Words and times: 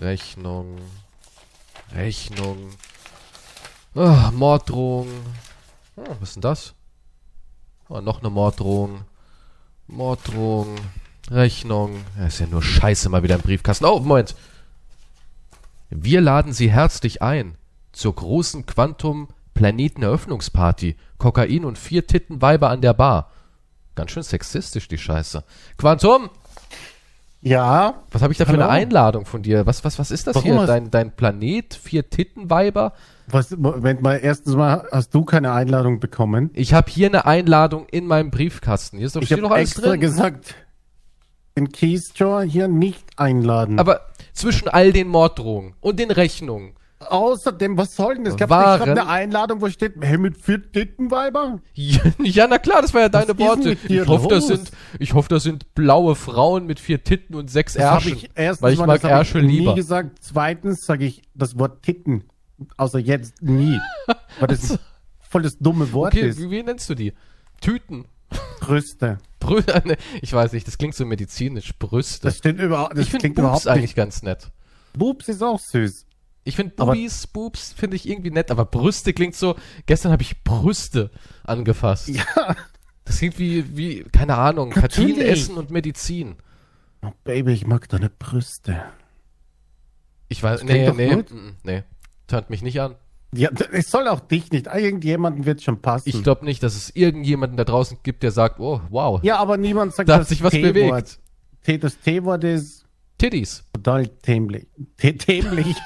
Rechnung. 0.00 0.78
Rechnung. 1.94 2.70
Oh, 3.94 4.30
Morddrohung. 4.32 5.08
Oh, 5.96 6.04
was 6.20 6.30
ist 6.30 6.34
denn 6.36 6.42
das? 6.42 6.74
Oh, 7.88 8.00
noch 8.00 8.20
eine 8.20 8.30
Morddrohung. 8.30 9.02
Morddrohung. 9.88 10.76
Rechnung. 11.30 12.04
Ja, 12.18 12.26
ist 12.26 12.38
ja 12.40 12.46
nur 12.46 12.62
Scheiße 12.62 13.08
mal 13.08 13.22
wieder 13.22 13.36
im 13.36 13.40
Briefkasten. 13.40 13.86
Oh, 13.86 13.98
Moment. 13.98 14.36
Wir 15.90 16.20
laden 16.20 16.52
Sie 16.52 16.70
herzlich 16.70 17.22
ein 17.22 17.56
zur 17.92 18.14
großen 18.14 18.66
Quantum 18.66 19.28
Planeteneröffnungsparty. 19.54 20.96
Kokain 21.18 21.64
und 21.64 21.78
vier 21.78 22.06
Tittenweiber 22.06 22.70
an 22.70 22.82
der 22.82 22.92
Bar. 22.92 23.32
Ganz 23.96 24.12
schön 24.12 24.22
sexistisch, 24.22 24.86
die 24.86 24.98
Scheiße. 24.98 25.42
Quantum! 25.76 26.30
Ja. 27.40 28.02
Was 28.10 28.22
habe 28.22 28.32
ich 28.32 28.38
da 28.38 28.44
für 28.44 28.52
Hallo? 28.52 28.62
eine 28.62 28.70
Einladung 28.70 29.24
von 29.24 29.42
dir? 29.42 29.66
Was, 29.66 29.84
was, 29.84 29.98
was 29.98 30.10
ist 30.10 30.26
das 30.26 30.34
Warum 30.34 30.50
hier? 30.58 30.66
Dein, 30.66 30.90
dein 30.90 31.12
Planet? 31.14 31.74
Vier 31.74 32.08
Tittenweiber? 32.10 32.92
Was, 33.28 33.50
Moment 33.56 34.02
mal, 34.02 34.16
erstens 34.22 34.54
mal 34.56 34.86
hast 34.90 35.14
du 35.14 35.24
keine 35.24 35.52
Einladung 35.52 36.00
bekommen. 36.00 36.50
Ich 36.54 36.74
habe 36.74 36.90
hier 36.90 37.06
eine 37.08 37.26
Einladung 37.26 37.86
in 37.90 38.06
meinem 38.06 38.30
Briefkasten. 38.30 38.98
Hier 38.98 39.06
ist 39.06 39.16
doch, 39.16 39.22
Ich 39.22 39.32
habe 39.32 39.54
extra 39.56 39.90
drin. 39.90 40.00
gesagt, 40.00 40.54
den 41.56 41.70
Keystore 41.70 42.42
hier 42.44 42.68
nicht 42.68 43.04
einladen. 43.16 43.78
Aber 43.78 44.00
zwischen 44.32 44.68
all 44.68 44.92
den 44.92 45.08
Morddrohungen 45.08 45.74
und 45.80 45.98
den 46.00 46.10
Rechnungen. 46.10 46.72
Außerdem, 47.00 47.76
was 47.78 47.94
soll 47.94 48.16
denn 48.16 48.24
das? 48.24 48.34
Ich 48.34 48.42
habe 48.42 48.56
eine 48.82 49.06
Einladung, 49.06 49.60
wo 49.60 49.68
steht, 49.68 49.94
hey, 50.00 50.18
mit 50.18 50.36
vier 50.36 50.70
Tittenweiber? 50.72 51.60
Ja, 51.74 52.00
ja, 52.22 52.46
na 52.48 52.58
klar, 52.58 52.82
das 52.82 52.92
war 52.92 53.02
ja 53.02 53.08
deine 53.08 53.38
Worte. 53.38 53.76
Ich 53.88 54.06
hoffe, 54.06 54.26
das 54.28 54.48
sind, 54.48 54.70
ich 54.98 55.14
hoffe, 55.14 55.28
das 55.28 55.44
sind 55.44 55.74
blaue 55.74 56.16
Frauen 56.16 56.66
mit 56.66 56.80
vier 56.80 57.04
Titten 57.04 57.36
und 57.36 57.50
sechs 57.50 57.74
Das 57.74 57.84
habe 57.84 57.94
Ärschen. 58.04 58.16
ich 58.16 58.30
erstens 58.34 58.62
weil 58.62 58.72
ich 58.72 58.78
mal, 58.80 58.86
mag 58.86 59.04
Ärsche 59.04 59.38
ich 59.38 59.44
nie 59.46 59.58
lieber. 59.60 59.74
gesagt. 59.76 60.18
Zweitens 60.20 60.84
sage 60.84 61.04
ich 61.04 61.22
das 61.34 61.58
Wort 61.58 61.82
Titten. 61.82 62.24
Außer 62.76 62.98
jetzt 62.98 63.40
nie. 63.40 63.78
Weil 64.40 64.48
das 64.48 64.76
voll 65.20 65.42
das 65.42 65.56
dumme 65.58 65.92
Wort 65.92 66.14
Okay, 66.14 66.28
ist. 66.30 66.40
wie, 66.40 66.50
wie 66.50 66.62
nennst 66.64 66.90
du 66.90 66.96
die? 66.96 67.12
Tüten. 67.60 68.06
Brüste. 68.60 69.18
Brü 69.38 69.62
ne, 69.84 69.96
ich 70.20 70.32
weiß 70.32 70.52
nicht, 70.52 70.66
das 70.66 70.76
klingt 70.76 70.96
so 70.96 71.06
medizinisch. 71.06 71.72
Brüste. 71.78 72.26
Das 72.26 72.38
stimmt 72.38 72.60
überhaupt, 72.60 72.94
das 72.94 73.04
ich 73.04 73.10
finde 73.10 73.22
klingt 73.22 73.36
Boobs 73.36 73.44
überhaupt 73.46 73.66
eigentlich 73.68 73.82
nicht. 73.90 73.96
ganz 73.96 74.22
nett. 74.24 74.50
Boobs 74.94 75.28
ist 75.28 75.42
auch 75.42 75.60
süß. 75.60 76.06
Ich 76.48 76.56
finde 76.56 76.74
Boobies, 76.76 77.26
Boobs 77.26 77.74
finde 77.74 77.96
ich 77.96 78.08
irgendwie 78.08 78.30
nett, 78.30 78.50
aber 78.50 78.64
Brüste 78.64 79.12
klingt 79.12 79.34
so. 79.34 79.54
Gestern 79.84 80.12
habe 80.12 80.22
ich 80.22 80.42
Brüste 80.44 81.10
angefasst. 81.44 82.08
Ja. 82.08 82.56
Das 83.04 83.18
klingt 83.18 83.38
wie, 83.38 83.76
wie, 83.76 84.04
keine 84.04 84.36
Ahnung. 84.36 84.70
Kartin 84.70 85.20
essen 85.20 85.58
und 85.58 85.70
Medizin. 85.70 86.36
Oh, 87.02 87.10
Baby, 87.24 87.52
ich 87.52 87.66
mag 87.66 87.86
deine 87.90 88.08
Brüste. 88.08 88.82
Ich 90.28 90.42
weiß, 90.42 90.62
nee, 90.64 90.90
nee, 90.92 91.14
gut. 91.16 91.30
mm, 91.30 91.56
nee. 91.64 91.84
Tönt 92.26 92.48
mich 92.48 92.62
nicht 92.62 92.80
an. 92.80 92.94
Ja, 93.34 93.50
es 93.72 93.90
soll 93.90 94.08
auch 94.08 94.20
dich 94.20 94.50
nicht. 94.50 94.68
Irgendjemanden 94.68 95.44
wird 95.44 95.62
schon 95.62 95.82
passen. 95.82 96.08
Ich 96.08 96.22
glaube 96.22 96.46
nicht, 96.46 96.62
dass 96.62 96.76
es 96.76 96.96
irgendjemanden 96.96 97.58
da 97.58 97.64
draußen 97.64 97.98
gibt, 98.02 98.22
der 98.22 98.30
sagt, 98.30 98.58
oh, 98.58 98.80
wow, 98.88 99.22
ja, 99.22 99.36
aber 99.36 99.58
niemand 99.58 99.94
sagt 99.94 100.08
da 100.08 100.14
hat 100.14 100.22
das 100.22 100.30
sich 100.30 100.42
was 100.42 100.52
bewegt. 100.52 101.18
T, 101.62 101.76
das 101.76 101.98
T-Wort 101.98 102.44
ist 102.44 102.87
Titties. 103.18 103.64
total 103.72 104.06
dämlich. 104.06 104.66
Dämlich. 105.02 105.76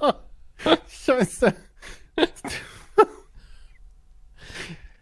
Scheiße. 0.88 1.54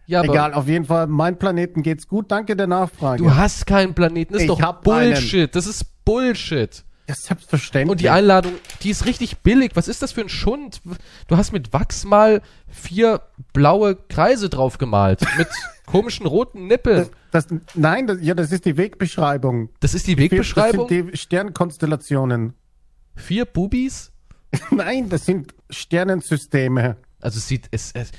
Ja, 0.07 0.25
Egal, 0.25 0.55
auf 0.55 0.67
jeden 0.67 0.87
Fall, 0.87 1.07
mein 1.07 1.39
Planeten 1.39 1.83
geht's 1.85 2.09
gut. 2.09 2.33
Danke 2.33 2.57
der 2.57 2.67
Nachfrage. 2.67 3.23
du 3.23 3.33
hast 3.33 3.65
keinen 3.67 3.95
Planeten. 3.95 4.33
Das 4.33 4.43
ist 4.43 4.51
Ich 4.51 4.59
doch 4.59 4.73
Bullshit. 4.83 5.55
Das 5.55 5.67
ist 5.67 6.05
Bullshit. 6.05 6.83
ja, 7.09 7.15
selbstverständlich. 7.15 7.91
Und 7.93 8.01
die 8.01 8.11
Einladung, 8.11 8.55
die 8.83 8.91
ist 8.91 9.07
richtig 9.07 9.39
billig. 9.39 9.71
Was 9.75 9.87
ist 9.87 10.03
das 10.03 10.11
für 10.11 10.23
ein 10.23 10.29
Schund? 10.29 10.81
Du 11.29 11.37
hast 11.37 11.53
mit 11.53 11.73
Wachs 11.73 12.05
mal 12.05 12.43
vier 12.67 13.21
blaue 13.53 13.95
Kreise 13.95 14.49
drauf 14.49 14.79
gemalt. 14.79 15.21
Mit 15.39 15.47
komischen 15.91 16.27
roten 16.27 16.67
Nippeln. 16.67 17.09
das, 17.33 17.47
das, 17.49 17.59
nein, 17.75 18.07
das, 18.07 18.19
ja, 18.21 18.35
das 18.35 18.53
ist 18.53 18.65
die 18.65 18.77
Wegbeschreibung. 18.77 19.71
Das 19.81 19.95
ist 19.95 20.07
die 20.07 20.17
Wegbeschreibung. 20.17 20.87
Das 20.89 20.97
sind 20.97 21.13
die 21.13 21.17
Sternkonstellationen. 21.17 22.55
Vier 23.17 23.45
Bubis. 23.45 24.13
Nein, 24.71 25.09
das 25.09 25.27
sind 25.27 25.55
Sternensysteme. 25.71 26.97
Also 27.21 27.39
es 27.39 27.47
sieht, 27.47 27.69
es, 27.71 27.93
es 27.93 28.11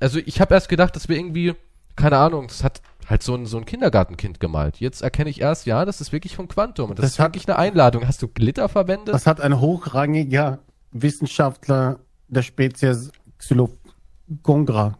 also 0.00 0.18
ich 0.24 0.40
habe 0.40 0.52
erst 0.54 0.68
gedacht, 0.68 0.94
dass 0.96 1.08
wir 1.08 1.16
irgendwie, 1.16 1.54
keine 1.96 2.18
Ahnung, 2.18 2.46
das 2.48 2.62
hat 2.62 2.82
halt 3.08 3.22
so 3.22 3.34
ein, 3.34 3.46
so 3.46 3.56
ein 3.56 3.64
Kindergartenkind 3.64 4.38
gemalt. 4.38 4.80
Jetzt 4.80 5.00
erkenne 5.00 5.30
ich 5.30 5.40
erst, 5.40 5.64
ja, 5.64 5.84
das 5.86 6.00
ist 6.02 6.12
wirklich 6.12 6.36
von 6.36 6.46
Quantum. 6.48 6.90
Und 6.90 6.98
das, 6.98 7.04
Das 7.04 7.12
ist 7.12 7.18
hat- 7.20 7.28
wirklich 7.28 7.48
eine 7.48 7.58
Einladung. 7.58 8.06
Hast 8.06 8.20
du 8.20 8.28
Glitter 8.28 8.68
verwendet? 8.68 9.14
Das 9.14 9.26
hat 9.26 9.40
ein 9.40 9.60
hochrangiger 9.60 10.58
Wissenschaftler 10.92 12.00
der 12.28 12.42
Spezies 12.42 13.10
Xylogongra 13.38 14.98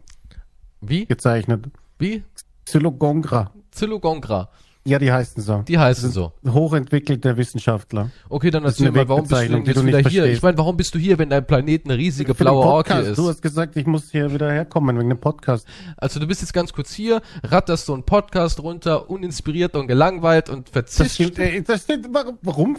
Wie? 0.81 1.05
gezeichnet. 1.05 1.67
Wie? 1.99 2.23
Xylogongra. 2.65 3.51
Zyllogongra. 3.71 4.49
Ja, 4.85 4.97
die 4.97 5.11
heißen 5.11 5.43
so. 5.43 5.63
Die 5.67 5.77
heißen 5.77 6.09
so. 6.09 6.31
Hochentwickelte 6.47 7.35
Wissenschaftler. 7.35 8.09
Okay, 8.29 8.49
dann 8.49 8.63
erzähl 8.63 8.91
mal, 8.91 9.07
warum 9.07 9.27
bist 9.27 9.41
du 9.43 9.49
denn 9.49 9.65
jetzt 9.65 9.85
wieder 9.85 9.99
hier? 9.99 10.25
Ich 10.25 10.41
meine, 10.41 10.57
warum 10.57 10.77
bist 10.77 10.95
du 10.95 10.99
hier, 10.99 11.19
wenn 11.19 11.29
dein 11.29 11.45
Planet 11.45 11.85
eine 11.85 11.97
riesige 11.97 12.33
blaue 12.33 12.65
Orkie 12.65 12.89
Podcast. 12.93 13.09
ist? 13.09 13.17
Du 13.17 13.27
hast 13.27 13.41
gesagt, 13.41 13.75
ich 13.75 13.85
muss 13.85 14.09
hier 14.09 14.33
wieder 14.33 14.51
herkommen 14.51 14.97
wegen 14.97 15.09
dem 15.09 15.19
Podcast. 15.19 15.67
Also 15.97 16.19
du 16.19 16.25
bist 16.25 16.41
jetzt 16.41 16.53
ganz 16.53 16.71
kurz 16.71 16.93
hier, 16.93 17.21
ratterst 17.43 17.85
so 17.85 17.93
einen 17.93 18.03
Podcast 18.03 18.63
runter, 18.63 19.09
uninspiriert 19.09 19.75
und 19.75 19.87
gelangweilt 19.87 20.49
und 20.49 20.71
ey, 20.73 21.63
das 21.63 21.83
stimmt, 21.83 22.07
warum, 22.41 22.77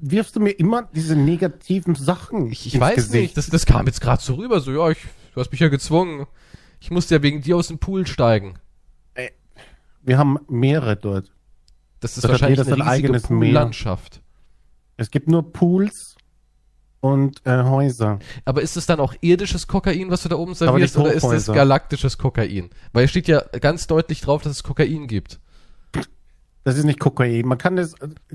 wirfst 0.00 0.34
du 0.34 0.40
mir 0.40 0.52
immer 0.52 0.88
diese 0.94 1.14
negativen 1.14 1.94
Sachen 1.94 2.50
Ich, 2.50 2.66
ich 2.66 2.80
weiß 2.80 2.96
Gesicht? 2.96 3.14
nicht, 3.14 3.36
das, 3.36 3.46
das 3.48 3.66
kam 3.66 3.86
jetzt 3.86 4.00
gerade 4.00 4.22
so 4.22 4.34
rüber, 4.34 4.60
so, 4.60 4.72
ja, 4.72 4.90
ich, 4.90 4.98
du 5.34 5.40
hast 5.40 5.52
mich 5.52 5.60
ja 5.60 5.68
gezwungen. 5.68 6.26
Ich 6.80 6.90
musste 6.90 7.14
ja 7.14 7.22
wegen 7.22 7.42
dir 7.42 7.56
aus 7.56 7.68
dem 7.68 7.78
Pool 7.78 8.06
steigen. 8.06 8.54
Wir 10.02 10.18
haben 10.18 10.38
Meere 10.48 10.96
dort. 10.96 11.32
Das 12.00 12.16
ist 12.16 12.18
Das 12.18 12.24
hat 12.24 12.30
wahrscheinlich 12.32 12.58
jeder 12.58 12.72
eine 12.74 12.86
eigenes 12.86 13.30
Meer. 13.30 13.38
Poollandschaft. 13.38 14.22
Es 14.96 15.10
gibt 15.10 15.28
nur 15.28 15.52
Pools 15.52 16.16
und 17.00 17.44
äh, 17.44 17.62
Häuser. 17.64 18.18
Aber 18.44 18.62
ist 18.62 18.76
es 18.76 18.86
dann 18.86 19.00
auch 19.00 19.14
irdisches 19.20 19.66
Kokain, 19.66 20.10
was 20.10 20.22
du 20.22 20.28
da 20.28 20.36
oben 20.36 20.50
Aber 20.52 20.56
servierst, 20.56 20.96
oder 20.96 21.12
ist 21.12 21.24
es 21.24 21.46
galaktisches 21.46 22.18
Kokain? 22.18 22.70
Weil 22.92 23.04
es 23.04 23.10
steht 23.10 23.28
ja 23.28 23.40
ganz 23.60 23.86
deutlich 23.86 24.20
drauf, 24.20 24.42
dass 24.42 24.52
es 24.52 24.62
Kokain 24.62 25.06
gibt. 25.06 25.40
Das 26.64 26.76
ist 26.76 26.84
nicht 26.84 27.00
Kokain. 27.00 27.46
Man 27.46 27.58
kann 27.58 27.76
das 27.76 27.94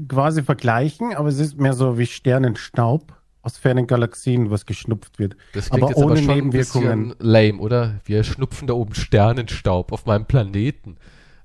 quasi 0.10 0.44
vergleichen, 0.44 1.16
aber 1.16 1.30
es 1.30 1.40
ist 1.40 1.58
mehr 1.58 1.74
so 1.74 1.98
wie 1.98 2.06
Sternenstaub 2.06 3.14
aus 3.42 3.58
fernen 3.58 3.88
Galaxien, 3.88 4.52
was 4.52 4.66
geschnupft 4.66 5.20
wird. 5.20 5.38
Das 5.54 5.70
klingt 5.70 5.84
aber 5.84 5.92
jetzt 5.92 6.04
aber 6.04 6.12
ohne 6.12 6.22
schon 6.22 6.30
ein 6.30 6.36
Nebenwirkungen. 6.36 7.16
lame, 7.20 7.60
oder? 7.60 8.02
Wir 8.04 8.26
schnupfen 8.26 8.68
da 8.68 8.74
oben 8.74 8.94
Sternenstaub 8.94 9.94
auf 9.94 10.06
meinem 10.06 10.26
Planeten. 10.26 10.98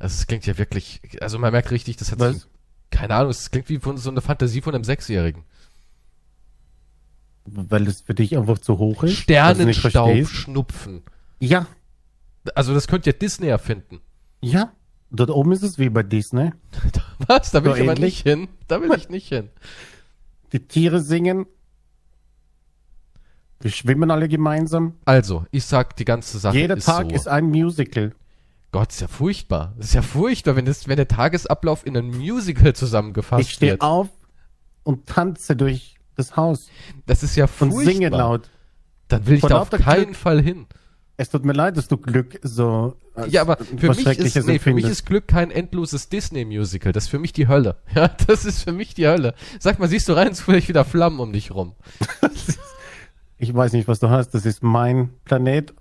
Also 0.02 0.14
es 0.14 0.26
klingt 0.26 0.44
ja 0.46 0.58
wirklich, 0.58 1.00
also 1.20 1.38
man 1.38 1.52
merkt 1.52 1.70
richtig, 1.70 1.96
das 1.96 2.10
hat 2.10 2.18
so, 2.18 2.34
keine 2.90 3.14
Ahnung, 3.14 3.30
es 3.30 3.52
klingt 3.52 3.68
wie 3.68 3.78
von 3.78 3.96
so 3.98 4.10
eine 4.10 4.20
Fantasie 4.20 4.60
von 4.60 4.74
einem 4.74 4.82
Sechsjährigen. 4.82 5.44
Weil 7.44 7.84
das 7.84 8.00
für 8.00 8.12
dich 8.12 8.36
einfach 8.36 8.58
zu 8.58 8.78
hoch 8.78 9.04
ist. 9.04 9.14
Sternenstaub 9.16 10.06
verstehst. 10.08 10.32
schnupfen. 10.32 11.02
Ja, 11.38 11.66
Also 12.56 12.74
das 12.74 12.88
könnte 12.88 13.10
ja 13.10 13.16
Disney 13.16 13.46
erfinden. 13.46 14.00
ja. 14.40 14.72
Dort 15.14 15.28
oben 15.28 15.52
ist 15.52 15.62
es 15.62 15.78
wie 15.78 15.90
bei 15.90 16.02
Disney. 16.02 16.52
Was? 17.28 17.50
Da 17.50 17.62
will 17.62 17.72
So 17.72 17.76
ich 17.76 17.88
aber 17.88 18.00
nicht 18.00 18.22
hin. 18.22 18.48
Da 18.66 18.80
will 18.80 18.90
ich 18.96 19.10
nicht 19.10 19.28
hin. 19.28 19.50
Die 20.52 20.66
Tiere 20.66 21.00
singen. 21.00 21.44
Wir 23.60 23.70
schwimmen 23.70 24.10
alle 24.10 24.26
gemeinsam. 24.26 24.94
Also, 25.04 25.44
ich 25.50 25.66
sag 25.66 25.96
die 25.96 26.06
ganze 26.06 26.38
Sache 26.38 26.56
Jeder 26.56 26.78
Tag 26.78 27.10
so. 27.10 27.14
ist 27.14 27.28
ein 27.28 27.44
Musical. 27.44 28.14
Gott, 28.72 28.90
ist 28.90 29.00
ja 29.00 29.08
furchtbar. 29.08 29.74
Das 29.76 29.86
ist 29.88 29.94
ja 29.94 30.02
furchtbar, 30.02 30.56
wenn, 30.56 30.64
das, 30.64 30.88
wenn 30.88 30.96
der 30.96 31.08
Tagesablauf 31.08 31.86
in 31.86 31.96
ein 31.96 32.06
Musical 32.08 32.74
zusammengefasst 32.74 33.42
Ich 33.42 33.52
stehe 33.52 33.72
wird. 33.72 33.82
auf 33.82 34.08
und 34.82 35.06
tanze 35.06 35.54
durch 35.56 35.96
das 36.16 36.36
Haus 36.36 36.68
Das 37.06 37.22
ist 37.22 37.36
ja 37.36 37.44
und 37.44 37.50
furchtbar. 37.50 37.84
singe 37.84 38.08
laut. 38.08 38.50
Dann 39.08 39.26
will 39.26 39.34
ich 39.34 39.40
Vor 39.40 39.50
da 39.50 39.60
auf 39.60 39.70
keinen 39.70 40.04
Glück. 40.06 40.16
Fall 40.16 40.42
hin. 40.42 40.66
Es 41.18 41.28
tut 41.28 41.44
mir 41.44 41.52
leid, 41.52 41.76
dass 41.76 41.86
du 41.88 41.98
Glück 41.98 42.40
so 42.42 42.96
Ja, 43.28 43.42
aber 43.42 43.58
für 43.58 43.88
was 43.88 43.98
mich, 43.98 44.18
ist, 44.18 44.46
nee, 44.46 44.58
für 44.58 44.72
mich 44.72 44.86
ist 44.86 45.04
Glück 45.04 45.28
kein 45.28 45.50
endloses 45.50 46.08
Disney-Musical. 46.08 46.92
Das 46.92 47.04
ist 47.04 47.10
für 47.10 47.18
mich 47.18 47.32
die 47.34 47.48
Hölle. 47.48 47.76
Ja, 47.94 48.08
das 48.08 48.46
ist 48.46 48.62
für 48.62 48.72
mich 48.72 48.94
die 48.94 49.06
Hölle. 49.06 49.34
Sag 49.60 49.78
mal, 49.78 49.88
siehst 49.88 50.08
du 50.08 50.14
rein, 50.14 50.34
zufällig 50.34 50.68
wieder 50.68 50.86
Flammen 50.86 51.20
um 51.20 51.32
dich 51.32 51.50
rum. 51.54 51.74
Ich 53.38 53.52
weiß 53.52 53.72
nicht, 53.72 53.88
was 53.88 53.98
du 53.98 54.08
hast. 54.08 54.30
Das 54.30 54.46
ist 54.46 54.62
mein 54.62 55.10
Planet. 55.24 55.74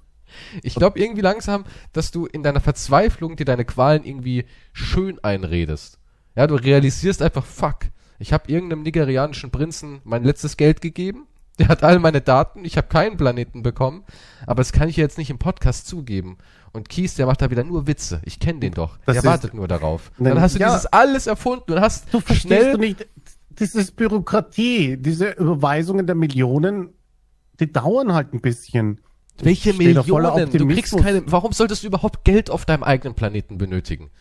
Ich 0.63 0.75
glaube 0.75 0.99
irgendwie 0.99 1.21
langsam, 1.21 1.65
dass 1.93 2.11
du 2.11 2.25
in 2.25 2.43
deiner 2.43 2.61
Verzweiflung 2.61 3.35
dir 3.35 3.45
deine 3.45 3.65
Qualen 3.65 4.03
irgendwie 4.03 4.45
schön 4.73 5.23
einredest. 5.23 5.99
Ja, 6.35 6.47
du 6.47 6.55
realisierst 6.55 7.21
einfach, 7.21 7.45
fuck, 7.45 7.77
ich 8.19 8.33
habe 8.33 8.51
irgendeinem 8.51 8.83
nigerianischen 8.83 9.51
Prinzen 9.51 10.01
mein 10.03 10.23
letztes 10.23 10.57
Geld 10.57 10.81
gegeben. 10.81 11.27
Der 11.59 11.67
hat 11.67 11.83
all 11.83 11.99
meine 11.99 12.21
Daten, 12.21 12.63
ich 12.63 12.77
habe 12.77 12.87
keinen 12.87 13.17
Planeten 13.17 13.61
bekommen, 13.61 14.03
aber 14.47 14.61
das 14.61 14.71
kann 14.71 14.87
ich 14.89 14.95
jetzt 14.95 15.17
nicht 15.17 15.29
im 15.29 15.37
Podcast 15.37 15.85
zugeben. 15.85 16.37
Und 16.71 16.87
Kies, 16.87 17.15
der 17.15 17.25
macht 17.25 17.41
da 17.41 17.51
wieder 17.51 17.63
nur 17.65 17.85
Witze. 17.87 18.21
Ich 18.23 18.39
kenne 18.39 18.59
den 18.61 18.73
doch. 18.73 18.97
Das 19.05 19.15
der 19.15 19.25
wartet 19.25 19.53
nur 19.53 19.67
darauf. 19.67 20.11
Nein, 20.17 20.35
Dann 20.35 20.41
hast 20.41 20.55
du 20.55 20.59
ja. 20.59 20.69
dieses 20.69 20.85
alles 20.87 21.27
erfunden 21.27 21.73
und 21.73 21.81
hast 21.81 22.11
Du 22.13 22.21
verstehst 22.21 22.41
schnell 22.61 22.71
du 22.71 22.77
nicht. 22.79 23.05
das 23.49 23.75
ist 23.75 23.97
Bürokratie. 23.97 24.95
Diese 24.97 25.31
Überweisungen 25.31 26.07
der 26.07 26.15
Millionen, 26.15 26.93
die 27.59 27.71
dauern 27.71 28.13
halt 28.13 28.33
ein 28.33 28.39
bisschen. 28.39 29.01
Welche 29.39 29.73
Millionen? 29.73 30.51
Du 30.51 30.67
kriegst 30.67 30.95
keine. 30.97 31.23
Warum 31.25 31.51
solltest 31.51 31.83
du 31.83 31.87
überhaupt 31.87 32.23
Geld 32.23 32.49
auf 32.49 32.65
deinem 32.65 32.83
eigenen 32.83 33.15
Planeten 33.15 33.57
benötigen? 33.57 34.11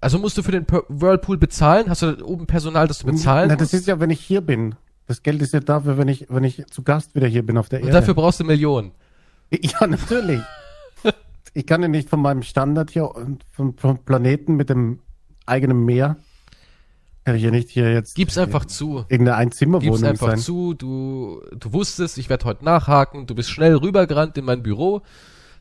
Also 0.00 0.18
musst 0.18 0.38
du 0.38 0.42
für 0.42 0.52
den 0.52 0.66
Whirlpool 0.88 1.38
bezahlen? 1.38 1.90
Hast 1.90 2.02
du 2.02 2.12
da 2.12 2.24
oben 2.24 2.46
Personal, 2.46 2.86
das 2.86 3.00
du 3.00 3.06
bezahlen 3.06 3.48
Na, 3.48 3.56
das 3.56 3.72
ist 3.74 3.86
ja, 3.88 3.98
wenn 3.98 4.10
ich 4.10 4.20
hier 4.20 4.40
bin. 4.40 4.76
Das 5.06 5.22
Geld 5.22 5.42
ist 5.42 5.52
ja 5.52 5.60
dafür, 5.60 5.98
wenn 5.98 6.06
ich, 6.06 6.26
wenn 6.28 6.44
ich 6.44 6.64
zu 6.70 6.82
Gast 6.82 7.14
wieder 7.14 7.26
hier 7.26 7.44
bin 7.44 7.58
auf 7.58 7.68
der 7.68 7.80
Und 7.80 7.86
Erde. 7.88 8.00
dafür 8.00 8.14
brauchst 8.14 8.40
du 8.40 8.44
Millionen. 8.44 8.92
Ja, 9.50 9.86
natürlich. 9.86 10.42
ich 11.54 11.66
kann 11.66 11.80
ja 11.80 11.88
nicht 11.88 12.10
von 12.10 12.20
meinem 12.20 12.42
Standard 12.42 12.90
hier 12.90 13.14
und 13.14 13.44
vom, 13.50 13.78
vom 13.78 13.96
Planeten 14.04 14.56
mit 14.56 14.68
dem 14.68 15.00
eigenen 15.46 15.86
Meer, 15.86 16.18
kann 17.28 17.36
ich 17.36 17.42
ja 17.42 17.50
nicht 17.50 17.68
hier 17.68 17.92
jetzt 17.92 18.14
Gib's 18.14 18.38
einfach 18.38 18.64
zu. 18.64 19.04
irgendeine 19.10 19.32
Gib's 19.32 19.38
Einzimmerwohnung 19.58 20.02
einfach 20.04 20.28
sein. 20.28 20.38
zu. 20.38 20.72
Du, 20.72 21.42
du 21.54 21.72
wusstest, 21.74 22.16
ich 22.16 22.30
werde 22.30 22.46
heute 22.46 22.64
nachhaken. 22.64 23.26
Du 23.26 23.34
bist 23.34 23.50
schnell 23.50 23.74
rübergerannt 23.76 24.38
in 24.38 24.46
mein 24.46 24.62
Büro. 24.62 25.02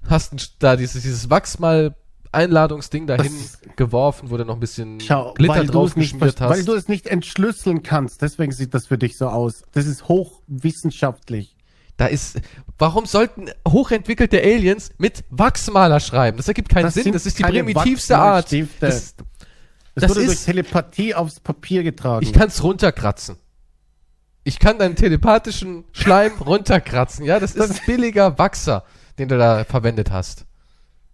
Hast 0.07 0.33
da 0.59 0.77
dieses, 0.77 1.01
dieses 1.03 1.29
Wachsmal 1.29 1.93
Einladungsding 2.31 3.05
dahin 3.05 3.33
Das- 3.37 3.75
geworfen, 3.75 4.29
wo 4.29 4.37
du 4.37 4.45
noch 4.45 4.53
ein 4.53 4.59
bisschen 4.61 5.01
Schau, 5.01 5.33
Glitter 5.33 5.65
drauf 5.65 5.93
geschmiert 5.95 6.37
ver- 6.37 6.49
weil 6.49 6.59
hast. 6.59 6.67
du 6.69 6.73
es 6.73 6.87
nicht 6.87 7.07
entschlüsseln 7.07 7.83
kannst. 7.83 8.21
Deswegen 8.21 8.53
sieht 8.53 8.73
das 8.73 8.87
für 8.87 8.97
dich 8.97 9.17
so 9.17 9.27
aus. 9.27 9.63
Das 9.73 9.85
ist 9.87 10.07
hochwissenschaftlich. 10.07 11.55
Da 11.97 12.05
ist, 12.05 12.39
warum 12.77 13.05
sollten 13.07 13.47
hochentwickelte 13.67 14.39
Aliens 14.41 14.91
mit 14.99 15.23
Wachsmaler 15.31 15.99
schreiben? 15.99 16.37
Das 16.37 16.47
ergibt 16.47 16.69
keinen 16.69 16.83
Das 16.83 16.93
Sinn. 16.93 17.11
Das 17.11 17.25
ist 17.25 17.39
die 17.39 17.43
primitivste 17.43 18.17
Art. 18.17 18.53
Das, 18.79 19.15
Das, 19.97 20.03
Das 20.03 20.11
wurde 20.11 20.25
durch 20.25 20.37
ist- 20.37 20.45
Telepathie 20.45 21.15
aufs 21.15 21.39
Papier 21.39 21.81
getragen. 21.81 22.23
ich 22.23 22.31
kann's 22.31 22.61
runterkratzen. 22.61 23.37
Ich 24.43 24.59
kann 24.59 24.77
deinen 24.77 24.95
telepathischen 24.95 25.85
Schleim 25.91 26.33
runterkratzen. 26.39 27.25
Ja, 27.25 27.39
das 27.39 27.55
ist 27.55 27.83
billiger 27.87 28.37
Wachser, 28.37 28.83
den 29.17 29.27
du 29.27 29.39
da 29.39 29.63
verwendet 29.63 30.11
hast. 30.11 30.45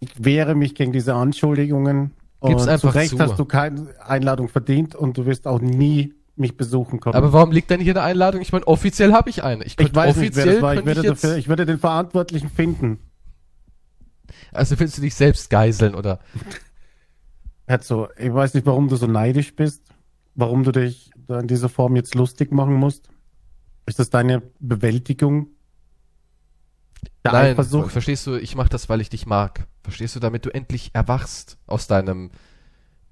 Ich 0.00 0.10
wehre 0.22 0.54
mich 0.54 0.74
gegen 0.74 0.92
diese 0.92 1.14
Anschuldigungen. 1.14 2.12
Gib's 2.42 2.68
einfach 2.68 2.90
zu 2.92 2.94
Recht 2.98 3.10
zu. 3.12 3.18
hast 3.20 3.38
du 3.38 3.46
keine 3.46 3.88
Einladung 4.06 4.48
verdient 4.50 4.94
und 4.94 5.16
du 5.16 5.24
wirst 5.24 5.46
auch 5.46 5.60
nie 5.62 6.12
mich 6.36 6.58
besuchen 6.58 7.00
kommen. 7.00 7.14
Aber 7.14 7.32
warum 7.32 7.52
liegt 7.52 7.70
denn 7.70 7.80
hier 7.80 7.94
eine 7.94 8.02
Einladung? 8.02 8.42
Ich 8.42 8.52
meine, 8.52 8.66
offiziell 8.66 9.14
habe 9.14 9.30
ich 9.30 9.42
eine. 9.42 9.64
Ich, 9.64 9.72
ich 9.72 9.76
könnte 9.78 9.94
weiß 9.94 10.16
nicht, 10.16 10.36
wer 10.36 10.42
offiziell 10.44 10.54
das 10.56 10.62
war. 10.62 10.74
Ich 10.74 10.84
werde, 10.84 11.00
ich 11.00 11.06
dafür, 11.06 11.36
ich 11.38 11.48
werde 11.48 11.64
den 11.64 11.78
Verantwortlichen 11.78 12.50
finden. 12.50 12.98
also 14.52 14.78
willst 14.78 14.98
du 14.98 15.00
dich 15.02 15.14
selbst 15.14 15.48
geiseln 15.48 15.94
oder? 15.94 16.18
Also, 17.66 18.08
ich 18.18 18.32
weiß 18.32 18.54
nicht, 18.54 18.66
warum 18.66 18.88
du 18.88 18.96
so 18.96 19.06
neidisch 19.06 19.54
bist, 19.56 19.82
warum 20.34 20.64
du 20.64 20.72
dich 20.72 21.10
da 21.26 21.40
in 21.40 21.46
dieser 21.46 21.68
Form 21.68 21.96
jetzt 21.96 22.14
lustig 22.14 22.52
machen 22.52 22.74
musst. 22.74 23.08
Ist 23.86 23.98
das 23.98 24.10
deine 24.10 24.42
Bewältigung? 24.60 25.48
Der 27.24 27.32
Nein, 27.32 27.52
Eifersucht? 27.52 27.92
verstehst 27.92 28.26
du, 28.26 28.36
ich 28.36 28.54
mache 28.54 28.68
das, 28.68 28.88
weil 28.88 29.00
ich 29.00 29.10
dich 29.10 29.26
mag. 29.26 29.66
Verstehst 29.82 30.16
du, 30.16 30.20
damit 30.20 30.44
du 30.46 30.50
endlich 30.50 30.90
erwachst 30.94 31.58
aus 31.66 31.86
deinem 31.86 32.30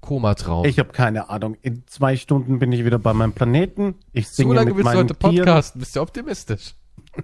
Komatraum. 0.01 0.65
Ich 0.65 0.79
habe 0.79 0.91
keine 0.91 1.29
Ahnung. 1.29 1.55
In 1.61 1.87
zwei 1.87 2.17
Stunden 2.17 2.59
bin 2.59 2.71
ich 2.71 2.85
wieder 2.85 2.99
bei 2.99 3.13
meinem 3.13 3.33
Planeten. 3.33 3.95
Ich 4.11 4.27
singe 4.27 4.49
so 4.49 4.53
lange 4.53 4.73
mit 4.73 4.77
willst 4.77 4.93
du 4.93 4.97
heute 4.97 5.15
Tieren. 5.15 5.35
podcasten, 5.37 5.79
bist 5.79 5.95
du 5.95 6.01
optimistisch. 6.01 6.75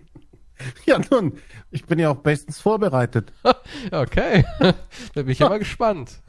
Ja, 0.86 1.00
nun, 1.10 1.38
ich 1.72 1.86
bin 1.86 2.00
ja 2.00 2.10
auch 2.10 2.18
bestens 2.18 2.60
vorbereitet. 2.60 3.32
Okay, 3.92 4.44
da 4.60 4.74
bin 5.22 5.30
ich 5.30 5.40
ja 5.40 5.48
mal 5.48 5.60
gespannt. 5.60 6.20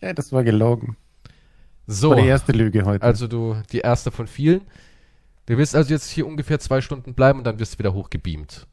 Ja, 0.00 0.12
das 0.12 0.32
war 0.32 0.44
gelogen. 0.44 0.96
So, 1.86 2.10
War 2.10 2.16
die 2.16 2.26
erste 2.28 2.52
Lüge 2.52 2.84
heute. 2.84 3.02
also 3.04 3.26
du, 3.26 3.56
die 3.72 3.78
erste 3.80 4.10
von 4.10 4.26
vielen. 4.26 4.62
Du 5.46 5.58
wirst 5.58 5.74
also 5.74 5.92
jetzt 5.92 6.08
hier 6.08 6.26
ungefähr 6.26 6.60
zwei 6.60 6.80
Stunden 6.80 7.14
bleiben 7.14 7.40
und 7.40 7.44
dann 7.44 7.58
wirst 7.58 7.74
du 7.74 7.78
wieder 7.80 7.92
hochgebeamt. 7.92 8.66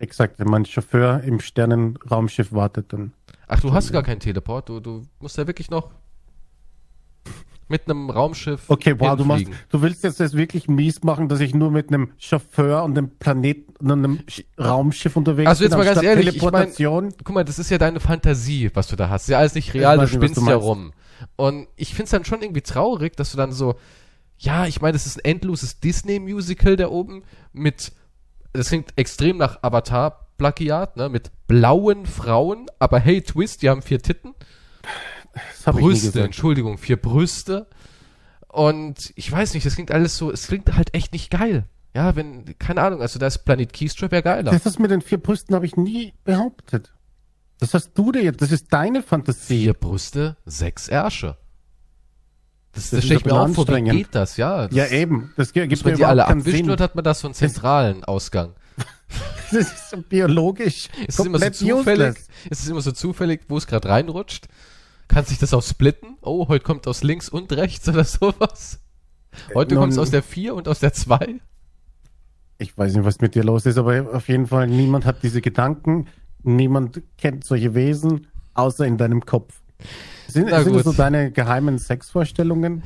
Exakt, 0.00 0.38
wenn 0.38 0.48
mein 0.48 0.64
Chauffeur 0.64 1.22
im 1.22 1.40
Sternenraumschiff 1.40 2.52
wartet, 2.52 2.92
dann. 2.92 3.12
Ach, 3.46 3.60
du 3.60 3.72
hast 3.72 3.92
gar 3.92 4.02
keinen 4.02 4.20
Teleport, 4.20 4.68
du, 4.68 4.80
du 4.80 5.06
musst 5.20 5.38
ja 5.38 5.46
wirklich 5.46 5.70
noch 5.70 5.90
mit 7.68 7.88
einem 7.88 8.10
Raumschiff 8.10 8.62
Okay, 8.68 8.94
wow, 8.98 9.16
du 9.16 9.24
machst, 9.24 9.46
du 9.70 9.82
willst 9.82 10.02
jetzt 10.04 10.20
das 10.20 10.34
wirklich 10.34 10.68
mies 10.68 11.02
machen, 11.02 11.28
dass 11.28 11.40
ich 11.40 11.54
nur 11.54 11.70
mit 11.70 11.88
einem 11.88 12.12
Chauffeur 12.18 12.82
und 12.84 12.96
einem 12.96 13.10
Planeten 13.18 13.74
und 13.78 13.90
einem 13.90 14.18
Sch- 14.28 14.44
Raumschiff 14.58 15.16
unterwegs 15.16 15.48
Also 15.48 15.64
jetzt 15.64 15.70
bin, 15.72 15.78
mal 15.78 15.84
ganz 15.84 16.02
ehrlich, 16.02 16.36
ich 16.36 16.42
mein-. 16.42 17.12
Guck 17.24 17.34
mal, 17.34 17.44
das 17.44 17.58
ist 17.58 17.70
ja 17.70 17.78
deine 17.78 18.00
Fantasie, 18.00 18.70
was 18.74 18.88
du 18.88 18.96
da 18.96 19.08
hast. 19.08 19.28
Ja, 19.28 19.38
alles 19.38 19.54
nicht 19.54 19.74
real, 19.74 19.96
du 19.98 20.08
spinnst 20.08 20.36
ja 20.48 20.56
rum. 20.56 20.92
Und 21.36 21.68
ich 21.76 21.94
find's 21.94 22.10
dann 22.12 22.24
schon 22.24 22.42
irgendwie 22.42 22.62
traurig, 22.62 23.16
dass 23.16 23.32
du 23.32 23.36
dann 23.36 23.52
so, 23.52 23.74
ja, 24.38 24.66
ich 24.66 24.80
meine, 24.80 24.92
das 24.92 25.04
ist 25.06 25.16
ein 25.18 25.24
endloses 25.24 25.80
Disney-Musical 25.80 26.76
da 26.76 26.88
oben 26.88 27.22
mit, 27.52 27.92
das 28.52 28.68
klingt 28.68 28.92
extrem 28.96 29.36
nach 29.36 29.62
Avatar-Plagiat, 29.62 30.96
ne, 30.96 31.08
mit 31.08 31.30
blauen 31.48 32.06
Frauen, 32.06 32.66
aber 32.78 33.00
hey, 33.00 33.20
Twist, 33.22 33.62
die 33.62 33.68
haben 33.68 33.82
vier 33.82 34.00
Titten. 34.00 34.34
Das 34.82 34.84
hab 34.84 34.84
ich 34.84 35.26
nie 35.26 35.27
Brüste, 35.64 36.06
gesagt. 36.06 36.24
Entschuldigung, 36.26 36.78
vier 36.78 36.96
Brüste. 36.96 37.66
Und 38.48 39.12
ich 39.16 39.30
weiß 39.30 39.54
nicht, 39.54 39.66
das 39.66 39.74
klingt 39.74 39.90
alles 39.90 40.16
so, 40.16 40.30
es 40.32 40.46
klingt 40.46 40.74
halt 40.74 40.94
echt 40.94 41.12
nicht 41.12 41.30
geil. 41.30 41.66
Ja, 41.94 42.16
wenn, 42.16 42.58
keine 42.58 42.82
Ahnung, 42.82 43.00
also 43.02 43.18
das 43.18 43.44
Planet 43.44 43.72
Keystroke 43.72 44.12
wäre 44.12 44.22
geiler. 44.22 44.50
Das 44.50 44.66
ist 44.66 44.78
mit 44.78 44.90
den 44.90 45.00
vier 45.00 45.18
Brüsten 45.18 45.54
habe 45.54 45.66
ich 45.66 45.76
nie 45.76 46.14
behauptet. 46.24 46.92
Das 47.58 47.74
hast 47.74 47.92
du 47.94 48.12
dir 48.12 48.22
jetzt, 48.22 48.40
das 48.40 48.52
ist 48.52 48.66
deine 48.72 49.02
Fantasie. 49.02 49.62
Vier 49.64 49.74
Brüste, 49.74 50.36
sechs 50.46 50.88
Ärsche. 50.88 51.36
Das, 52.72 52.84
das, 52.84 52.90
Das 52.90 52.98
ist 53.00 53.04
stelle 53.06 53.20
ich 53.20 53.26
mir 53.26 53.32
auch 53.32 53.48
vor, 53.48 53.66
wie 53.68 53.82
geht 53.82 54.08
das, 54.12 54.36
ja? 54.36 54.68
Das, 54.68 54.76
Ja, 54.76 54.86
eben. 54.86 55.32
Das 55.36 55.52
gibt 55.52 55.70
mir 55.70 55.90
man 55.90 55.96
die 55.96 56.04
alle 56.04 56.40
Sinn. 56.42 56.70
oder 56.70 56.84
hat 56.84 56.94
man 56.94 57.04
das 57.04 57.20
so 57.20 57.28
einen 57.28 57.34
zentralen 57.34 58.04
Ausgang? 58.04 58.54
Das 59.50 59.72
ist 59.72 59.90
so 59.90 59.96
biologisch. 60.02 60.90
Ist 61.06 61.18
es 61.18 61.24
immer 61.24 61.38
so 61.38 61.48
zufällig? 61.48 62.08
useless. 62.10 62.28
Ist 62.50 62.60
es 62.60 62.68
immer 62.68 62.82
so 62.82 62.92
zufällig, 62.92 63.40
wo 63.48 63.56
es 63.56 63.66
gerade 63.66 63.88
reinrutscht? 63.88 64.46
Kann 65.08 65.24
sich 65.24 65.38
das 65.38 65.54
auch 65.54 65.62
splitten? 65.62 66.16
Oh, 66.20 66.48
heute 66.48 66.64
kommt 66.64 66.86
aus 66.86 67.02
links 67.02 67.28
und 67.28 67.50
rechts 67.52 67.88
oder 67.88 68.04
sowas. 68.04 68.80
Heute 69.54 69.74
nun- 69.74 69.82
kommt 69.82 69.92
es 69.94 69.98
aus 69.98 70.10
der 70.10 70.22
4 70.22 70.54
und 70.54 70.68
aus 70.68 70.80
der 70.80 70.92
2. 70.92 71.36
Ich 72.58 72.76
weiß 72.76 72.94
nicht, 72.94 73.04
was 73.04 73.20
mit 73.20 73.34
dir 73.34 73.44
los 73.44 73.66
ist, 73.66 73.78
aber 73.78 74.12
auf 74.12 74.28
jeden 74.28 74.46
Fall, 74.46 74.66
niemand 74.66 75.04
hat 75.04 75.22
diese 75.22 75.40
Gedanken. 75.40 76.06
Niemand 76.42 77.02
kennt 77.16 77.44
solche 77.44 77.74
Wesen, 77.74 78.26
außer 78.54 78.84
in 78.86 78.96
deinem 78.98 79.24
Kopf. 79.24 79.54
Sind, 80.26 80.48
sind 80.50 80.74
das 80.74 80.84
so 80.84 80.92
deine 80.92 81.30
geheimen 81.30 81.78
Sexvorstellungen, 81.78 82.82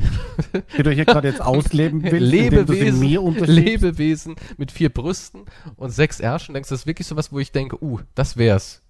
die 0.77 0.83
du 0.83 0.91
hier 0.93 1.05
gerade 1.07 1.27
jetzt 1.29 1.41
ausleben 1.41 2.03
willst, 2.05 2.21
Lebewesen? 2.21 3.03
Lebewesen 3.47 4.37
mit 4.59 4.71
vier 4.71 4.91
Brüsten 4.91 5.47
und 5.77 5.91
sechs 5.91 6.21
Ärschen. 6.21 6.55
Denkst 6.55 6.69
du, 6.69 6.75
das 6.75 6.83
ist 6.83 6.87
wirklich 6.87 7.09
sowas, 7.09 7.33
wo 7.33 7.39
ich 7.41 7.51
denke, 7.51 7.83
uh, 7.83 7.99
das 8.15 8.37
wär's. 8.37 8.83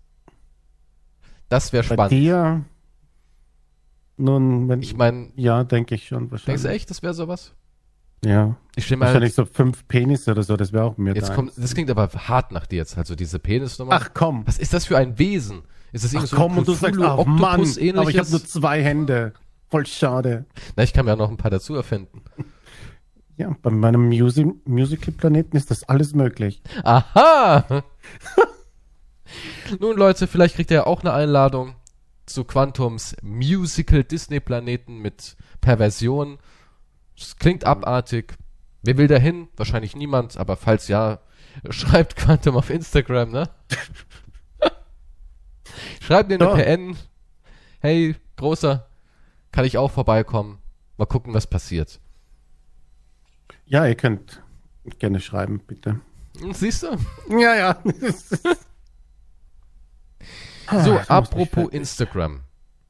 Das 1.48 1.72
wäre 1.72 1.82
Bei 1.88 1.94
spannend. 1.94 2.12
dir, 2.12 2.64
nun, 4.16 4.68
wenn 4.68 4.82
Ich 4.82 4.96
meine, 4.96 5.30
ja, 5.36 5.64
denke 5.64 5.94
ich 5.94 6.08
schon 6.08 6.28
denkst 6.28 6.32
wahrscheinlich. 6.32 6.62
du 6.62 6.68
echt, 6.68 6.90
das 6.90 7.02
wäre 7.02 7.14
sowas? 7.14 7.54
Ja, 8.24 8.56
Ich 8.76 8.84
stelle 8.84 8.98
mal, 8.98 9.06
wahrscheinlich 9.06 9.34
so 9.34 9.44
fünf 9.44 9.86
Penisse 9.88 10.30
oder 10.30 10.42
so, 10.44 10.56
das 10.56 10.72
wäre 10.72 10.84
auch 10.84 10.96
mir 10.96 11.14
jetzt 11.14 11.30
da. 11.30 11.34
kommt, 11.34 11.52
das 11.56 11.74
klingt 11.74 11.90
aber 11.90 12.08
hart 12.08 12.52
nach 12.52 12.66
dir 12.66 12.76
jetzt, 12.76 12.96
also 12.96 13.16
diese 13.16 13.38
Penisnummer. 13.40 13.92
Ach 13.94 14.10
komm, 14.14 14.46
Was 14.46 14.58
ist 14.58 14.72
das 14.72 14.86
für 14.86 14.96
ein 14.96 15.18
Wesen? 15.18 15.62
Ist 15.92 16.04
das 16.04 16.12
irgendwie 16.12 16.28
so 16.28 16.36
komm, 16.36 16.52
ein 16.52 16.58
und 16.58 16.68
du 16.68 16.72
sagst, 16.72 17.00
ach 17.02 17.24
Mann, 17.26 17.60
aber 17.96 18.10
ich 18.10 18.18
habe 18.18 18.30
nur 18.30 18.44
zwei 18.44 18.82
Hände. 18.82 19.32
Voll 19.68 19.86
schade. 19.86 20.44
Na, 20.76 20.82
ich 20.84 20.92
kann 20.92 21.04
mir 21.06 21.14
auch 21.14 21.18
noch 21.18 21.30
ein 21.30 21.36
paar 21.36 21.50
dazu 21.50 21.74
erfinden. 21.74 22.22
Ja, 23.36 23.56
bei 23.62 23.70
meinem 23.70 24.08
Musi 24.08 24.46
Musical-Planeten 24.66 25.56
ist 25.56 25.70
das 25.70 25.84
alles 25.88 26.14
möglich. 26.14 26.62
Aha! 26.84 27.82
Nun, 29.80 29.96
Leute, 29.96 30.26
vielleicht 30.26 30.56
kriegt 30.56 30.70
ihr 30.70 30.76
ja 30.76 30.86
auch 30.86 31.00
eine 31.00 31.12
Einladung 31.12 31.74
zu 32.26 32.44
Quantums 32.44 33.16
Musical 33.22 34.04
Disney-Planeten 34.04 34.98
mit 34.98 35.36
Perversion. 35.60 36.38
Es 37.16 37.36
klingt 37.36 37.64
abartig. 37.64 38.34
Wer 38.82 38.96
will 38.96 39.06
da 39.08 39.16
hin? 39.16 39.48
Wahrscheinlich 39.56 39.94
niemand, 39.96 40.36
aber 40.36 40.56
falls 40.56 40.88
ja, 40.88 41.20
schreibt 41.70 42.16
Quantum 42.16 42.56
auf 42.56 42.70
Instagram, 42.70 43.30
ne? 43.30 43.50
schreibt 46.00 46.28
mir 46.28 46.36
eine 46.40 46.44
Ja. 46.44 46.54
PN. 46.76 46.96
Hey, 47.80 48.14
Großer, 48.36 48.88
kann 49.52 49.64
ich 49.64 49.78
auch 49.78 49.90
vorbeikommen? 49.90 50.58
Mal 50.96 51.06
gucken, 51.06 51.34
was 51.34 51.46
passiert. 51.46 52.00
Ja, 53.66 53.86
ihr 53.86 53.94
könnt 53.94 54.42
gerne 54.98 55.20
schreiben, 55.20 55.60
bitte. 55.66 56.00
Siehst 56.52 56.82
du? 56.82 56.96
Ja, 57.38 57.54
ja. 57.54 57.82
Ah, 60.72 60.84
So, 60.84 60.94
ich 60.98 61.10
apropos 61.10 61.68
Instagram. 61.70 62.40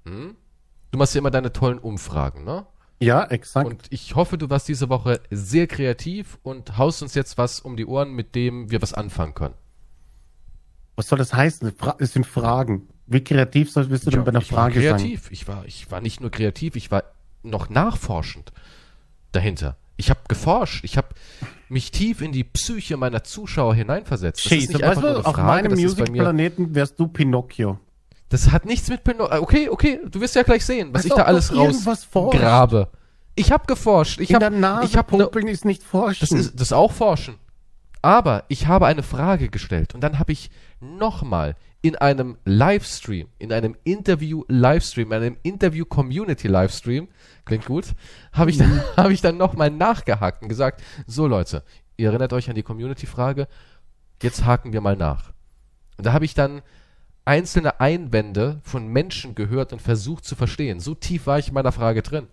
Hm? 0.05 0.37
Du 0.91 0.99
machst 0.99 1.15
ja 1.15 1.19
immer 1.21 1.31
deine 1.31 1.53
tollen 1.53 1.79
Umfragen, 1.79 2.45
ne? 2.45 2.67
Ja, 3.01 3.25
exakt. 3.25 3.67
Und 3.67 3.83
ich 3.91 4.15
hoffe, 4.15 4.39
du 4.39 4.49
warst 4.51 4.69
diese 4.69 4.89
Woche 4.89 5.21
sehr 5.31 5.67
kreativ 5.67 6.39
und 6.43 6.79
haust 6.79 7.03
uns 7.03 7.15
jetzt 7.15 7.37
was 7.39 7.59
um 7.61 7.77
die 7.77 7.87
Ohren, 7.87 8.12
mit 8.12 8.35
dem 8.35 8.71
wir 8.71 8.81
was 8.81 8.93
anfangen 8.95 9.35
können. 9.35 9.55
Was 10.95 11.09
soll 11.09 11.19
das 11.19 11.33
heißen? 11.35 11.73
Es 11.99 12.12
sind 12.12 12.27
Fragen. 12.27 12.89
Wie 13.07 13.25
kreativ 13.25 13.73
soll, 13.73 13.91
willst 13.91 14.07
du 14.07 14.11
denn 14.11 14.25
bei 14.25 14.29
einer 14.31 14.41
ich 14.41 14.53
war 14.53 14.71
Frage 14.71 14.75
sein? 14.83 14.97
kreativ. 14.99 15.31
Ich 15.33 15.49
war, 15.49 15.65
ich 15.67 15.91
war 15.91 16.01
nicht 16.01 16.21
nur 16.21 16.31
kreativ, 16.31 16.77
ich 16.77 16.91
war 16.91 17.05
noch 17.43 17.69
nachforschend 17.71 18.53
dahinter. 19.33 19.77
Ich 19.97 20.11
habe 20.11 20.21
geforscht, 20.29 20.85
ich 20.85 20.97
habe 20.97 21.09
mich 21.73 21.91
tief 21.91 22.21
in 22.21 22.33
die 22.33 22.45
Psyche 22.45 22.97
meiner 22.97 23.25
Zuschauer 23.25 23.75
hineinversetzt. 23.75 24.45
Das 24.45 24.52
ist 24.52 24.69
nicht 24.69 24.85
einfach 24.85 25.02
nur 25.02 25.11
eine 25.11 25.26
auf 25.26 25.35
Frage, 25.35 25.47
meinem 25.69 25.71
bei 25.71 25.76
mir. 25.76 25.83
Music-Planeten 25.88 26.75
wärst 26.75 27.00
du 27.00 27.09
Pinocchio. 27.09 27.79
Das 28.29 28.50
hat 28.50 28.64
nichts 28.64 28.88
mit 28.88 29.05
Pinocchio. 29.05 29.43
Okay, 29.43 29.69
okay, 29.69 30.00
du 30.09 30.21
wirst 30.21 30.35
ja 30.35 30.43
gleich 30.43 30.64
sehen, 30.64 30.91
was 30.93 31.05
ich 31.05 31.12
da 31.12 31.23
alles 31.23 31.55
raus 31.55 31.69
irgendwas 31.75 32.05
forschst. 32.05 32.41
grabe. 32.41 32.88
Ich 33.35 33.50
habe 33.50 33.67
geforscht. 33.67 34.21
Ich 34.21 34.31
In 34.31 34.37
habe 34.37 34.50
der 34.50 34.59
Nase 34.59 34.87
ich 34.87 34.97
habe 34.97 35.17
ne, 35.17 35.50
ist 35.50 35.64
nicht 35.64 35.83
forschen. 35.83 36.21
das 36.21 36.33
ist 36.33 36.55
das 36.55 36.69
ist 36.69 36.73
auch 36.73 36.93
forschen. 36.93 37.37
Aber 38.02 38.44
ich 38.49 38.66
habe 38.66 38.87
eine 38.87 39.04
Frage 39.04 39.49
gestellt 39.49 39.94
und 39.94 40.00
dann 40.00 40.18
habe 40.18 40.32
ich 40.32 40.50
nochmal 40.80 41.54
in 41.82 41.97
einem 41.97 42.37
Livestream, 42.44 43.28
in 43.38 43.52
einem 43.52 43.76
Interview-Livestream, 43.85 45.12
in 45.12 45.23
einem 45.23 45.37
Interview-Community-Livestream, 45.42 47.09
klingt 47.44 47.66
gut, 47.66 47.94
habe 48.32 48.50
ich 48.50 48.59
dann, 48.59 48.82
habe 48.97 49.12
ich 49.12 49.21
dann 49.21 49.37
nochmal 49.37 49.71
nachgehakt 49.71 50.42
und 50.42 50.49
gesagt, 50.49 50.82
so 51.06 51.26
Leute, 51.26 51.62
ihr 51.97 52.09
erinnert 52.09 52.32
euch 52.32 52.49
an 52.49 52.56
die 52.56 52.62
Community-Frage, 52.64 53.47
jetzt 54.21 54.44
haken 54.44 54.73
wir 54.73 54.80
mal 54.80 54.97
nach. 54.97 55.32
Und 55.97 56.06
da 56.06 56.12
habe 56.12 56.25
ich 56.25 56.35
dann 56.35 56.62
einzelne 57.25 57.80
Einwände 57.80 58.61
von 58.64 58.88
Menschen 58.88 59.35
gehört 59.35 59.73
und 59.73 59.80
versucht 59.80 60.25
zu 60.25 60.35
verstehen. 60.35 60.80
So 60.80 60.94
tief 60.94 61.26
war 61.26 61.38
ich 61.38 61.49
in 61.49 61.54
meiner 61.54 61.73
Frage 61.73 62.02
drin. 62.02 62.26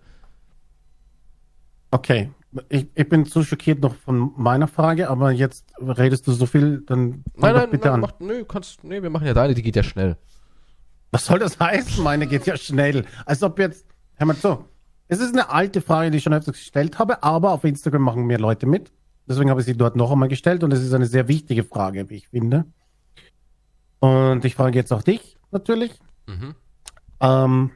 Okay, 1.92 2.30
ich, 2.68 2.88
ich 2.94 3.08
bin 3.08 3.26
zu 3.26 3.42
schockiert 3.42 3.80
noch 3.80 3.94
von 3.94 4.32
meiner 4.36 4.66
Frage, 4.68 5.08
aber 5.08 5.30
jetzt 5.30 5.72
redest 5.78 6.26
du 6.26 6.32
so 6.32 6.46
viel, 6.46 6.82
dann 6.86 7.22
Nein, 7.36 7.54
nein, 7.54 7.70
bitte 7.70 7.86
nein 7.86 7.94
an. 7.94 8.00
mach, 8.00 8.12
nö, 8.18 8.44
kannst, 8.44 8.82
nee, 8.84 9.02
wir 9.02 9.10
machen 9.10 9.26
ja 9.26 9.34
deine, 9.34 9.54
die 9.54 9.62
geht 9.62 9.76
ja 9.76 9.82
schnell. 9.82 10.16
Was 11.12 11.26
soll 11.26 11.38
das 11.38 11.58
heißen? 11.58 12.02
Meine 12.02 12.26
geht 12.26 12.46
ja 12.46 12.56
schnell. 12.56 13.04
Als 13.26 13.42
ob 13.42 13.58
jetzt, 13.58 13.86
hör 14.16 14.26
mal 14.26 14.36
zu. 14.36 14.64
Es 15.08 15.18
ist 15.18 15.32
eine 15.32 15.50
alte 15.50 15.80
Frage, 15.80 16.10
die 16.10 16.18
ich 16.18 16.22
schon 16.22 16.32
öfters 16.34 16.54
gestellt 16.54 16.98
habe, 16.98 17.22
aber 17.22 17.50
auf 17.52 17.64
Instagram 17.64 18.02
machen 18.02 18.26
mehr 18.26 18.38
Leute 18.38 18.66
mit. 18.66 18.92
Deswegen 19.28 19.50
habe 19.50 19.60
ich 19.60 19.66
sie 19.66 19.76
dort 19.76 19.96
noch 19.96 20.10
einmal 20.10 20.28
gestellt 20.28 20.62
und 20.64 20.72
es 20.72 20.82
ist 20.82 20.92
eine 20.92 21.06
sehr 21.06 21.28
wichtige 21.28 21.64
Frage, 21.64 22.08
wie 22.10 22.16
ich 22.16 22.28
finde. 22.28 22.64
Und 24.00 24.44
ich 24.44 24.54
frage 24.54 24.78
jetzt 24.78 24.92
auch 24.92 25.02
dich, 25.02 25.36
natürlich. 25.50 25.98
Mhm. 26.26 26.54
Ähm, 27.20 27.70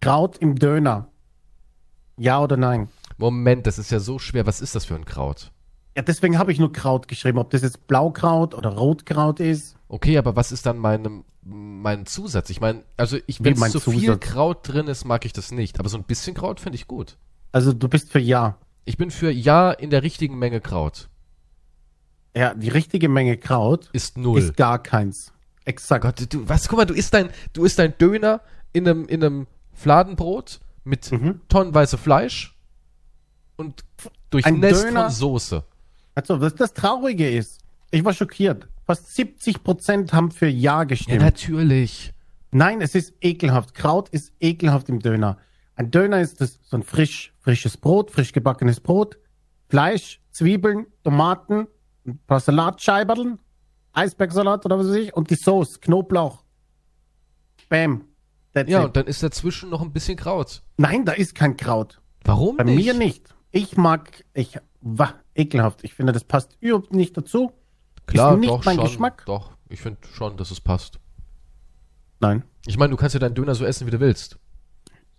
Kraut 0.00 0.38
im 0.38 0.56
Döner. 0.56 1.08
Ja 2.18 2.40
oder 2.40 2.56
nein? 2.56 2.88
Moment, 3.18 3.66
das 3.66 3.78
ist 3.78 3.90
ja 3.90 4.00
so 4.00 4.18
schwer. 4.18 4.46
Was 4.46 4.60
ist 4.60 4.74
das 4.74 4.84
für 4.84 4.94
ein 4.94 5.04
Kraut? 5.04 5.52
Ja, 5.96 6.02
deswegen 6.02 6.38
habe 6.38 6.52
ich 6.52 6.58
nur 6.58 6.72
Kraut 6.72 7.08
geschrieben. 7.08 7.38
Ob 7.38 7.50
das 7.50 7.62
jetzt 7.62 7.86
Blaukraut 7.86 8.54
oder 8.54 8.70
Rotkraut 8.70 9.40
ist. 9.40 9.76
Okay, 9.88 10.18
aber 10.18 10.36
was 10.36 10.52
ist 10.52 10.66
dann 10.66 10.76
mein, 10.78 11.24
mein 11.42 12.04
Zusatz? 12.06 12.50
Ich 12.50 12.60
meine, 12.60 12.82
also 12.96 13.16
ich, 13.26 13.42
wenn 13.42 13.56
zu 13.56 13.80
viel 13.80 14.00
Zusatz? 14.00 14.20
Kraut 14.20 14.68
drin 14.68 14.88
ist, 14.88 15.04
mag 15.06 15.24
ich 15.24 15.32
das 15.32 15.52
nicht. 15.52 15.80
Aber 15.80 15.88
so 15.88 15.96
ein 15.96 16.04
bisschen 16.04 16.34
Kraut 16.34 16.60
finde 16.60 16.76
ich 16.76 16.86
gut. 16.86 17.16
Also 17.52 17.72
du 17.72 17.88
bist 17.88 18.10
für 18.10 18.18
Ja. 18.18 18.58
Ich 18.84 18.98
bin 18.98 19.10
für 19.10 19.30
Ja 19.30 19.72
in 19.72 19.90
der 19.90 20.02
richtigen 20.02 20.38
Menge 20.38 20.60
Kraut. 20.60 21.08
Ja, 22.36 22.52
die 22.54 22.68
richtige 22.68 23.08
Menge 23.08 23.36
Kraut 23.38 23.88
Ist 23.92 24.18
null. 24.18 24.38
ist 24.38 24.56
gar 24.56 24.82
keins. 24.82 25.32
Exakt. 25.64 26.02
Gott, 26.04 26.32
du, 26.32 26.48
was, 26.48 26.68
guck 26.68 26.78
mal, 26.78 26.84
du 26.84 26.94
isst 26.94 27.14
dein, 27.14 27.30
du 27.54 27.64
isst 27.64 27.78
dein 27.78 27.96
Döner 27.98 28.42
in 28.72 28.86
einem, 28.86 29.06
in 29.06 29.24
einem 29.24 29.46
Fladenbrot 29.72 30.60
mit 30.84 31.10
Mhm. 31.10 31.40
tonnenweise 31.48 31.96
Fleisch 31.98 32.55
und 33.56 33.84
Ein 34.04 34.10
durchnässt 34.30 34.84
Döner- 34.84 35.02
von 35.04 35.10
Soße. 35.12 35.64
Also, 36.14 36.40
was 36.40 36.54
das 36.54 36.72
Traurige 36.72 37.28
ist, 37.30 37.60
ich 37.90 38.04
war 38.04 38.12
schockiert. 38.12 38.68
Fast 38.84 39.14
70 39.14 39.62
Prozent 39.64 40.12
haben 40.12 40.30
für 40.30 40.46
Ja 40.46 40.78
Ja, 40.80 40.84
gestimmt. 40.84 41.20
natürlich. 41.22 42.12
Nein, 42.52 42.80
es 42.80 42.94
ist 42.94 43.14
ekelhaft. 43.20 43.74
Kraut 43.74 44.08
ist 44.10 44.32
ekelhaft 44.40 44.88
im 44.88 45.00
Döner. 45.00 45.38
Ein 45.74 45.90
Döner 45.90 46.20
ist 46.20 46.40
das, 46.40 46.58
so 46.62 46.76
ein 46.76 46.82
frisch, 46.82 47.34
frisches 47.40 47.76
Brot, 47.76 48.10
frisch 48.10 48.32
gebackenes 48.32 48.80
Brot, 48.80 49.18
Fleisch, 49.68 50.20
Zwiebeln, 50.30 50.86
Tomaten, 51.02 51.66
ein 52.06 52.18
paar 52.26 52.40
Salatscheiberln, 52.40 53.38
Eisbergsalat 53.92 54.64
oder 54.64 54.78
was 54.78 54.88
weiß 54.88 54.94
ich, 54.96 55.14
und 55.14 55.28
die 55.30 55.34
Sauce, 55.34 55.80
Knoblauch. 55.80 56.44
Bam. 57.68 58.04
That's 58.54 58.70
Ja, 58.70 58.80
it. 58.80 58.86
und 58.86 58.96
dann 58.96 59.06
ist 59.06 59.22
dazwischen 59.22 59.70
noch 59.70 59.82
ein 59.82 59.92
bisschen 59.92 60.16
Kraut. 60.16 60.62
Nein, 60.78 61.04
da 61.04 61.12
ist 61.12 61.34
kein 61.34 61.56
Kraut. 61.56 62.00
Warum 62.24 62.56
Bei 62.56 62.64
nicht? 62.64 62.84
mir 62.86 62.94
nicht. 62.94 63.34
Ich 63.56 63.76
mag, 63.76 64.24
ich, 64.34 64.58
wah, 64.80 65.14
ekelhaft. 65.34 65.82
Ich 65.84 65.94
finde, 65.94 66.12
das 66.12 66.24
passt 66.24 66.56
überhaupt 66.60 66.92
nicht 66.92 67.16
dazu. 67.16 67.52
Klar, 68.06 68.34
ist 68.34 68.40
nicht 68.40 68.50
doch 68.50 68.64
mein 68.64 68.76
schon. 68.76 68.84
Geschmack. 68.84 69.22
Doch, 69.26 69.52
ich 69.68 69.80
finde 69.80 69.98
schon, 70.12 70.36
dass 70.36 70.50
es 70.50 70.60
passt. 70.60 70.98
Nein. 72.20 72.44
Ich 72.66 72.76
meine, 72.78 72.90
du 72.90 72.96
kannst 72.96 73.14
ja 73.14 73.20
deinen 73.20 73.34
Döner 73.34 73.54
so 73.54 73.64
essen, 73.64 73.86
wie 73.86 73.90
du 73.90 74.00
willst. 74.00 74.38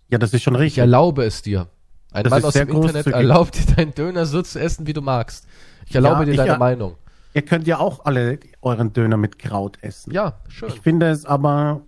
Ja, 0.08 0.18
das 0.18 0.32
ist 0.32 0.42
schon 0.42 0.54
Ich 0.54 0.60
richtig. 0.60 0.78
erlaube 0.78 1.24
es 1.24 1.42
dir. 1.42 1.68
Ein 2.12 2.24
Das 2.24 2.30
Mann 2.30 2.44
aus 2.44 2.54
dem 2.54 2.68
Internet 2.68 3.06
erlaubt 3.08 3.56
dir 3.58 3.74
deinen 3.74 3.94
Döner 3.94 4.24
so 4.24 4.40
zu 4.42 4.58
essen, 4.58 4.86
wie 4.86 4.92
du 4.94 5.02
magst. 5.02 5.46
Ich 5.86 5.94
erlaube 5.94 6.20
Ja, 6.20 6.24
dir 6.24 6.30
ich 6.32 6.36
deine 6.38 6.52
ja- 6.52 6.58
Meinung. 6.58 6.96
Ihr 7.34 7.42
könnt 7.42 7.66
ja 7.66 7.78
auch 7.78 8.04
alle 8.06 8.38
euren 8.62 8.92
Döner 8.92 9.16
mit 9.18 9.38
Kraut 9.38 9.78
essen. 9.82 10.12
Ja, 10.12 10.40
schön. 10.48 10.68
Ich 10.70 10.80
finde 10.80 11.10
es 11.10 11.24
aber 11.26 11.82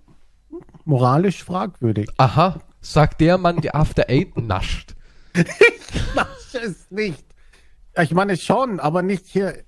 moralisch 0.85 1.43
fragwürdig. 1.43 2.09
Aha, 2.19 2.61
sagt 2.83 3.21
der 3.21 3.39
Mann, 3.39 3.61
der 3.61 3.75
After 3.75 4.05
Eight 4.09 4.37
nascht. 4.37 4.95
Das 6.15 6.40
ist 6.55 6.93
nicht. 6.93 7.25
Ja, 7.97 8.03
Ich 8.03 8.13
meine 8.13 8.37
schon, 8.37 8.81
aber 8.81 9.03
nicht 9.03 9.27
hier. 9.27 9.65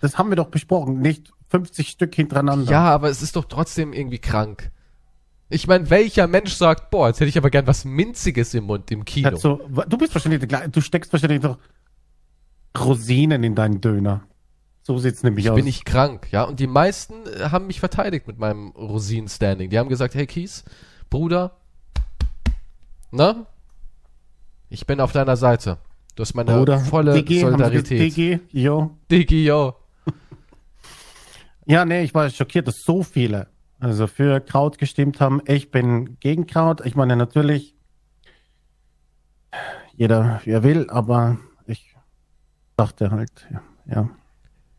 Das 0.00 0.18
haben 0.18 0.30
wir 0.30 0.36
doch 0.36 0.48
besprochen. 0.48 1.00
Nicht 1.00 1.32
50 1.48 1.88
Stück 1.88 2.14
hintereinander. 2.14 2.70
Ja, 2.70 2.84
aber 2.84 3.08
es 3.08 3.22
ist 3.22 3.36
doch 3.36 3.46
trotzdem 3.46 3.92
irgendwie 3.92 4.18
krank. 4.18 4.70
Ich 5.48 5.66
meine, 5.66 5.90
welcher 5.90 6.28
Mensch 6.28 6.54
sagt, 6.54 6.90
boah, 6.90 7.08
jetzt 7.08 7.18
hätte 7.18 7.28
ich 7.28 7.38
aber 7.38 7.50
gern 7.50 7.66
was 7.66 7.84
Minziges 7.84 8.54
im 8.54 8.64
Mund 8.64 8.90
im 8.92 9.04
Kino. 9.04 9.30
Also, 9.30 9.60
du 9.88 9.98
bist 9.98 10.14
wahrscheinlich. 10.14 10.46
Du 10.70 10.80
steckst 10.80 11.12
wahrscheinlich 11.12 11.40
doch 11.40 11.58
Rosinen 12.78 13.42
in 13.42 13.54
deinen 13.56 13.80
Döner. 13.80 14.22
So 14.82 14.98
sieht's 14.98 15.22
nämlich 15.22 15.44
ich 15.44 15.50
aus. 15.50 15.56
bin 15.56 15.64
nicht 15.64 15.84
krank, 15.84 16.28
ja. 16.30 16.44
Und 16.44 16.60
die 16.60 16.66
meisten 16.66 17.14
äh, 17.26 17.50
haben 17.50 17.66
mich 17.66 17.80
verteidigt 17.80 18.26
mit 18.26 18.38
meinem 18.38 18.68
Rosinen-Standing. 18.70 19.70
Die 19.70 19.78
haben 19.78 19.88
gesagt, 19.88 20.14
hey 20.14 20.26
Kies, 20.26 20.64
Bruder, 21.10 21.56
na? 23.10 23.46
Ich 24.70 24.86
bin 24.86 25.00
auf 25.00 25.12
deiner 25.12 25.36
Seite. 25.36 25.78
Du 26.14 26.22
hast 26.22 26.34
meine 26.34 26.60
Oder 26.60 26.78
volle 26.78 27.22
gesagt, 27.22 27.52
Solidarität. 27.52 28.00
Digi, 28.00 28.40
jo. 28.52 28.96
Digi, 29.10 29.44
yo. 29.44 29.74
Ja, 31.66 31.84
nee, 31.84 32.02
ich 32.02 32.14
war 32.14 32.28
schockiert, 32.30 32.66
dass 32.66 32.82
so 32.82 33.04
viele 33.04 33.46
also 33.80 34.06
für 34.06 34.40
Kraut 34.40 34.78
gestimmt 34.78 35.20
haben. 35.20 35.40
Ich 35.46 35.70
bin 35.70 36.18
gegen 36.20 36.46
Kraut. 36.46 36.84
Ich 36.84 36.94
meine 36.94 37.16
natürlich, 37.16 37.74
jeder 39.94 40.40
wie 40.44 40.50
er 40.50 40.62
will, 40.62 40.88
aber 40.90 41.38
ich 41.66 41.94
dachte 42.76 43.10
halt, 43.10 43.48
ja. 43.50 43.62
ja. 43.86 44.10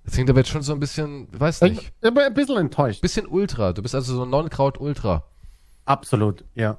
Das 0.03 0.13
klingt 0.13 0.29
aber 0.29 0.39
jetzt 0.39 0.50
schon 0.50 0.62
so 0.62 0.74
ein 0.74 0.79
bisschen, 0.79 1.27
weiß 1.31 1.62
nicht, 1.62 1.81
Ich 1.81 1.93
bin 2.00 2.17
ein 2.17 2.33
bisschen 2.33 2.57
enttäuscht. 2.57 3.01
bisschen 3.01 3.27
Ultra. 3.27 3.74
Du 3.74 3.81
bist 3.81 3.95
also 3.95 4.15
so 4.15 4.24
ein 4.24 4.29
Non-Kraut-Ultra. 4.29 5.24
Absolut, 5.86 6.45
ja. 6.55 6.77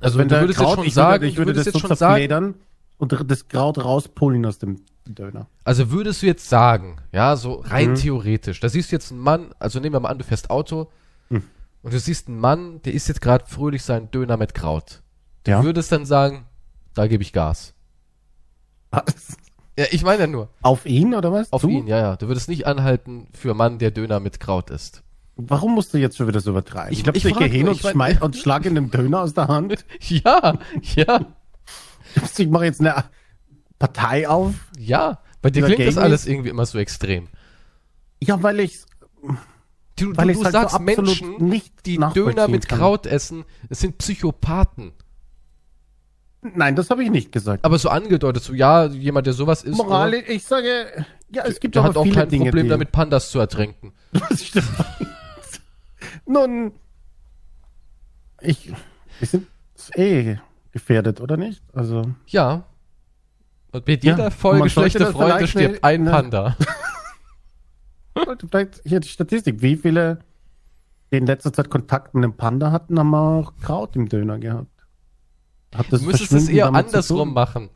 Also 0.00 0.18
Wenn 0.18 0.28
du 0.28 0.34
der 0.34 0.42
würdest 0.42 0.58
jetzt 0.60 0.66
Kraut- 0.66 0.76
schon 0.78 0.86
ich 0.86 0.94
sagen, 0.94 1.12
würde, 1.22 1.26
ich 1.26 1.36
würde 1.36 1.52
das 1.52 1.66
jetzt 1.66 1.80
schon 1.80 1.94
sagen, 1.96 2.54
und 2.98 3.30
das 3.30 3.48
Kraut 3.48 3.82
rauspullen 3.84 4.44
aus 4.46 4.58
dem 4.58 4.80
Döner. 5.06 5.46
also 5.64 5.90
würdest 5.90 6.22
du 6.22 6.26
jetzt 6.26 6.48
sagen, 6.48 6.96
ja, 7.12 7.36
so 7.36 7.54
rein 7.66 7.90
Mhm. 7.90 7.94
theoretisch, 7.96 8.60
da 8.60 8.68
siehst 8.68 8.90
du 8.92 8.96
jetzt 8.96 9.10
einen 9.12 9.20
Mann, 9.20 9.54
also 9.58 9.78
nehmen 9.80 9.94
wir 9.94 10.00
mal 10.00 10.08
an, 10.08 10.18
du 10.18 10.24
fährst 10.24 10.48
Auto 10.50 10.88
Mhm. 11.28 11.42
und 11.82 11.92
du 11.92 11.98
siehst 12.00 12.28
einen 12.28 12.38
Mann, 12.40 12.80
der 12.82 12.94
isst 12.94 13.08
jetzt 13.08 13.20
gerade 13.20 13.44
fröhlich 13.46 13.82
seinen 13.82 14.10
Döner 14.10 14.36
mit 14.36 14.54
Kraut. 14.54 15.02
Du 15.44 15.50
Ja. 15.50 15.62
würdest 15.64 15.92
dann 15.92 16.06
sagen, 16.06 16.46
da 16.94 17.06
gebe 17.06 17.22
ich 17.22 17.32
Gas. 17.32 17.74
Was? 18.90 19.36
Ja, 19.78 19.86
ich 19.90 20.04
meine 20.04 20.20
ja 20.22 20.26
nur, 20.28 20.48
Auf 20.62 20.86
ihn 20.86 21.14
oder 21.14 21.32
was? 21.32 21.52
auf 21.52 21.62
Du? 21.62 21.68
ihn, 21.68 21.86
ja, 21.88 21.98
ja. 21.98 22.16
Du 22.16 22.28
würdest 22.28 22.48
nicht 22.48 22.66
anhalten 22.66 23.26
für 23.32 23.50
einen 23.50 23.58
Mann, 23.58 23.78
der 23.78 23.90
Döner 23.90 24.20
mit 24.20 24.38
Kraut 24.38 24.70
isst. 24.70 25.02
Warum 25.36 25.74
musst 25.74 25.92
du 25.92 25.98
jetzt 25.98 26.16
schon 26.16 26.28
wieder 26.28 26.40
so 26.40 26.50
übertreiben? 26.50 26.92
Ich- 26.92 27.02
glaube, 27.02 27.18
ich 27.18 27.24
ich, 27.24 27.36
gehe 27.36 27.48
hin 27.48 27.68
und, 27.68 27.74
ich 27.84 27.94
mein- 27.94 28.18
und 28.18 28.36
schlag 28.36 28.64
in 28.66 28.74
den 28.76 28.90
Döner 28.90 29.22
aus 29.22 29.34
der 29.34 29.48
Hand. 29.48 29.84
Ja, 30.00 30.58
ja, 30.94 31.26
Ich 32.38 32.48
mache 32.48 32.64
jetzt 32.66 32.80
eine 32.80 33.04
Partei 33.78 34.28
auf. 34.28 34.54
ja. 34.78 35.18
Bei 35.42 35.50
dir 35.50 35.64
klingt 35.64 35.80
das 35.80 35.88
ist- 35.88 35.98
alles 35.98 36.26
irgendwie 36.26 36.48
immer 36.48 36.64
so 36.64 36.78
extrem. 36.78 37.28
Ja, 38.22 38.42
weil 38.42 38.60
ich 38.60 38.78
Du, 39.96 40.16
weil 40.16 40.26
du, 40.28 40.32
du 40.34 40.44
halt 40.44 40.54
so 40.54 40.58
sagst 40.60 40.74
absolut 40.74 41.20
Menschen, 41.20 41.48
nicht 41.48 41.86
die 41.86 41.98
Döner 42.14 42.48
mit 42.48 42.68
kann. 42.68 42.78
Kraut 42.78 43.06
essen, 43.06 43.44
das 43.68 43.80
sind 43.80 43.98
Psychopathen. 43.98 44.92
Nein, 46.42 46.76
das 46.76 46.90
habe 46.90 47.02
ich 47.04 47.10
nicht 47.10 47.30
gesagt. 47.32 47.64
Aber 47.64 47.78
so 47.78 47.88
angedeutet, 47.90 48.42
so 48.42 48.52
ja, 48.54 48.86
jemand, 48.86 49.26
der 49.26 49.34
sowas 49.34 49.62
isst, 49.62 49.76
Moralisch, 49.76 50.24
ich 50.28 50.44
sage, 50.44 51.04
ja, 51.30 51.44
es 51.44 51.60
gibt 51.60 51.74
der 51.74 51.82
aber 51.82 51.90
hat 51.90 51.96
auch 51.96 52.12
kein 52.12 52.28
Dinge, 52.28 52.44
Problem 52.46 52.68
damit, 52.68 52.90
Pandas 52.92 53.30
zu 53.30 53.38
ertränken. 53.38 53.92
Das 54.28 54.44
stimmt. 54.44 54.66
Nun, 56.26 56.72
ich, 58.40 58.72
wir 59.18 59.26
sind 59.26 59.46
eh 59.94 60.38
gefährdet, 60.72 61.20
oder 61.20 61.36
nicht? 61.36 61.62
Also, 61.72 62.02
Ja. 62.26 62.64
Und 63.72 63.86
mit 63.86 64.04
Ja, 64.04 64.12
jeder 64.12 64.26
und 64.26 64.34
Folge 64.34 64.70
schlechte 64.70 65.06
Freunde 65.06 65.48
stirbt 65.48 65.82
ein 65.82 66.04
ne. 66.04 66.10
Panda. 66.10 66.56
Vielleicht 68.48 68.80
hier 68.84 69.00
die 69.00 69.08
Statistik. 69.08 69.62
Wie 69.62 69.76
viele, 69.76 70.20
die 71.10 71.16
in 71.16 71.26
letzter 71.26 71.52
Zeit 71.52 71.70
Kontakt 71.70 72.14
mit 72.14 72.22
einem 72.22 72.36
Panda 72.36 72.70
hatten, 72.70 72.98
haben 72.98 73.14
auch 73.14 73.52
Kraut 73.60 73.96
im 73.96 74.08
Döner 74.08 74.38
gehabt? 74.38 74.70
Hat 75.74 75.92
das 75.92 76.00
Du 76.00 76.06
müsstest 76.06 76.32
es 76.32 76.48
eher 76.48 76.72
andersrum 76.72 77.34
machen. 77.34 77.68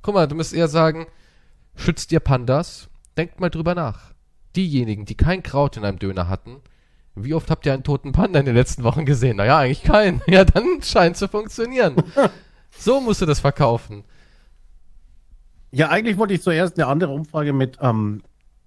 Guck 0.00 0.14
mal, 0.14 0.26
du 0.26 0.34
müsstest 0.34 0.56
eher 0.56 0.68
sagen, 0.68 1.06
schützt 1.76 2.10
ihr 2.10 2.20
Pandas? 2.20 2.88
Denkt 3.18 3.40
mal 3.40 3.50
drüber 3.50 3.74
nach. 3.74 4.14
Diejenigen, 4.56 5.04
die 5.04 5.16
kein 5.16 5.42
Kraut 5.42 5.76
in 5.76 5.84
einem 5.84 5.98
Döner 5.98 6.28
hatten, 6.28 6.62
wie 7.14 7.34
oft 7.34 7.50
habt 7.50 7.66
ihr 7.66 7.72
einen 7.74 7.84
toten 7.84 8.12
Panda 8.12 8.40
in 8.40 8.46
den 8.46 8.54
letzten 8.54 8.84
Wochen 8.84 9.04
gesehen? 9.04 9.36
Naja, 9.36 9.58
eigentlich 9.58 9.82
keinen. 9.82 10.22
Ja, 10.26 10.44
dann 10.44 10.82
scheint 10.82 11.16
zu 11.16 11.28
funktionieren. 11.28 11.96
so 12.70 13.00
musst 13.00 13.20
du 13.20 13.26
das 13.26 13.40
verkaufen. 13.40 14.04
Ja, 15.70 15.88
eigentlich 15.88 16.18
wollte 16.18 16.34
ich 16.34 16.42
zuerst 16.42 16.78
eine 16.78 16.86
andere 16.86 17.12
Umfrage 17.12 17.52
mit, 17.52 17.78
ähm, 17.80 18.22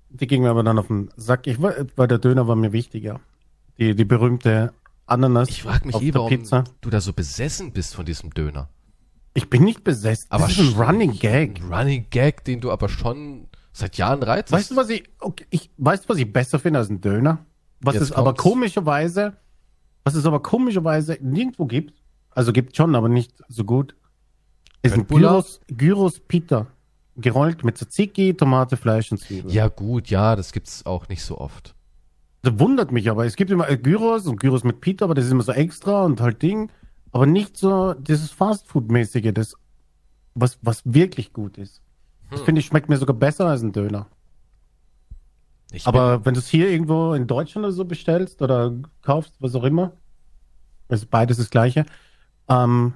die 0.10 0.28
ging 0.28 0.42
mir 0.44 0.50
aber 0.50 0.64
dann 0.64 0.80
auf 0.80 0.88
den 0.88 1.10
Sack. 1.16 1.46
Ich, 1.48 1.62
war- 1.62 1.74
weil 1.96 2.08
der 2.08 2.18
Döner 2.18 2.48
war 2.48 2.56
mir 2.56 2.72
wichtiger. 2.72 3.20
Die, 3.78 3.96
die 3.96 4.06
berühmte 4.06 4.74
Ananas 5.06 5.50
Ich 5.50 5.64
frage 5.64 5.86
mich 5.86 5.96
auf 5.96 6.02
eh, 6.02 6.14
warum 6.14 6.30
Pizza. 6.30 6.64
du 6.82 6.90
da 6.90 7.02
so 7.02 7.14
besessen 7.14 7.74
bist 7.74 7.94
von 7.96 8.06
diesem 8.06 8.34
Döner. 8.34 8.70
Ich 9.34 9.50
bin 9.50 9.64
nicht 9.64 9.84
besessen. 9.84 10.28
Aber 10.30 10.46
das 10.48 10.58
ist 10.58 10.76
ein 10.78 10.82
Running 10.82 11.20
Gag. 11.20 11.60
Ein 11.62 11.74
Running 11.74 12.06
Gag, 12.10 12.44
den 12.46 12.62
du 12.62 12.72
aber 12.72 12.88
schon 12.90 13.48
seit 13.74 13.98
Jahren 13.98 14.24
reizest. 14.24 14.54
Weißt 14.54 14.72
du, 14.72 14.76
was 14.78 14.90
ich, 14.90 15.04
okay, 15.20 15.46
ich, 15.50 15.70
weißt 15.78 16.06
du, 16.06 16.10
was 16.10 16.18
ich 16.18 16.32
besser 16.32 16.58
finde 16.58 16.80
als 16.80 16.90
ein 16.90 17.02
Döner? 17.02 17.46
Was 17.82 17.96
Jetzt 17.96 18.04
es 18.04 18.12
aber 18.12 18.32
kommt's. 18.34 18.44
komischerweise, 18.44 19.34
was 20.04 20.16
es 20.16 20.26
aber 20.26 20.42
komischerweise 20.42 21.18
nirgendwo 21.22 21.66
gibt, 21.66 22.02
also 22.32 22.52
gibt 22.54 22.76
schon, 22.76 22.96
aber 22.96 23.10
nicht 23.10 23.34
so 23.48 23.64
gut, 23.64 23.96
ist 24.82 24.94
ein 24.94 25.00
Köttbullar? 25.02 25.32
Gyros, 25.34 25.62
Gyros 25.68 26.20
Pita. 26.20 26.68
Gerollt 27.18 27.64
mit 27.64 27.78
Tzatziki, 27.78 28.34
Tomate, 28.34 28.76
Fleisch 28.76 29.10
und 29.12 29.20
Zwiebeln. 29.20 29.54
Ja 29.54 29.70
gut, 29.70 30.10
ja, 30.10 30.36
das 30.36 30.52
gibt's 30.52 30.86
auch 30.86 31.08
nicht 31.08 31.24
so 31.24 31.38
oft. 31.38 31.74
Das 32.42 32.60
wundert 32.60 32.92
mich 32.92 33.10
aber. 33.10 33.26
Es 33.26 33.38
gibt 33.38 33.50
immer 33.52 33.70
äh, 33.70 33.78
Gyros 33.78 34.28
und 34.28 34.40
Gyros 34.40 34.64
mit 34.66 34.82
Pita, 34.82 35.06
aber 35.06 35.16
das 35.16 35.26
ist 35.26 35.32
immer 35.32 35.44
so 35.44 35.54
extra 35.54 36.04
und 36.04 36.20
halt 36.20 36.42
Ding. 36.42 36.70
Aber 37.14 37.26
nicht 37.26 37.56
so 37.56 37.94
dieses 37.94 38.32
Fastfood-mäßige, 38.32 39.32
das, 39.34 39.56
was, 40.34 40.60
was 40.62 40.82
wirklich 40.84 41.32
gut 41.32 41.58
ist. 41.58 41.82
Das 42.30 42.40
Hm. 42.42 42.46
finde 42.46 42.60
ich 42.60 42.66
schmeckt 42.68 42.90
mir 42.90 42.98
sogar 42.98 43.16
besser 43.16 43.46
als 43.48 43.62
ein 43.62 43.72
Döner. 43.72 44.08
Ich 45.72 45.88
Aber 45.88 46.26
wenn 46.26 46.34
du 46.34 46.40
es 46.40 46.48
hier 46.48 46.70
irgendwo 46.70 47.14
in 47.14 47.28
Deutschland 47.28 47.66
oder 47.66 47.74
so 47.74 47.86
bestellst 47.86 48.42
oder 48.42 48.74
kaufst, 49.02 49.34
was 49.40 49.56
auch 49.56 49.64
immer, 49.64 49.94
ist 50.90 51.10
beides 51.10 51.38
das 51.38 51.50
Gleiche, 51.50 51.86
ähm, 52.48 52.94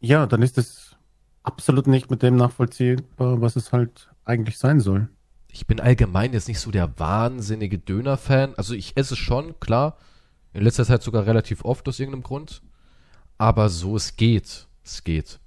ja, 0.00 0.26
dann 0.26 0.42
ist 0.42 0.58
es 0.58 0.96
absolut 1.42 1.86
nicht 1.86 2.10
mit 2.10 2.22
dem 2.22 2.36
nachvollziehbar, 2.36 3.40
was 3.40 3.56
es 3.56 3.72
halt 3.72 4.10
eigentlich 4.24 4.58
sein 4.58 4.80
soll. 4.80 5.08
Ich 5.48 5.66
bin 5.66 5.80
allgemein 5.80 6.32
jetzt 6.32 6.48
nicht 6.48 6.58
so 6.58 6.70
der 6.70 6.98
wahnsinnige 6.98 7.78
Döner-Fan. 7.78 8.54
Also 8.56 8.74
ich 8.74 8.96
esse 8.96 9.16
schon, 9.16 9.58
klar. 9.60 9.96
In 10.52 10.62
letzter 10.62 10.84
Zeit 10.84 11.02
sogar 11.02 11.26
relativ 11.26 11.64
oft 11.64 11.88
aus 11.88 12.00
irgendeinem 12.00 12.24
Grund. 12.24 12.62
Aber 13.38 13.68
so, 13.68 13.96
es 13.96 14.16
geht. 14.16 14.66
Es 14.84 15.04
geht. 15.04 15.38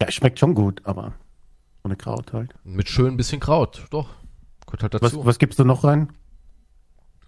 Ja, 0.00 0.08
es 0.08 0.14
schmeckt 0.14 0.38
schon 0.38 0.54
gut, 0.54 0.80
aber 0.84 1.14
ohne 1.84 1.96
Kraut 1.96 2.32
halt. 2.32 2.54
Mit 2.64 2.88
schön 2.88 3.16
bisschen 3.16 3.40
Kraut. 3.40 3.86
Doch. 3.90 4.08
Gehört 4.76 4.94
halt 4.94 5.02
Was, 5.02 5.12
dazu. 5.12 5.26
was 5.26 5.38
gibst 5.38 5.58
du 5.58 5.64
noch 5.64 5.84
rein? 5.84 6.12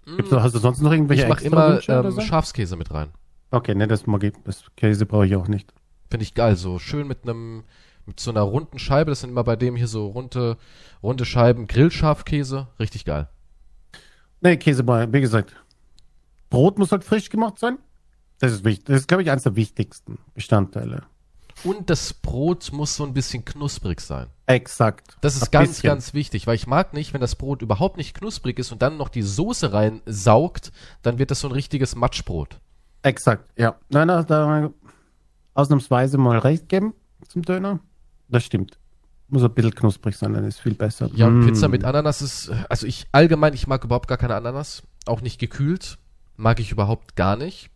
Gibst 0.05 0.31
du, 0.31 0.41
hast 0.41 0.53
du 0.53 0.59
sonst 0.59 0.81
noch 0.81 0.91
irgendwelche 0.91 1.23
ich 1.23 1.29
mache 1.29 1.43
extra 1.43 1.65
immer 1.65 1.75
Wünsche 1.75 1.99
oder 1.99 2.09
ähm, 2.09 2.15
so? 2.15 2.21
Schafskäse 2.21 2.75
mit 2.77 2.93
rein. 2.93 3.09
Okay, 3.51 3.75
ne, 3.75 3.87
das 3.87 4.07
mag 4.07 4.23
ich, 4.23 4.33
das 4.43 4.63
Käse 4.75 5.05
brauche 5.05 5.25
ich 5.25 5.35
auch 5.35 5.47
nicht. 5.47 5.73
Finde 6.09 6.23
ich 6.23 6.33
geil. 6.33 6.55
So 6.55 6.79
schön 6.79 7.07
mit 7.07 7.23
einem, 7.23 7.63
mit 8.05 8.19
so 8.19 8.31
einer 8.31 8.41
runden 8.41 8.79
Scheibe. 8.79 9.11
Das 9.11 9.21
sind 9.21 9.29
immer 9.29 9.43
bei 9.43 9.55
dem 9.55 9.75
hier 9.75 9.87
so 9.87 10.07
runde, 10.07 10.57
runde 11.03 11.25
Scheiben. 11.25 11.67
Grillschafkäse. 11.67 12.67
Richtig 12.79 13.05
geil. 13.05 13.27
Ne, 14.41 14.57
Käse 14.57 14.83
brauche 14.83 15.05
ich, 15.05 15.13
wie 15.13 15.21
gesagt. 15.21 15.55
Brot 16.49 16.77
muss 16.77 16.91
halt 16.91 17.03
frisch 17.03 17.29
gemacht 17.29 17.59
sein. 17.59 17.77
Das 18.39 18.51
ist 18.51 18.63
wichtig. 18.63 18.85
Das 18.85 19.01
ist, 19.01 19.07
glaube 19.07 19.23
ich, 19.23 19.31
eines 19.31 19.43
der 19.43 19.55
wichtigsten 19.55 20.19
Bestandteile. 20.33 21.03
Und 21.63 21.89
das 21.89 22.13
Brot 22.13 22.71
muss 22.71 22.95
so 22.95 23.03
ein 23.05 23.13
bisschen 23.13 23.43
knusprig 23.43 23.99
sein. 23.99 24.27
Exakt. 24.45 25.17
Das 25.21 25.35
ist 25.35 25.45
Ein 25.45 25.51
ganz, 25.51 25.69
bisschen. 25.69 25.87
ganz 25.89 26.13
wichtig, 26.13 26.47
weil 26.47 26.55
ich 26.55 26.67
mag 26.67 26.93
nicht, 26.93 27.13
wenn 27.13 27.21
das 27.21 27.35
Brot 27.35 27.61
überhaupt 27.61 27.97
nicht 27.97 28.13
knusprig 28.15 28.59
ist 28.59 28.71
und 28.71 28.81
dann 28.81 28.97
noch 28.97 29.09
die 29.09 29.23
Soße 29.23 29.73
reinsaugt, 29.73 30.71
dann 31.01 31.17
wird 31.19 31.31
das 31.31 31.39
so 31.41 31.47
ein 31.49 31.51
richtiges 31.53 31.95
Matschbrot. 31.95 32.59
Exakt, 33.01 33.49
ja. 33.57 33.75
Nein, 33.89 34.07
nein, 34.07 34.25
da 34.27 34.69
ausnahmsweise 35.53 36.17
mal 36.17 36.37
recht 36.37 36.69
geben 36.69 36.93
zum 37.27 37.41
Döner. 37.41 37.79
Das 38.29 38.43
stimmt. 38.43 38.77
Muss 39.29 39.43
ein 39.43 39.53
bisschen 39.53 39.73
knusprig 39.75 40.15
sein, 40.15 40.33
dann 40.33 40.45
ist 40.45 40.59
viel 40.59 40.75
besser. 40.75 41.09
Ja, 41.15 41.27
und 41.27 41.39
Mm. 41.41 41.47
Pizza 41.47 41.67
mit 41.67 41.83
Ananas 41.83 42.21
ist, 42.21 42.49
also 42.69 42.85
ich 42.87 43.07
allgemein, 43.11 43.53
ich 43.53 43.67
mag 43.67 43.83
überhaupt 43.83 44.07
gar 44.07 44.17
keine 44.17 44.35
Ananas, 44.35 44.83
auch 45.05 45.21
nicht 45.21 45.39
gekühlt, 45.39 45.97
mag 46.37 46.59
ich 46.59 46.71
überhaupt 46.71 47.15
gar 47.15 47.35
nicht. 47.35 47.69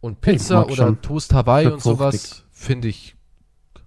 Und 0.00 0.20
Pizza 0.20 0.66
oder 0.66 0.74
schon. 0.74 1.00
Toast 1.02 1.32
Hawaii 1.32 1.66
und 1.66 1.82
sowas 1.82 2.44
finde 2.58 2.88
ich 2.88 3.14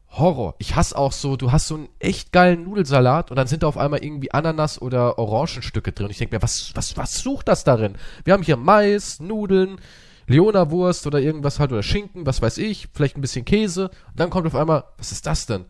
Horror. 0.10 0.56
Ich 0.58 0.76
hasse 0.76 0.98
auch 0.98 1.12
so, 1.12 1.38
du 1.38 1.52
hast 1.52 1.68
so 1.68 1.76
einen 1.76 1.90
echt 2.00 2.32
geilen 2.32 2.64
Nudelsalat 2.64 3.30
und 3.32 3.38
dann 3.38 3.48
sind 3.48 3.64
da 3.64 3.68
auf 3.68 3.78
einmal 3.78 4.04
irgendwie 4.04 4.32
Ananas 4.32 4.82
oder 4.82 5.18
Orangenstücke 5.18 5.92
drin. 5.92 6.06
Und 6.06 6.12
ich 6.12 6.18
denke 6.18 6.36
mir, 6.36 6.42
was, 6.42 6.72
was, 6.76 6.98
was 6.98 7.20
sucht 7.20 7.48
das 7.48 7.64
darin? 7.64 7.96
Wir 8.26 8.34
haben 8.34 8.44
hier 8.44 8.58
Mais, 8.58 9.20
Nudeln, 9.20 9.80
Leona-Wurst 10.28 11.08
oder 11.08 11.20
irgendwas 11.20 11.60
halt 11.60 11.72
oder 11.72 11.84
Schinken, 11.84 12.26
was 12.26 12.42
weiß 12.42 12.58
ich, 12.58 12.90
vielleicht 12.94 13.18
ein 13.18 13.22
bisschen 13.22 13.46
Käse. 13.46 13.90
Und 13.90 14.20
dann 14.20 14.30
kommt 14.30 14.48
auf 14.48 14.56
einmal, 14.56 14.86
was 14.98 15.12
ist 15.12 15.28
das 15.28 15.46
denn? 15.46 15.66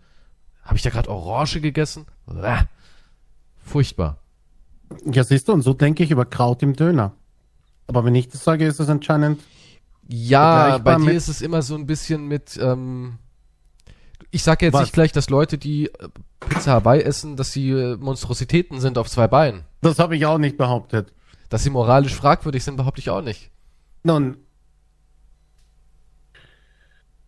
Habe 0.63 0.75
ich 0.75 0.81
da 0.83 0.89
gerade 0.89 1.09
Orange 1.09 1.61
gegessen? 1.61 2.05
Bäh. 2.25 2.61
Furchtbar. 3.63 4.17
Ja, 5.05 5.23
siehst 5.23 5.47
du, 5.47 5.53
und 5.53 5.61
so 5.61 5.73
denke 5.73 6.03
ich 6.03 6.11
über 6.11 6.25
Kraut 6.25 6.63
im 6.63 6.75
Döner. 6.75 7.13
Aber 7.87 8.05
wenn 8.05 8.15
ich 8.15 8.29
das 8.29 8.43
sage, 8.43 8.65
ist 8.65 8.79
das 8.79 8.89
anscheinend. 8.89 9.41
Ja, 10.07 10.77
bei 10.79 10.95
dir 10.95 11.11
ist 11.11 11.27
es 11.27 11.41
immer 11.41 11.61
so 11.61 11.75
ein 11.75 11.85
bisschen 11.85 12.27
mit, 12.27 12.57
ähm, 12.61 13.17
ich 14.31 14.43
sage 14.43 14.65
jetzt 14.65 14.73
Was? 14.73 14.81
nicht 14.81 14.93
gleich, 14.93 15.11
dass 15.11 15.29
Leute, 15.29 15.57
die 15.57 15.87
äh, 15.87 16.09
Pizza 16.39 16.73
Hawaii 16.73 17.01
essen, 17.01 17.37
dass 17.37 17.51
sie 17.51 17.69
äh, 17.69 17.97
Monstrositäten 17.97 18.79
sind 18.79 18.97
auf 18.97 19.09
zwei 19.09 19.27
Beinen. 19.27 19.63
Das 19.81 19.99
habe 19.99 20.15
ich 20.15 20.25
auch 20.25 20.37
nicht 20.37 20.57
behauptet. 20.57 21.13
Dass 21.49 21.63
sie 21.63 21.69
moralisch 21.69 22.15
fragwürdig 22.15 22.63
sind, 22.63 22.77
behaupte 22.77 22.99
ich 23.01 23.09
auch 23.09 23.21
nicht. 23.21 23.51
Nun, 24.03 24.37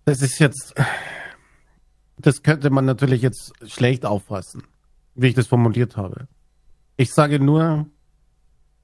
das 0.06 0.22
ist 0.22 0.40
jetzt, 0.40 0.74
das 2.18 2.44
könnte 2.44 2.70
man 2.70 2.86
natürlich 2.86 3.22
jetzt 3.22 3.54
schlecht 3.66 4.06
auffassen, 4.06 4.64
wie 5.16 5.28
ich 5.28 5.34
das 5.34 5.48
formuliert 5.48 5.98
habe. 5.98 6.28
Ich 6.98 7.14
sage 7.14 7.40
nur, 7.40 7.86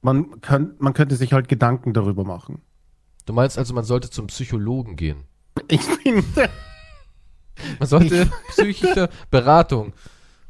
man, 0.02 0.42
kann, 0.42 0.76
man 0.80 0.94
könnte 0.94 1.16
sich 1.16 1.34
halt 1.34 1.48
Gedanken 1.48 1.94
darüber 1.94 2.24
machen. 2.24 2.62
Du 3.30 3.34
meinst 3.36 3.60
also, 3.60 3.76
man 3.76 3.84
sollte 3.84 4.10
zum 4.10 4.26
Psychologen 4.26 4.96
gehen. 4.96 5.26
Ich 5.68 5.82
finde, 5.84 6.50
Man 7.78 7.88
sollte 7.88 8.28
psychische 8.50 9.08
Beratung 9.30 9.94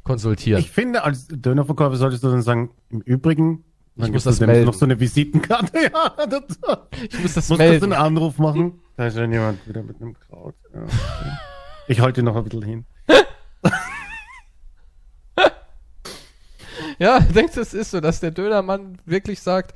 konsultieren. 0.06 0.62
ich 0.62 0.72
finde, 0.72 1.04
als 1.04 1.28
Dönerverkäufer 1.28 1.98
solltest 1.98 2.24
du 2.24 2.30
dann 2.32 2.42
sagen, 2.42 2.70
im 2.90 3.02
Übrigen, 3.02 3.66
Ich 3.98 4.10
muss 4.14 4.24
du 4.24 4.30
das 4.30 4.40
melden. 4.40 4.64
noch 4.66 4.74
so 4.76 4.86
eine 4.86 4.98
Visitenkarte, 4.98 5.78
ja, 5.94 6.26
das, 6.26 6.44
ich 7.12 7.20
muss 7.20 7.34
das 7.34 7.50
musst 7.50 7.50
du 7.50 7.56
so 7.56 7.58
melden. 7.58 7.92
einen 7.92 8.02
Anruf 8.02 8.38
machen. 8.38 8.80
Da 8.96 9.08
ist 9.08 9.18
schon 9.18 9.30
jemand 9.34 9.68
wieder 9.68 9.84
mit 9.84 10.02
einem 10.02 10.18
Kraut. 10.18 10.56
Ja. 10.74 10.86
Ich 11.90 12.00
halte 12.00 12.24
noch 12.24 12.38
ein 12.38 12.46
bisschen 12.46 12.64
hin. 12.64 12.86
Ja, 16.98 17.20
denkst 17.20 17.56
du, 17.56 17.62
es 17.62 17.74
ist 17.74 17.92
so, 17.92 18.00
dass 18.00 18.20
der 18.20 18.32
Dönermann 18.32 19.00
wirklich 19.06 19.42
sagt, 19.42 19.74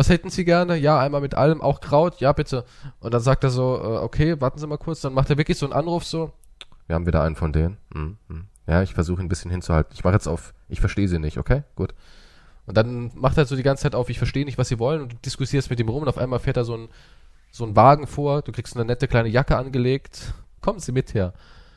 was 0.00 0.08
hätten 0.08 0.30
Sie 0.30 0.46
gerne? 0.46 0.78
Ja, 0.78 0.98
einmal 0.98 1.20
mit 1.20 1.34
allem, 1.34 1.60
auch 1.60 1.80
Kraut, 1.80 2.20
ja 2.22 2.32
bitte. 2.32 2.64
Und 3.00 3.12
dann 3.12 3.20
sagt 3.20 3.44
er 3.44 3.50
so, 3.50 3.76
äh, 3.76 3.98
okay, 3.98 4.40
warten 4.40 4.58
Sie 4.58 4.66
mal 4.66 4.78
kurz, 4.78 5.02
dann 5.02 5.12
macht 5.12 5.28
er 5.28 5.36
wirklich 5.36 5.58
so 5.58 5.66
einen 5.66 5.74
Anruf 5.74 6.06
so, 6.06 6.32
wir 6.86 6.94
haben 6.94 7.06
wieder 7.06 7.22
einen 7.22 7.36
von 7.36 7.52
denen. 7.52 7.76
Hm, 7.92 8.16
hm. 8.28 8.46
Ja, 8.66 8.82
ich 8.82 8.94
versuche 8.94 9.20
ihn 9.20 9.26
ein 9.26 9.28
bisschen 9.28 9.50
hinzuhalten. 9.50 9.92
Ich 9.94 10.02
mache 10.02 10.14
jetzt 10.14 10.26
auf, 10.26 10.54
ich 10.70 10.80
verstehe 10.80 11.06
Sie 11.06 11.18
nicht, 11.18 11.36
okay? 11.36 11.64
Gut. 11.76 11.94
Und 12.64 12.78
dann 12.78 13.10
macht 13.14 13.36
er 13.36 13.44
so 13.44 13.56
die 13.56 13.62
ganze 13.62 13.82
Zeit 13.82 13.94
auf, 13.94 14.08
ich 14.08 14.16
verstehe 14.16 14.46
nicht, 14.46 14.56
was 14.56 14.68
Sie 14.68 14.78
wollen 14.78 15.02
und 15.02 15.12
du 15.12 15.16
diskutierst 15.18 15.68
mit 15.68 15.78
ihm 15.80 15.90
rum 15.90 16.02
und 16.02 16.08
auf 16.08 16.16
einmal 16.16 16.38
fährt 16.38 16.56
er 16.56 16.64
so 16.64 16.78
ein, 16.78 16.88
so 17.50 17.66
ein 17.66 17.76
Wagen 17.76 18.06
vor, 18.06 18.40
du 18.40 18.52
kriegst 18.52 18.76
eine 18.76 18.86
nette 18.86 19.06
kleine 19.06 19.28
Jacke 19.28 19.58
angelegt, 19.58 20.32
kommen 20.62 20.78
Sie 20.78 20.92
mit 20.92 21.12
her, 21.12 21.34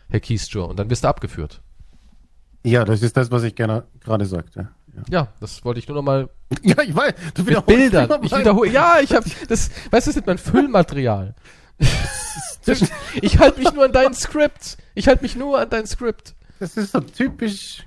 Herr 0.07 0.21
Kiesjur, 0.21 0.69
und 0.69 0.79
dann 0.79 0.89
wirst 0.89 1.03
du 1.03 1.09
abgeführt. 1.09 1.61
Ja, 2.63 2.85
das 2.85 3.01
ist 3.01 3.17
das, 3.17 3.31
was 3.31 3.43
ich 3.43 3.53
gerne 3.53 3.83
gerade 3.99 4.25
sagte. 4.25 4.69
Ja. 4.95 5.03
Ja, 5.09 5.27
das 5.39 5.63
wollte 5.65 5.79
ich 5.79 5.87
nur 5.87 5.97
noch 5.97 6.03
mal 6.03 6.29
Ja, 6.61 6.81
ich 6.81 6.95
weiß. 6.95 7.13
Du 7.33 7.41
Mit 7.41 7.49
wiederholst 7.49 7.67
Bildern. 7.67 8.23
Ich 8.23 8.37
wiederhole. 8.37 8.69
Ja, 8.69 8.99
ich 9.01 9.13
habe 9.13 9.25
das. 9.47 9.69
Weißt 9.91 10.07
du, 10.07 10.11
das 10.11 10.17
ist 10.17 10.27
mein 10.27 10.37
Füllmaterial. 10.37 11.35
ich 13.21 13.39
halte 13.39 13.59
mich 13.59 13.73
nur 13.73 13.85
an 13.85 13.91
dein 13.91 14.13
Skript. 14.13 14.77
Ich 14.93 15.07
halte 15.07 15.23
mich 15.23 15.35
nur 15.35 15.59
an 15.59 15.69
dein 15.69 15.87
Skript. 15.87 16.35
Das 16.59 16.77
ist 16.77 16.91
so 16.91 16.99
typisch 16.99 17.85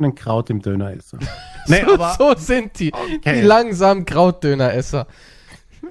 ein 0.00 0.14
Kraut 0.14 0.50
im 0.50 0.62
Döneresser. 0.62 1.18
Nee, 1.70 1.84
so, 1.84 1.92
aber 1.92 2.14
so 2.18 2.34
sind 2.34 2.78
die. 2.78 2.90
Okay. 2.94 3.42
Die 3.42 3.46
langsamen 3.46 4.06
Krautdöneresser. 4.06 5.06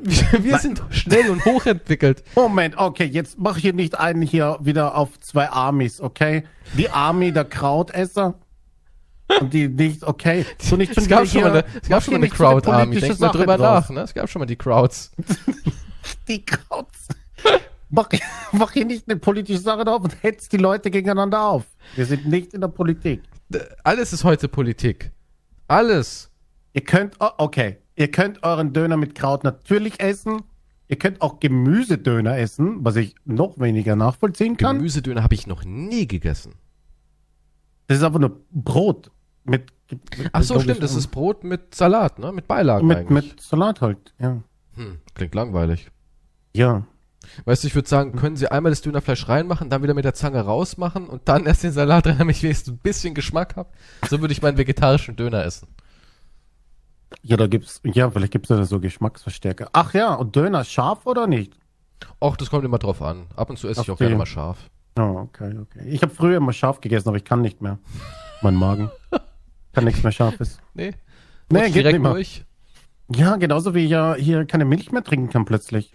Wir, 0.02 0.44
wir 0.44 0.58
sind 0.58 0.82
schnell 0.90 1.30
und 1.30 1.46
hochentwickelt. 1.46 2.24
Moment, 2.34 2.80
okay, 2.80 3.06
jetzt 3.06 3.38
mach 3.38 3.58
hier 3.58 3.74
nicht 3.74 4.00
einen 4.00 4.24
hier 4.24 4.58
wieder 4.60 4.96
auf 4.96 5.20
zwei 5.20 5.50
Armies, 5.52 6.02
okay? 6.02 6.46
Die 6.76 6.90
Army 6.90 7.32
der 7.32 7.46
Krautesser 7.46 8.40
und 9.42 9.54
die 9.54 9.68
nicht, 9.68 10.04
okay. 10.04 10.46
So 10.60 10.76
nicht 10.76 10.94
schon 10.94 11.04
Es 11.04 11.10
gab 11.10 11.28
schon 11.28 11.42
mal 11.42 11.52
eine, 11.52 11.66
es 11.82 11.90
gab 11.90 12.04
schon 12.04 12.14
mal 12.14 12.20
eine 12.20 12.30
Crowd 12.30 12.70
Army. 12.70 13.00
Denk 13.00 13.20
mal 13.20 13.30
drüber 13.30 13.58
draus. 13.58 13.84
nach, 13.84 13.90
ne? 13.90 14.02
Es 14.02 14.14
gab 14.14 14.30
schon 14.30 14.40
mal 14.40 14.46
die 14.46 14.56
Crowds. 14.56 15.12
Die 16.28 16.46
Krauts. 16.46 17.10
Mach, 17.90 18.10
mach 18.52 18.72
hier 18.72 18.86
nicht 18.86 19.10
eine 19.10 19.18
politische 19.18 19.60
Sache 19.60 19.86
drauf 19.86 20.04
und 20.04 20.24
hetzt 20.24 20.52
die 20.54 20.58
Leute 20.58 20.92
gegeneinander 20.92 21.42
auf. 21.42 21.66
Wir 21.96 22.06
sind 22.06 22.28
nicht 22.28 22.54
in 22.54 22.62
der 22.62 22.68
Politik. 22.70 23.24
Alles 23.84 24.14
ist 24.14 24.24
heute 24.24 24.48
Politik. 24.48 25.12
Alles. 25.68 26.30
Ihr 26.74 26.84
könnt, 26.84 27.16
oh, 27.20 27.30
okay, 27.38 27.78
ihr 27.96 28.12
könnt 28.12 28.44
euren 28.44 28.74
Döner 28.74 28.98
mit 28.98 29.16
Kraut 29.16 29.44
natürlich 29.44 30.00
essen. 30.00 30.44
Ihr 30.90 30.98
könnt 30.98 31.22
auch 31.22 31.40
Gemüsedöner 31.40 32.38
essen, 32.38 32.78
was 32.86 32.96
ich 32.96 33.16
noch 33.26 33.60
weniger 33.60 33.96
nachvollziehen 33.96 34.56
kann. 34.58 34.78
Gemüsedöner 34.78 35.24
habe 35.24 35.36
ich 35.36 35.48
noch 35.48 35.66
nie 35.66 36.08
gegessen. 36.08 36.56
Das 37.88 37.98
ist 37.98 38.04
einfach 38.04 38.20
nur 38.20 38.42
Brot 38.52 39.12
mit. 39.48 39.72
mit 39.92 40.30
Ach 40.34 40.44
so, 40.44 40.60
stimmt. 40.60 40.76
ich, 40.78 40.80
Das 40.82 40.96
ist 40.96 41.08
Brot 41.08 41.44
mit 41.44 41.76
Salat, 41.76 42.20
ne? 42.20 42.32
Mit 42.32 42.48
Beilagen 42.48 42.88
mit, 42.88 42.98
eigentlich. 42.98 43.32
mit 43.32 43.42
Salat 43.42 43.82
halt. 43.82 44.14
Ja. 44.20 44.42
Hm, 44.76 45.00
klingt 45.16 45.34
langweilig. 45.36 45.90
Ja. 46.54 46.86
Weißt 47.46 47.64
du, 47.64 47.68
ich 47.68 47.76
würde 47.76 47.90
sagen, 47.90 48.16
können 48.16 48.38
Sie 48.38 48.50
einmal 48.50 48.72
das 48.72 48.82
Dönerfleisch 48.82 49.28
reinmachen, 49.28 49.70
dann 49.70 49.84
wieder 49.84 49.94
mit 49.94 50.06
der 50.06 50.14
Zange 50.14 50.40
rausmachen 50.42 51.08
und 51.08 51.28
dann 51.28 51.46
erst 51.46 51.64
den 51.64 51.72
Salat 51.72 52.08
rein, 52.08 52.18
damit 52.20 52.38
ich 52.38 52.44
wenigstens 52.44 52.74
ein 52.74 52.78
bisschen 52.78 53.14
Geschmack 53.14 53.56
habe. 53.56 53.70
So 54.10 54.22
würde 54.22 54.32
ich 54.32 54.42
meinen 54.42 54.58
vegetarischen 54.58 55.16
Döner 55.16 55.44
essen. 55.44 55.68
Ja, 57.22 57.38
da 57.38 57.48
gibt's, 57.48 57.82
ja, 57.84 58.10
vielleicht 58.10 58.32
gibt's 58.32 58.50
da 58.50 58.64
so 58.66 58.80
Geschmacksverstärker. 58.80 59.70
Ach 59.74 59.94
ja, 59.94 60.14
und 60.14 60.36
Döner 60.36 60.64
scharf 60.64 61.06
oder 61.06 61.28
nicht? 61.28 61.58
Och, 62.22 62.38
das 62.38 62.50
kommt 62.50 62.66
immer 62.66 62.80
drauf 62.80 63.02
an. 63.02 63.28
Ab 63.36 63.50
und 63.50 63.58
zu 63.58 63.68
esse 63.68 63.82
ich 63.82 63.90
Auf 63.92 63.96
auch 63.96 64.00
gerne 64.00 64.16
mal 64.16 64.26
scharf. 64.26 64.70
Oh, 64.98 65.02
okay, 65.28 65.56
okay. 65.60 65.88
Ich 65.88 66.02
habe 66.02 66.14
früher 66.14 66.38
immer 66.38 66.54
scharf 66.54 66.82
gegessen, 66.82 67.08
aber 67.10 67.18
ich 67.18 67.24
kann 67.26 67.42
nicht 67.42 67.62
mehr. 67.62 67.80
Mein 68.42 68.56
Magen. 68.56 68.90
kann 69.78 69.86
nichts 69.86 70.02
mehr 70.02 70.12
Scharfes. 70.12 70.60
Nee? 70.74 70.94
Nee, 71.52 71.66
geht 71.66 71.76
direkt 71.76 71.94
nicht 71.94 72.02
mehr. 72.02 72.14
durch. 72.14 72.46
Ja, 73.16 73.36
genauso 73.36 73.76
wie 73.76 73.86
ich 73.86 73.92
ja 73.92 74.16
hier 74.16 74.46
keine 74.46 74.66
Milch 74.66 74.92
mehr 74.92 75.04
trinken 75.04 75.30
kann 75.30 75.46
plötzlich. 75.46 75.94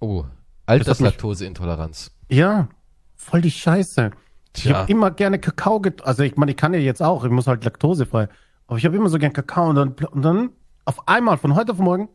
Oh, 0.00 0.24
hat 0.24 0.30
Alterslaktoseintoleranz. 0.66 2.10
Ja, 2.30 2.68
voll 3.16 3.42
die 3.42 3.50
Scheiße. 3.50 4.10
Ich 4.56 4.62
Tja. 4.62 4.78
habe 4.78 4.90
immer 4.90 5.10
gerne 5.10 5.38
Kakao 5.38 5.80
get 5.80 6.04
Also 6.04 6.22
ich 6.22 6.36
meine, 6.36 6.52
ich 6.52 6.56
kann 6.56 6.72
ja 6.72 6.80
jetzt 6.80 7.02
auch, 7.02 7.24
ich 7.24 7.30
muss 7.30 7.46
halt 7.46 7.64
laktosefrei. 7.64 8.28
Aber 8.66 8.78
ich 8.78 8.84
habe 8.86 8.96
immer 8.96 9.10
so 9.10 9.18
gern 9.18 9.32
Kakao 9.32 9.68
und 9.68 9.76
dann, 9.76 9.92
und 9.92 10.22
dann 10.22 10.50
auf 10.86 11.06
einmal 11.06 11.36
von 11.36 11.54
heute 11.54 11.72
auf 11.72 11.78
morgen, 11.78 12.08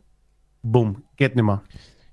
bumm, 0.62 1.04
geht 1.16 1.36
nimmer. 1.36 1.62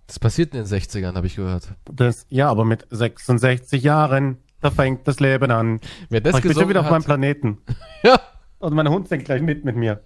Das 0.05 0.19
passiert 0.19 0.53
in 0.53 0.63
den 0.63 0.67
60ern, 0.67 1.15
habe 1.15 1.25
ich 1.25 1.37
gehört. 1.37 1.73
Das, 1.85 2.27
ja, 2.29 2.49
aber 2.49 2.65
mit 2.65 2.85
66 2.91 3.81
Jahren, 3.81 4.37
da 4.61 4.69
fängt 4.69 5.07
das 5.07 5.19
Leben 5.19 5.51
an. 5.51 5.79
Wer 6.09 6.21
das 6.21 6.37
ich 6.37 6.43
bin 6.43 6.53
schon 6.53 6.69
wieder 6.69 6.81
auf 6.81 6.89
meinem 6.89 6.99
hat, 6.99 7.05
Planeten. 7.05 7.57
ja, 8.03 8.19
Und 8.62 8.74
mein 8.74 8.89
Hund 8.89 9.08
singt 9.08 9.26
gleich 9.26 9.41
mit 9.41 9.65
mit 9.65 9.76
mir. 9.76 10.02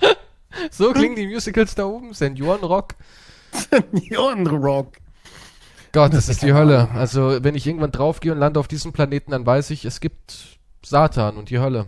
so 0.70 0.92
klingen 0.92 1.16
die 1.16 1.26
Musicals 1.26 1.74
da 1.74 1.86
oben. 1.86 2.12
Seniorenrock. 2.12 2.94
Rock. 4.50 4.92
Gott, 5.92 6.14
das 6.14 6.28
ist 6.28 6.42
die 6.42 6.54
Hölle. 6.54 6.90
Also, 6.92 7.44
wenn 7.44 7.54
ich 7.54 7.66
irgendwann 7.66 7.92
draufgehe 7.92 8.32
und 8.32 8.38
lande 8.38 8.58
auf 8.58 8.66
diesem 8.66 8.92
Planeten, 8.92 9.30
dann 9.32 9.44
weiß 9.44 9.70
ich, 9.70 9.84
es 9.84 10.00
gibt 10.00 10.58
Satan 10.82 11.36
und 11.36 11.50
die 11.50 11.58
Hölle. 11.58 11.86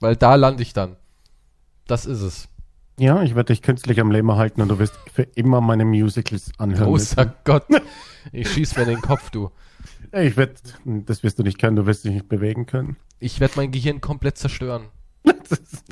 Weil 0.00 0.16
da 0.16 0.34
lande 0.34 0.62
ich 0.62 0.72
dann. 0.72 0.96
Das 1.86 2.04
ist 2.04 2.20
es. 2.20 2.48
Ja, 2.98 3.22
ich 3.22 3.36
werde 3.36 3.52
dich 3.52 3.62
künstlich 3.62 4.00
am 4.00 4.10
Leben 4.10 4.28
erhalten 4.28 4.60
und 4.60 4.68
du 4.68 4.78
wirst 4.78 4.94
für 5.12 5.22
immer 5.22 5.60
meine 5.60 5.84
Musicals 5.84 6.50
anhören. 6.58 6.84
Großer 6.84 7.32
Gott. 7.44 7.64
Ich 8.30 8.52
schieß 8.52 8.76
mir 8.76 8.84
in 8.84 8.90
den 8.90 9.00
Kopf, 9.00 9.30
du. 9.30 9.50
müssen. 10.12 10.26
Ich 10.26 10.36
werde, 10.36 10.54
das 10.84 11.24
wirst 11.24 11.40
du 11.40 11.42
nicht 11.42 11.58
können, 11.58 11.74
du 11.74 11.86
wirst 11.86 12.04
dich 12.04 12.12
nicht 12.12 12.28
bewegen 12.28 12.66
können. 12.66 12.96
Ich 13.18 13.40
werde 13.40 13.54
mein 13.56 13.72
Gehirn 13.72 14.00
komplett 14.00 14.38
zerstören. 14.38 14.84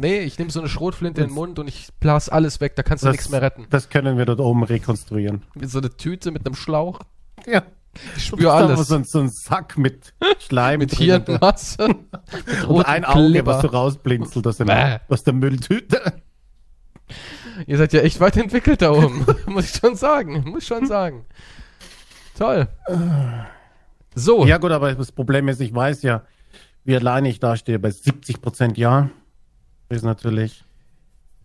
Nee, 0.00 0.20
ich 0.20 0.38
nehme 0.38 0.50
so 0.50 0.60
eine 0.60 0.68
Schrotflinte 0.68 1.20
in 1.20 1.28
den 1.28 1.34
Mund 1.34 1.58
und 1.58 1.68
ich 1.68 1.88
blas 2.00 2.28
alles 2.28 2.60
weg, 2.60 2.74
da 2.76 2.82
kannst 2.82 3.04
du 3.04 3.08
Das- 3.08 3.14
nichts 3.14 3.28
mehr 3.30 3.42
retten. 3.42 3.66
Das 3.70 3.88
können 3.90 4.16
wir 4.18 4.24
dort 4.24 4.40
oben 4.40 4.62
rekonstruieren. 4.64 5.42
Wie 5.54 5.66
so 5.66 5.78
eine 5.78 5.90
Tüte 5.96 6.30
mit 6.30 6.46
einem 6.46 6.54
Schlauch. 6.54 7.00
Ja. 7.46 7.62
Ich 8.16 8.30
Du 8.30 8.36
spüre 8.36 8.52
alles. 8.52 8.86
So, 8.88 8.94
ein- 8.94 9.04
so 9.04 9.18
ein 9.20 9.28
Sack 9.28 9.76
mit 9.76 10.14
Schleim 10.38 10.78
mit 10.78 10.94
Hirnmasse. 10.94 11.88
mit 12.46 12.64
und 12.66 12.86
ein 12.86 13.04
Auge, 13.04 13.30
Kleber. 13.30 13.54
was 13.56 13.62
so 13.62 13.68
rausblinzelt 13.68 14.46
aus, 14.46 14.56
dem, 14.58 14.70
aus 15.08 15.24
der 15.24 15.32
Mülltüte. 15.34 16.00
Ihr 17.66 17.76
seid 17.76 17.92
ja 17.92 18.00
echt 18.00 18.20
weit 18.20 18.36
entwickelt 18.36 18.80
da 18.82 18.92
oben. 18.92 19.26
Muss 19.46 19.64
ich 19.74 19.80
schon 19.80 19.96
sagen. 19.96 20.44
Muss 20.48 20.66
schon 20.66 20.86
sagen. 20.86 21.24
Toll. 22.38 22.68
So. 24.14 24.46
Ja 24.46 24.58
gut, 24.58 24.70
aber 24.70 24.94
das 24.94 25.12
Problem 25.12 25.48
ist, 25.48 25.60
ich 25.60 25.74
weiß 25.74 26.02
ja, 26.02 26.22
wie 26.84 26.96
alleine 26.96 27.28
ich 27.28 27.40
dastehe, 27.40 27.78
bei 27.78 27.90
70 27.90 28.40
Prozent 28.40 28.78
ja. 28.78 29.10
Ist 29.90 30.02
natürlich 30.04 30.64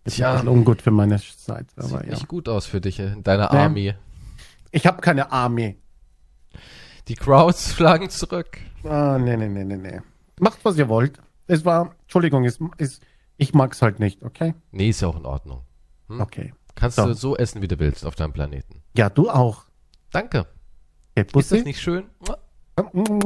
ist 0.04 0.16
Tja. 0.16 0.36
ein 0.38 0.46
ungut 0.48 0.80
für 0.80 0.92
meine 0.92 1.18
Seite. 1.18 1.66
Sieht 1.76 1.92
Aber 1.92 2.04
ja. 2.04 2.12
nicht 2.12 2.28
gut 2.28 2.48
aus 2.48 2.64
für 2.66 2.80
dich 2.80 3.00
in 3.00 3.22
deiner 3.24 3.50
Nee. 3.52 3.58
Army. 3.58 3.94
Ich 4.70 4.86
habe 4.86 5.00
keine 5.00 5.32
Armee. 5.32 5.76
Die 7.08 7.14
Crowds 7.16 7.74
schlagen 7.74 8.08
zurück. 8.08 8.58
Ah, 8.84 9.18
nee, 9.18 9.36
nee, 9.36 9.48
nee, 9.48 9.64
nee, 9.64 9.76
nee. 9.76 10.00
Macht, 10.38 10.64
was 10.64 10.76
ihr 10.78 10.88
wollt. 10.88 11.18
Es 11.48 11.64
war, 11.64 11.94
Entschuldigung, 12.02 12.44
ist, 12.44 12.60
ist, 12.78 13.02
ich 13.36 13.52
mag's 13.52 13.82
halt 13.82 13.98
nicht, 13.98 14.22
okay? 14.22 14.54
Nee, 14.70 14.90
ist 14.90 15.00
ja 15.00 15.08
auch 15.08 15.16
in 15.16 15.26
Ordnung. 15.26 15.62
Hm? 16.08 16.20
Okay. 16.20 16.54
Kannst 16.76 16.96
So. 16.96 17.06
du 17.06 17.14
so 17.14 17.36
essen, 17.36 17.62
wie 17.62 17.68
du 17.68 17.78
willst 17.80 18.04
auf 18.06 18.14
deinem 18.14 18.32
Planeten. 18.32 18.82
Ja, 18.96 19.08
du 19.10 19.28
auch. 19.30 19.64
Danke. 20.12 20.46
Okay, 21.16 21.26
Ist 21.38 21.50
das 21.50 21.64
nicht 21.64 21.80
schön? 21.80 22.04
Mm, 22.92 23.20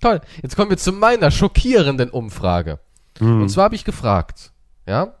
Toll. 0.00 0.20
Jetzt 0.42 0.56
kommen 0.56 0.70
wir 0.70 0.78
zu 0.78 0.92
meiner 0.92 1.30
schockierenden 1.30 2.10
Umfrage. 2.10 2.80
Mm. 3.20 3.42
Und 3.42 3.48
zwar 3.48 3.64
habe 3.64 3.74
ich 3.74 3.84
gefragt, 3.84 4.52
ja, 4.86 5.14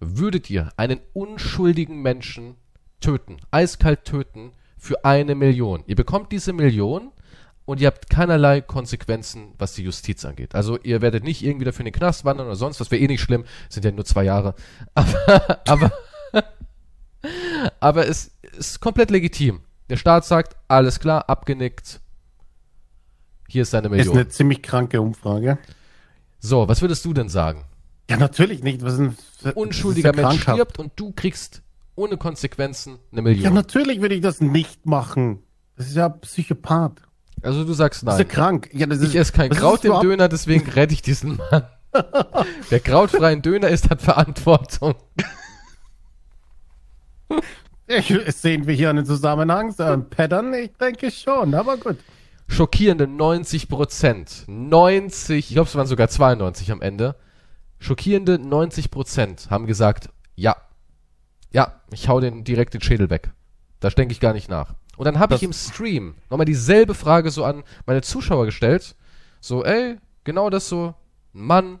würdet 0.00 0.50
ihr 0.50 0.70
einen 0.76 1.00
unschuldigen 1.12 2.02
Menschen 2.02 2.56
töten, 3.00 3.38
eiskalt 3.50 4.04
töten, 4.04 4.52
für 4.76 5.04
eine 5.04 5.34
Million? 5.34 5.82
Ihr 5.86 5.96
bekommt 5.96 6.30
diese 6.32 6.52
Million 6.52 7.10
und 7.64 7.80
ihr 7.80 7.86
habt 7.86 8.10
keinerlei 8.10 8.60
Konsequenzen, 8.60 9.54
was 9.58 9.74
die 9.74 9.82
Justiz 9.82 10.24
angeht. 10.24 10.54
Also 10.54 10.78
ihr 10.82 11.00
werdet 11.00 11.24
nicht 11.24 11.42
irgendwie 11.42 11.64
dafür 11.64 11.80
in 11.80 11.92
den 11.92 11.94
Knast 11.94 12.24
wandern 12.24 12.46
oder 12.46 12.56
sonst 12.56 12.80
was, 12.80 12.90
wäre 12.90 13.02
eh 13.02 13.06
nicht 13.06 13.22
schlimm, 13.22 13.44
sind 13.68 13.84
ja 13.84 13.92
nur 13.92 14.04
zwei 14.04 14.24
Jahre. 14.24 14.54
Aber, 14.94 15.60
aber, 15.66 15.92
aber 17.80 18.06
es 18.06 18.32
ist 18.58 18.80
komplett 18.80 19.10
legitim. 19.10 19.60
Der 19.88 19.96
Staat 19.96 20.24
sagt, 20.24 20.56
alles 20.68 21.00
klar, 21.00 21.28
abgenickt. 21.28 22.00
Hier 23.48 23.62
ist 23.62 23.72
deine 23.72 23.88
Ist 23.88 23.92
Million. 23.92 24.16
eine 24.16 24.28
ziemlich 24.28 24.62
kranke 24.62 25.00
Umfrage. 25.00 25.58
So, 26.46 26.68
was 26.68 26.82
würdest 26.82 27.02
du 27.06 27.14
denn 27.14 27.30
sagen? 27.30 27.64
Ja, 28.10 28.18
natürlich 28.18 28.62
nicht. 28.62 28.82
Was 28.82 28.98
ist 28.98 29.12
für- 29.40 29.54
unschuldiger 29.54 30.10
ist 30.10 30.16
ja 30.20 30.28
Mensch 30.28 30.42
stirbt 30.42 30.78
und 30.78 30.92
du 30.96 31.12
kriegst 31.12 31.62
ohne 31.94 32.18
Konsequenzen 32.18 32.98
eine 33.12 33.20
Ja, 33.20 33.22
Million. 33.22 33.54
natürlich 33.54 34.02
würde 34.02 34.14
ich 34.14 34.20
das 34.20 34.42
nicht 34.42 34.84
machen. 34.84 35.42
Das 35.76 35.86
ist 35.86 35.96
ja 35.96 36.10
Psychopath. 36.10 37.00
also 37.40 37.64
du 37.64 37.72
sagst 37.72 38.06
Das 38.06 38.14
ist 38.16 38.18
ja 38.18 38.24
nein. 38.26 38.34
krank. 38.34 38.68
Ja, 38.74 38.84
das 38.86 38.98
ist, 38.98 39.08
Ich 39.08 39.16
esse 39.16 39.32
kein 39.32 39.50
ist 39.52 39.56
Kraut 39.58 39.84
im? 39.86 39.98
Döner, 40.02 40.28
deswegen 40.28 40.68
rette 40.70 40.92
ich 40.92 41.00
diesen 41.00 41.38
Mann. 41.38 41.62
Wer 42.68 42.80
krautfreien 42.80 43.40
Döner 43.40 43.68
isst, 43.68 43.88
hat 43.88 44.02
Verantwortung. 44.02 44.94
Ich, 47.86 48.12
sehen 48.36 48.66
wir 48.66 48.74
hier 48.74 48.90
einen 48.90 49.06
Zusammenhang, 49.06 49.72
so 49.72 49.82
ein 49.84 50.10
Pattern? 50.10 50.52
Ich 50.54 50.72
denke 50.76 51.10
schon, 51.10 51.54
aber 51.54 51.76
gut. 51.78 51.96
Schockierende 52.54 53.08
90 53.08 53.68
Prozent. 53.68 54.44
90, 54.46 55.38
ich 55.38 55.54
glaube 55.54 55.68
es 55.68 55.74
waren 55.74 55.88
sogar 55.88 56.06
92 56.06 56.70
am 56.70 56.82
Ende. 56.82 57.16
Schockierende 57.80 58.38
90 58.38 58.92
Prozent 58.92 59.50
haben 59.50 59.66
gesagt, 59.66 60.10
ja. 60.36 60.56
Ja, 61.50 61.80
ich 61.90 62.08
hau 62.08 62.20
den 62.20 62.44
direkt 62.44 62.74
den 62.74 62.80
Schädel 62.80 63.10
weg. 63.10 63.32
Da 63.80 63.90
denke 63.90 64.12
ich 64.12 64.20
gar 64.20 64.32
nicht 64.32 64.48
nach. 64.48 64.74
Und 64.96 65.04
dann 65.06 65.18
habe 65.18 65.34
ich 65.34 65.42
im 65.42 65.52
Stream 65.52 66.14
nochmal 66.30 66.44
dieselbe 66.44 66.94
Frage 66.94 67.32
so 67.32 67.44
an 67.44 67.64
meine 67.86 68.02
Zuschauer 68.02 68.44
gestellt. 68.44 68.94
So, 69.40 69.64
ey, 69.64 69.96
genau 70.22 70.48
das 70.48 70.68
so. 70.68 70.94
Ein 71.34 71.46
Mann, 71.46 71.78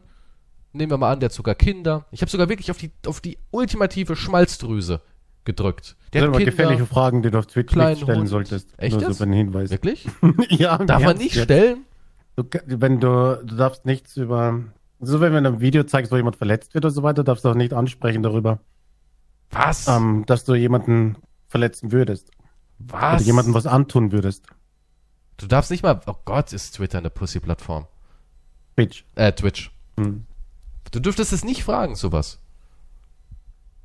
nehmen 0.72 0.90
wir 0.90 0.98
mal 0.98 1.12
an, 1.12 1.20
der 1.20 1.28
hat 1.28 1.34
sogar 1.34 1.54
Kinder. 1.54 2.06
Ich 2.10 2.20
habe 2.20 2.30
sogar 2.30 2.48
wirklich 2.48 2.72
auf 2.72 2.78
die, 2.78 2.90
auf 3.06 3.20
die 3.20 3.38
ultimative 3.52 4.16
Schmalzdrüse 4.16 5.00
gedrückt. 5.44 5.96
Das 6.00 6.10
Der 6.12 6.20
sind 6.22 6.30
hat 6.30 6.36
aber 6.36 6.44
gefährliche 6.44 6.86
Fragen, 6.86 7.22
die 7.22 7.30
du 7.30 7.38
auf 7.38 7.46
Twitch 7.46 7.74
nicht 7.74 8.02
stellen 8.02 8.18
Hund. 8.20 8.28
solltest. 8.28 8.68
Echt 8.78 8.98
Nur 9.00 9.08
so 9.08 9.14
für 9.14 9.24
einen 9.24 9.32
Hinweis. 9.34 9.70
Wirklich? 9.70 10.06
ja, 10.48 10.78
Darf 10.78 11.02
man 11.02 11.16
nicht 11.18 11.34
jetzt. 11.34 11.44
stellen? 11.44 11.84
Du, 12.36 12.44
wenn 12.66 13.00
du, 13.00 13.40
du 13.44 13.54
darfst 13.56 13.84
nichts 13.86 14.16
über, 14.16 14.60
so 15.00 15.20
wenn 15.20 15.32
du 15.44 15.50
ein 15.50 15.60
Video 15.60 15.84
zeigst, 15.84 16.10
wo 16.10 16.16
jemand 16.16 16.36
verletzt 16.36 16.74
wird 16.74 16.84
oder 16.84 16.92
so 16.92 17.02
weiter, 17.02 17.22
darfst 17.24 17.44
du 17.44 17.48
auch 17.50 17.54
nicht 17.54 17.72
ansprechen 17.72 18.22
darüber, 18.22 18.58
Was? 19.50 19.86
ähm, 19.88 20.24
dass 20.26 20.44
du 20.44 20.54
jemanden 20.54 21.16
verletzen 21.46 21.92
würdest. 21.92 22.30
Was? 22.78 23.14
Oder 23.20 23.22
jemandem 23.22 23.54
was 23.54 23.66
antun 23.66 24.10
würdest. 24.12 24.46
Du 25.36 25.46
darfst 25.46 25.70
nicht 25.70 25.82
mal. 25.82 26.00
Oh 26.06 26.14
Gott, 26.24 26.52
ist 26.52 26.72
Twitter 26.76 26.98
eine 26.98 27.10
Pussy-Plattform. 27.10 27.86
Twitch. 28.76 29.04
Äh, 29.14 29.32
Twitch. 29.32 29.70
Hm. 29.98 30.24
Du 30.90 31.00
dürftest 31.00 31.32
es 31.32 31.44
nicht 31.44 31.64
fragen, 31.64 31.94
sowas. 31.96 32.40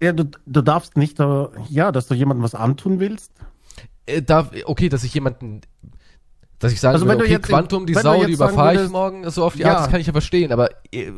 Ja, 0.01 0.13
du, 0.13 0.25
du 0.45 0.61
darfst 0.61 0.95
nicht, 0.97 1.19
äh, 1.19 1.45
ja, 1.69 1.91
dass 1.91 2.07
du 2.07 2.13
jemandem 2.13 2.43
was 2.43 2.55
antun 2.55 2.99
willst. 2.99 3.31
Äh, 4.05 4.21
darf, 4.21 4.51
okay, 4.65 4.89
dass 4.89 5.03
ich 5.03 5.13
jemanden. 5.13 5.61
Dass 6.59 6.71
ich 6.73 6.79
sagen 6.81 6.93
Also 6.95 7.05
würde, 7.05 7.23
okay, 7.23 7.31
jetzt- 7.31 7.47
Quantum, 7.47 7.85
die 7.85 7.93
Sau, 7.93 8.23
die 8.25 8.33
überfahre 8.33 8.73
ich 8.73 8.79
würdest- 8.79 8.91
morgen, 8.91 9.29
so 9.29 9.45
auf 9.45 9.53
die 9.55 9.61
Ja. 9.61 9.71
Art, 9.73 9.79
das 9.81 9.89
kann 9.89 10.01
ich 10.01 10.07
ja 10.07 10.13
verstehen, 10.13 10.51
aber 10.51 10.69
äh, 10.91 11.11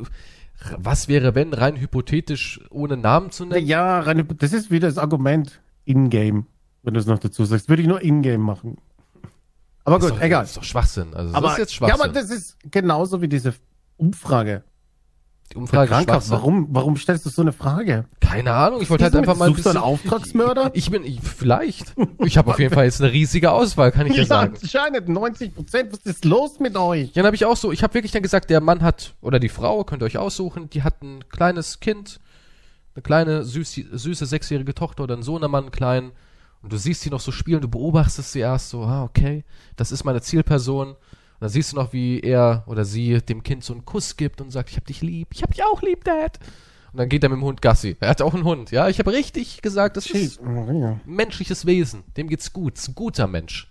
was 0.77 1.07
wäre, 1.07 1.33
wenn, 1.33 1.53
rein 1.53 1.77
hypothetisch, 1.77 2.59
ohne 2.69 2.97
Namen 2.97 3.31
zu 3.31 3.45
nennen? 3.45 3.65
Ja, 3.65 3.99
rein, 4.01 4.27
das 4.37 4.53
ist 4.53 4.69
wieder 4.69 4.87
das 4.87 4.99
Argument 4.99 5.59
in-game, 5.85 6.45
wenn 6.83 6.93
du 6.93 6.99
es 6.99 7.07
noch 7.07 7.17
dazu 7.17 7.43
sagst. 7.45 7.69
Würde 7.69 7.81
ich 7.81 7.87
nur 7.87 8.01
in-game 8.01 8.41
machen. 8.41 8.77
Aber 9.83 9.97
ist 9.97 10.03
gut, 10.03 10.11
doch, 10.11 10.21
egal. 10.21 10.41
Das 10.43 10.51
ist 10.51 10.57
doch 10.57 10.63
Schwachsinn. 10.63 11.15
Also, 11.15 11.33
aber, 11.33 11.47
das 11.47 11.53
ist 11.53 11.59
jetzt 11.59 11.71
ja, 11.71 11.77
Schwachsinn. 11.77 12.01
aber 12.01 12.13
das 12.13 12.29
ist 12.29 12.57
genauso 12.69 13.21
wie 13.23 13.27
diese 13.27 13.55
Umfrage. 13.97 14.63
Die 15.51 15.57
Umfrage 15.57 15.89
Krankhaft. 15.89 16.27
Schwachsinn. 16.27 16.31
Warum, 16.31 16.67
warum 16.71 16.97
stellst 16.97 17.25
du 17.25 17.29
so 17.29 17.41
eine 17.41 17.51
Frage? 17.51 18.05
Keine 18.19 18.53
Ahnung, 18.53 18.81
ich 18.81 18.89
wollte 18.89 19.03
halt 19.03 19.15
einfach 19.15 19.35
mal 19.35 19.45
ein 19.49 19.53
Suchst 19.53 19.65
du 19.65 19.69
einen 19.69 19.79
bisschen... 19.79 20.09
Auftragsmörder? 20.09 20.71
Ich 20.73 20.89
bin, 20.89 21.03
ich, 21.03 21.21
vielleicht. 21.21 21.93
Ich 22.19 22.37
habe 22.37 22.51
auf 22.51 22.59
jeden 22.59 22.73
Fall 22.73 22.85
jetzt 22.85 23.01
eine 23.01 23.11
riesige 23.11 23.51
Auswahl, 23.51 23.91
kann 23.91 24.07
ich 24.07 24.13
dir 24.13 24.25
sagen. 24.27 24.55
anscheinend 24.61 25.09
90 25.09 25.55
Prozent. 25.55 25.91
Was 25.91 25.99
ist 25.99 26.25
los 26.25 26.59
mit 26.59 26.75
euch? 26.77 27.07
Ja, 27.07 27.13
dann 27.15 27.25
habe 27.25 27.35
ich 27.35 27.45
auch 27.45 27.57
so, 27.57 27.71
ich 27.71 27.83
habe 27.83 27.93
wirklich 27.93 28.11
dann 28.11 28.23
gesagt, 28.23 28.49
der 28.49 28.61
Mann 28.61 28.81
hat, 28.81 29.15
oder 29.21 29.39
die 29.39 29.49
Frau, 29.49 29.83
könnt 29.83 30.01
ihr 30.01 30.05
euch 30.05 30.17
aussuchen, 30.17 30.69
die 30.69 30.83
hat 30.83 31.01
ein 31.01 31.27
kleines 31.29 31.79
Kind, 31.79 32.19
eine 32.95 33.03
kleine, 33.03 33.43
süß, 33.43 33.81
süße 33.91 34.25
sechsjährige 34.25 34.73
Tochter 34.73 35.03
oder 35.03 35.13
einen 35.15 35.23
Sohnemann, 35.23 35.65
einen 35.65 35.71
kleinen, 35.71 36.11
und 36.61 36.71
du 36.71 36.77
siehst 36.77 37.01
sie 37.01 37.09
noch 37.09 37.19
so 37.19 37.31
spielen, 37.31 37.61
du 37.61 37.67
beobachtest 37.67 38.33
sie 38.33 38.39
erst 38.39 38.69
so, 38.69 38.83
ah, 38.83 39.03
okay, 39.03 39.43
das 39.75 39.91
ist 39.91 40.03
meine 40.03 40.21
Zielperson. 40.21 40.95
Und 41.41 41.45
dann 41.45 41.53
siehst 41.53 41.71
du 41.71 41.77
noch, 41.77 41.91
wie 41.91 42.19
er 42.19 42.63
oder 42.67 42.85
sie 42.85 43.17
dem 43.17 43.41
Kind 43.41 43.63
so 43.63 43.73
einen 43.73 43.83
Kuss 43.83 44.15
gibt 44.15 44.41
und 44.41 44.51
sagt, 44.51 44.69
ich 44.69 44.77
hab 44.77 44.85
dich 44.85 45.01
lieb, 45.01 45.29
ich 45.33 45.41
hab 45.41 45.49
dich 45.49 45.63
auch 45.63 45.81
lieb, 45.81 46.03
Dad. 46.03 46.37
Und 46.93 46.99
dann 46.99 47.09
geht 47.09 47.23
er 47.23 47.29
mit 47.29 47.39
dem 47.39 47.43
Hund 47.43 47.63
Gassi. 47.63 47.97
Er 47.99 48.09
hat 48.09 48.21
auch 48.21 48.35
einen 48.35 48.43
Hund, 48.43 48.69
ja, 48.69 48.89
ich 48.89 48.99
habe 48.99 49.11
richtig 49.11 49.63
gesagt, 49.63 49.97
das 49.97 50.05
ist 50.05 50.35
Shit. 50.35 50.43
Maria. 50.43 50.99
menschliches 51.03 51.65
Wesen. 51.65 52.03
Dem 52.15 52.27
geht's 52.27 52.53
gut. 52.53 52.77
Ist 52.77 52.89
ein 52.89 52.93
guter 52.93 53.25
Mensch. 53.25 53.67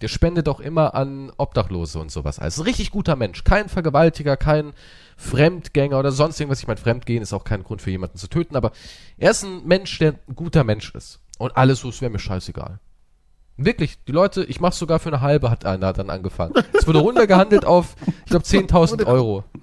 Der 0.00 0.08
spendet 0.08 0.48
auch 0.48 0.60
immer 0.60 0.94
an 0.94 1.30
Obdachlose 1.36 1.98
und 1.98 2.10
sowas. 2.10 2.38
Also 2.38 2.62
ein 2.62 2.68
richtig 2.68 2.90
guter 2.90 3.16
Mensch. 3.16 3.44
Kein 3.44 3.68
Vergewaltiger, 3.68 4.38
kein 4.38 4.72
Fremdgänger 5.18 5.98
oder 5.98 6.12
sonst 6.12 6.40
irgendwas. 6.40 6.60
Ich 6.60 6.68
meine, 6.68 6.80
Fremdgehen 6.80 7.22
ist 7.22 7.34
auch 7.34 7.44
kein 7.44 7.64
Grund 7.64 7.82
für 7.82 7.90
jemanden 7.90 8.16
zu 8.16 8.28
töten, 8.28 8.56
aber 8.56 8.72
er 9.18 9.32
ist 9.32 9.44
ein 9.44 9.66
Mensch, 9.66 9.98
der 9.98 10.14
ein 10.26 10.36
guter 10.36 10.64
Mensch 10.64 10.94
ist. 10.94 11.20
Und 11.36 11.54
alles 11.54 11.80
so, 11.80 11.90
es 11.90 12.00
wäre 12.00 12.10
mir 12.10 12.18
scheißegal. 12.18 12.80
Wirklich, 13.56 14.02
die 14.04 14.12
Leute, 14.12 14.44
ich 14.44 14.60
mach's 14.60 14.78
sogar 14.78 14.98
für 14.98 15.10
eine 15.10 15.20
halbe, 15.20 15.50
hat 15.50 15.66
einer 15.66 15.92
dann 15.92 16.08
angefangen. 16.08 16.54
Es 16.72 16.86
wurde 16.86 17.00
runtergehandelt 17.00 17.64
auf, 17.64 17.94
ich 18.24 18.30
glaube, 18.30 18.44
10.000 18.44 19.06
Euro. 19.06 19.44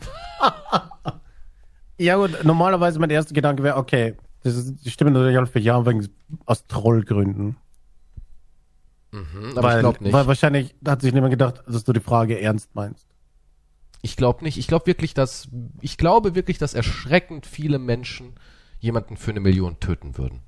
Ja 2.00 2.16
gut, 2.16 2.44
normalerweise 2.44 3.00
mein 3.00 3.10
erster 3.10 3.34
Gedanke 3.34 3.64
wäre, 3.64 3.78
okay, 3.78 4.16
das 4.44 4.56
ist, 4.56 4.86
die 4.86 4.92
stimmen 4.92 5.14
natürlich 5.14 5.38
alle 5.38 5.48
für 5.48 5.60
Ja 5.60 5.84
wegen 5.86 6.08
aus 6.46 6.68
Trollgründen. 6.68 7.58
Mhm, 9.12 9.52
aber 9.56 9.64
weil, 9.64 9.76
ich 9.78 9.80
glaube 9.82 10.04
nicht. 10.04 10.14
Weil 10.14 10.28
wahrscheinlich 10.28 10.76
hat 10.86 11.02
sich 11.02 11.14
niemand 11.14 11.32
gedacht, 11.32 11.64
dass 11.68 11.84
du 11.84 11.94
die 11.94 12.00
Frage 12.00 12.40
ernst 12.40 12.76
meinst. 12.76 13.08
Ich 14.02 14.16
glaube 14.16 14.44
nicht. 14.44 14.58
Ich 14.58 14.68
glaube 14.68 14.86
wirklich, 14.86 15.14
dass 15.14 15.48
ich 15.82 15.98
glaube 15.98 16.36
wirklich, 16.36 16.60
dass 16.60 16.76
erschreckend 16.76 17.46
viele 17.46 17.80
Menschen 17.80 18.36
jemanden 18.80 19.18
für 19.18 19.32
eine 19.32 19.40
Million 19.40 19.80
töten 19.80 20.18
würden. 20.18 20.42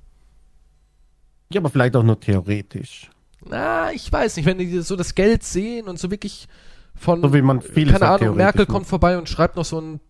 Ja, 1.52 1.60
aber 1.60 1.70
vielleicht 1.70 1.96
auch 1.96 2.04
nur 2.04 2.20
theoretisch. 2.20 3.10
Na, 3.44 3.92
ich 3.92 4.12
weiß 4.12 4.36
nicht, 4.36 4.46
wenn 4.46 4.58
die 4.58 4.80
so 4.80 4.96
das 4.96 5.14
Geld 5.14 5.42
sehen 5.42 5.88
und 5.88 5.98
so 5.98 6.10
wirklich 6.10 6.48
von 6.94 7.22
So 7.22 7.32
wie 7.32 7.42
man 7.42 7.62
vieles 7.62 7.98
keine 7.98 8.10
auch 8.10 8.20
Ahnung, 8.20 8.36
Merkel 8.36 8.66
kommt 8.66 8.86
vorbei 8.86 9.16
und 9.16 9.28
schreibt 9.28 9.56
noch 9.56 9.64
so 9.64 9.80
ein 9.80 10.00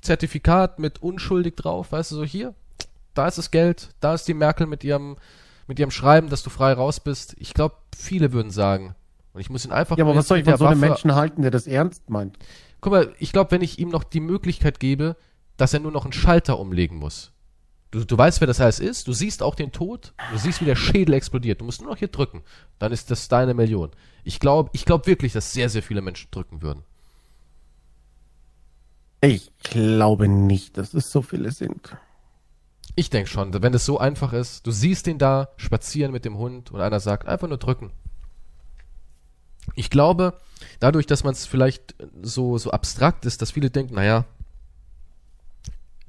Zertifikat 0.00 0.78
mit 0.78 1.02
unschuldig 1.02 1.56
drauf, 1.56 1.92
weißt 1.92 2.12
du, 2.12 2.16
so 2.16 2.24
hier, 2.24 2.54
da 3.14 3.28
ist 3.28 3.38
das 3.38 3.50
Geld, 3.50 3.90
da 4.00 4.14
ist 4.14 4.26
die 4.26 4.34
Merkel 4.34 4.66
mit 4.66 4.82
ihrem 4.82 5.16
mit 5.70 5.78
ihrem 5.78 5.92
Schreiben, 5.92 6.28
dass 6.28 6.42
du 6.42 6.50
frei 6.50 6.72
raus 6.72 6.98
bist. 6.98 7.36
Ich 7.38 7.54
glaube, 7.54 7.76
viele 7.96 8.32
würden 8.32 8.50
sagen. 8.50 8.96
Und 9.32 9.40
ich 9.40 9.50
muss 9.50 9.64
ihn 9.64 9.70
einfach 9.70 9.96
Ja, 9.96 10.04
aber 10.04 10.16
was 10.16 10.26
soll 10.26 10.38
ich 10.38 10.44
von 10.44 10.56
so 10.56 10.66
einem 10.66 10.80
Menschen 10.80 11.14
halten, 11.14 11.42
der 11.42 11.52
das 11.52 11.68
ernst 11.68 12.10
meint? 12.10 12.38
Guck 12.80 12.92
mal, 12.92 13.14
ich 13.20 13.30
glaube, 13.30 13.52
wenn 13.52 13.62
ich 13.62 13.78
ihm 13.78 13.88
noch 13.88 14.02
die 14.02 14.18
Möglichkeit 14.18 14.80
gebe, 14.80 15.16
dass 15.56 15.72
er 15.72 15.78
nur 15.78 15.92
noch 15.92 16.04
einen 16.04 16.12
Schalter 16.12 16.58
umlegen 16.58 16.98
muss. 16.98 17.30
Du, 17.90 18.04
du 18.04 18.16
weißt, 18.16 18.40
wer 18.40 18.46
das 18.46 18.60
alles 18.60 18.78
ist, 18.78 19.08
du 19.08 19.12
siehst 19.12 19.42
auch 19.42 19.54
den 19.54 19.72
Tod, 19.72 20.12
du 20.30 20.38
siehst, 20.38 20.60
wie 20.60 20.64
der 20.64 20.76
Schädel 20.76 21.14
explodiert. 21.14 21.60
Du 21.60 21.64
musst 21.64 21.80
nur 21.80 21.90
noch 21.90 21.98
hier 21.98 22.08
drücken. 22.08 22.42
Dann 22.78 22.92
ist 22.92 23.10
das 23.10 23.28
deine 23.28 23.54
Million. 23.54 23.90
Ich 24.22 24.38
glaube 24.38 24.70
ich 24.72 24.84
glaub 24.84 25.06
wirklich, 25.06 25.32
dass 25.32 25.52
sehr, 25.52 25.68
sehr 25.68 25.82
viele 25.82 26.02
Menschen 26.02 26.30
drücken 26.30 26.62
würden. 26.62 26.84
Ich 29.20 29.50
glaube 29.58 30.28
nicht, 30.28 30.78
dass 30.78 30.94
es 30.94 31.10
so 31.10 31.20
viele 31.20 31.50
sind. 31.50 31.96
Ich 32.96 33.10
denke 33.10 33.28
schon, 33.28 33.52
wenn 33.62 33.74
es 33.74 33.84
so 33.84 33.98
einfach 33.98 34.32
ist, 34.32 34.66
du 34.66 34.70
siehst 34.70 35.06
den 35.06 35.18
da 35.18 35.48
spazieren 35.56 36.12
mit 36.12 36.24
dem 36.24 36.38
Hund 36.38 36.70
und 36.70 36.80
einer 36.80 37.00
sagt, 37.00 37.28
einfach 37.28 37.48
nur 37.48 37.58
drücken. 37.58 37.92
Ich 39.74 39.90
glaube, 39.90 40.40
dadurch, 40.80 41.06
dass 41.06 41.24
man 41.24 41.32
es 41.32 41.46
vielleicht 41.46 41.94
so, 42.22 42.56
so 42.58 42.70
abstrakt 42.70 43.24
ist, 43.26 43.42
dass 43.42 43.50
viele 43.50 43.70
denken, 43.70 43.94
naja, 43.94 44.24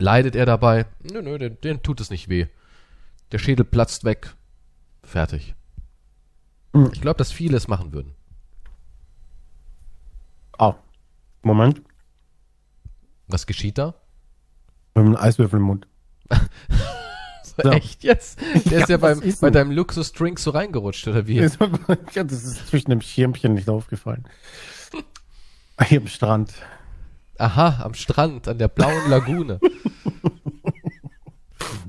leidet 0.01 0.35
er 0.35 0.45
dabei? 0.45 0.85
Nö, 1.01 1.21
nö, 1.21 1.37
den, 1.37 1.59
den 1.61 1.83
tut 1.83 2.01
es 2.01 2.09
nicht 2.09 2.29
weh. 2.29 2.47
Der 3.31 3.39
Schädel 3.39 3.65
platzt 3.65 4.03
weg. 4.03 4.35
Fertig. 5.03 5.55
Mhm. 6.73 6.89
Ich 6.93 7.01
glaube, 7.01 7.17
dass 7.17 7.31
viele 7.31 7.57
es 7.57 7.67
machen 7.67 7.93
würden. 7.93 8.15
Ah, 10.57 10.75
Moment. 11.41 11.81
Was 13.27 13.47
geschieht 13.47 13.77
da? 13.77 13.95
Haben 14.95 15.07
einen 15.07 15.15
Eiswürfel 15.15 15.59
im 15.59 15.65
Mund. 15.65 15.87
So. 17.61 17.69
Echt 17.69 18.03
jetzt? 18.03 18.39
Der 18.39 18.71
Ja, 18.71 18.79
ist 18.79 18.89
ja 18.89 18.97
beim, 18.97 19.21
ist 19.21 19.41
bei 19.41 19.49
deinem 19.49 19.71
Luxus-Drink 19.71 20.39
so 20.39 20.51
reingerutscht, 20.51 21.07
oder 21.07 21.27
wie? 21.27 21.35
Ja, 22.13 22.23
das 22.23 22.43
ist 22.43 22.67
zwischen 22.67 22.91
dem 22.91 23.01
Schirmchen 23.01 23.53
nicht 23.53 23.69
aufgefallen. 23.69 24.25
Hier 25.87 25.99
am 25.99 26.07
Strand. 26.07 26.53
Aha, 27.37 27.83
am 27.83 27.93
Strand, 27.93 28.47
an 28.47 28.57
der 28.57 28.67
blauen 28.67 29.09
Lagune. 29.09 29.59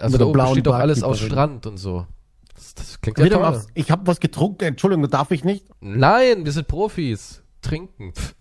also 0.02 0.14
da 0.14 0.18
der 0.18 0.26
oben 0.28 0.32
blauen 0.34 0.52
steht 0.52 0.66
doch 0.66 0.74
alles 0.74 1.02
aus. 1.02 1.20
Strand 1.20 1.66
und 1.66 1.76
so. 1.78 2.06
Das, 2.54 2.74
das 2.74 3.00
klingt 3.00 3.18
ja 3.18 3.28
toll. 3.28 3.62
ich 3.74 3.90
habe 3.90 4.06
was 4.06 4.20
getrunken, 4.20 4.64
Entschuldigung, 4.64 5.08
darf 5.10 5.30
ich 5.30 5.44
nicht? 5.44 5.66
Nein, 5.80 6.44
wir 6.44 6.52
sind 6.52 6.68
Profis. 6.68 7.42
Trinken. 7.62 8.12
Pff. 8.14 8.34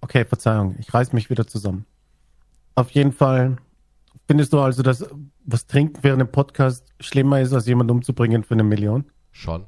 Okay, 0.00 0.24
Verzeihung, 0.24 0.76
ich 0.78 0.92
reiß 0.92 1.12
mich 1.12 1.30
wieder 1.30 1.46
zusammen. 1.46 1.86
Auf 2.74 2.90
jeden 2.90 3.12
Fall 3.12 3.56
findest 4.26 4.52
du 4.52 4.60
also, 4.60 4.82
dass 4.82 5.06
was 5.44 5.66
trinken 5.66 5.98
während 6.02 6.20
dem 6.20 6.32
Podcast 6.32 6.92
schlimmer 7.00 7.40
ist, 7.40 7.52
als 7.52 7.66
jemanden 7.66 7.92
umzubringen 7.92 8.42
für 8.42 8.54
eine 8.54 8.64
Million? 8.64 9.04
Schon. 9.30 9.66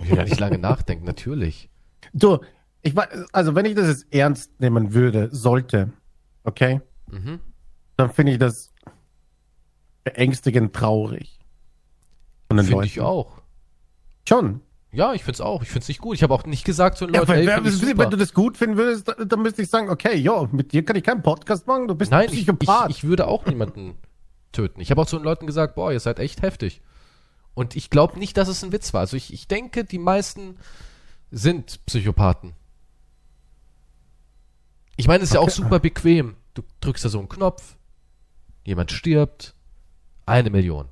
Ich 0.00 0.08
will 0.08 0.16
gar 0.16 0.24
nicht 0.24 0.40
lange 0.40 0.58
nachdenken, 0.58 1.04
natürlich. 1.04 1.68
Du, 2.12 2.38
ich 2.82 2.96
weiß, 2.96 3.08
also 3.32 3.54
wenn 3.54 3.66
ich 3.66 3.74
das 3.74 3.86
jetzt 3.88 4.06
ernst 4.12 4.60
nehmen 4.60 4.94
würde, 4.94 5.28
sollte, 5.32 5.92
okay, 6.44 6.80
Mhm. 7.10 7.40
dann 7.96 8.10
finde 8.10 8.32
ich 8.32 8.38
das 8.38 8.69
beängstigend 10.04 10.74
traurig. 10.74 11.38
Finde 12.48 12.84
ich 12.84 13.00
auch. 13.00 13.40
Schon. 14.28 14.60
Ja, 14.92 15.12
ich 15.12 15.22
find's 15.22 15.40
auch. 15.40 15.62
Ich 15.62 15.68
find's 15.68 15.86
nicht 15.86 16.00
gut. 16.00 16.16
Ich 16.16 16.22
habe 16.24 16.34
auch 16.34 16.44
nicht 16.44 16.64
gesagt 16.64 16.98
zu 16.98 17.06
den 17.06 17.14
Ja, 17.14 17.20
Leuten, 17.20 17.32
wenn, 17.32 17.38
ey, 17.48 17.64
wenn, 17.64 17.66
ich 17.66 17.98
wenn 17.98 18.10
du 18.10 18.16
das 18.16 18.34
gut 18.34 18.56
finden 18.56 18.76
würdest, 18.76 19.06
dann, 19.06 19.28
dann 19.28 19.40
müsste 19.42 19.62
ich 19.62 19.68
sagen, 19.70 19.88
okay, 19.88 20.16
ja, 20.16 20.48
mit 20.50 20.72
dir 20.72 20.84
kann 20.84 20.96
ich 20.96 21.04
keinen 21.04 21.22
Podcast 21.22 21.66
machen, 21.68 21.86
du 21.86 21.94
bist 21.94 22.10
Nein, 22.10 22.22
ein 22.28 22.34
ich, 22.34 22.40
ich, 22.40 22.46
Psychopath. 22.46 22.90
ich 22.90 23.04
würde 23.04 23.28
auch 23.28 23.46
niemanden 23.46 23.94
töten. 24.52 24.80
Ich 24.80 24.90
habe 24.90 25.00
auch 25.00 25.06
zu 25.06 25.16
den 25.16 25.24
Leuten 25.24 25.46
gesagt, 25.46 25.76
boah, 25.76 25.92
ihr 25.92 26.00
seid 26.00 26.18
echt 26.18 26.42
heftig. 26.42 26.80
Und 27.54 27.76
ich 27.76 27.88
glaube 27.90 28.18
nicht, 28.18 28.36
dass 28.36 28.48
es 28.48 28.64
ein 28.64 28.72
Witz 28.72 28.92
war. 28.92 29.02
Also 29.02 29.16
ich, 29.16 29.32
ich 29.32 29.46
denke, 29.46 29.84
die 29.84 29.98
meisten 29.98 30.56
sind 31.30 31.84
Psychopathen. 31.86 32.54
Ich 34.96 35.06
meine, 35.06 35.22
es 35.22 35.30
ist 35.30 35.34
ja 35.34 35.40
auch 35.40 35.44
Okay. 35.44 35.52
super 35.62 35.78
bequem. 35.78 36.36
Du 36.54 36.62
drückst 36.80 37.04
da 37.04 37.08
so 37.08 37.18
einen 37.20 37.28
Knopf, 37.28 37.76
jemand 38.64 38.90
stirbt, 38.92 39.54
eine 40.30 40.50
Million. 40.50 40.88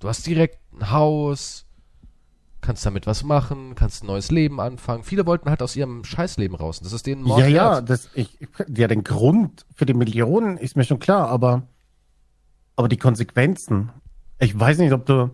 Du 0.00 0.08
hast 0.08 0.26
direkt 0.26 0.58
ein 0.72 0.90
Haus, 0.90 1.66
kannst 2.60 2.84
damit 2.84 3.06
was 3.06 3.24
machen, 3.24 3.74
kannst 3.74 4.02
ein 4.02 4.06
neues 4.06 4.30
Leben 4.30 4.60
anfangen. 4.60 5.04
Viele 5.04 5.26
wollten 5.26 5.48
halt 5.48 5.62
aus 5.62 5.76
ihrem 5.76 6.04
Scheißleben 6.04 6.56
raus. 6.56 6.80
Das 6.80 6.92
ist 6.92 7.06
denen 7.06 7.22
ja, 7.22 7.28
Mord 7.28 7.48
ja, 7.48 7.72
wert. 7.76 7.90
das, 7.90 8.10
ich, 8.14 8.38
ja, 8.68 8.88
den 8.88 9.04
Grund 9.04 9.64
für 9.74 9.86
die 9.86 9.94
Millionen 9.94 10.56
ist 10.56 10.76
mir 10.76 10.84
schon 10.84 10.98
klar, 10.98 11.28
aber, 11.28 11.62
aber 12.76 12.88
die 12.88 12.96
Konsequenzen, 12.96 13.90
ich 14.38 14.58
weiß 14.58 14.78
nicht, 14.78 14.92
ob 14.92 15.06
du, 15.06 15.30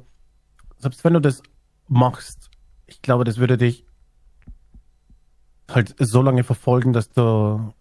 selbst 0.78 1.02
wenn 1.04 1.14
du 1.14 1.20
das 1.20 1.42
machst, 1.88 2.50
ich 2.86 3.02
glaube, 3.02 3.24
das 3.24 3.38
würde 3.38 3.58
dich 3.58 3.86
halt 5.70 5.94
so 5.98 6.22
lange 6.22 6.44
verfolgen, 6.44 6.92
dass 6.92 7.10
du 7.10 7.72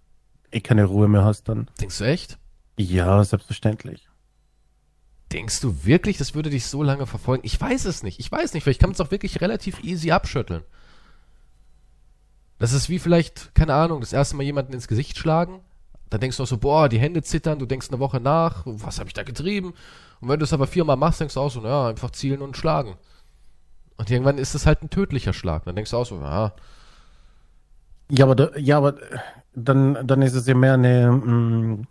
eh 0.51 0.61
keine 0.61 0.85
Ruhe 0.85 1.07
mehr 1.07 1.23
hast 1.23 1.49
dann. 1.49 1.69
Denkst 1.79 1.97
du 1.97 2.05
echt? 2.05 2.39
Ja, 2.77 3.23
selbstverständlich. 3.23 4.09
Denkst 5.33 5.61
du 5.61 5.83
wirklich, 5.83 6.19
das 6.19 6.35
würde 6.35 6.51
dich 6.51 6.67
so 6.67 6.83
lange 6.83 7.07
verfolgen? 7.07 7.43
Ich 7.43 7.59
weiß 7.59 7.85
es 7.85 8.03
nicht. 8.03 8.19
Ich 8.19 8.31
weiß 8.31 8.53
nicht. 8.53 8.63
Vielleicht 8.63 8.79
kann 8.79 8.91
man 8.91 8.93
es 8.93 9.01
auch 9.01 9.09
wirklich 9.09 9.41
relativ 9.41 9.83
easy 9.83 10.11
abschütteln. 10.11 10.61
Das 12.59 12.71
ist 12.71 12.87
wie 12.87 12.99
vielleicht, 12.99 13.53
keine 13.55 13.73
Ahnung, 13.73 13.99
das 13.99 14.13
erste 14.13 14.35
Mal 14.35 14.43
jemanden 14.43 14.73
ins 14.73 14.87
Gesicht 14.87 15.17
schlagen. 15.17 15.61
Dann 16.11 16.21
denkst 16.21 16.37
du 16.37 16.43
auch 16.43 16.47
so, 16.47 16.59
boah, 16.59 16.87
die 16.87 16.99
Hände 16.99 17.23
zittern, 17.23 17.57
du 17.57 17.65
denkst 17.65 17.89
eine 17.89 17.99
Woche 17.99 18.19
nach, 18.19 18.61
was 18.65 18.99
habe 18.99 19.09
ich 19.09 19.13
da 19.13 19.23
getrieben? 19.23 19.73
Und 20.21 20.29
wenn 20.29 20.39
du 20.39 20.43
es 20.43 20.53
aber 20.53 20.67
viermal 20.67 20.95
machst, 20.95 21.19
denkst 21.19 21.33
du 21.33 21.39
auch 21.39 21.49
so, 21.49 21.59
naja, 21.59 21.87
einfach 21.87 22.11
zielen 22.11 22.41
und 22.43 22.55
schlagen. 22.55 22.95
Und 23.97 24.11
irgendwann 24.11 24.37
ist 24.37 24.53
es 24.53 24.67
halt 24.67 24.83
ein 24.83 24.91
tödlicher 24.91 25.33
Schlag. 25.33 25.65
Dann 25.65 25.75
denkst 25.75 25.91
du 25.91 25.97
auch 25.97 26.05
so, 26.05 26.19
ja, 26.21 26.53
Ja, 28.09 28.25
aber, 28.25 28.59
ja, 28.59 28.77
aber 28.77 28.95
dann, 29.55 30.05
dann 30.05 30.21
ist 30.21 30.35
es 30.35 30.45
ja 30.45 30.53
mehr 30.53 30.75
eine, 30.75 31.11
mm, 31.11 31.87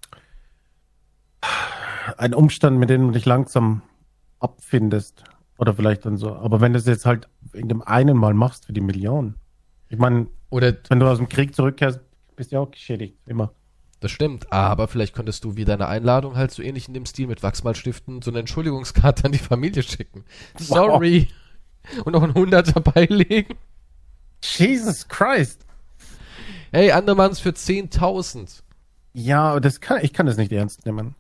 ein 2.19 2.35
Umstand, 2.35 2.79
mit 2.79 2.91
dem 2.91 3.07
du 3.07 3.13
dich 3.13 3.27
langsam 3.27 3.83
abfindest. 4.39 5.25
Oder 5.59 5.75
vielleicht 5.75 6.05
dann 6.07 6.17
so. 6.17 6.35
Aber 6.35 6.61
wenn 6.61 6.73
du 6.73 6.79
es 6.79 6.87
jetzt 6.87 7.07
halt 7.07 7.29
in 7.53 7.69
dem 7.69 7.83
einen 7.83 8.17
Mal 8.17 8.35
machst 8.35 8.67
für 8.67 8.73
die 8.73 8.81
Million. 8.81 9.37
Ich 9.89 9.99
meine, 9.99 10.27
Oder 10.51 10.75
Wenn 10.89 11.01
du 11.01 11.07
aus 11.07 11.19
dem 11.19 11.29
Krieg 11.29 11.55
zurückkehrst, 11.55 12.01
bist 12.35 12.51
du 12.51 12.57
ja 12.57 12.61
auch 12.61 12.71
geschädigt. 12.71 13.17
Immer. 13.27 13.53
Das 14.01 14.11
stimmt, 14.11 14.53
aber 14.53 14.89
vielleicht 14.89 15.15
könntest 15.15 15.45
du 15.45 15.55
wie 15.55 15.65
deine 15.65 15.87
Einladung 15.87 16.35
halt 16.35 16.51
so 16.51 16.61
ähnlich 16.61 16.89
in 16.89 16.95
dem 16.95 17.07
Stil 17.07 17.29
mit 17.29 17.45
Wachsmalstiften 17.45 18.21
so 18.21 18.33
eine 18.33 18.41
Entschuldigungskarte 18.41 19.27
an 19.27 19.33
die 19.33 19.39
Familie 19.39 19.85
schicken. 19.85 20.25
Sorry. 20.59 21.29
Und 22.05 22.13
noch 22.13 22.23
ein 22.25 22.35
Hunderter 22.35 22.81
beilegen. 22.81 23.55
Jesus 24.43 25.07
Christ. 25.07 25.65
Hey, 26.73 26.91
andere 26.91 27.29
es 27.29 27.39
für 27.39 27.51
10.000. 27.51 28.63
Ja, 29.13 29.51
aber 29.51 29.61
das 29.61 29.81
kann, 29.81 30.01
ich 30.03 30.13
kann 30.13 30.27
das 30.27 30.37
nicht 30.37 30.51
ernst 30.51 30.85
nehmen. 30.85 31.15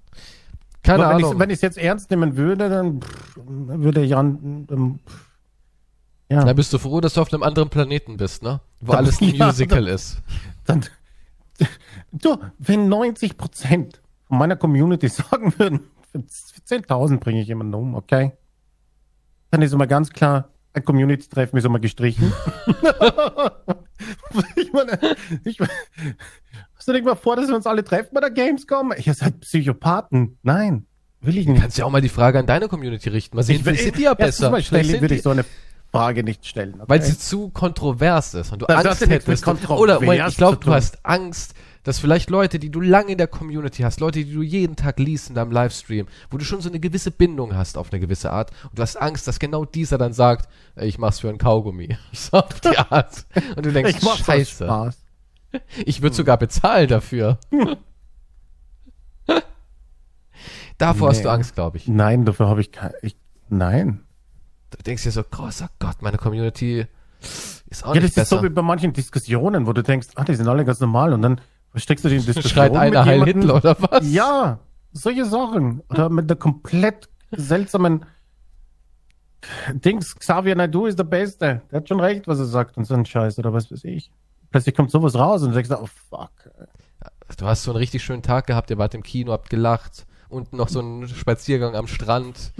Keine 0.82 1.04
Aber 1.04 1.10
wenn 1.16 1.24
Ahnung. 1.24 1.32
Ich, 1.34 1.38
wenn 1.38 1.50
ich 1.50 1.54
es 1.56 1.62
jetzt 1.62 1.78
ernst 1.78 2.10
nehmen 2.10 2.36
würde, 2.36 2.68
dann 2.68 3.00
pff, 3.00 3.36
würde 3.44 4.04
Jan. 4.04 4.66
Ähm, 4.70 4.98
pff, 5.06 5.28
ja, 6.30 6.44
Dann 6.44 6.56
bist 6.56 6.72
du 6.72 6.78
froh, 6.78 7.00
dass 7.00 7.14
du 7.14 7.20
auf 7.20 7.32
einem 7.32 7.42
anderen 7.42 7.68
Planeten 7.68 8.16
bist, 8.16 8.42
ne? 8.42 8.60
Wo 8.80 8.92
Da- 8.92 8.98
alles 8.98 9.20
ein 9.20 9.28
ja, 9.34 9.46
Musical 9.46 9.84
da- 9.84 9.92
ist. 9.92 10.22
dann. 10.64 10.84
Du, 12.10 12.36
wenn 12.58 12.88
90 12.88 13.36
Prozent 13.38 14.02
von 14.28 14.36
meiner 14.38 14.56
Community 14.56 15.08
sagen 15.10 15.52
würden, 15.58 15.80
für 16.10 16.18
10.000 16.18 17.20
bringe 17.20 17.40
ich 17.40 17.48
jemanden 17.48 17.74
um, 17.74 17.94
okay? 17.94 18.32
Dann 19.50 19.62
ist 19.62 19.72
immer 19.72 19.86
ganz 19.86 20.10
klar, 20.10 20.48
ein 20.74 20.84
Community-Treffen 20.84 21.56
ist 21.58 21.64
immer 21.64 21.78
gestrichen. 21.78 22.32
ich 24.56 24.72
meine, 24.72 24.98
ich, 25.44 25.58
hast 26.82 26.88
du 26.88 26.92
nicht 26.94 27.04
mal 27.04 27.14
vor, 27.14 27.36
dass 27.36 27.46
wir 27.46 27.54
uns 27.54 27.64
alle 27.66 27.84
treffen 27.84 28.08
bei 28.12 28.20
der 28.20 28.30
Gamescom? 28.30 28.92
Ihr 29.04 29.14
seid 29.14 29.38
Psychopathen. 29.40 30.36
Nein, 30.42 30.86
will 31.20 31.38
ich 31.38 31.46
nicht. 31.46 31.60
Kannst 31.60 31.78
ja 31.78 31.84
auch 31.84 31.90
mal 31.90 32.00
die 32.00 32.08
Frage 32.08 32.40
an 32.40 32.46
deine 32.46 32.66
Community 32.66 33.08
richten. 33.08 33.36
Mal 33.36 33.44
sehen, 33.44 33.56
Ich- 33.56 33.62
vielleicht 33.62 33.84
sind 33.84 33.98
die 33.98 34.02
ja 34.02 34.14
besser. 34.14 34.50
Mal 34.50 34.60
sind 34.62 34.72
würde 34.90 35.06
die- 35.08 35.14
ich 35.14 35.22
so 35.22 35.30
eine 35.30 35.44
Frage 35.92 36.24
nicht 36.24 36.44
stellen. 36.44 36.74
Okay? 36.74 36.84
Weil 36.88 37.02
sie 37.02 37.16
zu 37.16 37.50
kontrovers 37.50 38.34
ist 38.34 38.50
und 38.52 38.62
du 38.62 38.66
Das 38.66 38.84
Angst 38.84 39.06
hättest. 39.08 39.44
kontrovers 39.44 39.80
Oder 39.80 40.00
Moment, 40.00 40.28
ich 40.30 40.36
glaube, 40.36 40.56
du 40.56 40.72
hast 40.74 40.98
Angst, 41.04 41.54
dass 41.84 42.00
vielleicht 42.00 42.30
Leute, 42.30 42.58
die 42.58 42.70
du 42.70 42.80
lange 42.80 43.12
in 43.12 43.18
der 43.18 43.28
Community 43.28 43.82
hast, 43.82 44.00
Leute, 44.00 44.24
die 44.24 44.32
du 44.34 44.42
jeden 44.42 44.74
Tag 44.74 44.98
liest 44.98 45.28
in 45.28 45.36
deinem 45.36 45.52
Livestream, 45.52 46.06
wo 46.30 46.38
du 46.38 46.44
schon 46.44 46.60
so 46.60 46.68
eine 46.68 46.80
gewisse 46.80 47.12
Bindung 47.12 47.54
hast 47.54 47.78
auf 47.78 47.92
eine 47.92 48.00
gewisse 48.00 48.32
Art 48.32 48.50
und 48.70 48.78
du 48.78 48.82
hast 48.82 48.96
Angst, 48.96 49.28
dass 49.28 49.38
genau 49.38 49.64
dieser 49.64 49.98
dann 49.98 50.12
sagt, 50.14 50.48
ich 50.80 50.98
mach's 50.98 51.20
für 51.20 51.28
ein 51.28 51.38
Kaugummi. 51.38 51.96
So 52.12 52.38
auf 52.38 52.60
die 52.60 52.76
Art. 52.76 53.24
Und 53.54 53.66
du 53.66 53.72
denkst, 53.72 53.94
ich 53.98 54.02
mach 54.02 54.16
scheiße. 54.16 54.64
Spaß. 54.64 54.96
Ich 55.86 56.02
würde 56.02 56.14
sogar 56.16 56.36
bezahlen 56.38 56.88
dafür. 56.88 57.38
Davor 60.78 61.10
hast 61.10 61.18
Nee. 61.18 61.22
du 61.24 61.30
Angst, 61.30 61.54
glaube 61.54 61.76
ich. 61.76 61.86
Nein, 61.88 62.24
dafür 62.24 62.48
habe 62.48 62.60
ich 62.60 62.72
kein. 62.72 62.92
Ich, 63.02 63.16
nein. 63.48 64.00
Du 64.70 64.78
denkst 64.82 65.02
dir 65.04 65.10
so, 65.12 65.22
großer 65.22 65.68
Gott, 65.78 66.00
meine 66.00 66.16
Community 66.16 66.86
ist 67.68 67.84
auch 67.84 67.94
Ja, 67.94 68.00
nicht 68.00 68.16
das 68.16 68.24
ist 68.24 68.30
so 68.30 68.36
besser. 68.36 68.48
wie 68.50 68.54
bei 68.54 68.62
manchen 68.62 68.92
Diskussionen, 68.92 69.66
wo 69.66 69.72
du 69.72 69.82
denkst, 69.82 70.08
ah, 70.16 70.24
die 70.24 70.34
sind 70.34 70.48
alle 70.48 70.64
ganz 70.64 70.80
normal 70.80 71.12
und 71.12 71.22
dann 71.22 71.40
steckst 71.74 72.04
du 72.04 72.08
die 72.08 72.16
in 72.16 72.22
Diskussion. 72.26 72.50
Schreit 72.50 72.74
einer 72.74 73.04
Heil. 73.04 73.24
Hitler 73.24 73.56
oder 73.56 73.76
was? 73.78 74.10
Ja, 74.10 74.58
solche 74.92 75.24
Sachen. 75.26 75.82
Oder 75.90 76.08
mit 76.08 76.30
einer 76.30 76.38
komplett 76.38 77.08
seltsamen 77.30 78.04
Dings, 79.72 80.16
Xavier 80.16 80.54
Naidoo 80.54 80.86
ist 80.86 80.98
der 80.98 81.04
Beste. 81.04 81.62
Der 81.70 81.78
hat 81.80 81.88
schon 81.88 82.00
recht, 82.00 82.26
was 82.28 82.38
er 82.38 82.44
sagt 82.46 82.76
und 82.76 82.84
so 82.84 82.94
ein 82.94 83.04
Scheiß 83.04 83.38
oder 83.38 83.52
was 83.52 83.70
weiß 83.70 83.84
ich. 83.84 84.10
Plötzlich 84.52 84.74
kommt 84.74 84.90
sowas 84.90 85.14
raus 85.14 85.42
und 85.42 85.48
du 85.48 85.54
denkst, 85.54 85.70
oh 85.70 85.88
fuck. 86.10 86.30
Du 87.38 87.46
hast 87.46 87.62
so 87.62 87.70
einen 87.70 87.78
richtig 87.78 88.04
schönen 88.04 88.22
Tag 88.22 88.46
gehabt, 88.46 88.70
ihr 88.70 88.78
wart 88.78 88.94
im 88.94 89.02
Kino, 89.02 89.32
habt 89.32 89.48
gelacht, 89.48 90.06
unten 90.28 90.58
noch 90.58 90.68
so 90.68 90.80
einen 90.80 91.08
Spaziergang 91.08 91.74
am 91.74 91.86
Strand, 91.86 92.52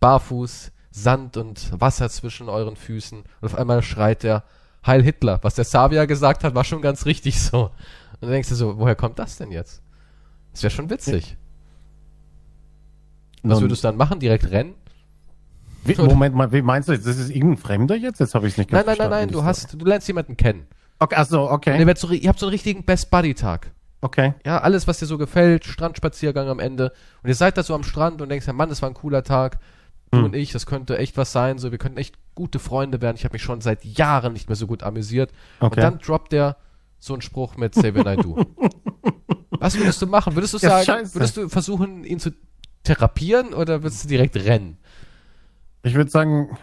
barfuß, 0.00 0.72
Sand 0.90 1.36
und 1.36 1.80
Wasser 1.80 2.10
zwischen 2.10 2.48
euren 2.48 2.74
Füßen. 2.74 3.18
Und 3.18 3.46
auf 3.46 3.54
einmal 3.54 3.82
schreit 3.82 4.24
er, 4.24 4.42
Heil 4.84 5.02
Hitler. 5.02 5.38
Was 5.42 5.54
der 5.54 5.64
Xavier 5.64 6.06
gesagt 6.06 6.44
hat, 6.44 6.54
war 6.54 6.64
schon 6.64 6.82
ganz 6.82 7.06
richtig 7.06 7.40
so. 7.40 7.64
Und 7.66 8.22
dann 8.22 8.30
denkst 8.30 8.48
du 8.48 8.54
so, 8.56 8.78
woher 8.78 8.96
kommt 8.96 9.18
das 9.18 9.36
denn 9.36 9.52
jetzt? 9.52 9.82
Das 10.52 10.62
wäre 10.64 10.70
schon 10.72 10.90
witzig. 10.90 11.36
Was 13.44 13.60
würdest 13.60 13.84
du 13.84 13.88
dann 13.88 13.96
machen? 13.96 14.18
Direkt 14.18 14.50
rennen? 14.50 14.74
Wie, 15.84 15.94
Moment 16.02 16.34
mal, 16.34 16.50
wie 16.52 16.62
meinst 16.62 16.88
du 16.88 16.92
jetzt? 16.92 17.06
Das 17.06 17.16
ist 17.16 17.30
irgendein 17.30 17.58
Fremder 17.58 17.94
jetzt? 17.94 18.18
Jetzt 18.18 18.34
habe 18.34 18.48
ich 18.48 18.54
es 18.54 18.58
nicht 18.58 18.72
Nein, 18.72 18.84
ganz 18.84 18.98
nein, 18.98 19.10
nein, 19.10 19.28
nein, 19.28 19.30
verstanden, 19.30 19.32
du 19.32 19.44
hast, 19.44 19.80
du 19.80 19.84
lernst 19.86 20.08
jemanden 20.08 20.36
kennen. 20.36 20.66
Okay, 20.98 21.14
achso, 21.16 21.46
Und 21.46 21.52
okay. 21.52 21.72
ihr, 21.78 21.86
werdet 21.86 21.98
so, 21.98 22.10
ihr 22.10 22.28
habt 22.28 22.38
so 22.40 22.46
einen 22.46 22.52
richtigen 22.52 22.84
Best 22.84 23.10
Buddy 23.10 23.34
Tag. 23.34 23.70
Okay. 24.00 24.34
Ja, 24.44 24.58
alles, 24.60 24.86
was 24.86 24.98
dir 24.98 25.06
so 25.06 25.18
gefällt, 25.18 25.64
Strandspaziergang 25.64 26.48
am 26.48 26.60
Ende. 26.60 26.92
Und 27.22 27.28
ihr 27.28 27.34
seid 27.34 27.56
da 27.56 27.62
so 27.62 27.74
am 27.74 27.82
Strand 27.82 28.20
und 28.22 28.28
denkst, 28.28 28.46
ja, 28.46 28.52
Mann, 28.52 28.68
das 28.68 28.82
war 28.82 28.88
ein 28.88 28.94
cooler 28.94 29.22
Tag. 29.24 29.58
Du 30.10 30.18
Hm. 30.18 30.24
und 30.24 30.34
ich, 30.36 30.52
das 30.52 30.66
könnte 30.66 30.96
echt 30.98 31.16
was 31.16 31.32
sein. 31.32 31.58
So, 31.58 31.70
wir 31.70 31.78
könnten 31.78 31.98
echt 31.98 32.14
gute 32.34 32.58
Freunde 32.58 33.00
werden. 33.02 33.16
Ich 33.16 33.24
habe 33.24 33.34
mich 33.34 33.42
schon 33.42 33.60
seit 33.60 33.84
Jahren 33.84 34.32
nicht 34.32 34.48
mehr 34.48 34.56
so 34.56 34.66
gut 34.66 34.82
amüsiert. 34.82 35.30
Und 35.60 35.68
Okay. 35.72 35.80
dann 35.80 35.98
droppt 35.98 36.32
der 36.32 36.56
so 36.98 37.12
einen 37.12 37.22
Spruch 37.22 37.56
mit 37.56 37.74
Say 37.74 37.94
When 37.94 38.06
I 38.06 38.16
Do. 38.16 38.44
was 39.50 39.76
würdest 39.76 40.00
du 40.02 40.06
machen? 40.06 40.34
Würdest 40.34 40.54
du 40.54 40.58
Ja, 40.58 40.82
sagen, 40.82 40.84
scheiße. 40.84 41.14
würdest 41.14 41.36
du 41.36 41.48
versuchen, 41.48 42.04
ihn 42.04 42.18
zu 42.20 42.30
therapieren 42.84 43.52
oder 43.54 43.82
würdest 43.82 44.04
du 44.04 44.08
direkt 44.08 44.36
rennen? 44.36 44.78
Ich 45.82 45.94
würde 45.94 46.10
sagen, 46.10 46.56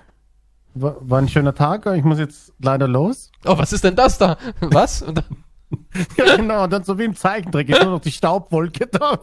war, 0.76 1.20
ein 1.20 1.30
schöner 1.30 1.56
Tag, 1.56 1.86
ich 1.88 2.04
muss 2.04 2.20
jetzt 2.20 2.54
leider 2.60 2.88
los. 2.88 3.32
Oh, 3.46 3.58
was 3.58 3.74
ist 3.74 3.84
denn 3.84 3.96
das 3.96 4.18
da? 4.18 4.38
Was? 4.60 5.04
Ja, 6.16 6.36
genau, 6.36 6.66
und 6.66 6.72
dann 6.72 6.84
so 6.84 6.98
wie 7.00 7.06
im 7.06 7.16
Zeichentrick 7.16 7.68
ist 7.70 7.82
nur 7.82 7.94
noch 7.94 8.00
die 8.00 8.12
Staubwolke 8.12 8.86
da. 8.92 9.20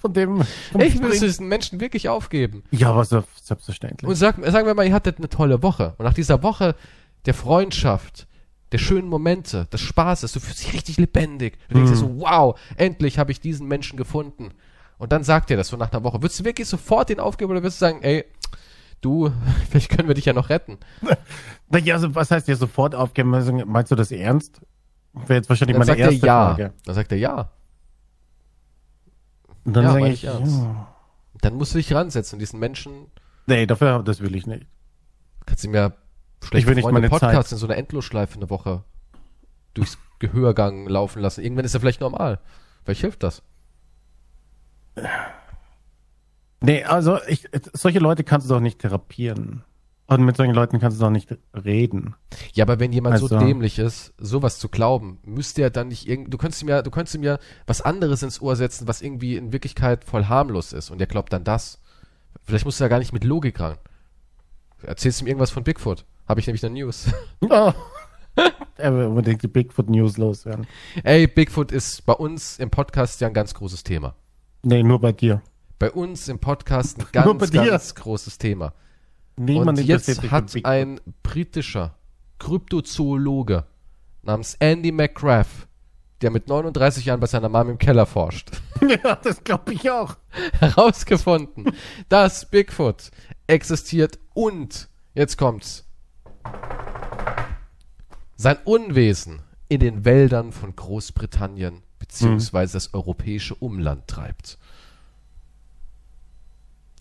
Von 0.00 0.12
dem. 0.12 0.42
ich 0.78 1.00
will 1.00 1.18
diesen 1.18 1.46
Menschen 1.46 1.80
wirklich 1.80 2.08
aufgeben. 2.08 2.64
Ja, 2.72 2.90
aber 2.90 3.04
so, 3.04 3.22
selbstverständlich. 3.40 4.08
Und 4.08 4.16
sag, 4.16 4.36
sagen 4.50 4.66
wir 4.66 4.74
mal, 4.74 4.86
ihr 4.86 4.92
hattet 4.92 5.18
eine 5.18 5.28
tolle 5.28 5.62
Woche. 5.62 5.94
Und 5.98 6.04
nach 6.04 6.14
dieser 6.14 6.42
Woche 6.42 6.74
der 7.26 7.32
Freundschaft, 7.32 8.26
der 8.72 8.78
schönen 8.78 9.08
Momente, 9.08 9.66
des 9.66 9.80
Spaßes, 9.80 10.32
du 10.32 10.40
fühlst 10.40 10.64
dich 10.66 10.74
richtig 10.74 10.96
lebendig. 10.96 11.58
Du 11.68 11.76
denkst 11.76 11.92
dir 11.92 11.96
so, 11.96 12.20
wow, 12.20 12.58
endlich 12.76 13.18
habe 13.18 13.30
ich 13.30 13.40
diesen 13.40 13.68
Menschen 13.68 13.96
gefunden. 13.96 14.50
Und 14.98 15.12
dann 15.12 15.24
sagt 15.24 15.50
dir 15.50 15.56
das 15.56 15.68
so 15.68 15.76
nach 15.76 15.92
einer 15.92 16.04
Woche. 16.04 16.22
Würdest 16.22 16.40
du 16.40 16.44
wirklich 16.44 16.68
sofort 16.68 17.08
den 17.08 17.20
aufgeben 17.20 17.50
oder 17.50 17.62
würdest 17.62 17.80
du 17.80 17.86
sagen, 17.86 18.02
ey, 18.02 18.24
du, 19.02 19.30
vielleicht 19.70 19.90
können 19.90 20.08
wir 20.08 20.14
dich 20.14 20.24
ja 20.24 20.32
noch 20.32 20.48
retten? 20.48 20.78
Naja, 21.68 21.94
also, 21.94 22.14
was 22.14 22.30
heißt 22.30 22.48
ja 22.48 22.56
sofort 22.56 22.94
aufgeben? 22.94 23.30
Meinst 23.66 23.90
du 23.90 23.94
das 23.96 24.10
ernst? 24.10 24.60
Wäre 25.12 25.34
jetzt 25.34 25.48
wahrscheinlich 25.50 25.74
Dann 25.76 25.86
meine 25.86 25.90
sagt 25.90 26.00
er 26.00 26.10
erste 26.10 26.26
ja. 26.26 26.46
Frage. 26.54 26.72
Dann 26.86 26.94
sagt 26.94 27.12
er 27.12 27.18
ja. 27.18 27.50
Und 29.64 29.74
dann 29.76 29.84
Ja, 29.84 29.92
sage 29.92 30.06
ich, 30.08 30.24
ich 30.24 30.24
ernst. 30.24 30.62
ja, 30.62 30.86
Dann 31.40 31.54
musst 31.54 31.74
du 31.74 31.78
dich 31.78 31.92
ransetzen 31.94 32.36
und 32.36 32.40
diesen 32.40 32.58
Menschen 32.58 33.06
nee, 33.46 33.66
dafür, 33.66 34.02
das 34.02 34.20
will 34.20 34.34
ich 34.34 34.46
nicht. 34.46 34.66
kannst 35.46 35.64
du 35.64 35.68
mir 35.68 35.92
Ich 36.40 36.48
schlechte 36.48 36.68
will 36.68 36.74
nicht 36.76 36.84
Freunde 36.84 37.00
meine 37.00 37.10
Podcasts 37.10 37.50
Zeit. 37.50 37.56
in 37.56 37.58
so 37.58 37.66
einer 37.66 37.76
Endlosschleife 37.76 38.36
eine 38.36 38.48
Woche 38.50 38.84
durchs 39.74 39.98
Gehörgang 40.18 40.86
laufen 40.88 41.20
lassen. 41.20 41.42
Irgendwann 41.42 41.64
ist 41.64 41.74
er 41.74 41.80
vielleicht 41.80 42.00
normal. 42.00 42.38
Vielleicht 42.84 43.00
hilft 43.02 43.22
das. 43.22 43.42
Nee, 46.62 46.84
also, 46.84 47.18
ich, 47.26 47.48
solche 47.72 47.98
Leute 47.98 48.24
kannst 48.24 48.48
du 48.48 48.54
doch 48.54 48.60
nicht 48.60 48.78
therapieren. 48.78 49.62
Und 50.06 50.24
mit 50.24 50.36
solchen 50.36 50.54
Leuten 50.54 50.78
kannst 50.78 50.98
du 51.00 51.04
doch 51.04 51.10
nicht 51.10 51.34
reden. 51.54 52.14
Ja, 52.52 52.64
aber 52.64 52.78
wenn 52.80 52.92
jemand 52.92 53.18
so 53.18 53.26
Also- 53.26 53.38
dämlich 53.38 53.78
ist, 53.78 54.12
sowas 54.18 54.58
zu 54.58 54.68
glauben, 54.68 55.18
müsste 55.24 55.62
er 55.62 55.70
dann 55.70 55.88
nicht 55.88 56.06
irgend, 56.08 56.32
du 56.32 56.38
könntest 56.38 56.62
ihm 56.62 56.68
ja, 56.68 56.82
du 56.82 56.90
könntest 56.90 57.14
ihm 57.14 57.22
ja 57.22 57.38
was 57.66 57.80
anderes 57.80 58.22
ins 58.22 58.40
Ohr 58.42 58.54
setzen, 58.56 58.86
was 58.88 59.00
irgendwie 59.00 59.36
in 59.36 59.52
Wirklichkeit 59.52 60.04
voll 60.04 60.26
harmlos 60.26 60.72
ist 60.72 60.90
und 60.90 61.00
er 61.00 61.06
glaubt 61.06 61.32
dann 61.32 61.44
das. 61.44 61.80
Vielleicht 62.44 62.64
musst 62.64 62.78
du 62.80 62.84
ja 62.84 62.88
gar 62.88 62.98
nicht 62.98 63.12
mit 63.12 63.24
Logik 63.24 63.58
ran. 63.60 63.78
Erzählst 64.82 65.20
ihm 65.22 65.28
irgendwas 65.28 65.50
von 65.50 65.62
Bigfoot. 65.64 66.04
Habe 66.28 66.40
ich 66.40 66.46
nämlich 66.46 66.64
eine 66.64 66.74
News. 66.74 67.06
Oh. 67.48 67.72
Er 68.78 68.94
will 68.96 69.04
unbedingt 69.06 69.42
die 69.42 69.48
Bigfoot 69.48 69.90
News 69.90 70.16
loswerden. 70.16 70.66
Ey, 71.04 71.26
Bigfoot 71.26 71.70
ist 71.70 72.04
bei 72.06 72.14
uns 72.14 72.58
im 72.58 72.70
Podcast 72.70 73.20
ja 73.20 73.28
ein 73.28 73.34
ganz 73.34 73.52
großes 73.52 73.82
Thema. 73.84 74.14
Nee, 74.62 74.82
nur 74.82 75.00
bei 75.00 75.12
dir. 75.12 75.42
Bei 75.82 75.90
uns 75.90 76.28
im 76.28 76.38
Podcast 76.38 77.00
ein 77.00 77.06
ganz, 77.10 77.50
ganz 77.50 77.96
großes 77.96 78.38
Thema. 78.38 78.72
Niemand 79.36 79.80
und 79.80 79.84
jetzt 79.84 80.30
hat 80.30 80.54
ein 80.62 81.00
britischer 81.24 81.96
Kryptozoologe 82.38 83.66
namens 84.22 84.54
Andy 84.60 84.92
McGrath, 84.92 85.66
der 86.20 86.30
mit 86.30 86.46
39 86.46 87.06
Jahren 87.06 87.18
bei 87.18 87.26
seiner 87.26 87.48
Mom 87.48 87.70
im 87.70 87.78
Keller 87.78 88.06
forscht, 88.06 88.52
Ja, 89.02 89.16
das 89.16 89.42
glaube 89.42 89.72
ich 89.72 89.90
auch. 89.90 90.14
herausgefunden, 90.60 91.72
dass 92.08 92.48
Bigfoot 92.48 93.10
existiert 93.48 94.20
und, 94.34 94.88
jetzt 95.14 95.36
kommt's, 95.36 95.84
sein 98.36 98.58
Unwesen 98.64 99.42
in 99.68 99.80
den 99.80 100.04
Wäldern 100.04 100.52
von 100.52 100.76
Großbritannien 100.76 101.82
beziehungsweise 101.98 102.74
das 102.74 102.94
europäische 102.94 103.56
Umland 103.56 104.06
treibt. 104.06 104.58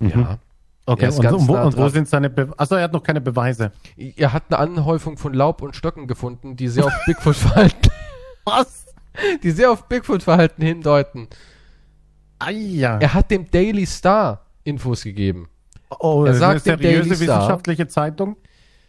Ja. 0.09 0.39
Okay, 0.85 1.05
Er 1.05 1.15
und, 1.17 1.25
und, 1.25 1.47
wo, 1.47 1.53
nah 1.53 1.63
und 1.63 1.77
wo 1.77 1.87
sind 1.89 2.07
seine 2.09 2.29
Be 2.29 2.51
Achso, 2.57 2.75
er 2.75 2.83
hat 2.85 2.93
noch 2.93 3.03
keine 3.03 3.21
Beweise. 3.21 3.71
Er 3.95 4.33
hat 4.33 4.43
eine 4.49 4.57
Anhäufung 4.59 5.17
von 5.17 5.33
Laub 5.33 5.61
und 5.61 5.75
Stöcken 5.75 6.07
gefunden, 6.07 6.55
die 6.55 6.67
sehr 6.67 6.85
auf 6.85 6.93
Bigfoot-Verhalten, 7.05 7.89
Was? 8.45 8.85
die 9.43 9.51
sehr 9.51 9.71
auf 9.71 9.87
Bigfoot-Verhalten 9.87 10.63
hindeuten. 10.63 11.27
Ah, 12.39 12.49
ja. 12.49 12.97
Er 12.97 13.13
hat 13.13 13.29
dem 13.29 13.49
Daily 13.51 13.85
Star 13.85 14.45
Infos 14.63 15.03
gegeben. 15.03 15.47
oh, 15.99 16.23
er 16.23 16.27
das 16.29 16.35
ist 16.35 16.39
sagt 16.39 16.67
eine 16.67 16.77
dem 16.77 16.81
Daily 16.83 17.03
seriöse 17.03 17.23
Star- 17.23 17.37
wissenschaftliche 17.39 17.87
Zeitung. 17.87 18.37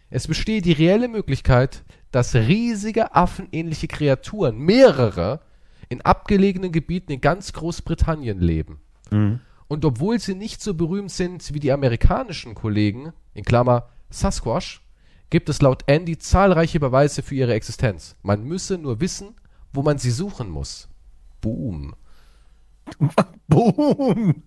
Es 0.09 0.27
besteht 0.27 0.65
die 0.65 0.73
reelle 0.73 1.09
Möglichkeit, 1.09 1.83
dass 2.11 2.35
riesige 2.35 3.15
affenähnliche 3.15 3.89
Kreaturen, 3.89 4.59
mehrere, 4.59 5.41
in 5.89 6.01
abgelegenen 6.03 6.73
Gebieten 6.73 7.13
in 7.13 7.21
ganz 7.21 7.53
Großbritannien 7.53 8.41
leben. 8.41 8.81
Und 9.69 9.85
obwohl 9.85 10.19
sie 10.19 10.35
nicht 10.35 10.61
so 10.63 10.75
berühmt 10.75 11.11
sind 11.11 11.55
wie 11.55 11.61
die 11.61 11.73
amerikanischen 11.73 12.55
Kollegen, 12.55 13.13
in 13.35 13.45
Klammer 13.45 13.89
Sasquatch, 14.11 14.83
gibt 15.31 15.49
es 15.49 15.63
laut 15.63 15.85
Andy 15.87 16.19
zahlreiche 16.19 16.79
Beweise 16.81 17.23
für 17.23 17.35
ihre 17.35 17.55
Existenz. 17.55 18.17
Man 18.23 18.45
müsse 18.45 18.77
nur 18.77 19.01
wissen, 19.01 19.35
wo 19.73 19.83
man 19.83 19.97
sie 19.99 20.11
suchen 20.11 20.51
muss. 20.51 20.89
Boom. 21.41 21.95
Boom! 23.49 24.43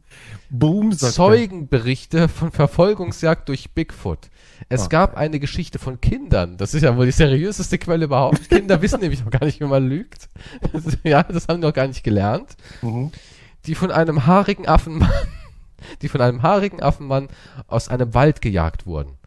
Boom, 0.50 0.92
sagt 0.92 1.14
er. 1.14 1.16
Zeugenberichte 1.16 2.28
von 2.28 2.52
Verfolgungsjagd 2.52 3.48
durch 3.50 3.72
Bigfoot. 3.72 4.30
Es 4.70 4.84
Ah. 4.86 4.88
gab 4.88 5.18
eine 5.18 5.40
Geschichte 5.40 5.80
von 5.80 6.02
Kindern. 6.02 6.58
Das 6.58 6.74
ist 6.74 6.84
ja 6.84 6.96
wohl 6.98 7.06
die 7.06 7.12
seriöseste 7.12 7.78
Quelle 7.78 8.06
überhaupt. 8.06 8.50
Kinder 8.50 8.82
wissen 8.82 9.00
nämlich 9.02 9.24
noch 9.24 9.32
gar 9.32 9.46
nicht, 9.46 9.60
wie 9.60 9.66
man 9.66 9.88
lügt. 9.88 10.30
ja, 11.04 11.24
das 11.24 11.48
haben 11.48 11.62
die 11.62 11.68
noch 11.68 11.74
gar 11.74 11.88
nicht 11.88 12.04
gelernt. 12.04 12.56
Mhm. 12.82 13.12
Die 13.68 13.76
von 13.76 13.92
einem 13.92 14.26
haarigen 14.26 14.68
Affenmann, 14.68 15.12
die 16.02 16.10
von 16.10 16.22
einem 16.22 16.44
haarigen 16.44 16.82
Affenmann 16.82 17.30
aus 17.68 17.90
einem 17.90 18.14
Wald 18.14 18.42
gejagt 18.42 18.86
wurden. 18.86 19.18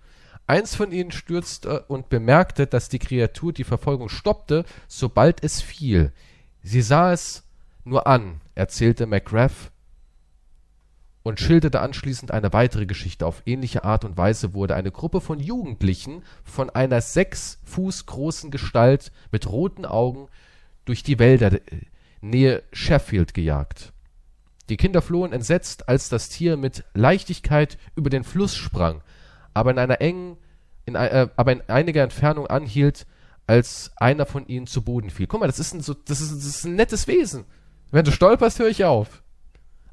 Eins 0.47 0.74
von 0.74 0.93
ihnen 0.93 1.11
stürzte 1.11 1.84
und 1.89 2.09
bemerkte, 2.09 2.66
dass 2.66 2.89
die 2.89 2.99
Kreatur 2.99 3.53
die 3.53 3.64
Verfolgung 3.64 4.09
stoppte, 4.09 4.64
sobald 4.86 5.45
es 5.45 5.61
fiel. 5.61 6.12
Sie 6.62 6.80
sah 6.80 7.12
es 7.12 7.45
nur 7.84 8.07
an, 8.07 8.41
erzählte 8.55 9.07
McGrath 9.07 9.70
und 11.22 11.41
schilderte 11.41 11.80
anschließend 11.80 12.30
eine 12.30 12.55
weitere 12.55 12.86
Geschichte. 12.86 13.26
Auf 13.26 13.43
ähnliche 13.45 13.84
Art 13.84 14.07
und 14.07 14.16
Weise 14.16 14.55
wurde 14.55 14.74
eine 14.74 14.91
Gruppe 14.91 15.20
von 15.20 15.39
Jugendlichen 15.39 16.22
von 16.45 16.70
einer 16.70 17.03
sechs 17.03 17.61
Fuß 17.64 18.07
großen 18.07 18.51
Gestalt 18.51 19.12
mit 19.30 19.47
roten 19.47 19.84
Augen 19.84 20.28
durch 20.86 21.03
die 21.03 21.18
Wälder 21.18 21.53
äh, 21.53 21.61
Nähe 22.22 22.62
Sheffield 22.72 23.34
gejagt. 23.34 23.93
Die 24.69 24.77
Kinder 24.77 25.01
flohen 25.03 25.33
entsetzt, 25.33 25.89
als 25.89 26.09
das 26.09 26.29
Tier 26.29 26.57
mit 26.57 26.85
Leichtigkeit 26.95 27.79
über 27.97 28.11
den 28.11 28.25
Fluss 28.25 28.55
sprang, 28.55 29.03
aber 29.55 29.71
in 29.71 29.79
einer 29.79 30.01
engen, 30.01 30.37
in, 30.85 30.95
äh, 30.95 31.29
aber 31.37 31.53
in 31.53 31.62
einiger 31.69 32.03
Entfernung 32.03 32.47
anhielt, 32.47 33.07
als 33.47 33.93
einer 33.97 34.27
von 34.27 34.47
ihnen 34.47 34.66
zu 34.66 34.83
Boden 34.83 35.11
fiel. 35.11 35.27
Guck 35.27 35.41
mal, 35.41 35.47
das 35.47 35.59
ist 35.59 35.73
ein, 35.73 35.81
so, 35.81 35.95
das 35.95 36.21
ist, 36.21 36.33
das 36.33 36.45
ist 36.45 36.64
ein 36.64 36.77
nettes 36.77 37.07
Wesen. 37.09 37.45
Wenn 37.91 38.05
du 38.05 38.12
stolperst, 38.12 38.59
höre 38.59 38.69
ich 38.69 38.85
auf. 38.85 39.23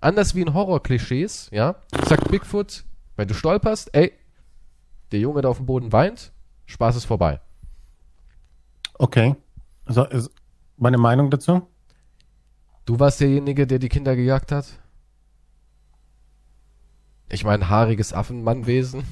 Anders 0.01 0.35
wie 0.35 0.41
in 0.41 0.53
Horror-Klischees, 0.53 1.49
ja, 1.51 1.75
sagt 2.05 2.29
Bigfoot, 2.29 2.83
wenn 3.15 3.29
du 3.29 3.33
stolperst, 3.33 3.95
ey, 3.95 4.11
der 5.11 5.19
Junge, 5.19 5.41
der 5.41 5.51
auf 5.51 5.57
dem 5.57 5.65
Boden 5.65 5.93
weint, 5.93 6.33
Spaß 6.65 6.97
ist 6.97 7.05
vorbei. 7.05 7.39
Okay. 8.95 9.35
Also, 9.85 10.05
meine 10.77 10.97
Meinung 10.97 11.29
dazu? 11.29 11.67
Du 12.85 12.99
warst 12.99 13.19
derjenige, 13.19 13.65
der 13.65 13.79
die 13.79 13.89
Kinder 13.89 14.15
gejagt 14.15 14.51
hat? 14.51 14.65
Ich 17.29 17.43
meine, 17.43 17.69
haariges 17.69 18.13
Affenmannwesen? 18.13 19.03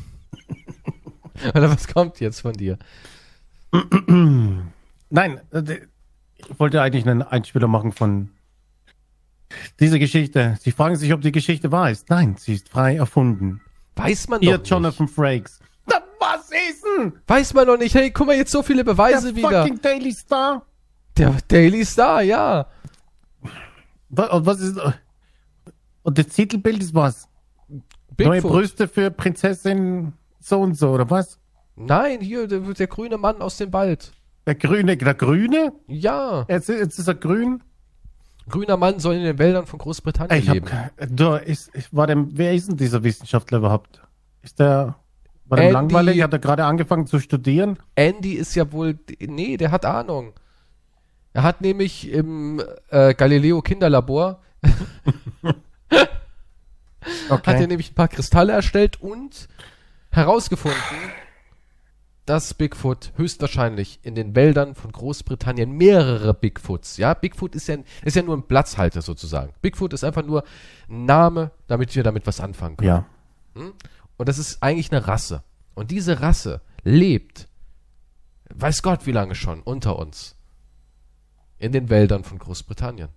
Oder 1.56 1.72
was 1.72 1.88
kommt 1.88 2.20
jetzt 2.20 2.42
von 2.42 2.54
dir? 2.54 2.78
Nein, 5.10 5.42
äh, 5.52 5.80
ich 6.38 6.60
wollte 6.60 6.82
eigentlich 6.82 7.08
einen 7.08 7.24
Einspieler 7.24 7.68
machen 7.68 7.92
von 7.92 8.30
dieser 9.80 9.98
Geschichte. 9.98 10.58
Sie 10.62 10.72
fragen 10.72 10.96
sich, 10.96 11.12
ob 11.14 11.22
die 11.22 11.32
Geschichte 11.32 11.72
wahr 11.72 11.90
ist. 11.90 12.10
Nein, 12.10 12.36
sie 12.38 12.54
ist 12.54 12.70
frei 12.70 12.96
erfunden. 12.96 13.62
Weiß 13.96 14.28
man 14.28 14.42
Ihr 14.42 14.58
doch 14.60 14.66
Jonathan 14.66 15.08
Frakes. 15.08 15.60
Na, 15.88 15.96
was 16.20 16.50
ist 16.52 16.84
denn? 16.84 17.06
nicht. 17.06 17.18
Weiß 17.28 17.54
man 17.56 17.66
doch 17.68 17.78
nicht. 17.78 17.96
Hey, 17.96 18.12
guck 18.12 18.28
mal, 18.28 18.36
jetzt 18.36 18.52
so 18.52 18.62
viele 18.62 18.84
Der 18.84 18.92
Beweise 18.92 19.36
wieder. 19.36 19.64
fucking 19.64 19.82
Daily 19.82 20.12
Star? 20.12 20.66
Der 21.18 21.36
Daily 21.48 21.86
Star, 21.86 22.22
ja. 22.22 22.68
Was, 24.16 24.60
ist... 24.60 24.80
Und 26.04 26.18
das 26.18 26.28
Titelbild 26.28 26.84
ist 26.84 26.94
was? 26.94 27.28
Neue 27.68 27.82
Bigfoot. 28.42 28.52
Brüste 28.52 28.88
für 28.88 29.10
Prinzessin 29.10 30.14
so 30.40 30.60
und 30.60 30.76
so, 30.78 30.92
oder 30.92 31.10
was? 31.10 31.40
Nein, 31.76 32.22
hier, 32.22 32.48
der, 32.48 32.60
der 32.60 32.88
grüne 32.88 33.18
Mann 33.18 33.42
aus 33.42 33.58
dem 33.58 33.74
Wald. 33.74 34.12
Der 34.46 34.56
Grüne, 34.56 34.98
der 34.98 35.14
Grüne? 35.14 35.74
Ja. 35.88 36.46
Jetzt, 36.50 36.70
jetzt 36.70 37.00
ist 37.00 37.08
er 37.08 37.16
grün? 37.16 37.64
Grüner 38.50 38.78
Mann 38.78 39.00
soll 39.00 39.16
in 39.16 39.24
den 39.24 39.40
Wäldern 39.40 39.66
von 39.66 39.80
Großbritannien 39.80 40.38
Ich 40.38 40.50
hab, 40.50 40.56
leben. 40.56 40.70
da 41.16 41.38
ist, 41.38 41.72
ich 41.74 41.94
war 41.94 42.08
dem, 42.08 42.38
wer 42.38 42.54
ist 42.54 42.70
denn 42.70 42.78
dieser 42.78 43.04
Wissenschaftler 43.04 43.60
überhaupt? 43.60 44.02
Ist 44.42 44.60
der, 44.60 44.96
war 45.46 45.58
der 45.58 45.72
langweilig? 45.72 46.22
Hat 46.22 46.34
er 46.34 46.40
gerade 46.40 46.66
angefangen 46.66 47.08
zu 47.08 47.20
studieren? 47.20 47.80
Andy 47.96 48.34
ist 48.34 48.54
ja 48.56 48.70
wohl. 48.72 49.00
Nee, 49.20 49.56
der 49.56 49.72
hat 49.72 49.86
Ahnung. 49.86 50.34
Er 51.34 51.44
hat 51.44 51.62
nämlich 51.62 52.10
im 52.10 52.62
äh, 52.90 53.14
Galileo 53.14 53.62
Kinderlabor 53.62 54.42
hat 57.30 57.48
er 57.48 57.68
nämlich 57.68 57.92
ein 57.92 57.96
paar 57.96 58.08
Kristalle 58.08 58.54
erstellt 58.54 59.02
und 59.02 59.50
herausgefunden, 60.12 60.80
dass 62.26 62.54
Bigfoot 62.54 63.12
höchstwahrscheinlich 63.18 64.00
in 64.04 64.16
den 64.16 64.36
Wäldern 64.36 64.76
von 64.76 64.92
Großbritannien 64.92 65.72
mehrere 65.72 66.34
Bigfoots, 66.34 66.98
ja, 66.98 67.14
Bigfoot 67.14 67.56
ist 67.56 67.68
ja, 67.68 67.78
ist 68.04 68.16
ja 68.16 68.22
nur 68.22 68.38
ein 68.38 68.48
Platzhalter 68.48 69.02
sozusagen. 69.02 69.54
Bigfoot 69.62 69.94
ist 69.94 70.04
einfach 70.04 70.24
nur 70.24 70.44
ein 70.90 71.06
Name, 71.06 71.52
damit 71.68 71.96
wir 71.96 72.04
damit 72.04 72.26
was 72.26 72.40
anfangen 72.40 72.78
können. 72.78 72.88
Ja. 72.88 73.06
Und 74.18 74.30
das 74.30 74.38
ist 74.38 74.64
eigentlich 74.64 74.92
eine 74.92 75.08
Rasse. 75.08 75.44
Und 75.74 75.92
diese 75.92 76.22
Rasse 76.22 76.62
lebt, 76.84 77.48
weiß 78.54 78.84
Gott 78.84 79.06
wie 79.06 79.12
lange 79.12 79.36
schon, 79.36 79.62
unter 79.62 79.98
uns. 79.98 80.36
In 81.64 81.72
den 81.72 81.90
Wäldern 81.90 82.24
von 82.26 82.40
Großbritannien. 82.40 83.08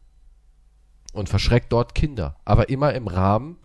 Und 1.13 1.29
verschreckt 1.29 1.73
dort 1.73 1.95
Kinder. 1.95 2.37
Aber 2.45 2.69
immer 2.69 2.95
im 2.95 3.09
Rahmen 3.09 3.57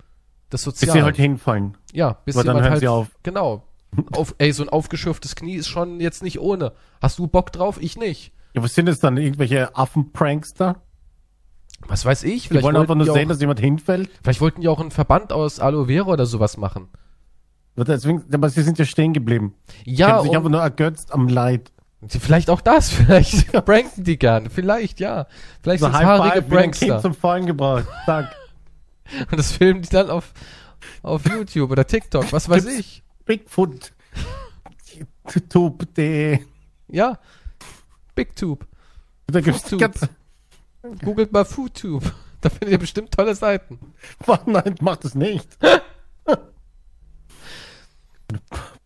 des 0.52 0.62
Bis 0.62 0.64
Sozialen. 0.64 0.94
sie 1.00 1.04
halt 1.04 1.18
hinfallen. 1.18 1.78
ja, 1.94 2.14
bis 2.26 2.36
Aber 2.36 2.44
dann 2.44 2.56
jemand 2.56 2.64
hören 2.64 2.72
halt, 2.72 2.80
sie 2.82 2.88
auf. 2.88 3.08
Genau. 3.24 3.64
Auf, 4.14 4.34
ey, 4.38 4.54
so 4.54 4.64
ein 4.64 4.70
aufgeschürftes 4.70 5.36
Knie 5.36 5.56
ist 5.56 5.68
schon 5.68 6.00
jetzt 6.00 6.24
nicht 6.24 6.40
ohne. 6.40 6.72
Hast 7.02 7.20
du 7.20 7.28
Bock 7.28 7.52
drauf? 7.52 7.78
Ich 7.82 7.98
nicht. 7.98 8.32
Ja, 8.54 8.64
was 8.64 8.74
sind 8.74 8.88
es 8.88 9.00
dann? 9.02 9.18
Irgendwelche 9.18 9.76
Affenprankster? 9.76 10.82
Was 11.88 12.06
weiß 12.06 12.24
ich? 12.24 12.44
Die 12.44 12.48
Vielleicht 12.48 12.64
wollen 12.64 12.78
einfach 12.78 12.96
nur 12.96 13.06
die 13.06 13.12
sehen, 13.12 13.26
auch, 13.26 13.30
dass 13.34 13.42
jemand 13.42 13.60
hinfällt? 13.60 14.10
vielleicht 14.24 14.40
wollten 14.40 14.62
die 14.62 14.70
auch 14.70 14.80
einen 14.80 14.92
Verband 14.92 15.34
aus 15.34 15.60
Aloe 15.60 15.88
Vera 15.88 16.08
oder 16.08 16.26
sowas 16.26 16.56
machen. 16.58 16.88
Deswegen, 17.76 18.24
aber 18.34 18.50
sie 18.50 18.62
sind 18.62 18.80
ja 18.80 18.86
stehen 18.86 19.14
geblieben. 19.14 19.56
Ja, 19.86 20.08
Die 20.08 20.14
haben 20.14 20.24
sich 20.28 20.38
einfach 20.38 20.50
nur 20.50 20.62
ergötzt 20.62 21.14
am 21.14 21.28
Leid. 21.28 21.72
Vielleicht 22.08 22.50
auch 22.50 22.62
das, 22.62 22.90
vielleicht 22.94 23.52
pranken 23.66 24.04
die 24.04 24.18
gerne, 24.18 24.50
vielleicht 24.50 25.00
ja. 25.00 25.28
Vielleicht 25.62 25.82
So 25.82 25.88
sind 25.88 25.96
haarige 25.96 26.42
Prankster. 26.42 27.00
zum 27.02 27.14
Fallen 27.14 27.46
gebracht. 27.46 27.88
Zack. 28.06 28.36
Und 29.32 29.38
das 29.38 29.52
filmen 29.52 29.82
die 29.82 29.90
dann 29.90 30.10
auf, 30.10 30.34
auf 31.04 31.26
YouTube 31.26 31.70
oder 31.72 31.86
TikTok, 31.86 32.32
was 32.34 32.50
weiß 32.50 32.66
ich. 32.66 33.04
Bigfoot. 33.26 33.94
Tube.de. 35.50 36.40
Ja. 36.88 37.20
BigTube. 38.16 38.66
Da 39.28 39.42
gibt's 39.42 39.78
ganz, 39.78 40.08
Googelt 41.04 41.32
mal 41.32 41.46
FoodTube. 41.46 42.12
Da 42.42 42.50
findet 42.50 42.70
ihr 42.70 42.80
bestimmt 42.80 43.12
tolle 43.12 43.36
Seiten. 43.36 43.94
Nein, 44.48 44.76
mach 44.82 44.98
das 44.98 45.14
nicht. 45.14 45.48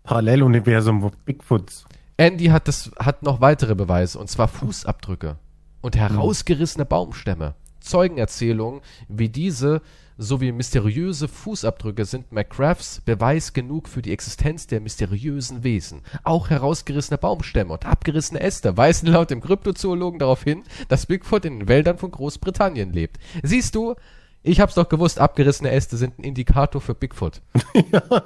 Paralleluniversum, 0.03 1.01
wo 1.01 1.11
Bigfoots. 1.24 1.86
Andy 2.18 2.45
hat 2.45 2.68
das, 2.68 2.91
hat 2.97 3.24
noch 3.24 3.41
weitere 3.41 3.76
Beweise, 3.76 4.20
und 4.20 4.30
zwar 4.30 4.47
Fußabdrücke 4.47 5.38
und 5.82 5.95
herausgerissene 5.95 6.86
Baumstämme. 6.86 7.55
Zeugenerzählungen 7.82 8.82
wie 9.07 9.30
diese 9.30 9.82
sowie 10.18 10.51
mysteriöse 10.51 11.28
Fußabdrücke 11.28 12.05
sind 12.05 12.32
McCraffs 12.32 13.01
Beweis 13.01 13.53
genug 13.53 13.89
für 13.89 14.01
die 14.01 14.13
Existenz 14.13 14.66
der 14.66 14.80
mysteriösen 14.80 15.63
Wesen. 15.63 16.01
Auch 16.24 16.49
herausgerissene 16.49 17.18
Baumstämme 17.18 17.74
und 17.74 17.86
abgerissene 17.86 18.39
Äste 18.39 18.78
weisen 18.78 19.09
laut 19.09 19.30
dem 19.30 19.41
Kryptozoologen 19.41 20.20
darauf 20.20 20.43
hin, 20.43 20.63
dass 20.88 21.05
Bigfoot 21.05 21.45
in 21.45 21.59
den 21.59 21.68
Wäldern 21.68 21.97
von 21.97 22.11
Großbritannien 22.11 22.93
lebt. 22.93 23.20
Siehst 23.43 23.76
du, 23.76 23.95
ich 24.41 24.61
hab's 24.61 24.76
doch 24.76 24.89
gewusst, 24.89 25.20
abgerissene 25.20 25.72
Äste 25.72 25.97
sind 25.97 26.18
ein 26.18 26.24
Indikator 26.24 26.82
für 26.82 26.95
Bigfoot. 26.95 27.41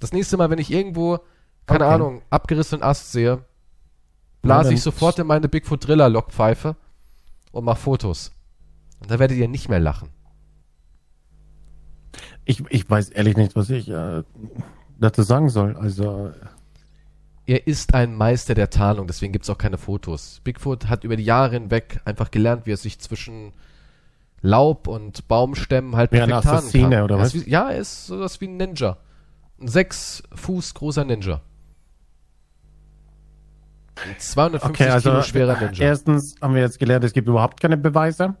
Das 0.00 0.12
nächste 0.12 0.36
Mal, 0.36 0.50
wenn 0.50 0.58
ich 0.58 0.70
irgendwo, 0.70 1.20
keine 1.66 1.84
Okay. 1.84 1.94
Ahnung, 1.94 2.22
abgerissenen 2.30 2.82
Ast 2.82 3.12
sehe, 3.12 3.44
blase 4.42 4.74
ich 4.74 4.82
sofort 4.82 5.18
in 5.18 5.26
meine 5.26 5.48
Bigfoot 5.48 5.86
Driller 5.86 6.08
Lockpfeife 6.08 6.76
und 7.52 7.64
mach 7.64 7.78
Fotos. 7.78 8.32
Und 9.00 9.10
da 9.10 9.18
werdet 9.18 9.36
ihr 9.38 9.48
nicht 9.48 9.68
mehr 9.68 9.80
lachen. 9.80 10.10
Ich, 12.44 12.62
ich 12.70 12.88
weiß 12.88 13.08
ehrlich 13.10 13.36
nicht, 13.36 13.56
was 13.56 13.70
ich 13.70 13.88
äh, 13.88 14.22
dazu 14.98 15.22
sagen 15.22 15.48
soll. 15.48 15.76
Also, 15.76 16.30
Er 17.46 17.66
ist 17.66 17.94
ein 17.94 18.14
Meister 18.14 18.54
der 18.54 18.70
Tarnung, 18.70 19.06
deswegen 19.06 19.32
gibt's 19.32 19.50
auch 19.50 19.58
keine 19.58 19.78
Fotos. 19.78 20.40
Bigfoot 20.44 20.88
hat 20.88 21.04
über 21.04 21.16
die 21.16 21.24
Jahre 21.24 21.52
hinweg 21.52 22.00
einfach 22.04 22.30
gelernt, 22.30 22.66
wie 22.66 22.72
er 22.72 22.76
sich 22.76 22.98
zwischen 23.00 23.52
Laub 24.42 24.88
und 24.88 25.26
Baumstämmen 25.26 25.96
halt 25.96 26.10
perfekt 26.10 26.42
tarnen 26.42 26.58
Assassine, 26.58 26.96
kann. 26.96 27.04
oder 27.04 27.16
Er 27.16 27.20
was? 27.20 27.34
Ist 27.34 27.46
wie, 27.46 27.50
ja, 27.50 27.70
er 27.70 27.78
ist 27.78 28.06
sowas 28.06 28.40
wie 28.40 28.46
ein 28.48 28.56
Ninja. 28.58 28.98
Ein 29.60 29.68
sechs 29.68 30.22
Fuß 30.34 30.74
großer 30.74 31.04
Ninja. 31.04 31.40
Ein 33.96 34.18
250 34.18 34.70
Okay, 34.86 34.90
also 34.92 35.10
Kilo 35.10 35.22
schwerer 35.22 35.60
Ninja. 35.60 35.84
erstens 35.86 36.34
haben 36.42 36.54
wir 36.54 36.62
jetzt 36.62 36.78
gelernt, 36.78 37.04
es 37.04 37.12
gibt 37.12 37.28
überhaupt 37.28 37.60
keine 37.60 37.76
Beweise. 37.76 38.34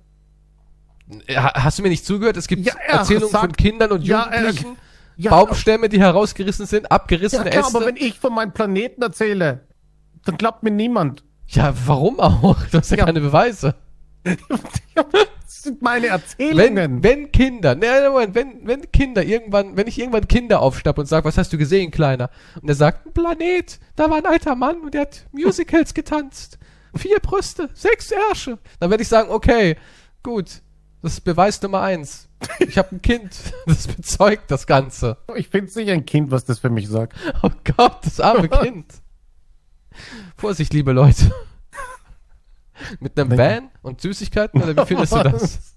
Ha- 1.30 1.62
Hast 1.64 1.78
du 1.78 1.82
mir 1.82 1.90
nicht 1.90 2.04
zugehört? 2.04 2.36
Es 2.36 2.48
gibt 2.48 2.66
Ja, 2.66 2.74
er 2.86 2.98
Erzählungen 3.00 3.28
sagt- 3.30 3.44
von 3.44 3.52
Kindern 3.52 3.92
und 3.92 4.02
Ja, 4.04 4.24
er- 4.24 4.40
Jugendlichen, 4.40 4.76
Ja, 5.16 5.30
Baumstämme, 5.30 5.88
die 5.88 6.00
herausgerissen 6.00 6.66
sind, 6.66 6.84
ja 6.84 6.90
abgerissene 6.90 7.48
klar, 7.50 7.64
Äste. 7.66 7.76
aber 7.76 7.86
wenn 7.86 7.96
ich 7.96 8.18
von 8.18 8.34
meinem 8.34 8.52
Planeten 8.52 9.00
erzähle, 9.02 9.60
dann 10.24 10.36
glaubt 10.38 10.62
mir 10.64 10.70
niemand. 10.72 11.22
ja, 11.46 11.72
warum 11.86 12.18
auch? 12.18 12.56
Du 12.72 12.78
hast 12.78 12.90
ja, 12.90 12.96
Ja. 12.98 13.04
keine 13.04 13.20
Beweise. 13.20 13.74
Das 14.24 15.62
sind 15.62 15.82
meine 15.82 16.06
Wenn, 16.06 16.10
Erzählungen. 16.12 17.02
wenn 17.02 17.32
Kinder, 17.32 17.74
ne, 17.74 18.08
Moment, 18.10 18.34
wenn, 18.34 18.66
wenn 18.66 18.92
Kinder 18.92 19.22
irgendwann, 19.24 19.76
wenn 19.76 19.86
ich 19.86 19.98
irgendwann 19.98 20.28
Kinder 20.28 20.60
aufschnapp 20.60 20.98
und 20.98 21.06
sage, 21.06 21.26
was 21.26 21.38
hast 21.38 21.52
du 21.52 21.58
gesehen, 21.58 21.90
Kleiner? 21.90 22.30
Und 22.60 22.68
er 22.68 22.74
sagt, 22.74 23.06
ein 23.06 23.12
Planet, 23.12 23.78
da 23.96 24.10
war 24.10 24.16
ein 24.18 24.26
alter 24.26 24.54
Mann 24.56 24.80
und 24.80 24.94
der 24.94 25.02
hat 25.02 25.26
Musicals 25.32 25.94
getanzt. 25.94 26.58
Vier 26.96 27.18
Brüste, 27.20 27.70
sechs 27.74 28.10
Ärsche. 28.10 28.58
Dann 28.80 28.90
werde 28.90 29.02
ich 29.02 29.08
sagen, 29.08 29.30
okay, 29.30 29.76
gut, 30.22 30.62
das 31.02 31.14
ist 31.14 31.20
Beweis 31.22 31.60
Nummer 31.60 31.80
eins. 31.82 32.28
Ich 32.60 32.78
habe 32.78 32.92
ein 32.96 33.02
Kind, 33.02 33.36
das 33.66 33.86
bezeugt 33.88 34.50
das 34.50 34.66
Ganze. 34.66 35.16
ich 35.34 35.48
finde 35.48 35.70
sicher 35.70 35.92
ein 35.92 36.06
Kind, 36.06 36.30
was 36.30 36.44
das 36.44 36.58
für 36.58 36.70
mich 36.70 36.88
sagt. 36.88 37.14
Oh 37.42 37.50
Gott, 37.76 37.98
das 38.04 38.20
arme 38.20 38.48
Kind. 38.62 38.86
Vorsicht, 40.36 40.72
liebe 40.72 40.92
Leute. 40.92 41.32
Mit 43.00 43.18
einem 43.18 43.36
Van 43.36 43.70
und 43.82 44.00
Süßigkeiten, 44.00 44.62
oder 44.62 44.76
wie 44.76 44.86
findest 44.86 45.12
du 45.12 45.22
das? 45.22 45.76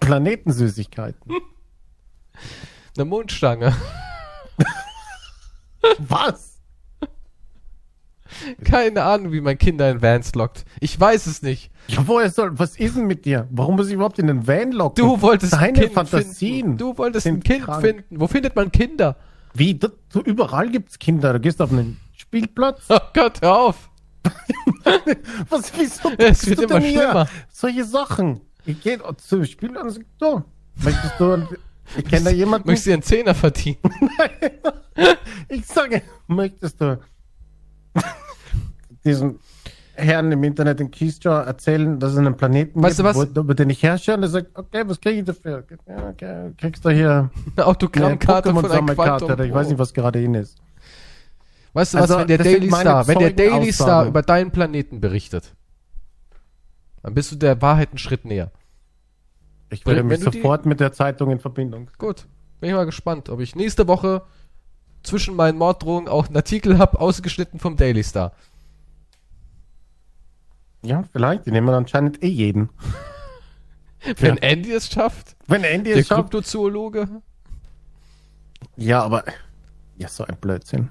Planetensüßigkeiten. 0.00 1.32
Eine 2.96 3.04
Mondstange. 3.04 3.74
Was? 5.98 6.58
Keine 8.64 9.02
Ahnung, 9.04 9.32
wie 9.32 9.40
man 9.40 9.56
Kinder 9.56 9.90
in 9.90 10.02
Vans 10.02 10.34
lockt. 10.34 10.64
Ich 10.80 10.98
weiß 10.98 11.26
es 11.26 11.42
nicht. 11.42 11.70
Ja, 11.88 12.06
woher 12.06 12.30
soll, 12.30 12.58
was 12.58 12.76
ist 12.76 12.96
denn 12.96 13.06
mit 13.06 13.24
dir? 13.24 13.48
Warum 13.50 13.76
muss 13.76 13.88
ich 13.88 13.94
überhaupt 13.94 14.18
in 14.18 14.26
den 14.26 14.46
Van 14.46 14.72
locken? 14.72 15.02
Du 15.02 15.20
wolltest 15.22 15.54
ein 15.54 15.60
Deine 15.74 15.80
Kind 15.80 15.92
Fantasien. 15.94 16.56
finden. 16.62 16.76
Du 16.78 16.98
wolltest 16.98 17.26
ein 17.26 17.42
Kind 17.42 17.64
krank. 17.64 17.80
finden. 17.80 18.20
Wo 18.20 18.26
findet 18.26 18.54
man 18.54 18.70
Kinder? 18.70 19.16
Wie? 19.54 19.78
Das, 19.78 19.92
so 20.12 20.22
überall 20.22 20.68
gibt's 20.70 20.98
Kinder. 20.98 21.32
Du 21.32 21.40
gehst 21.40 21.60
auf 21.62 21.72
einen 21.72 21.98
Spielplatz. 22.16 22.82
Oh 22.90 22.98
Gott, 23.14 23.40
hör 23.40 23.56
auf. 23.58 23.88
Was, 25.48 25.72
wieso 25.76 26.10
Es 26.18 26.46
wird 26.46 26.58
du 26.58 26.64
immer 26.64 26.80
schlimmer. 26.80 27.28
Solche 27.50 27.84
Sachen. 27.84 28.40
Ich 28.64 28.80
gehe 28.80 28.98
zum 29.16 29.44
Spielplatz 29.44 29.84
und 29.84 29.90
sag, 29.92 30.04
so, 30.20 30.44
möchtest 30.82 31.18
du, 31.18 31.48
ich 31.96 32.04
kenne 32.04 32.24
da 32.24 32.30
jemanden, 32.30 32.68
Möchtest 32.68 32.86
du 32.86 32.92
einen 32.92 33.02
Zehner 33.02 33.34
verdienen? 33.34 33.78
ich 35.48 35.66
sage, 35.66 36.02
möchtest 36.26 36.80
du 36.80 36.98
diesen 39.04 39.38
Herrn 39.94 40.30
im 40.30 40.44
Internet 40.44 40.80
in 40.80 40.90
Keystar 40.90 41.46
erzählen, 41.46 41.98
dass 41.98 42.12
es 42.12 42.18
einen 42.18 42.36
Planeten 42.36 42.82
Weißt 42.82 43.00
du 43.00 43.04
was? 43.04 43.16
über 43.16 43.54
den 43.54 43.70
ich 43.70 43.82
herrsche? 43.82 44.14
Und 44.14 44.22
er 44.22 44.28
sagt, 44.28 44.56
okay, 44.56 44.82
was 44.86 45.00
kriege 45.00 45.20
ich 45.20 45.24
dafür? 45.24 45.64
Okay, 46.10 46.52
kriegst 46.56 46.84
du 46.84 46.90
hier 46.90 47.30
Eine 47.56 47.66
Autogrammkarte 47.66 48.52
von 48.52 48.70
einem 48.70 48.86
Quantum. 48.86 49.40
ich 49.40 49.52
weiß 49.52 49.68
nicht, 49.68 49.78
was 49.78 49.92
gerade 49.92 50.22
in 50.22 50.34
ist. 50.34 50.58
Weißt 51.78 51.94
du 51.94 51.98
Also, 51.98 52.14
was, 52.14 52.20
wenn 52.22 52.26
der 52.26 52.38
Daily 52.38 52.68
Star, 52.72 53.06
wenn 53.06 53.18
der 53.20 53.30
Daily 53.30 53.72
Star 53.72 54.04
über 54.06 54.22
deinen 54.22 54.50
Planeten 54.50 55.00
berichtet, 55.00 55.54
dann 57.04 57.14
bist 57.14 57.30
du 57.30 57.36
der 57.36 57.62
Wahrheit 57.62 57.90
einen 57.90 57.98
Schritt 57.98 58.24
näher. 58.24 58.50
Ich 59.70 59.86
Wenn 59.86 60.04
mich 60.08 60.18
du 60.18 60.30
die- 60.30 60.38
sofort 60.38 60.66
mit 60.66 60.80
der 60.80 60.92
Zeitung 60.92 61.30
in 61.30 61.38
Verbindung. 61.38 61.88
Gut. 61.96 62.26
Bin 62.58 62.70
ich 62.70 62.74
mal 62.74 62.84
gespannt, 62.84 63.28
ob 63.28 63.38
ich 63.38 63.54
nächste 63.54 63.86
Woche 63.86 64.22
zwischen 65.04 65.36
meinen 65.36 65.56
Morddrohungen 65.56 66.08
auch 66.08 66.26
einen 66.26 66.34
Artikel 66.34 66.78
habe, 66.78 66.98
ausgeschnitten 67.00 67.60
vom 67.60 67.76
Daily 67.76 68.02
Star. 68.02 68.32
Ja, 70.82 71.04
vielleicht. 71.12 71.46
Die 71.46 71.52
nehmen 71.52 71.68
anscheinend 71.68 72.22
eh 72.24 72.28
jeden. 72.28 72.70
Wenn 74.18 74.34
Ja. 74.36 74.42
Andy 74.42 74.72
es 74.72 74.90
schafft, 74.90 75.36
Wenn 75.46 75.62
Andy 75.62 75.90
der 75.90 76.00
es 76.00 76.08
schafft. 76.08 76.22
Kryptozoologe. 76.22 77.08
Ja, 78.76 79.02
aber. 79.04 79.22
Ja, 79.96 80.08
so 80.08 80.24
ein 80.24 80.36
Blödsinn. 80.40 80.90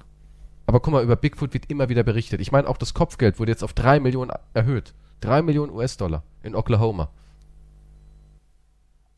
Aber 0.68 0.80
guck 0.80 0.92
mal, 0.92 1.02
über 1.02 1.16
Bigfoot 1.16 1.54
wird 1.54 1.70
immer 1.70 1.88
wieder 1.88 2.02
berichtet. 2.02 2.42
Ich 2.42 2.52
meine, 2.52 2.68
auch 2.68 2.76
das 2.76 2.92
Kopfgeld 2.92 3.38
wurde 3.38 3.50
jetzt 3.50 3.64
auf 3.64 3.72
3 3.72 4.00
Millionen 4.00 4.30
erhöht. 4.52 4.92
3 5.22 5.40
Millionen 5.40 5.72
US-Dollar 5.72 6.24
in 6.42 6.54
Oklahoma. 6.54 7.08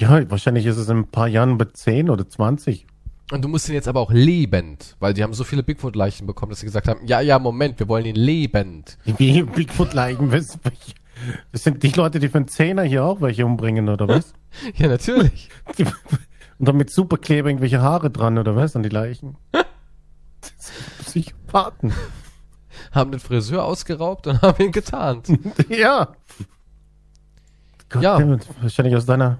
Ja, 0.00 0.30
wahrscheinlich 0.30 0.64
ist 0.64 0.76
es 0.76 0.88
in 0.88 0.98
ein 0.98 1.08
paar 1.08 1.26
Jahren 1.26 1.58
bei 1.58 1.64
10 1.64 2.08
oder 2.08 2.28
20. 2.28 2.86
Und 3.32 3.42
du 3.44 3.48
musst 3.48 3.68
ihn 3.68 3.74
jetzt 3.74 3.88
aber 3.88 3.98
auch 3.98 4.12
lebend, 4.12 4.94
weil 5.00 5.12
die 5.12 5.24
haben 5.24 5.34
so 5.34 5.42
viele 5.42 5.64
Bigfoot-Leichen 5.64 6.24
bekommen, 6.24 6.50
dass 6.50 6.60
sie 6.60 6.66
gesagt 6.66 6.86
haben, 6.86 7.04
ja, 7.04 7.20
ja, 7.20 7.40
Moment, 7.40 7.80
wir 7.80 7.88
wollen 7.88 8.06
ihn 8.06 8.14
lebend. 8.14 8.96
Wie 9.04 9.42
Bigfoot-Leichen. 9.42 10.30
Das 10.30 11.64
sind 11.64 11.82
die 11.82 11.90
Leute, 11.90 12.20
die 12.20 12.28
für 12.28 12.38
einen 12.38 12.46
Zehner 12.46 12.84
hier 12.84 13.04
auch 13.04 13.20
welche 13.20 13.44
umbringen, 13.44 13.88
oder 13.88 14.06
was? 14.06 14.34
Ja, 14.76 14.86
natürlich. 14.86 15.48
Die, 15.76 15.82
und 15.82 16.68
dann 16.68 16.76
mit 16.76 16.90
Superkleber 16.90 17.48
irgendwelche 17.48 17.82
Haare 17.82 18.08
dran, 18.08 18.38
oder 18.38 18.54
was? 18.54 18.76
An 18.76 18.84
die 18.84 18.88
Leichen. 18.88 19.36
Das 21.14 21.22
Psychopathen. 21.24 21.92
haben 22.92 23.10
den 23.10 23.20
Friseur 23.20 23.64
ausgeraubt 23.64 24.26
und 24.26 24.42
haben 24.42 24.62
ihn 24.64 24.72
getarnt. 24.72 25.28
ja. 25.68 26.14
Gott, 27.88 28.02
Ja. 28.02 28.18
Dammit, 28.18 28.46
wahrscheinlich 28.62 28.94
aus 28.96 29.06
deiner 29.06 29.38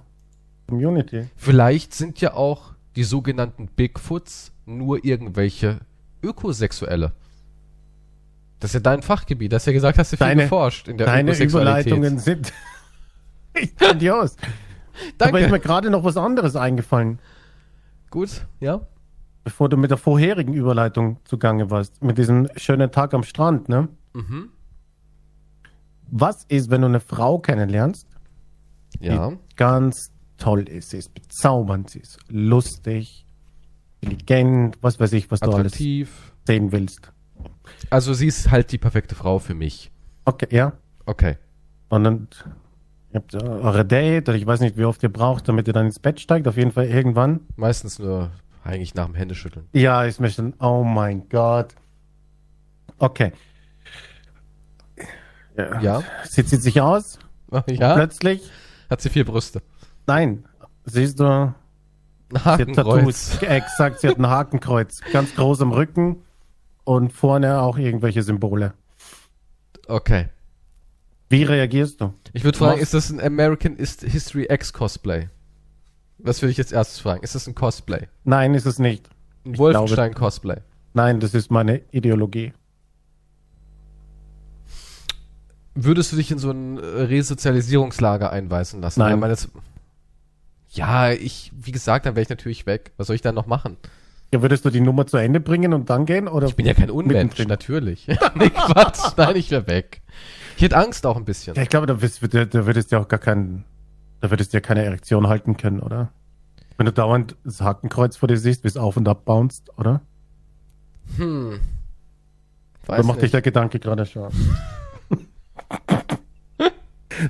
Community. 0.69 1.29
Vielleicht 1.37 1.95
sind 1.95 2.21
ja 2.21 2.35
auch 2.35 2.73
die 2.97 3.05
sogenannten 3.05 3.69
Bigfoots 3.69 4.53
nur 4.67 5.05
irgendwelche 5.05 5.79
Ökosexuelle. 6.23 7.13
Das 8.59 8.71
ist 8.71 8.75
ja 8.75 8.81
dein 8.81 9.03
Fachgebiet. 9.03 9.53
Du 9.53 9.57
hast 9.57 9.67
ja 9.67 9.73
gesagt, 9.73 9.99
hast 9.99 10.13
du 10.13 10.17
viel 10.17 10.27
Deine- 10.27 10.43
geforscht 10.43 10.89
in 10.89 10.99
der 10.99 11.07
Deine 11.07 11.31
Ökosexualität. 11.31 11.87
Überleitungen 11.87 12.19
sind 12.19 12.53
grandios. 13.79 14.37
Aber 14.37 14.49
ist 15.05 15.15
Danke. 15.19 15.49
mir 15.49 15.61
gerade 15.61 15.89
noch 15.91 16.05
was 16.05 16.17
anderes 16.17 16.57
eingefallen, 16.57 17.21
Gut, 18.11 18.45
ja. 18.59 18.81
Bevor 19.45 19.69
du 19.69 19.77
mit 19.77 19.91
der 19.91 19.99
vorherigen 19.99 20.53
Überleitung 20.55 21.19
zugange 21.25 21.71
warst. 21.71 22.03
Mit 22.03 22.19
diesem 22.19 22.49
schönen 22.57 22.91
Tag 22.91 23.15
am 23.15 23.23
Strand, 23.23 23.69
ne? 23.69 23.89
Mhm. 24.15 24.51
Was 26.11 26.45
ist, 26.45 26.71
wenn 26.71 26.81
du 26.83 26.89
eine 26.89 27.01
Frau 27.01 27.39
kennenlernst, 27.39 28.07
Ja. 29.01 29.31
die 29.31 29.39
ganz 29.57 30.13
toll 30.39 30.69
ist, 30.69 30.91
sie 30.91 30.99
ist 30.99 31.15
bezaubernd, 31.15 31.91
sie 31.91 32.01
ist 32.01 32.19
lustig, 32.29 33.25
intelligent, 34.01 34.79
was 34.81 34.99
weiß 34.99 35.13
ich, 35.13 35.31
was 35.31 35.41
du 35.41 35.47
alles 35.51 35.73
Attraktiv. 35.75 36.33
sehen 36.47 36.73
willst. 36.73 37.13
Also 37.91 38.13
sie 38.15 38.27
ist 38.27 38.51
halt 38.51 38.73
die 38.73 38.79
perfekte 38.79 39.15
Frau 39.15 39.39
für 39.39 39.55
mich. 39.55 39.93
Okay, 40.25 40.49
ja. 40.51 40.73
Okay. 41.07 41.37
Und 41.91 42.05
dann 42.05 42.29
ihr 43.13 43.17
habt 43.21 43.35
eure 43.35 43.85
Date, 43.85 44.29
oder 44.29 44.37
ich 44.39 44.47
weiß 44.47 44.61
nicht, 44.61 44.77
wie 44.77 44.85
oft 44.85 45.03
ihr 45.03 45.13
braucht, 45.13 45.49
damit 45.49 45.67
ihr 45.69 45.73
dann 45.75 45.87
ins 45.87 45.99
Bett 45.99 46.21
steigt, 46.21 46.47
auf 46.49 46.57
jeden 46.57 46.73
Fall 46.73 46.87
irgendwann. 46.87 47.41
Meistens 47.57 47.99
nur 47.99 48.31
eigentlich 48.65 48.95
nach 48.95 49.07
dem 49.07 49.15
Händeschütteln. 49.15 49.67
Ja, 49.73 50.05
mir 50.21 50.31
schon, 50.31 50.55
oh 50.61 50.83
mein 50.85 51.29
Gott. 51.29 51.75
Okay. 52.99 53.33
Ja. 55.83 56.03
Sie 56.25 56.45
zieht 56.45 56.63
sich 56.63 56.81
aus, 56.81 57.19
Ja. 57.69 57.95
plötzlich. 57.95 58.51
Hat 58.89 59.01
sie 59.01 59.11
vier 59.11 59.25
Brüste. 59.25 59.63
Nein, 60.07 60.45
siehst 60.85 61.21
du, 61.21 61.55
sie 62.33 62.39
Hakenkreuz. 62.39 63.31
Tattoos. 63.33 63.43
Exakt, 63.43 64.01
sie 64.01 64.09
hat 64.09 64.19
ein 64.19 64.27
Hakenkreuz. 64.27 65.01
Ganz 65.13 65.35
groß 65.35 65.61
am 65.63 65.73
Rücken 65.73 66.23
und 66.85 67.13
vorne 67.13 67.61
auch 67.61 67.79
irgendwelche 67.79 68.23
Symbole. 68.23 68.75
Okay. 69.87 70.29
Wie 71.29 71.43
reagierst 71.45 72.01
du? 72.01 72.15
Ich 72.33 72.43
würde 72.45 72.59
fragen, 72.59 72.81
ist 72.81 72.95
das 72.95 73.11
ein 73.11 73.21
American 73.21 73.77
Hist- 73.77 74.03
History 74.03 74.47
X 74.51 74.73
Cosplay? 74.73 75.29
Das 76.25 76.43
würde 76.43 76.51
ich 76.53 76.59
jetzt 76.59 76.73
erstes 76.73 76.99
fragen. 77.01 77.23
Ist 77.23 77.35
das 77.35 77.47
ein 77.47 77.55
Cosplay? 77.55 78.09
Nein, 78.25 78.55
ist 78.55 78.67
es 78.67 78.79
nicht. 78.79 79.09
Ein 79.45 79.55
Ich 79.55 79.59
Wolfenstein 79.59 80.15
Cosplay? 80.15 80.59
Nein, 80.95 81.21
das 81.21 81.35
ist 81.35 81.51
meine 81.51 81.83
Ideologie. 81.93 82.53
Würdest 85.75 86.13
du 86.13 86.17
dich 86.17 86.31
in 86.31 86.39
so 86.39 86.51
ein 86.51 86.79
äh, 86.79 86.81
Resozialisierungslager 86.85 88.31
einweisen 88.31 88.81
lassen? 88.83 89.01
Nein. 89.01 89.21
Das- 89.21 89.49
ja, 90.73 91.11
ich, 91.11 91.51
wie 91.59 91.73
gesagt, 91.73 92.07
dann 92.07 92.15
wäre 92.15 92.23
ich 92.23 92.29
natürlich 92.29 92.67
weg. 92.67 92.93
Was 92.97 93.07
soll 93.09 93.17
ich 93.17 93.23
dann 93.23 93.35
noch 93.35 93.47
machen? 93.47 93.77
Ja, 94.33 94.43
würdest 94.43 94.65
du 94.65 94.71
die 94.71 94.81
Nummer 94.81 95.07
zu 95.07 95.17
Ende 95.17 95.41
bringen 95.41 95.73
und 95.75 95.91
dann 95.91 96.07
gehen? 96.07 96.29
Oder 96.29 96.47
Ich 96.47 96.55
bin 96.55 96.67
ja 96.67 96.75
kein 96.75 96.91
Unmensch, 96.91 97.45
natürlich. 97.47 98.07
nee, 98.35 98.51
Quatsch. 98.51 99.15
Nein, 99.17 99.35
ich 99.37 99.51
wäre 99.51 99.67
weg. 99.67 100.03
Ich 100.57 100.63
hätte 100.63 100.77
Angst 100.77 101.05
auch 101.07 101.17
ein 101.17 101.25
bisschen. 101.25 101.57
Ja, 101.57 101.63
ich 101.63 101.69
glaube, 101.69 101.87
da, 101.87 102.01
wirst, 102.01 102.23
da, 102.33 102.45
da 102.45 102.67
würdest 102.67 102.93
du 102.93 102.97
ja 102.97 103.03
auch 103.03 103.09
gar 103.09 103.19
keinen, 103.19 103.65
da 104.21 104.31
würdest 104.31 104.53
du 104.53 104.57
ja 104.57 104.61
keine 104.61 104.85
Erektion 104.85 105.27
halten 105.29 105.57
können, 105.57 105.81
oder? 105.81 106.13
Wenn 106.77 106.87
du 106.87 106.93
dauernd 106.93 107.37
das 107.45 107.61
Hakenkreuz 107.61 108.17
vor 108.17 108.29
dir 108.29 108.39
siehst, 108.39 108.65
wie 108.65 108.69
es 108.69 108.77
auf 108.77 108.97
und 108.97 109.07
ab 109.09 109.25
bounced, 109.25 109.71
oder? 109.79 110.01
Hm. 111.17 111.61
Oder 112.89 112.99
Weiß 112.99 113.07
macht 113.07 113.17
dich 113.19 113.25
nicht. 113.25 113.35
der 113.35 113.43
Gedanke 113.43 113.79
gerade 113.79 114.07
schon? 114.07 114.31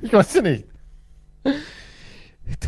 ich 0.03 0.13
weiß 0.13 0.35
ja 0.35 0.43
nicht. 0.43 0.67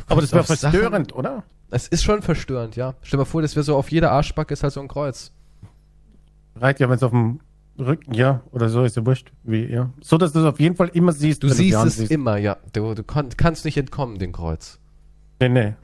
Aber 0.09 0.21
das 0.21 0.33
wäre 0.33 0.41
auf 0.41 0.47
Sachen- 0.49 0.73
verstörend, 0.73 1.15
oder? 1.15 1.45
Es 1.71 1.89
ist 1.89 2.03
schon 2.03 2.21
verstörend, 2.23 2.77
ja. 2.77 2.95
Stell 3.03 3.17
dir 3.17 3.23
mal 3.23 3.25
vor, 3.25 3.43
das 3.43 3.57
wäre 3.57 3.65
so 3.65 3.77
auf 3.77 3.91
jeder 3.91 4.11
Arschbacke 4.13 4.53
ist 4.53 4.63
halt 4.63 4.73
so 4.75 4.81
ein 4.81 4.89
Kreuz. 4.89 5.33
Reicht 6.57 6.81
ja, 6.81 6.89
wenn 6.89 6.97
es 6.97 7.03
auf 7.03 7.13
dem 7.13 7.41
Rücken, 7.79 8.13
ja, 8.15 8.43
oder 8.51 8.69
so, 8.69 8.85
ist 8.85 8.97
ja 8.97 9.07
wurscht. 9.07 9.33
Wie, 9.45 9.65
ja. 9.65 9.91
So, 10.03 10.19
dass 10.19 10.33
du 10.33 10.41
es 10.41 10.45
auf 10.45 10.61
jeden 10.61 10.77
Fall 10.77 10.89
immer 10.89 11.13
siehst. 11.13 11.43
Du 11.43 11.49
siehst 11.49 11.59
sie 11.59 11.69
es 11.71 11.75
ansiehst. 11.77 12.11
immer, 12.13 12.37
ja. 12.37 12.59
Du, 12.73 12.95
du 12.95 13.03
kon- 13.03 13.31
kannst 13.37 13.65
nicht 13.65 13.77
entkommen, 13.79 14.19
dem 14.19 14.33
Kreuz. 14.33 14.79
Nee, 15.41 15.49
nee. 15.49 15.75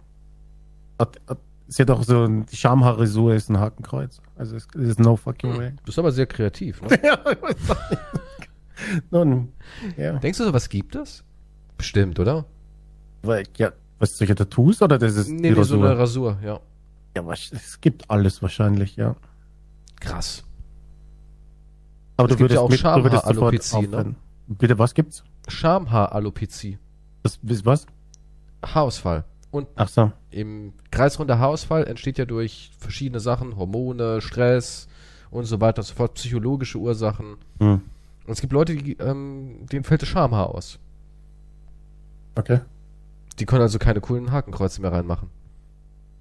Hat, 0.98 1.18
hat, 1.28 1.38
sie 1.66 1.82
hat 1.82 1.90
auch 1.90 2.02
so, 2.04 2.24
ein- 2.24 2.44
die 2.46 2.56
Schamhaarisur 2.56 3.34
ist 3.34 3.48
ein 3.48 3.58
Hakenkreuz. 3.58 4.20
Also 4.36 4.56
es 4.56 4.66
ist 4.74 5.00
no 5.00 5.16
fucking 5.16 5.56
way. 5.56 5.70
Du 5.70 5.82
bist 5.84 5.98
aber 5.98 6.12
sehr 6.12 6.26
kreativ, 6.26 6.82
ne? 6.82 6.88
ja. 7.02 7.18
Nun, 9.10 9.52
ja. 9.96 10.12
Denkst 10.18 10.38
du, 10.38 10.44
sowas 10.44 10.68
gibt 10.68 10.94
es? 10.94 11.24
Bestimmt, 11.76 12.18
oder? 12.20 12.44
Weil, 13.22 13.44
ja, 13.56 13.72
was 13.98 14.16
solche 14.16 14.34
Tattoos 14.34 14.80
oder 14.82 14.98
das 14.98 15.16
ist 15.16 15.28
Nee, 15.28 15.50
die 15.50 15.54
nee, 15.58 15.62
so 15.64 15.76
eine 15.76 15.98
Rasur, 15.98 16.38
ja. 16.44 16.60
ja, 17.16 17.26
was, 17.26 17.50
es 17.52 17.80
gibt 17.80 18.08
alles 18.10 18.40
wahrscheinlich, 18.42 18.96
ja. 18.96 19.16
Krass. 20.00 20.44
Aber 22.18 22.28
Es 22.28 22.36
du 22.36 22.36
gibt 22.36 22.50
ja 22.50 22.60
würdest, 22.60 22.84
auch 22.84 22.96
mit, 22.96 23.04
du 23.04 23.40
würdest 23.44 23.70
sofort 23.70 23.90
ne? 23.90 24.14
Bitte, 24.48 24.78
was 24.78 24.92
gibt's? 24.92 25.22
Schamhaaralopezie. 25.46 26.78
Das, 27.22 27.38
bis 27.40 27.64
was? 27.64 27.86
Haarausfall. 28.64 29.24
Und 29.50 29.68
Ach 29.76 29.88
so. 29.88 30.12
im 30.30 30.72
kreisrunder 30.90 31.38
Haarausfall 31.38 31.86
entsteht 31.86 32.18
ja 32.18 32.24
durch 32.24 32.72
verschiedene 32.78 33.20
Sachen, 33.20 33.56
Hormone, 33.56 34.20
Stress 34.20 34.88
und 35.30 35.44
so 35.44 35.60
weiter 35.60 35.78
und 35.78 35.86
so 35.86 35.94
fort, 35.94 36.14
psychologische 36.14 36.78
Ursachen. 36.78 37.36
Hm. 37.60 37.82
Und 38.26 38.32
es 38.32 38.40
gibt 38.40 38.52
Leute, 38.52 38.74
die, 38.74 38.94
ähm, 38.98 39.66
denen 39.70 39.84
fällt 39.84 40.02
das 40.02 40.08
Schamhaar 40.08 40.54
aus. 40.54 40.78
Okay. 42.34 42.60
Die 43.38 43.46
können 43.46 43.62
also 43.62 43.78
keine 43.78 44.00
coolen 44.00 44.32
Hakenkreuze 44.32 44.82
mehr 44.82 44.92
reinmachen. 44.92 45.30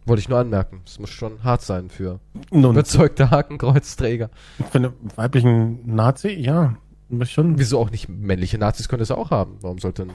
Wollte 0.07 0.21
ich 0.21 0.29
nur 0.29 0.39
anmerken. 0.39 0.81
Es 0.85 0.99
muss 0.99 1.09
schon 1.09 1.43
hart 1.43 1.61
sein 1.61 1.89
für 1.89 2.19
Nun, 2.49 2.71
überzeugte 2.71 3.29
Hakenkreuzträger. 3.29 4.29
für 4.71 4.77
einen 4.77 4.93
weiblichen 5.15 5.95
Nazi, 5.95 6.29
ja, 6.29 6.77
schon. 7.23 7.59
Wieso 7.59 7.79
auch 7.79 7.91
nicht 7.91 8.07
männliche 8.07 8.57
Nazis 8.57 8.87
können 8.87 9.01
das 9.01 9.11
auch 9.11 9.31
haben? 9.31 9.57
Warum 9.61 9.79
sollte 9.79 10.03
ein 10.03 10.13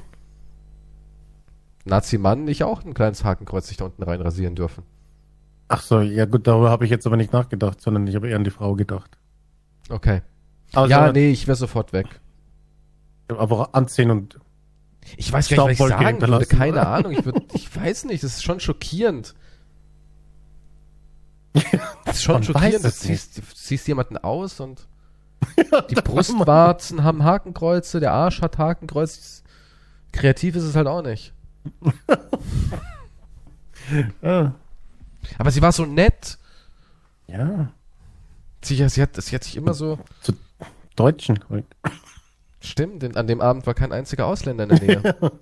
Nazi-Mann 1.85 2.45
nicht 2.45 2.65
auch 2.65 2.85
ein 2.85 2.95
kleines 2.95 3.23
Hakenkreuz 3.25 3.69
sich 3.69 3.77
da 3.77 3.85
unten 3.85 4.03
rein 4.03 4.21
rasieren 4.21 4.55
dürfen? 4.55 4.85
Ach 5.69 5.83
so, 5.83 6.01
ja 6.01 6.25
gut, 6.25 6.47
darüber 6.47 6.71
habe 6.71 6.85
ich 6.85 6.91
jetzt 6.91 7.07
aber 7.07 7.17
nicht 7.17 7.33
nachgedacht, 7.33 7.81
sondern 7.81 8.07
ich 8.07 8.15
habe 8.15 8.29
eher 8.29 8.37
an 8.37 8.45
die 8.45 8.51
Frau 8.51 8.75
gedacht. 8.75 9.19
Okay. 9.89 10.23
Also, 10.73 10.91
ja, 10.91 11.13
nee, 11.13 11.31
ich 11.31 11.47
wäre 11.47 11.57
sofort 11.57 11.93
weg. 11.93 12.07
Aber 13.29 13.75
anziehen 13.75 14.11
und 14.11 14.39
Ich 15.17 15.33
weiß 15.33 15.49
gar 15.51 15.69
nicht, 15.69 15.81
was 15.81 15.91
ich 15.91 15.97
sagen 15.97 16.21
würde. 16.21 16.47
Keine 16.47 16.87
Ahnung. 16.87 17.13
Ich, 17.13 17.25
würd, 17.25 17.43
ich 17.55 17.75
weiß 17.75 18.05
nicht. 18.05 18.23
Das 18.23 18.35
ist 18.35 18.45
schon 18.45 18.61
schockierend. 18.61 19.35
Das 22.05 22.17
ist 22.17 22.23
schon 22.25 22.35
Man 22.35 22.43
schockierend. 22.45 22.85
Du 22.85 22.89
es 22.89 22.99
ziehst, 23.01 23.39
du 23.39 23.43
ziehst 23.55 23.89
jemanden 23.89 24.19
aus 24.19 24.61
und 24.61 24.87
die 25.91 25.95
Brustwarzen 25.95 27.05
haben 27.05 27.25
Hakenkreuze, 27.25 28.01
der 28.01 28.13
Arsch 28.13 28.43
hat 28.43 28.59
Hakenkreuz. 28.59 29.43
Kreativ 30.13 30.57
ist 30.57 30.65
es 30.65 30.77
halt 30.77 30.87
auch 30.87 31.03
nicht. 31.03 31.33
ah, 34.23 34.53
Aber 35.39 35.51
sie 35.51 35.63
war 35.63 35.73
so 35.73 35.87
nett. 35.87 36.39
ja, 37.29 37.73
Sie, 38.65 38.77
sie, 38.89 39.03
hat, 39.03 39.21
sie 39.21 39.35
hat 39.35 39.43
sich 39.43 39.57
immer 39.57 39.75
so. 39.75 39.99
zu 40.21 40.35
Deutschen. 40.95 41.41
Stimmt, 42.61 43.03
denn 43.03 43.17
an 43.17 43.27
dem 43.27 43.41
Abend 43.41 43.67
war 43.67 43.75
kein 43.75 43.93
einziger 43.93 44.27
Ausländer 44.27 44.65
in 44.65 44.71
der 44.71 44.81
Nähe. 44.81 45.33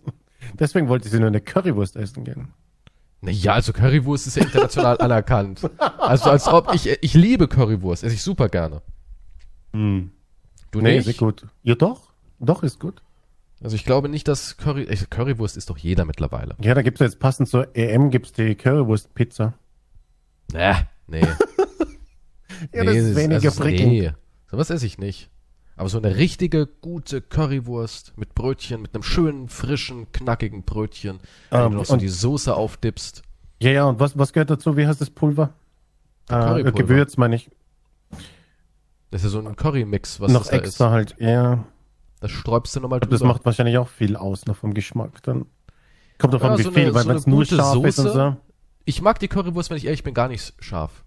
Deswegen 0.55 0.89
wollte 0.89 1.09
sie 1.09 1.19
nur 1.19 1.29
eine 1.29 1.43
Currywurst 1.43 1.97
essen 1.97 2.25
gehen. 2.25 2.49
Naja, 3.21 3.55
also 3.55 3.73
Currywurst 3.73 4.27
ist 4.27 4.37
ja 4.37 4.45
international 4.45 4.99
anerkannt. 5.01 5.61
Also 5.99 6.31
als 6.31 6.49
ob 6.49 6.75
ich, 6.75 6.89
ich 7.03 7.15
liebe 7.15 7.49
Currywurst, 7.49 8.05
esse 8.05 8.15
ich 8.15 8.23
super 8.23 8.49
gerne. 8.49 8.83
Hm. 9.73 10.11
Du 10.71 10.81
Nee, 10.81 10.97
nicht? 10.97 11.07
ist 11.09 11.19
gut. 11.19 11.47
Ja, 11.63 11.75
doch. 11.75 12.13
Doch, 12.39 12.63
ist 12.63 12.79
gut. 12.81 13.03
Also 13.63 13.77
ich 13.77 13.85
glaube 13.85 14.09
nicht, 14.09 14.27
dass 14.27 14.57
Curry, 14.57 14.87
Currywurst 14.87 15.57
ist 15.57 15.69
doch 15.69 15.77
jeder 15.77 16.05
mittlerweile. 16.07 16.57
Ja, 16.63 16.75
da 16.75 16.81
gibt's 16.83 17.01
jetzt 17.01 17.21
passend 17.21 17.49
zur 17.49 17.77
EM 17.77 18.11
gibt's 18.11 18.33
die 18.33 18.55
Currywurst-Pizza. 18.55 19.55
Nee, 20.53 20.75
nee. 21.07 21.27
Ja, 22.75 22.85
das 22.85 22.97
ist 22.97 23.17
weniger 23.17 23.49
also. 23.49 23.65
Nee, 23.65 24.13
sowas 24.51 24.69
esse 24.69 24.85
ich 24.85 24.99
nicht. 24.99 25.31
Aber 25.81 25.89
so 25.89 25.97
eine 25.97 26.15
richtige, 26.17 26.67
gute 26.83 27.23
Currywurst 27.23 28.13
mit 28.19 28.35
Brötchen, 28.35 28.83
mit 28.83 28.93
einem 28.95 29.03
schönen, 29.03 29.49
frischen, 29.49 30.13
knackigen 30.13 30.63
Brötchen, 30.63 31.21
wenn 31.49 31.61
Ähm, 31.63 31.73
du 31.73 31.79
noch 31.79 31.87
so 31.87 31.97
die 31.97 32.11
Soße 32.11 32.55
aufdippst. 32.55 33.23
Ja, 33.63 33.71
ja, 33.71 33.85
und 33.87 33.99
was, 33.99 34.19
was 34.19 34.35
gehört 34.35 34.51
dazu? 34.51 34.77
Wie 34.77 34.87
heißt 34.87 35.01
das 35.01 35.09
Pulver? 35.09 35.55
Äh. 36.29 36.65
Gewürz, 36.71 37.17
meine 37.17 37.37
ich. 37.37 37.51
Das 39.11 39.25
ist 39.25 39.33
ja 39.35 39.41
so 39.41 39.49
ein 39.49 39.57
Currymix, 39.57 40.21
was 40.21 40.31
noch 40.31 40.41
das 40.43 40.51
da 40.51 40.57
extra 40.59 40.87
ist. 40.89 40.93
halt. 40.93 41.17
Ja, 41.19 41.65
Das 42.21 42.31
sträubst 42.31 42.77
du 42.77 42.81
nochmal 42.81 43.01
das 43.01 43.23
macht 43.23 43.47
wahrscheinlich 43.47 43.79
auch 43.79 43.89
viel 43.89 44.17
aus, 44.17 44.45
noch 44.45 44.57
vom 44.57 44.75
Geschmack. 44.75 45.23
Dann 45.23 45.47
kommt 46.19 46.35
davon, 46.35 46.51
Ja, 46.53 46.59
wie 46.59 46.63
so 46.63 46.71
viel, 46.73 46.83
eine- 46.85 46.95
weil 46.95 47.03
so 47.05 47.09
wenn 47.09 47.17
es 47.17 47.27
nur 47.27 47.47
scharf 47.47 47.83
ist 47.87 47.99
und 47.99 48.05
Soße. 48.09 48.13
so. 48.13 48.37
Ich 48.85 49.01
mag 49.01 49.19
die 49.19 49.29
Currywurst, 49.29 49.71
wenn 49.71 49.79
ich 49.79 49.87
ehrlich 49.87 50.05
bin, 50.05 50.13
gar 50.13 50.29
nicht 50.29 50.53
scharf. 50.63 51.05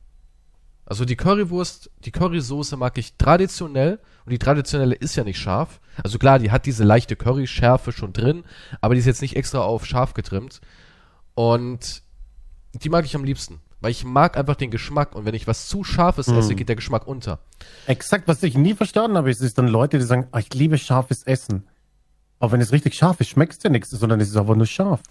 Also 0.86 1.05
die 1.05 1.15
Currywurst, 1.15 1.89
die 2.03 2.11
Currysoße 2.11 2.75
mag 2.77 2.97
ich 2.97 3.15
traditionell 3.17 3.99
und 4.25 4.31
die 4.31 4.38
traditionelle 4.39 4.95
ist 4.95 5.15
ja 5.15 5.23
nicht 5.23 5.39
scharf. 5.39 5.79
Also 6.03 6.17
klar, 6.17 6.39
die 6.39 6.51
hat 6.51 6.65
diese 6.65 6.84
leichte 6.84 7.15
Curryschärfe 7.15 7.91
schon 7.91 8.11
drin, 8.13 8.43
aber 8.81 8.93
die 8.95 8.99
ist 8.99 9.05
jetzt 9.05 9.21
nicht 9.21 9.36
extra 9.36 9.59
auf 9.59 9.86
scharf 9.86 10.13
getrimmt. 10.13 10.59
Und 11.36 12.03
die 12.73 12.89
mag 12.89 13.05
ich 13.05 13.15
am 13.15 13.23
liebsten, 13.23 13.59
weil 13.81 13.91
ich 13.91 14.03
mag 14.03 14.38
einfach 14.38 14.55
den 14.55 14.71
Geschmack 14.71 15.15
und 15.15 15.25
wenn 15.25 15.34
ich 15.36 15.47
was 15.47 15.67
zu 15.67 15.84
scharfes 15.84 16.27
Mhm. 16.27 16.38
esse, 16.38 16.55
geht 16.55 16.69
der 16.69 16.75
Geschmack 16.75 17.07
unter. 17.07 17.39
Exakt, 17.88 18.27
was 18.27 18.43
ich 18.43 18.55
nie 18.57 18.73
verstanden 18.73 19.17
habe, 19.17 19.29
ist, 19.31 19.41
ist 19.41 19.57
dann 19.57 19.67
Leute, 19.67 19.97
die 19.99 20.03
sagen, 20.05 20.27
ah, 20.31 20.39
ich 20.39 20.53
liebe 20.53 20.77
scharfes 20.77 21.23
Essen. 21.23 21.67
Aber 22.39 22.51
wenn 22.51 22.61
es 22.61 22.71
richtig 22.73 22.95
scharf 22.95 23.19
ist, 23.21 23.29
schmeckt 23.29 23.53
es 23.53 23.63
ja 23.63 23.69
nichts, 23.69 23.89
sondern 23.89 24.19
es 24.19 24.29
ist 24.29 24.36
einfach 24.38 24.55
nur 24.55 24.65
scharf. 24.65 25.01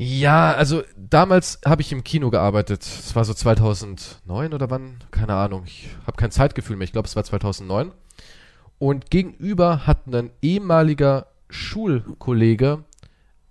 Ja, 0.00 0.52
also 0.52 0.84
damals 0.96 1.58
habe 1.66 1.82
ich 1.82 1.90
im 1.90 2.04
Kino 2.04 2.30
gearbeitet. 2.30 2.82
Das 2.82 3.16
war 3.16 3.24
so 3.24 3.34
2009 3.34 4.54
oder 4.54 4.70
wann? 4.70 4.98
Keine 5.10 5.34
Ahnung. 5.34 5.64
Ich 5.66 5.88
habe 6.06 6.16
kein 6.16 6.30
Zeitgefühl 6.30 6.76
mehr. 6.76 6.84
Ich 6.84 6.92
glaube, 6.92 7.08
es 7.08 7.16
war 7.16 7.24
2009. 7.24 7.90
Und 8.78 9.10
gegenüber 9.10 9.88
hat 9.88 10.06
ein 10.06 10.30
ehemaliger 10.40 11.26
Schulkollege 11.50 12.84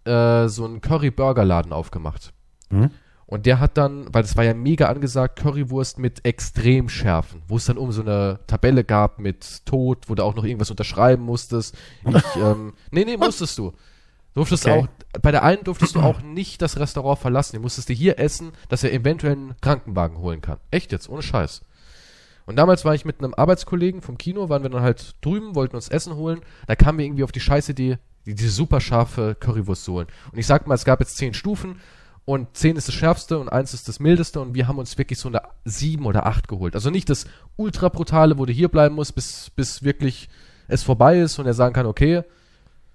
äh, 0.06 0.48
so 0.48 0.64
einen 0.64 0.80
Curry-Burger-Laden 0.80 1.74
aufgemacht. 1.74 2.32
Hm? 2.70 2.92
Und 3.26 3.46
der 3.46 3.60
hat 3.60 3.78
dann, 3.78 4.08
weil 4.14 4.22
das 4.22 4.38
war 4.38 4.46
ja 4.46 4.54
mega 4.54 4.88
angesagt, 4.88 5.40
Currywurst 5.40 6.00
mit 6.00 6.24
Extremschärfen, 6.24 7.42
wo 7.50 7.58
es 7.58 7.66
dann 7.66 7.78
um 7.78 7.92
so 7.92 8.02
eine 8.02 8.40
Tabelle 8.48 8.86
gab 8.86 9.20
mit 9.20 9.66
Tod, 9.66 10.08
wo 10.08 10.16
du 10.16 10.24
auch 10.24 10.34
noch 10.34 10.46
irgendwas 10.46 10.72
unterschreiben 10.72 11.24
musstest. 11.24 11.78
Ich, 12.06 12.36
ähm, 12.38 12.74
nee, 12.92 13.04
nee, 13.04 13.18
musstest 13.18 13.58
du. 13.58 13.74
Durftest 14.38 14.68
Okay. 14.68 14.82
auch, 14.82 14.88
bei 15.22 15.32
der 15.32 15.42
einen 15.42 15.64
durftest 15.64 15.96
du 15.96 16.00
auch 16.02 16.22
nicht 16.22 16.62
das 16.62 16.80
Restaurant 16.80 17.18
verlassen. 17.18 17.56
Du 17.56 17.62
musstest 17.64 17.90
dir 17.90 17.96
hier 17.96 18.20
essen, 18.20 18.52
dass 18.70 18.84
er 18.84 18.94
eventuell 18.94 19.34
einen 19.34 19.56
Krankenwagen 19.62 20.20
holen 20.20 20.42
kann. 20.42 20.60
Echt 20.70 20.92
jetzt, 20.92 21.10
ohne 21.10 21.24
Scheiß. 21.24 21.62
Und 22.46 22.56
damals 22.56 22.86
war 22.86 22.94
ich 22.94 23.04
mit 23.04 23.20
einem 23.20 23.34
Arbeitskollegen 23.34 24.02
vom 24.02 24.20
Kino, 24.20 24.48
waren 24.48 24.62
wir 24.62 24.70
dann 24.70 24.84
halt 24.84 25.16
drüben, 25.22 25.56
wollten 25.56 25.76
uns 25.76 25.90
Essen 25.90 26.16
holen. 26.16 26.42
Da 26.68 26.76
kamen 26.76 27.00
wir 27.00 27.06
irgendwie 27.06 27.24
auf 27.24 27.32
die 27.32 27.40
scheiße 27.40 27.72
Idee, 27.72 27.98
die, 28.28 28.36
diese 28.36 28.52
super 28.52 28.80
scharfe 28.80 29.36
Currywurst 29.40 29.84
zu 29.84 29.94
holen. 29.94 30.08
Und 30.32 30.38
ich 30.38 30.46
sag 30.46 30.68
mal, 30.68 30.76
es 30.76 30.86
gab 30.86 31.00
jetzt 31.00 31.18
zehn 31.18 31.34
Stufen 31.34 31.82
und 32.24 32.56
zehn 32.56 32.76
ist 32.76 32.88
das 32.88 32.96
schärfste 32.96 33.40
und 33.40 33.50
eins 33.50 33.74
ist 33.74 33.88
das 33.88 34.00
mildeste 34.00 34.40
und 34.40 34.54
wir 34.54 34.68
haben 34.68 34.78
uns 34.78 34.98
wirklich 35.00 35.18
so 35.18 35.30
eine 35.30 35.42
sieben 35.66 36.06
oder 36.06 36.28
acht 36.28 36.48
geholt. 36.48 36.76
Also 36.76 36.92
nicht 36.92 37.10
das 37.10 37.26
ultra 37.56 37.90
brutale, 37.90 38.38
wo 38.38 38.46
du 38.46 38.54
hier 38.54 38.70
bleiben 38.70 38.96
musst, 38.96 39.16
bis, 39.16 39.50
bis 39.50 39.82
wirklich 39.82 40.30
es 40.68 40.84
vorbei 40.84 41.20
ist 41.20 41.40
und 41.40 41.48
er 41.48 41.54
sagen 41.54 41.74
kann, 41.74 41.88
okay, 41.88 42.24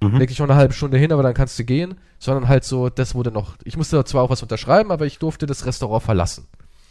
Mhm. 0.09 0.19
leg 0.19 0.29
dich 0.29 0.39
noch 0.39 0.49
eine 0.49 0.57
halbe 0.57 0.75
Stunde 0.75 0.99
hin, 0.99 1.13
aber 1.13 1.23
dann 1.23 1.35
kannst 1.35 1.59
du 1.59 1.65
gehen, 1.65 1.95
sondern 2.19 2.49
halt 2.49 2.65
so, 2.65 2.89
das 2.89 3.15
wurde 3.15 3.31
noch, 3.31 3.57
ich 3.65 3.77
musste 3.77 4.05
zwar 4.05 4.23
auch 4.23 4.31
was 4.31 4.43
unterschreiben, 4.43 4.91
aber 4.91 5.07
ich 5.07 5.19
durfte 5.19 5.47
das 5.47 5.67
Restaurant 5.67 6.03
verlassen. 6.03 6.47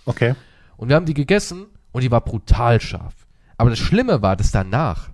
Okay. 0.05 0.36
Und 0.78 0.89
wir 0.89 0.95
haben 0.95 1.05
die 1.05 1.14
gegessen 1.14 1.68
und 1.91 2.03
die 2.03 2.12
war 2.12 2.22
brutal 2.22 2.82
scharf. 2.82 3.28
Aber 3.57 3.70
das 3.70 3.80
Schlimme 3.80 4.22
war, 4.22 4.36
dass 4.36 4.51
danach, 4.51 5.09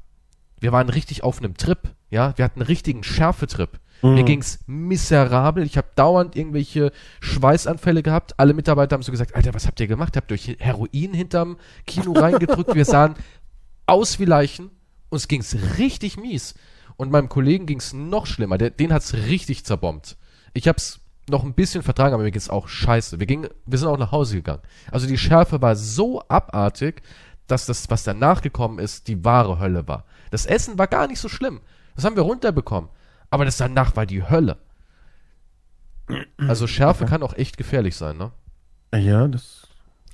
wir 0.60 0.72
waren 0.72 0.90
richtig 0.90 1.24
auf 1.24 1.40
einem 1.40 1.58
Trip, 1.58 1.80
ja, 2.10 2.38
wir 2.38 2.46
hatten 2.46 2.62
einen 2.62 2.68
richtigen 2.68 3.04
Schärfetrip. 3.04 3.80
Mir 4.04 4.24
ging's 4.24 4.60
miserabel, 4.68 5.64
ich 5.64 5.76
habe 5.76 5.88
dauernd 5.96 6.36
irgendwelche 6.36 6.92
Schweißanfälle 7.20 8.04
gehabt. 8.04 8.40
Alle 8.40 8.54
Mitarbeiter 8.54 8.94
haben 8.94 9.02
so 9.02 9.12
gesagt, 9.12 9.36
Alter, 9.36 9.56
was 9.56 9.66
habt 9.66 9.80
ihr 9.80 9.88
gemacht? 9.88 10.16
Habt 10.16 10.30
ihr 10.32 10.36
euch 10.36 10.56
Heroin 10.60 11.14
hinterm 11.16 11.58
Kino 11.88 12.12
reingedrückt? 12.12 12.76
Wir 12.76 12.86
sahen 12.86 13.16
aus 13.88 14.20
wie 14.20 14.26
Leichen. 14.26 14.70
Uns 15.10 15.28
ging's 15.28 15.58
richtig 15.80 16.18
mies. 16.18 16.54
Und 16.98 17.12
meinem 17.12 17.30
Kollegen 17.30 17.66
ging's 17.66 17.94
noch 17.94 18.26
schlimmer. 18.26 18.58
Der, 18.58 18.72
den 18.72 18.92
hat's 18.92 19.14
richtig 19.14 19.64
zerbombt. 19.66 20.18
Ich 20.54 20.68
hab's 20.68 21.00
noch 21.30 21.44
ein 21.44 21.54
bisschen 21.54 21.84
vertragen, 21.84 22.14
aber 22.14 22.24
mir 22.24 22.32
geht's 22.32 22.50
auch 22.50 22.68
scheiße. 22.68 23.20
Wir 23.20 23.28
gingen, 23.28 23.50
wir 23.66 23.78
sind 23.78 23.88
auch 23.88 23.98
nach 23.98 24.12
Hause 24.12 24.36
gegangen. 24.36 24.62
Also 24.92 25.08
die 25.08 25.18
Schärfe 25.18 25.62
war 25.62 25.76
so 25.76 26.24
abartig, 26.28 27.02
dass 27.48 27.66
das, 27.66 27.90
was 27.90 28.04
danach 28.04 28.42
gekommen 28.42 28.80
ist, 28.80 29.08
die 29.08 29.24
wahre 29.24 29.60
Hölle 29.60 29.88
war. 29.88 30.06
Das 30.32 30.46
Essen 30.46 30.78
war 30.78 30.88
gar 30.88 31.08
nicht 31.08 31.20
so 31.20 31.30
schlimm. 31.30 31.62
Das 31.96 32.06
haben 32.06 32.16
wir 32.16 32.24
runterbekommen. 32.24 32.90
Aber 33.30 33.46
das 33.46 33.58
danach 33.58 33.96
war 33.96 34.06
die 34.06 34.24
Hölle. 34.24 34.58
Also 36.38 36.68
Schärfe 36.68 37.06
kann 37.06 37.24
auch 37.24 37.34
echt 37.34 37.58
gefährlich 37.58 37.96
sein, 37.96 38.18
ne? 38.18 38.32
Ja, 38.94 39.28
das. 39.28 39.67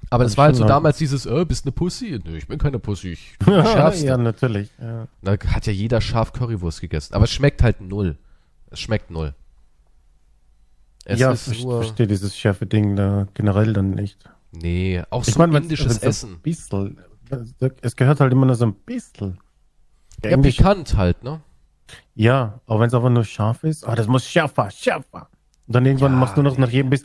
Aber 0.09 0.23
das 0.23 0.37
war 0.37 0.45
halt 0.45 0.55
so 0.55 0.65
damals 0.65 0.97
dieses, 0.97 1.25
äh, 1.25 1.45
bist 1.45 1.65
eine 1.65 1.71
Pussy? 1.71 2.19
Nö, 2.23 2.37
ich 2.37 2.47
bin 2.47 2.59
keine 2.59 2.79
Pussy. 2.79 3.13
Ich 3.13 3.37
bin 3.39 3.53
ja, 4.03 4.17
natürlich. 4.17 4.69
Ja. 4.79 5.07
Da 5.21 5.31
hat 5.47 5.65
ja 5.65 5.73
jeder 5.73 6.01
scharf 6.01 6.33
Currywurst 6.33 6.81
gegessen. 6.81 7.13
Aber 7.15 7.23
es 7.23 7.31
schmeckt 7.31 7.63
halt 7.63 7.81
null. 7.81 8.17
Es 8.69 8.79
schmeckt 8.79 9.09
null. 9.11 9.33
Es 11.05 11.19
ja, 11.19 11.31
ist 11.31 11.47
ich 11.47 11.63
nur, 11.63 11.83
verstehe 11.83 12.07
dieses 12.07 12.37
schärfe 12.37 12.65
Ding 12.65 12.95
da 12.95 13.27
generell 13.33 13.73
dann 13.73 13.91
nicht. 13.91 14.17
nee, 14.51 15.01
auch 15.09 15.27
Ich 15.27 15.33
so 15.33 15.39
meine, 15.39 15.57
indisches 15.57 15.97
Essen. 15.97 16.33
Ein 16.35 16.39
bisschen, 16.39 16.97
es 17.81 17.95
gehört 17.95 18.19
halt 18.19 18.31
immer 18.31 18.45
nur 18.45 18.55
so 18.55 18.65
ein 18.65 18.73
bisschen. 18.73 19.39
Ja, 20.23 20.29
Englisch- 20.31 20.57
pikant 20.57 20.95
halt, 20.95 21.23
ne? 21.23 21.41
Ja, 22.15 22.61
auch 22.67 22.79
wenn 22.79 22.87
es 22.87 22.93
einfach 22.93 23.09
nur 23.09 23.25
scharf 23.25 23.63
ist. 23.63 23.83
Ah, 23.85 23.95
das 23.95 24.07
muss 24.07 24.25
schärfer, 24.25 24.69
schärfer. 24.71 25.27
Und 25.67 25.75
dann 25.75 25.85
irgendwann 25.85 26.13
Ja, 26.13 26.17
machst 26.19 26.37
du 26.37 26.41
noch 26.41 26.57
nach 26.57 26.69
jedem 26.69 26.89
Biss. 26.89 27.03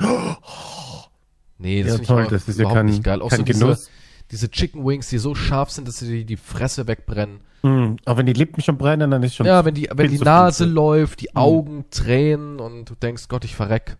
Nee, 1.58 1.82
das 1.82 1.98
Ja, 1.98 2.04
toll, 2.04 2.24
auch 2.24 2.28
das 2.28 2.48
ist 2.48 2.58
ja 2.58 2.72
kein- 2.72 2.86
nicht 2.86 3.02
geil. 3.04 3.20
Auch 3.20 3.30
kein 3.30 3.40
so 3.40 3.44
diese, 3.44 3.58
Genuss. 3.64 3.90
diese 4.30 4.50
Chicken 4.50 4.86
Wings, 4.86 5.08
die 5.08 5.18
so 5.18 5.34
scharf 5.34 5.70
sind, 5.70 5.88
dass 5.88 5.98
sie 5.98 6.08
die, 6.08 6.24
die 6.24 6.36
Fresse 6.36 6.86
wegbrennen. 6.86 7.40
Mm, 7.62 7.96
aber 8.04 8.18
wenn 8.18 8.26
die 8.26 8.32
Lippen 8.32 8.62
schon 8.62 8.78
brennen, 8.78 9.10
dann 9.10 9.22
ist 9.24 9.34
schon. 9.34 9.46
Ja, 9.46 9.64
wenn 9.64 9.74
die, 9.74 9.88
wenn 9.92 10.10
die 10.10 10.18
Nase 10.18 10.64
viel. 10.64 10.72
läuft, 10.72 11.20
die 11.20 11.34
Augen 11.34 11.86
tränen 11.90 12.60
und 12.60 12.88
du 12.88 12.94
denkst, 12.94 13.26
Gott, 13.28 13.44
ich 13.44 13.56
verreck. 13.56 13.96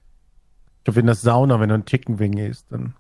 Ich 0.79 0.85
glaube, 0.85 1.01
in 1.01 1.07
der 1.07 1.17
Sauna, 1.17 1.59
wenn 1.59 1.69
du 1.69 1.75
ein 1.75 1.85
Chicken 1.85 2.19
Wing 2.21 2.39
isst, 2.39 2.67
dann. 2.71 2.95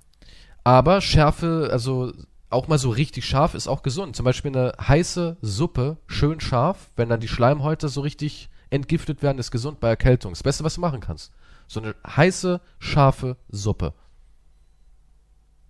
Aber 0.64 1.00
Schärfe, 1.00 1.68
also 1.72 2.12
auch 2.50 2.66
mal 2.66 2.78
so 2.78 2.90
richtig 2.90 3.24
scharf 3.26 3.54
ist 3.54 3.68
auch 3.68 3.82
gesund. 3.82 4.16
Zum 4.16 4.24
Beispiel 4.24 4.54
eine 4.54 4.72
heiße 4.80 5.36
Suppe, 5.40 5.98
schön 6.06 6.40
scharf, 6.40 6.90
wenn 6.96 7.09
dann 7.09 7.20
die 7.20 7.28
Schleimhäute 7.28 7.88
so 7.88 8.00
richtig 8.00 8.50
entgiftet 8.70 9.22
werden, 9.22 9.38
ist 9.38 9.50
gesund 9.50 9.80
bei 9.80 9.88
Erkältung. 9.88 10.32
Das 10.32 10.42
Beste, 10.42 10.64
was 10.64 10.74
du 10.74 10.80
machen 10.80 11.00
kannst. 11.00 11.32
So 11.68 11.80
eine 11.80 11.94
heiße, 12.06 12.61
scharfe 12.78 13.36
Suppe. 13.48 13.94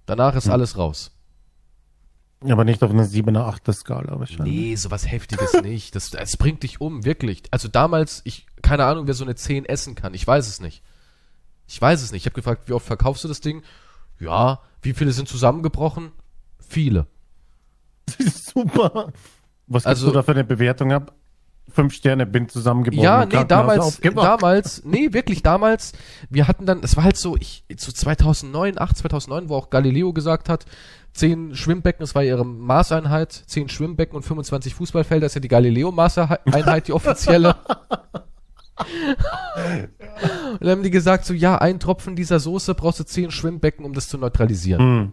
Danach 0.08 0.34
ist 0.34 0.46
Hm. 0.46 0.52
alles 0.52 0.76
raus. 0.78 1.12
Aber 2.40 2.64
nicht 2.64 2.82
auf 2.82 2.90
einer 2.90 3.04
7er, 3.04 3.52
8er 3.52 3.72
Skala 3.74 4.18
wahrscheinlich. 4.18 4.54
Nee, 4.54 4.74
sowas 4.76 5.10
Heftiges 5.10 5.52
nicht. 5.62 5.94
Das, 5.94 6.10
das 6.10 6.36
bringt 6.36 6.62
dich 6.62 6.80
um, 6.80 7.04
wirklich. 7.04 7.42
Also 7.50 7.68
damals, 7.68 8.22
ich, 8.24 8.46
keine 8.62 8.84
Ahnung, 8.84 9.06
wer 9.06 9.14
so 9.14 9.24
eine 9.24 9.34
10 9.34 9.64
essen 9.64 9.94
kann. 9.94 10.14
Ich 10.14 10.26
weiß 10.26 10.46
es 10.48 10.60
nicht. 10.60 10.82
Ich 11.66 11.80
weiß 11.82 12.00
es 12.02 12.12
nicht. 12.12 12.22
Ich 12.22 12.26
habe 12.26 12.34
gefragt, 12.34 12.68
wie 12.68 12.72
oft 12.72 12.86
verkaufst 12.86 13.22
du 13.24 13.28
das 13.28 13.40
Ding? 13.40 13.62
Ja, 14.18 14.60
wie 14.82 14.94
viele 14.94 15.12
sind 15.12 15.28
zusammengebrochen? 15.28 16.12
Viele. 16.58 17.06
Super. 18.18 19.12
Was 19.66 19.84
Also- 19.84 20.06
gibst 20.06 20.14
du 20.14 20.18
da 20.18 20.22
für 20.22 20.30
eine 20.32 20.44
Bewertung 20.44 20.92
ab? 20.92 21.14
Fünf 21.70 21.94
Sterne, 21.94 22.26
bin 22.26 22.48
zusammengebrochen. 22.48 23.04
Ja, 23.04 23.24
nee, 23.24 23.44
damals, 23.46 24.00
damals, 24.00 24.82
nee, 24.84 25.12
wirklich 25.12 25.42
damals, 25.42 25.92
wir 26.30 26.48
hatten 26.48 26.66
dann, 26.66 26.80
es 26.82 26.96
war 26.96 27.04
halt 27.04 27.16
so, 27.16 27.36
ich, 27.36 27.64
so 27.76 27.92
2009, 27.92 28.78
8, 28.78 28.96
2009, 28.96 29.48
wo 29.48 29.56
auch 29.56 29.70
Galileo 29.70 30.12
gesagt 30.12 30.48
hat, 30.48 30.64
10 31.12 31.54
Schwimmbecken, 31.54 32.00
das 32.00 32.14
war 32.14 32.22
ihre 32.22 32.44
Maßeinheit, 32.44 33.32
10 33.32 33.68
Schwimmbecken 33.68 34.16
und 34.16 34.22
25 34.22 34.74
Fußballfelder, 34.74 35.26
das 35.26 35.32
ist 35.32 35.36
ja 35.36 35.40
die 35.40 35.48
Galileo-Maßeinheit, 35.48 36.88
die 36.88 36.92
offizielle. 36.92 37.56
und 40.52 40.60
dann 40.60 40.70
haben 40.70 40.82
die 40.82 40.90
gesagt, 40.90 41.24
so, 41.24 41.34
ja, 41.34 41.58
ein 41.58 41.80
Tropfen 41.80 42.16
dieser 42.16 42.40
Soße 42.40 42.74
brauchst 42.74 43.00
du 43.00 43.04
10 43.04 43.30
Schwimmbecken, 43.30 43.84
um 43.84 43.92
das 43.92 44.08
zu 44.08 44.18
neutralisieren. 44.18 44.80
Hm. 44.80 45.12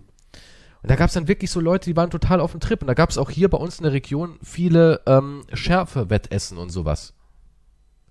Und 0.85 0.91
da 0.91 0.97
gab 0.97 1.07
es 1.07 1.15
dann 1.15 1.27
wirklich 1.27 1.49
so 1.49 1.59
Leute, 1.59 1.89
die 1.89 1.95
waren 1.95 2.11
total 2.11 2.39
auf 2.39 2.51
dem 2.51 2.59
Trip. 2.59 2.79
Und 2.79 2.85
da 2.85 2.93
gab 2.93 3.09
es 3.09 3.17
auch 3.17 3.31
hier 3.31 3.49
bei 3.49 3.57
uns 3.57 3.79
in 3.79 3.85
der 3.85 3.93
Region 3.93 4.37
viele 4.43 5.01
ähm, 5.07 5.41
Schärfe-Wettessen 5.51 6.59
und 6.59 6.69
sowas. 6.69 7.15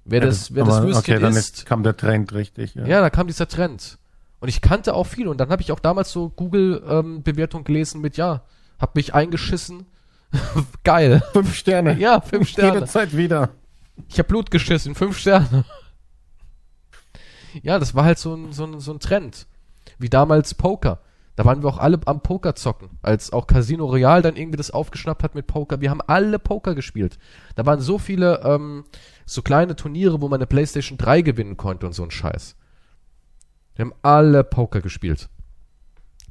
Wer 0.05 0.23
Ja, 0.23 0.27
das, 0.27 0.53
wer 0.53 0.65
das 0.65 0.83
Würstchen 0.83 1.15
okay, 1.15 1.23
dann 1.23 1.37
ist, 1.37 1.67
kam 1.67 1.85
der 1.85 1.97
Trend 1.97 2.35
richtig. 2.35 2.75
Ja. 2.75 2.85
ja, 2.85 3.01
da 3.01 3.11
kam 3.11 3.29
dieser 3.29 3.47
Trend. 3.47 3.99
Und 4.41 4.49
ich 4.49 4.61
kannte 4.61 4.95
auch 4.95 5.05
viele. 5.05 5.31
Und 5.31 5.39
dann 5.39 5.51
habe 5.51 5.63
ich 5.63 5.71
auch 5.71 5.79
damals 5.79 6.11
so 6.11 6.31
Google-Bewertung 6.31 7.63
gelesen 7.63 8.01
mit, 8.01 8.17
ja, 8.17 8.43
hab 8.81 8.97
mich 8.97 9.15
eingeschissen. 9.15 9.87
Geil. 10.83 11.23
Fünf 11.33 11.55
Sterne. 11.55 11.97
Ja, 11.97 12.21
fünf 12.23 12.49
Sterne. 12.51 12.75
Jederzeit 12.75 13.17
wieder. 13.17 13.51
Ich 14.09 14.19
habe 14.19 14.27
Blut 14.27 14.51
geschissen, 14.51 14.97
fünf 14.97 15.17
Sterne. 15.17 15.65
Ja, 17.63 17.79
das 17.79 17.95
war 17.95 18.05
halt 18.05 18.19
so 18.19 18.35
ein, 18.35 18.53
so 18.53 18.65
ein, 18.65 18.81
so 18.81 18.93
ein 18.93 18.99
Trend. 18.99 19.47
Wie 19.97 20.09
damals 20.09 20.55
Poker. 20.55 20.99
Da 21.37 21.45
waren 21.45 21.63
wir 21.63 21.69
auch 21.69 21.79
alle 21.79 21.99
am 22.07 22.21
Poker 22.21 22.55
zocken. 22.55 22.91
Als 23.03 23.33
auch 23.33 23.47
Casino 23.47 23.87
Royale 23.87 24.23
dann 24.23 24.37
irgendwie 24.37 24.57
das 24.57 24.71
aufgeschnappt 24.71 25.23
hat 25.25 25.35
mit 25.35 25.47
Poker. 25.47 25.81
Wir 25.81 25.91
haben 25.91 26.01
alle 26.01 26.39
Poker 26.39 26.75
gespielt. 26.75 27.19
Da 27.57 27.67
waren 27.67 27.81
so 27.81 27.99
viele, 27.99 28.41
ähm, 28.45 28.85
so 29.27 29.43
kleine 29.43 29.75
Turniere, 29.75 30.21
wo 30.21 30.29
man 30.29 30.39
eine 30.39 30.47
Playstation 30.47 30.97
3 30.97 31.23
gewinnen 31.23 31.57
konnte 31.57 31.87
und 31.87 31.93
so 31.93 32.05
ein 32.05 32.11
Scheiß. 32.13 32.57
Wir 33.75 33.87
haben 33.87 33.95
alle 34.03 34.45
Poker 34.45 34.81
gespielt. 34.81 35.29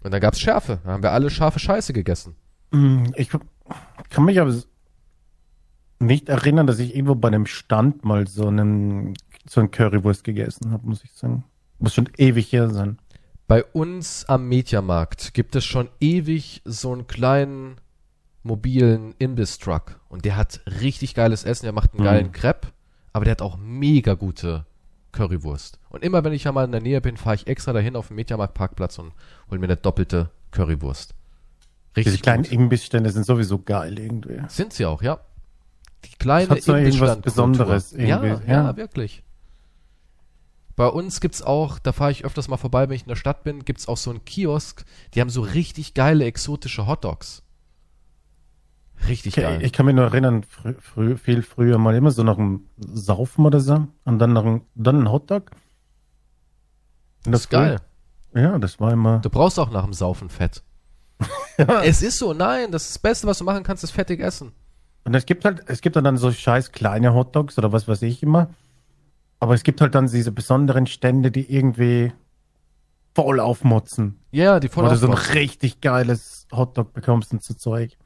Und 0.03 0.11
da 0.11 0.19
gab's 0.19 0.39
Schärfe. 0.39 0.79
Da 0.83 0.91
haben 0.91 1.03
wir 1.03 1.11
alle 1.11 1.29
scharfe 1.29 1.59
Scheiße 1.59 1.91
gegessen. 1.93 2.35
Hm, 2.71 3.13
Ich 3.15 3.29
kann 3.29 4.25
mich 4.25 4.39
aber 4.39 4.53
nicht 5.99 6.29
erinnern, 6.29 6.67
dass 6.67 6.79
ich 6.79 6.95
irgendwo 6.95 7.15
bei 7.15 7.27
einem 7.29 7.45
Stand 7.45 8.03
mal 8.03 8.27
so 8.27 8.47
einen 8.47 9.13
so 9.45 9.59
ein 9.61 9.71
Currywurst 9.71 10.23
gegessen 10.23 10.71
habe, 10.71 10.87
muss 10.87 11.03
ich 11.03 11.11
sagen. 11.13 11.43
Muss 11.79 11.93
schon 11.93 12.09
ewig 12.17 12.51
her 12.53 12.69
sein. 12.69 12.97
Bei 13.47 13.63
uns 13.63 14.25
am 14.27 14.47
Mediamarkt 14.47 15.33
gibt 15.33 15.55
es 15.55 15.65
schon 15.65 15.89
ewig 15.99 16.61
so 16.65 16.91
einen 16.93 17.07
kleinen 17.07 17.75
mobilen 18.41 19.13
Imbiss-Truck. 19.19 19.99
Und 20.09 20.25
der 20.25 20.35
hat 20.35 20.61
richtig 20.81 21.13
geiles 21.15 21.43
Essen. 21.43 21.65
Der 21.65 21.73
macht 21.73 21.93
einen 21.93 22.01
Mhm. 22.01 22.05
geilen 22.05 22.31
Crepe, 22.31 22.69
aber 23.11 23.25
der 23.25 23.31
hat 23.33 23.41
auch 23.41 23.57
mega 23.57 24.13
gute 24.15 24.65
Currywurst. 25.11 25.79
Und 25.89 26.03
immer 26.03 26.23
wenn 26.23 26.33
ich 26.33 26.45
ja 26.45 26.51
mal 26.51 26.65
in 26.65 26.71
der 26.71 26.81
Nähe 26.81 26.99
bin, 27.01 27.17
fahre 27.17 27.35
ich 27.35 27.47
extra 27.47 27.71
dahin 27.73 27.95
auf 27.95 28.07
den 28.07 28.15
Mediamarkt-Parkplatz 28.15 28.97
und 28.97 29.13
hol 29.51 29.59
mir 29.59 29.65
eine 29.65 29.77
doppelte 29.77 30.31
Currywurst. 30.51 31.13
Diese 31.95 32.07
Richtig 32.07 32.21
kleinen 32.23 32.43
gut. 32.43 32.51
Imbissstände 32.51 33.11
sind 33.11 33.25
sowieso 33.25 33.59
geil 33.59 33.99
irgendwie. 33.99 34.41
Sind 34.47 34.73
sie 34.73 34.85
auch, 34.85 35.03
ja. 35.03 35.19
Die 36.05 36.15
kleine 36.17 36.47
Das 36.47 36.57
hat 36.57 36.63
so 36.63 36.75
irgendwas. 36.75 37.21
Besonderes 37.21 37.91
Ja, 37.91 38.23
irgendwie, 38.23 38.49
ja, 38.51 38.63
ja. 38.69 38.77
wirklich. 38.77 39.23
Bei 40.75 40.87
uns 40.87 41.21
gibt's 41.21 41.41
auch, 41.41 41.77
da 41.79 41.91
fahre 41.91 42.11
ich 42.11 42.25
öfters 42.25 42.47
mal 42.47 42.57
vorbei, 42.57 42.89
wenn 42.89 42.95
ich 42.95 43.03
in 43.03 43.09
der 43.09 43.15
Stadt 43.15 43.43
bin, 43.43 43.63
gibt's 43.63 43.87
auch 43.87 43.97
so 43.97 44.09
einen 44.09 44.25
Kiosk, 44.25 44.85
die 45.13 45.21
haben 45.21 45.29
so 45.29 45.41
richtig 45.41 45.93
geile 45.93 46.25
exotische 46.25 46.87
Hotdogs. 46.87 47.43
Richtig 49.07 49.37
Ich, 49.37 49.43
geil. 49.43 49.61
ich 49.61 49.73
kann 49.73 49.85
mich 49.85 49.95
nur 49.95 50.05
erinnern, 50.05 50.43
frü 50.43 50.75
frü 50.79 51.17
viel 51.17 51.41
früher 51.43 51.77
mal 51.77 51.93
immer 51.95 52.11
so 52.11 52.23
nach 52.23 52.37
dem 52.37 52.67
Saufen 52.77 53.45
oder 53.45 53.59
so 53.59 53.87
und 54.05 54.19
dann 54.19 54.33
nach 54.33 54.43
einem, 54.45 54.61
dann 54.75 55.01
ein 55.01 55.11
Hotdog. 55.11 55.51
Und 57.25 57.31
das 57.31 57.41
ist 57.41 57.49
geil. 57.49 57.79
Ja, 58.33 58.57
das 58.57 58.79
war 58.79 58.91
immer. 58.91 59.19
Du 59.19 59.29
brauchst 59.29 59.59
auch 59.59 59.69
nach 59.69 59.83
dem 59.83 59.93
Saufen 59.93 60.29
Fett. 60.29 60.63
Es 61.83 62.01
ist 62.01 62.17
so, 62.17 62.33
nein, 62.33 62.71
das, 62.71 62.87
das 62.87 62.97
Beste, 62.99 63.27
was 63.27 63.37
du 63.37 63.43
machen 63.43 63.61
kannst, 63.63 63.83
ist 63.83 63.91
fettig 63.91 64.19
essen. 64.19 64.53
Und 65.03 65.13
es 65.13 65.25
gibt 65.27 65.45
halt, 65.45 65.63
es 65.67 65.81
gibt 65.81 65.95
dann 65.95 66.17
so 66.17 66.31
scheiß 66.31 66.71
kleine 66.71 67.13
Hotdogs 67.13 67.57
oder 67.59 67.71
was 67.71 67.87
weiß 67.87 68.01
ich 68.01 68.23
immer. 68.23 68.49
Aber 69.43 69.55
es 69.55 69.63
gibt 69.63 69.81
halt 69.81 69.93
dann 69.93 70.07
diese 70.07 70.31
besonderen 70.31 70.87
Stände, 70.87 71.29
die 71.29 71.53
irgendwie 71.53 72.13
voll 73.13 73.41
aufmotzen. 73.41 74.17
Ja, 74.31 74.61
die 74.61 74.69
voll 74.69 74.85
Wo 74.85 74.89
du 74.89 74.95
so 74.95 75.07
ein 75.07 75.13
richtig 75.13 75.81
geiles 75.81 76.47
Hotdog 76.53 76.93
bekommst 76.93 77.33
und 77.33 77.43
so 77.43 77.53
Zeug. 77.53 77.97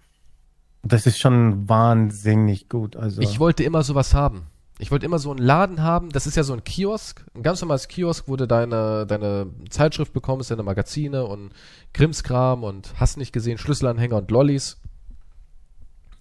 Das 0.81 1.05
ist 1.05 1.19
schon 1.19 1.69
wahnsinnig 1.69 2.69
gut. 2.69 2.95
Also 2.95 3.21
Ich 3.21 3.39
wollte 3.39 3.63
immer 3.63 3.83
sowas 3.83 4.15
haben. 4.15 4.47
Ich 4.79 4.89
wollte 4.89 5.05
immer 5.05 5.19
so 5.19 5.29
einen 5.29 5.37
Laden 5.37 5.83
haben. 5.83 6.09
Das 6.09 6.25
ist 6.25 6.37
ja 6.37 6.43
so 6.43 6.53
ein 6.53 6.63
Kiosk, 6.63 7.23
ein 7.35 7.43
ganz 7.43 7.61
normales 7.61 7.87
Kiosk, 7.87 8.27
wo 8.27 8.35
du 8.35 8.47
deine, 8.47 9.05
deine 9.05 9.45
Zeitschrift 9.69 10.13
bekommst, 10.13 10.49
deine 10.49 10.63
Magazine 10.63 11.23
und 11.25 11.51
Krimskram 11.93 12.63
und 12.63 12.95
hast 12.99 13.17
nicht 13.17 13.31
gesehen, 13.31 13.59
Schlüsselanhänger 13.59 14.17
und 14.17 14.31
Lollis. 14.31 14.81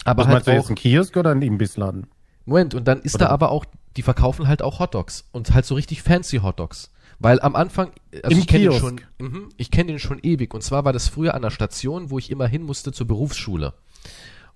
Aber 0.04 0.24
was 0.24 0.26
halt 0.26 0.34
meinst 0.34 0.46
du 0.48 0.52
jetzt 0.52 0.68
ein 0.68 0.74
Kiosk 0.74 1.16
oder 1.16 1.30
ein 1.30 1.40
Imbissladen? 1.40 2.06
Moment, 2.46 2.74
und 2.74 2.86
dann 2.86 3.00
ist 3.00 3.16
Oder- 3.16 3.26
da 3.26 3.30
aber 3.32 3.50
auch, 3.50 3.64
die 3.96 4.02
verkaufen 4.02 4.48
halt 4.48 4.62
auch 4.62 4.78
Hotdogs 4.78 5.28
und 5.32 5.54
halt 5.54 5.64
so 5.64 5.74
richtig 5.74 6.02
fancy 6.02 6.38
Hotdogs. 6.38 6.90
Weil 7.18 7.40
am 7.40 7.56
Anfang, 7.56 7.92
also 8.22 8.36
Im 8.36 8.38
ich 8.38 8.46
kenne 8.46 8.68
den 8.68 8.78
schon, 8.78 9.00
mhm, 9.18 9.48
ich 9.56 9.70
kenne 9.70 9.92
den 9.92 9.98
schon 9.98 10.18
ewig. 10.22 10.52
Und 10.52 10.62
zwar 10.62 10.84
war 10.84 10.92
das 10.92 11.08
früher 11.08 11.34
an 11.34 11.42
der 11.42 11.50
Station, 11.50 12.10
wo 12.10 12.18
ich 12.18 12.30
immer 12.30 12.46
hin 12.46 12.62
musste 12.62 12.92
zur 12.92 13.06
Berufsschule. 13.06 13.72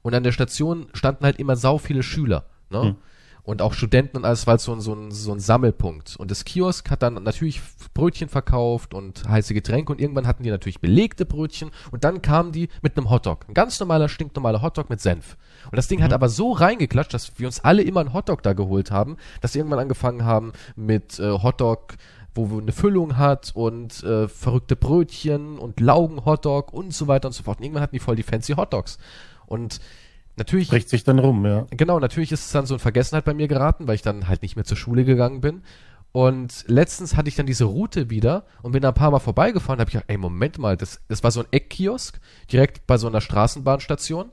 Und 0.02 0.14
an 0.14 0.22
der 0.22 0.32
Station 0.32 0.88
standen 0.92 1.24
halt 1.24 1.38
immer 1.38 1.56
sau 1.56 1.78
viele 1.78 2.02
Schüler, 2.02 2.46
ne? 2.70 2.82
Hm. 2.82 2.96
Und 3.42 3.62
auch 3.62 3.72
Studenten 3.72 4.18
und 4.18 4.26
alles 4.26 4.46
war 4.46 4.52
halt 4.52 4.60
so 4.60 4.72
ein, 4.72 4.82
so, 4.82 4.94
ein, 4.94 5.10
so 5.10 5.32
ein 5.32 5.40
Sammelpunkt. 5.40 6.14
Und 6.16 6.30
das 6.30 6.44
Kiosk 6.44 6.90
hat 6.90 7.02
dann 7.02 7.14
natürlich 7.14 7.62
Brötchen 7.94 8.28
verkauft 8.28 8.92
und 8.92 9.26
heiße 9.26 9.54
Getränke 9.54 9.90
und 9.90 10.00
irgendwann 10.00 10.26
hatten 10.26 10.42
die 10.42 10.50
natürlich 10.50 10.80
belegte 10.80 11.24
Brötchen 11.24 11.70
und 11.90 12.04
dann 12.04 12.20
kamen 12.20 12.52
die 12.52 12.68
mit 12.82 12.96
einem 12.96 13.08
Hotdog. 13.08 13.48
Ein 13.48 13.54
ganz 13.54 13.80
normaler, 13.80 14.10
stinknormaler 14.10 14.60
Hotdog 14.60 14.90
mit 14.90 15.00
Senf. 15.00 15.38
Und 15.64 15.76
das 15.76 15.88
Ding 15.88 16.02
hat 16.02 16.12
aber 16.12 16.28
so 16.28 16.52
reingeklatscht, 16.52 17.14
dass 17.14 17.38
wir 17.38 17.46
uns 17.46 17.60
alle 17.60 17.82
immer 17.82 18.00
einen 18.00 18.12
Hotdog 18.12 18.42
da 18.42 18.52
geholt 18.52 18.90
haben, 18.90 19.16
dass 19.40 19.54
wir 19.54 19.60
irgendwann 19.60 19.80
angefangen 19.80 20.24
haben 20.24 20.52
mit 20.76 21.18
äh, 21.18 21.30
Hotdog, 21.30 21.94
wo 22.34 22.58
eine 22.58 22.72
Füllung 22.72 23.16
hat 23.16 23.52
und 23.54 24.02
äh, 24.04 24.28
verrückte 24.28 24.76
Brötchen 24.76 25.58
und 25.58 25.80
Laugen-Hotdog 25.80 26.72
und 26.72 26.94
so 26.94 27.08
weiter 27.08 27.28
und 27.28 27.32
so 27.32 27.42
fort. 27.42 27.58
Und 27.58 27.64
irgendwann 27.64 27.82
hatten 27.82 27.96
die 27.96 28.00
voll 28.00 28.16
die 28.16 28.22
fancy 28.22 28.54
Hotdogs. 28.54 28.98
Und 29.46 29.80
natürlich 30.36 30.68
Bricht 30.68 30.88
sich 30.88 31.04
dann 31.04 31.18
rum, 31.18 31.44
ja. 31.44 31.66
Genau, 31.70 31.98
natürlich 31.98 32.32
ist 32.32 32.46
es 32.46 32.52
dann 32.52 32.66
so 32.66 32.74
in 32.74 32.80
Vergessenheit 32.80 33.24
bei 33.24 33.34
mir 33.34 33.48
geraten, 33.48 33.88
weil 33.88 33.96
ich 33.96 34.02
dann 34.02 34.28
halt 34.28 34.42
nicht 34.42 34.56
mehr 34.56 34.64
zur 34.64 34.76
Schule 34.76 35.04
gegangen 35.04 35.40
bin. 35.40 35.62
Und 36.12 36.64
letztens 36.66 37.16
hatte 37.16 37.28
ich 37.28 37.36
dann 37.36 37.46
diese 37.46 37.64
Route 37.64 38.10
wieder 38.10 38.44
und 38.62 38.72
bin 38.72 38.82
da 38.82 38.88
ein 38.88 38.94
paar 38.94 39.12
Mal 39.12 39.20
vorbeigefahren 39.20 39.76
und 39.76 39.80
habe 39.80 39.90
ich 39.90 39.92
gedacht, 39.92 40.10
ey, 40.10 40.16
Moment 40.16 40.58
mal, 40.58 40.76
das, 40.76 41.00
das 41.08 41.22
war 41.22 41.30
so 41.30 41.40
ein 41.40 41.46
Eckkiosk, 41.52 42.20
direkt 42.50 42.86
bei 42.86 42.98
so 42.98 43.06
einer 43.06 43.20
Straßenbahnstation. 43.20 44.30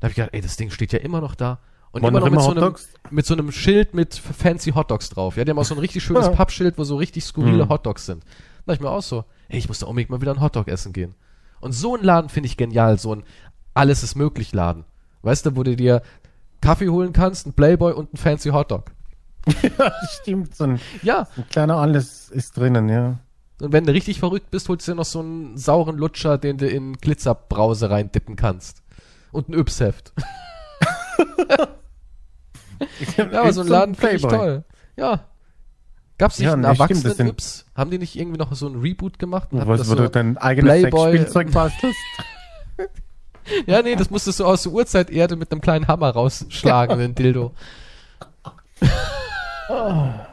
Da 0.00 0.06
habe 0.06 0.10
ich 0.10 0.16
gedacht, 0.16 0.30
ey, 0.32 0.40
das 0.40 0.56
Ding 0.56 0.70
steht 0.70 0.92
ja 0.92 0.98
immer 1.00 1.20
noch 1.20 1.34
da. 1.34 1.58
Und 1.92 2.02
immer 2.02 2.10
noch 2.12 2.20
noch 2.20 2.24
mit 2.30 2.32
immer 2.32 2.42
so, 2.42 2.50
einem, 2.50 2.74
mit 3.10 3.26
so 3.26 3.34
einem 3.34 3.52
Schild 3.52 3.94
mit 3.94 4.14
fancy 4.14 4.70
Hotdogs 4.72 5.10
drauf. 5.10 5.36
Ja, 5.36 5.44
die 5.44 5.50
haben 5.50 5.58
auch 5.58 5.64
so 5.64 5.74
ein 5.74 5.80
richtig 5.80 6.02
schönes 6.04 6.26
Ja. 6.26 6.32
Pappschild, 6.32 6.78
wo 6.78 6.84
so 6.84 6.96
richtig 6.96 7.24
skurrile 7.24 7.64
Mhm. 7.64 7.68
Hotdogs 7.68 8.06
sind. 8.06 8.22
Da 8.24 8.28
dachte 8.72 8.74
ich 8.74 8.80
mir 8.80 8.90
auch 8.90 9.02
so, 9.02 9.24
ey, 9.48 9.58
ich 9.58 9.66
muss 9.68 9.80
da 9.80 9.86
unbedingt 9.86 10.10
mal 10.10 10.20
wieder 10.20 10.30
einen 10.32 10.40
Hotdog 10.40 10.68
essen 10.68 10.92
gehen. 10.92 11.14
Und 11.60 11.72
so 11.72 11.96
ein 11.96 12.04
Laden 12.04 12.28
finde 12.30 12.46
ich 12.46 12.56
genial, 12.56 12.98
so 12.98 13.14
ein 13.14 13.24
Alles 13.74 14.02
ist 14.02 14.14
möglich 14.14 14.52
Laden. 14.52 14.84
Weißt 15.22 15.44
du, 15.46 15.56
wo 15.56 15.62
du 15.64 15.74
dir 15.76 16.02
Kaffee 16.60 16.88
holen 16.88 17.12
kannst, 17.12 17.46
ein 17.46 17.52
Playboy 17.54 17.92
und 17.92 18.14
ein 18.14 18.16
fancy 18.16 18.50
Hotdog. 18.50 18.92
ja, 19.62 19.92
stimmt. 20.20 20.54
So 20.54 20.64
ein, 20.64 20.80
Ja, 21.02 21.26
ein 21.36 21.44
kleiner 21.50 21.76
Alles 21.76 22.28
ist 22.30 22.56
drinnen, 22.56 22.88
ja. 22.88 23.18
und 23.60 23.72
wenn 23.72 23.84
du 23.84 23.92
richtig 23.92 24.20
verrückt 24.20 24.50
bist, 24.50 24.68
holst 24.68 24.86
du 24.86 24.92
dir 24.92 24.96
noch 24.96 25.04
so 25.04 25.20
einen 25.20 25.56
sauren 25.56 25.96
Lutscher, 25.98 26.38
den 26.38 26.56
du 26.58 26.68
in 26.68 26.94
Glitzerbrause 26.98 27.90
reindippen 27.90 28.36
kannst. 28.36 28.82
Und 29.32 29.48
ein 29.48 29.54
Yps-Heft. 29.54 30.12
Ja, 33.16 33.40
aber 33.42 33.52
so 33.52 33.60
ein 33.60 33.68
Laden 33.68 33.94
finde 33.94 34.16
ich 34.16 34.22
toll. 34.22 34.64
Ja. 34.96 35.26
Gab's 36.16 36.38
nicht 36.38 36.46
Ja, 36.46 36.54
einen 36.54 36.62
nee, 36.62 36.68
stimmt, 36.68 36.80
erwachsenen 36.90 37.14
sind- 37.14 37.28
Yps? 37.28 37.66
Haben 37.74 37.90
die 37.90 37.98
nicht 37.98 38.16
irgendwie 38.18 38.38
noch 38.38 38.52
so 38.54 38.68
ein 38.68 38.80
Reboot 38.80 39.18
gemacht? 39.18 39.52
und 39.52 39.66
was, 39.66 39.80
wo 39.80 39.84
so, 39.84 39.94
du 39.96 40.08
dein 40.10 40.38
eigenes 40.38 40.80
Sexspielzeug 40.80 41.52
bastelst? 41.52 41.98
ja, 43.66 43.82
nee, 43.82 43.96
das 43.96 44.08
musstest 44.10 44.40
du 44.40 44.46
aus 44.46 44.62
der 44.62 44.72
Urzeiterde 44.72 45.36
mit 45.36 45.52
einem 45.52 45.60
kleinen 45.60 45.88
Hammer 45.88 46.08
rausschlagen, 46.10 46.98
den 46.98 47.14
Dildo. 47.14 47.52
Ja, 49.70 50.26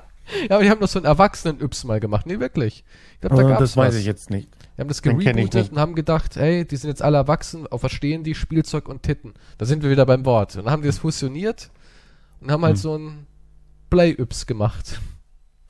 aber 0.50 0.64
die 0.64 0.70
haben 0.70 0.80
doch 0.80 0.88
so 0.88 1.00
einen 1.00 1.06
erwachsenen 1.06 1.60
Yps 1.62 1.84
mal 1.84 2.00
gemacht. 2.00 2.26
Nee, 2.26 2.40
wirklich. 2.40 2.84
Ich 3.16 3.22
glaube, 3.22 3.36
da 3.38 3.44
Oh, 3.44 3.48
gab's 3.50 3.60
das 3.60 3.78
weiß 3.78 3.94
was. 3.94 4.00
ich 4.00 4.06
jetzt 4.06 4.30
nicht. 4.30 4.50
Die 4.78 4.82
haben 4.82 4.88
das 4.90 5.02
gerebootet 5.02 5.72
und 5.72 5.80
haben 5.80 5.96
gedacht, 5.96 6.36
hey, 6.36 6.64
die 6.66 6.76
sind 6.76 6.90
jetzt 6.90 7.02
alle 7.02 7.18
erwachsen, 7.18 7.66
auch 7.68 7.80
verstehen 7.80 8.24
die 8.24 8.36
Spielzeug 8.36 8.88
und 8.88 9.02
Titten. 9.02 9.34
Da 9.58 9.66
sind 9.66 9.82
wir 9.82 9.90
wieder 9.90 10.06
beim 10.06 10.24
Wort. 10.26 10.56
Und 10.56 10.66
dann 10.66 10.72
haben 10.72 10.82
die 10.84 10.88
das 10.88 11.00
fusioniert 11.00 11.72
und 12.42 12.52
haben 12.52 12.64
halt 12.64 12.76
Hm. 12.76 12.82
so 12.82 12.96
ein 12.98 13.26
Play-Yps 13.90 14.46
gemacht. 14.46 15.00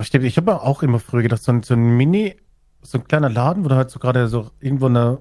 Stimmt, 0.02 0.26
ich 0.26 0.38
habe 0.38 0.62
auch 0.62 0.84
immer 0.84 1.00
früher 1.00 1.24
gedacht, 1.24 1.42
so 1.42 1.52
ein, 1.54 1.64
so 1.64 1.74
ein 1.74 1.96
Mini, 1.98 2.36
so 2.82 2.98
ein 2.98 3.08
kleiner 3.08 3.30
Laden, 3.30 3.64
wo 3.64 3.70
du 3.70 3.76
halt 3.76 3.90
so 3.90 4.00
gerade 4.00 4.28
so 4.28 4.50
irgendwo 4.60 4.88
eine, 4.88 5.20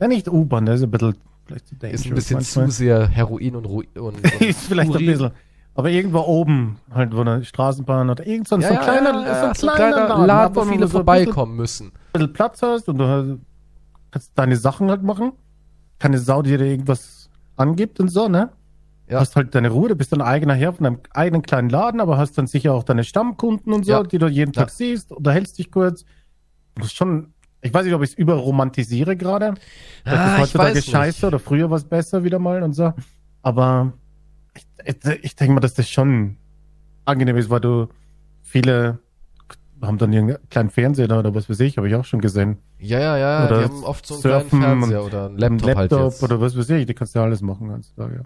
ja 0.00 0.06
nicht 0.08 0.28
U-Bahn, 0.28 0.64
der 0.66 0.76
ist 0.76 0.82
ein 0.82 0.90
bisschen, 0.90 1.16
vielleicht 1.46 1.66
zu 1.66 1.74
Ist 1.86 2.06
ein 2.06 2.14
bisschen 2.14 2.36
manchmal. 2.36 2.66
zu 2.66 2.72
sehr 2.72 3.08
Heroin 3.08 3.56
und, 3.56 3.64
Ru 3.66 3.82
und, 3.94 3.96
und 4.24 4.40
ist 4.40 4.60
vielleicht 4.66 4.90
Urin. 4.90 5.02
ein 5.02 5.06
bisschen. 5.12 5.30
Aber 5.76 5.90
irgendwo 5.90 6.20
oben, 6.20 6.78
halt, 6.92 7.14
wo 7.14 7.20
eine 7.20 7.44
Straßenbahn 7.44 8.08
oder 8.10 8.26
irgend 8.26 8.48
so 8.48 8.54
ein, 8.56 8.62
Ja, 8.62 8.68
so 8.68 8.74
ein 8.74 8.80
ja, 8.80 8.82
kleiner, 8.84 9.26
ja, 9.26 9.40
so 9.40 9.46
ein 9.48 9.54
so 9.54 9.68
ein 9.68 9.74
kleiner, 9.76 10.08
Laden, 10.08 10.26
Laden, 10.26 10.56
wo 10.56 10.62
viele 10.62 10.78
so 10.78 10.84
ein 10.84 10.90
vorbeikommen 10.90 11.56
müssen. 11.56 11.90
Bisschen, 11.90 12.02
bisschen 12.12 12.32
Platz 12.32 12.62
hast 12.62 12.88
und 12.88 12.98
du 12.98 13.38
kannst 14.10 14.32
deine 14.38 14.56
Sachen 14.56 14.88
halt 14.90 15.02
machen. 15.02 15.32
Keine 15.98 16.18
Sau, 16.18 16.40
die 16.42 16.56
dir 16.56 16.64
irgendwas 16.64 17.28
angibt 17.56 18.00
und 18.00 18.08
so, 18.08 18.28
ne? 18.28 18.50
Ja. 19.08 19.20
Hast 19.20 19.36
halt 19.36 19.54
deine 19.54 19.68
Ruhe, 19.70 19.90
du 19.90 19.96
bist 19.96 20.12
dein 20.12 20.22
eigener 20.22 20.54
Herr 20.54 20.72
von 20.72 20.84
deinem 20.84 20.98
eigenen 21.12 21.42
kleinen 21.42 21.68
Laden, 21.70 22.00
aber 22.00 22.16
hast 22.18 22.36
dann 22.38 22.46
sicher 22.46 22.72
auch 22.72 22.82
deine 22.82 23.04
Stammkunden 23.04 23.72
und 23.72 23.84
so, 23.84 23.92
Ja. 23.92 24.02
die 24.02 24.18
du 24.18 24.26
jeden. 24.28 24.52
Tag 24.52 24.70
siehst, 24.70 25.12
unterhältst 25.12 25.58
dich 25.58 25.70
kurz. 25.70 26.04
Das 26.74 26.86
ist 26.86 26.96
schon, 26.96 27.34
ich 27.60 27.72
weiß 27.72 27.84
nicht, 27.84 27.94
ob 27.94 28.02
ich 28.02 28.10
es 28.10 28.14
überromantisiere 28.16 29.16
gerade. 29.16 29.54
Das 30.04 30.14
Ah, 30.18 30.34
ist 30.34 30.40
heutzutage 30.40 30.74
nicht. 30.74 30.90
scheiße 30.90 31.26
oder 31.26 31.38
früher 31.38 31.70
war 31.70 31.76
es 31.76 31.84
besser 31.84 32.24
wieder 32.24 32.38
mal 32.38 32.62
und 32.62 32.72
so. 32.72 32.92
Aber 33.42 33.92
ich, 35.22 35.36
denke 35.36 35.54
mal, 35.54 35.60
dass 35.60 35.74
das 35.74 35.88
schon 35.88 36.36
angenehm 37.04 37.36
ist, 37.36 37.50
weil 37.50 37.60
du 37.60 37.88
viele 38.42 38.98
haben 39.82 39.98
dann 39.98 40.12
ihren 40.12 40.36
kleinen 40.48 40.70
Fernseher 40.70 41.18
oder 41.18 41.34
was 41.34 41.50
weiß 41.50 41.60
ich, 41.60 41.76
habe 41.76 41.88
ich 41.88 41.94
auch 41.94 42.04
schon 42.04 42.20
gesehen. 42.20 42.58
Ja, 42.78 42.98
ja, 42.98 43.16
ja, 43.18 43.46
Oder 43.46 43.58
die 43.58 43.64
haben 43.64 43.84
oft 43.84 44.06
so 44.06 44.14
einen 44.14 44.22
surfen 44.22 44.60
kleinen 44.60 44.80
Fernseher 44.80 45.04
oder 45.04 45.26
einen 45.26 45.42
Ein 45.42 45.58
Laptop, 45.58 45.76
halt 45.76 45.92
oder 46.22 46.40
was 46.40 46.56
weiß 46.56 46.70
ich, 46.70 46.86
die 46.86 46.94
kannst 46.94 47.14
du 47.14 47.18
ja 47.18 47.24
alles 47.24 47.42
machen 47.42 47.70
heutzutage. 47.70 48.24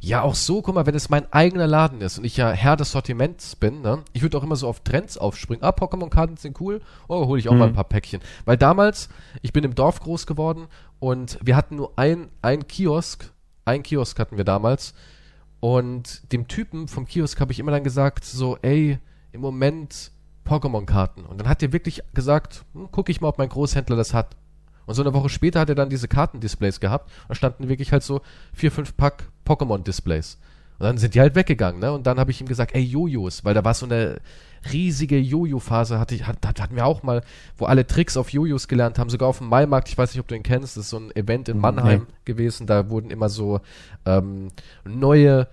Ja, 0.00 0.22
auch 0.22 0.34
so, 0.34 0.60
guck 0.62 0.74
mal, 0.74 0.84
wenn 0.86 0.94
es 0.94 1.08
mein 1.08 1.32
eigener 1.32 1.66
Laden 1.66 2.00
ist 2.00 2.18
und 2.18 2.24
ich 2.24 2.36
ja 2.36 2.50
Herr 2.50 2.76
des 2.76 2.90
Sortiments 2.92 3.56
bin, 3.56 3.80
ne? 3.82 4.00
Ich 4.12 4.22
würde 4.22 4.36
auch 4.36 4.42
immer 4.42 4.56
so 4.56 4.68
auf 4.68 4.80
Trends 4.80 5.16
aufspringen. 5.16 5.62
Ah, 5.62 5.70
Pokémon-Karten 5.70 6.36
sind 6.36 6.60
cool. 6.60 6.80
Oh, 7.08 7.26
hole 7.26 7.38
ich 7.38 7.48
auch 7.48 7.52
Mhm. 7.52 7.58
mal 7.58 7.68
ein 7.68 7.72
paar 7.74 7.84
Päckchen. 7.84 8.20
Weil 8.44 8.56
damals, 8.56 9.08
ich 9.40 9.52
bin 9.52 9.64
im 9.64 9.74
Dorf 9.74 10.00
groß 10.00 10.26
geworden 10.26 10.66
und 10.98 11.38
wir 11.42 11.56
hatten 11.56 11.76
nur 11.76 11.92
ein, 11.96 12.28
ein 12.42 12.66
Kiosk. 12.66 13.31
Ein 13.64 13.82
Kiosk 13.82 14.18
hatten 14.18 14.36
wir 14.36 14.44
damals. 14.44 14.94
Und 15.60 16.32
dem 16.32 16.48
Typen 16.48 16.88
vom 16.88 17.06
Kiosk 17.06 17.40
habe 17.40 17.52
ich 17.52 17.60
immer 17.60 17.70
dann 17.70 17.84
gesagt, 17.84 18.24
so, 18.24 18.58
ey, 18.62 18.98
im 19.32 19.40
Moment 19.40 20.10
Pokémon-Karten. 20.44 21.24
Und 21.24 21.38
dann 21.38 21.48
hat 21.48 21.62
er 21.62 21.72
wirklich 21.72 22.02
gesagt, 22.14 22.64
hm, 22.74 22.88
guck 22.90 23.08
ich 23.08 23.20
mal, 23.20 23.28
ob 23.28 23.38
mein 23.38 23.48
Großhändler 23.48 23.96
das 23.96 24.12
hat. 24.14 24.36
Und 24.86 24.94
so 24.94 25.02
eine 25.02 25.14
Woche 25.14 25.28
später 25.28 25.60
hat 25.60 25.68
er 25.68 25.74
dann 25.74 25.90
diese 25.90 26.08
Kartendisplays 26.08 26.80
gehabt. 26.80 27.10
Da 27.28 27.34
standen 27.34 27.68
wirklich 27.68 27.92
halt 27.92 28.02
so 28.02 28.20
vier, 28.52 28.72
fünf 28.72 28.96
Pack 28.96 29.28
Pokémon-Displays. 29.46 30.38
Und 30.78 30.86
dann 30.86 30.98
sind 30.98 31.14
die 31.14 31.20
halt 31.20 31.36
weggegangen, 31.36 31.80
ne? 31.80 31.92
Und 31.92 32.06
dann 32.06 32.18
habe 32.18 32.32
ich 32.32 32.40
ihm 32.40 32.48
gesagt, 32.48 32.74
ey, 32.74 32.82
Jojos, 32.82 33.44
weil 33.44 33.54
da 33.54 33.64
war 33.64 33.74
so 33.74 33.86
eine 33.86 34.20
riesige 34.70 35.18
Jojo-Phase, 35.18 35.98
hatte 35.98 36.14
ich, 36.14 36.26
hat, 36.26 36.44
hat- 36.46 36.60
hatten 36.60 36.76
wir 36.76 36.86
auch 36.86 37.02
mal, 37.02 37.22
wo 37.56 37.64
alle 37.64 37.86
Tricks 37.86 38.16
auf 38.16 38.30
Jojos 38.32 38.68
gelernt 38.68 38.98
haben, 38.98 39.10
sogar 39.10 39.28
auf 39.28 39.38
dem 39.38 39.48
Maimarkt, 39.48 39.88
ich 39.88 39.98
weiß 39.98 40.12
nicht, 40.12 40.20
ob 40.20 40.28
du 40.28 40.36
ihn 40.36 40.42
kennst, 40.42 40.76
das 40.76 40.84
ist 40.84 40.90
so 40.90 40.98
ein 40.98 41.14
Event 41.16 41.48
in 41.48 41.58
Mannheim 41.58 42.00
Nee. 42.08 42.14
gewesen, 42.24 42.66
da 42.66 42.88
wurden 42.90 43.10
immer 43.10 43.28
so 43.28 43.60
ähm, 44.06 44.48
neue, 44.84 45.48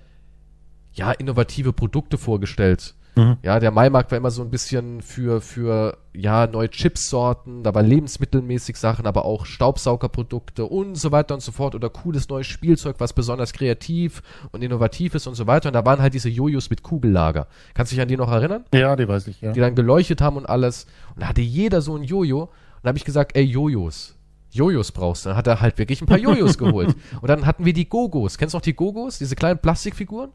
ja, 0.93 1.11
innovative 1.11 1.73
Produkte 1.73 2.17
vorgestellt. 2.17 2.93
Mhm. 3.15 3.37
Ja, 3.43 3.59
der 3.59 3.71
Maimarkt 3.71 4.11
war 4.11 4.17
immer 4.17 4.31
so 4.31 4.41
ein 4.41 4.49
bisschen 4.49 5.01
für, 5.01 5.41
für, 5.41 5.97
ja, 6.13 6.47
neue 6.47 6.69
Chipsorten, 6.69 7.63
da 7.63 7.73
war 7.73 7.83
lebensmittelmäßig 7.83 8.77
Sachen, 8.77 9.07
aber 9.07 9.25
auch 9.25 9.45
Staubsaugerprodukte 9.45 10.65
und 10.65 10.95
so 10.95 11.11
weiter 11.11 11.33
und 11.33 11.41
so 11.41 11.51
fort 11.51 11.75
oder 11.75 11.89
cooles 11.89 12.29
neues 12.29 12.47
Spielzeug, 12.47 12.95
was 12.99 13.13
besonders 13.13 13.53
kreativ 13.53 14.21
und 14.51 14.63
innovativ 14.63 15.15
ist 15.15 15.27
und 15.27 15.35
so 15.35 15.47
weiter. 15.47 15.69
Und 15.69 15.73
da 15.73 15.85
waren 15.85 16.01
halt 16.01 16.13
diese 16.13 16.29
Jojos 16.29 16.69
mit 16.69 16.83
Kugellager. 16.83 17.47
Kannst 17.73 17.91
du 17.91 17.95
dich 17.95 18.01
an 18.01 18.07
die 18.07 18.17
noch 18.17 18.31
erinnern? 18.31 18.65
Ja, 18.73 18.95
die 18.95 19.07
weiß 19.07 19.27
ich, 19.27 19.41
ja. 19.41 19.51
Die 19.51 19.59
dann 19.59 19.75
geleuchtet 19.75 20.21
haben 20.21 20.37
und 20.37 20.47
alles. 20.47 20.85
Und 21.15 21.23
da 21.23 21.27
hatte 21.27 21.41
jeder 21.41 21.81
so 21.81 21.95
ein 21.95 22.03
Jojo. 22.03 22.43
Und 22.43 22.49
da 22.83 22.89
habe 22.89 22.97
ich 22.97 23.05
gesagt, 23.05 23.35
ey, 23.35 23.43
Jojos. 23.43 24.15
Jojos 24.51 24.91
brauchst 24.91 25.25
du. 25.25 25.29
Dann 25.29 25.37
hat 25.37 25.47
er 25.47 25.61
halt 25.61 25.77
wirklich 25.77 26.01
ein 26.01 26.07
paar 26.07 26.17
Jojos 26.17 26.57
geholt. 26.57 26.95
Und 27.21 27.27
dann 27.27 27.45
hatten 27.45 27.65
wir 27.65 27.73
die 27.73 27.87
Gogos. 27.87 28.37
Kennst 28.37 28.53
du 28.53 28.57
noch 28.57 28.63
die 28.63 28.73
Gogos? 28.73 29.19
Diese 29.19 29.35
kleinen 29.35 29.59
Plastikfiguren? 29.59 30.31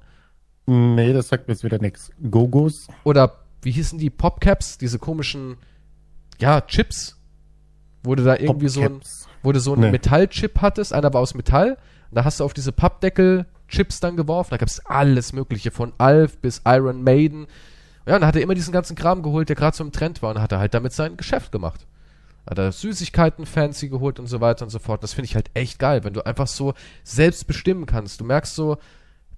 Nee, 0.66 1.12
das 1.12 1.28
sagt 1.28 1.46
mir 1.48 1.54
jetzt 1.54 1.64
wieder 1.64 1.78
nichts. 1.78 2.10
Gogos? 2.30 2.88
Oder 3.04 3.40
wie 3.62 3.70
hießen 3.70 3.98
die 3.98 4.10
Popcaps, 4.10 4.78
diese 4.78 4.98
komischen, 4.98 5.56
ja, 6.38 6.60
Chips, 6.62 7.20
wo 8.02 8.14
du 8.14 8.22
da 8.22 8.36
irgendwie 8.36 8.68
so 8.68 8.82
ein, 8.82 9.00
du 9.42 9.60
so 9.60 9.72
einen 9.72 9.82
Nee. 9.82 9.90
Metallchip 9.90 10.60
hattest, 10.60 10.92
einer 10.92 11.12
war 11.12 11.20
aus 11.20 11.34
Metall, 11.34 11.78
und 12.10 12.16
da 12.16 12.24
hast 12.24 12.40
du 12.40 12.44
auf 12.44 12.54
diese 12.54 12.72
Pappdeckel 12.72 13.46
Chips 13.68 14.00
dann 14.00 14.16
geworfen, 14.16 14.50
da 14.50 14.56
gab 14.58 14.68
es 14.68 14.84
alles 14.86 15.32
mögliche, 15.32 15.70
von 15.70 15.92
Alf 15.98 16.38
bis 16.38 16.62
Iron 16.66 17.02
Maiden. 17.02 17.46
Ja, 18.06 18.14
und 18.14 18.20
dann 18.20 18.26
hat 18.26 18.36
er 18.36 18.42
immer 18.42 18.54
diesen 18.54 18.72
ganzen 18.72 18.96
Kram 18.96 19.22
geholt, 19.22 19.48
der 19.48 19.56
gerade 19.56 19.76
so 19.76 19.82
im 19.82 19.92
Trend 19.92 20.22
war, 20.22 20.34
und 20.34 20.40
hat 20.40 20.52
er 20.52 20.58
halt 20.58 20.74
damit 20.74 20.92
sein 20.92 21.16
Geschäft 21.16 21.50
gemacht. 21.52 21.86
Hat 22.48 22.58
er 22.58 22.72
Süßigkeiten 22.72 23.46
fancy 23.46 23.88
geholt 23.88 24.20
und 24.20 24.26
so 24.26 24.42
weiter 24.42 24.66
und 24.66 24.70
so 24.70 24.78
fort. 24.78 25.02
Das 25.02 25.14
finde 25.14 25.26
ich 25.26 25.34
halt 25.34 25.50
echt 25.54 25.78
geil, 25.78 26.04
wenn 26.04 26.12
du 26.12 26.26
einfach 26.26 26.46
so 26.46 26.74
selbst 27.02 27.46
bestimmen 27.46 27.86
kannst. 27.86 28.20
Du 28.20 28.24
merkst 28.24 28.54
so, 28.54 28.76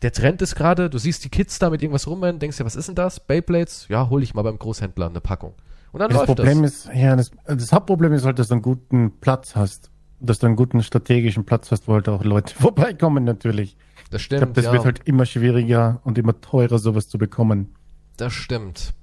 der 0.06 0.12
Trend 0.12 0.40
ist 0.40 0.54
gerade, 0.54 0.88
du 0.88 0.98
siehst 0.98 1.24
die 1.24 1.28
Kids 1.30 1.58
da 1.58 1.68
mit 1.68 1.82
irgendwas 1.82 2.06
rumrennen, 2.06 2.38
denkst 2.38 2.58
dir, 2.58 2.64
was 2.64 2.76
ist 2.76 2.86
denn 2.86 2.94
das? 2.94 3.18
Beyblades? 3.18 3.86
Ja, 3.88 4.08
hol 4.08 4.22
ich 4.22 4.34
mal 4.34 4.42
beim 4.42 4.56
Großhändler 4.56 5.08
eine 5.08 5.20
Packung. 5.20 5.54
Und 5.90 5.98
dann 5.98 6.10
Das 6.10 6.18
läuft 6.18 6.26
Problem 6.28 6.62
das. 6.62 6.86
ist, 6.86 6.90
ja, 6.94 7.16
das, 7.16 7.32
das 7.44 7.72
Hauptproblem 7.72 8.12
ist 8.12 8.24
halt, 8.24 8.38
dass 8.38 8.46
du 8.46 8.54
einen 8.54 8.62
guten 8.62 9.18
Platz 9.18 9.56
hast. 9.56 9.90
Dass 10.20 10.38
du 10.38 10.46
einen 10.46 10.54
guten 10.54 10.80
strategischen 10.84 11.44
Platz 11.44 11.72
hast, 11.72 11.88
wo 11.88 11.94
halt 11.94 12.08
auch 12.08 12.22
Leute 12.22 12.54
vorbeikommen 12.60 13.24
natürlich. 13.24 13.76
Das 14.12 14.22
Ich 14.22 14.28
glaube, 14.28 14.42
stimmt, 14.44 14.56
das 14.58 14.66
ja. 14.66 14.72
wird 14.74 14.84
halt 14.84 15.00
immer 15.06 15.26
schwieriger 15.26 16.00
und 16.04 16.18
immer 16.18 16.40
teurer, 16.40 16.78
sowas 16.78 17.08
zu 17.08 17.18
bekommen. 17.18 17.74
das 18.16 18.32
stimmt. 18.32 18.94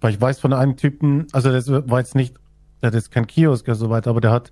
Weil 0.00 0.14
ich 0.14 0.20
weiß 0.20 0.40
von 0.40 0.52
einem 0.52 0.76
Typen, 0.76 1.28
also 1.30 1.52
das 1.52 1.70
war 1.70 2.00
jetzt 2.00 2.16
nicht, 2.16 2.34
der 2.82 2.88
hat 2.88 2.94
jetzt 2.94 3.12
kein 3.12 3.28
Kiosk 3.28 3.68
oder 3.68 3.76
so 3.76 3.88
weiter, 3.88 4.10
aber 4.10 4.20
der 4.20 4.32
hat, 4.32 4.50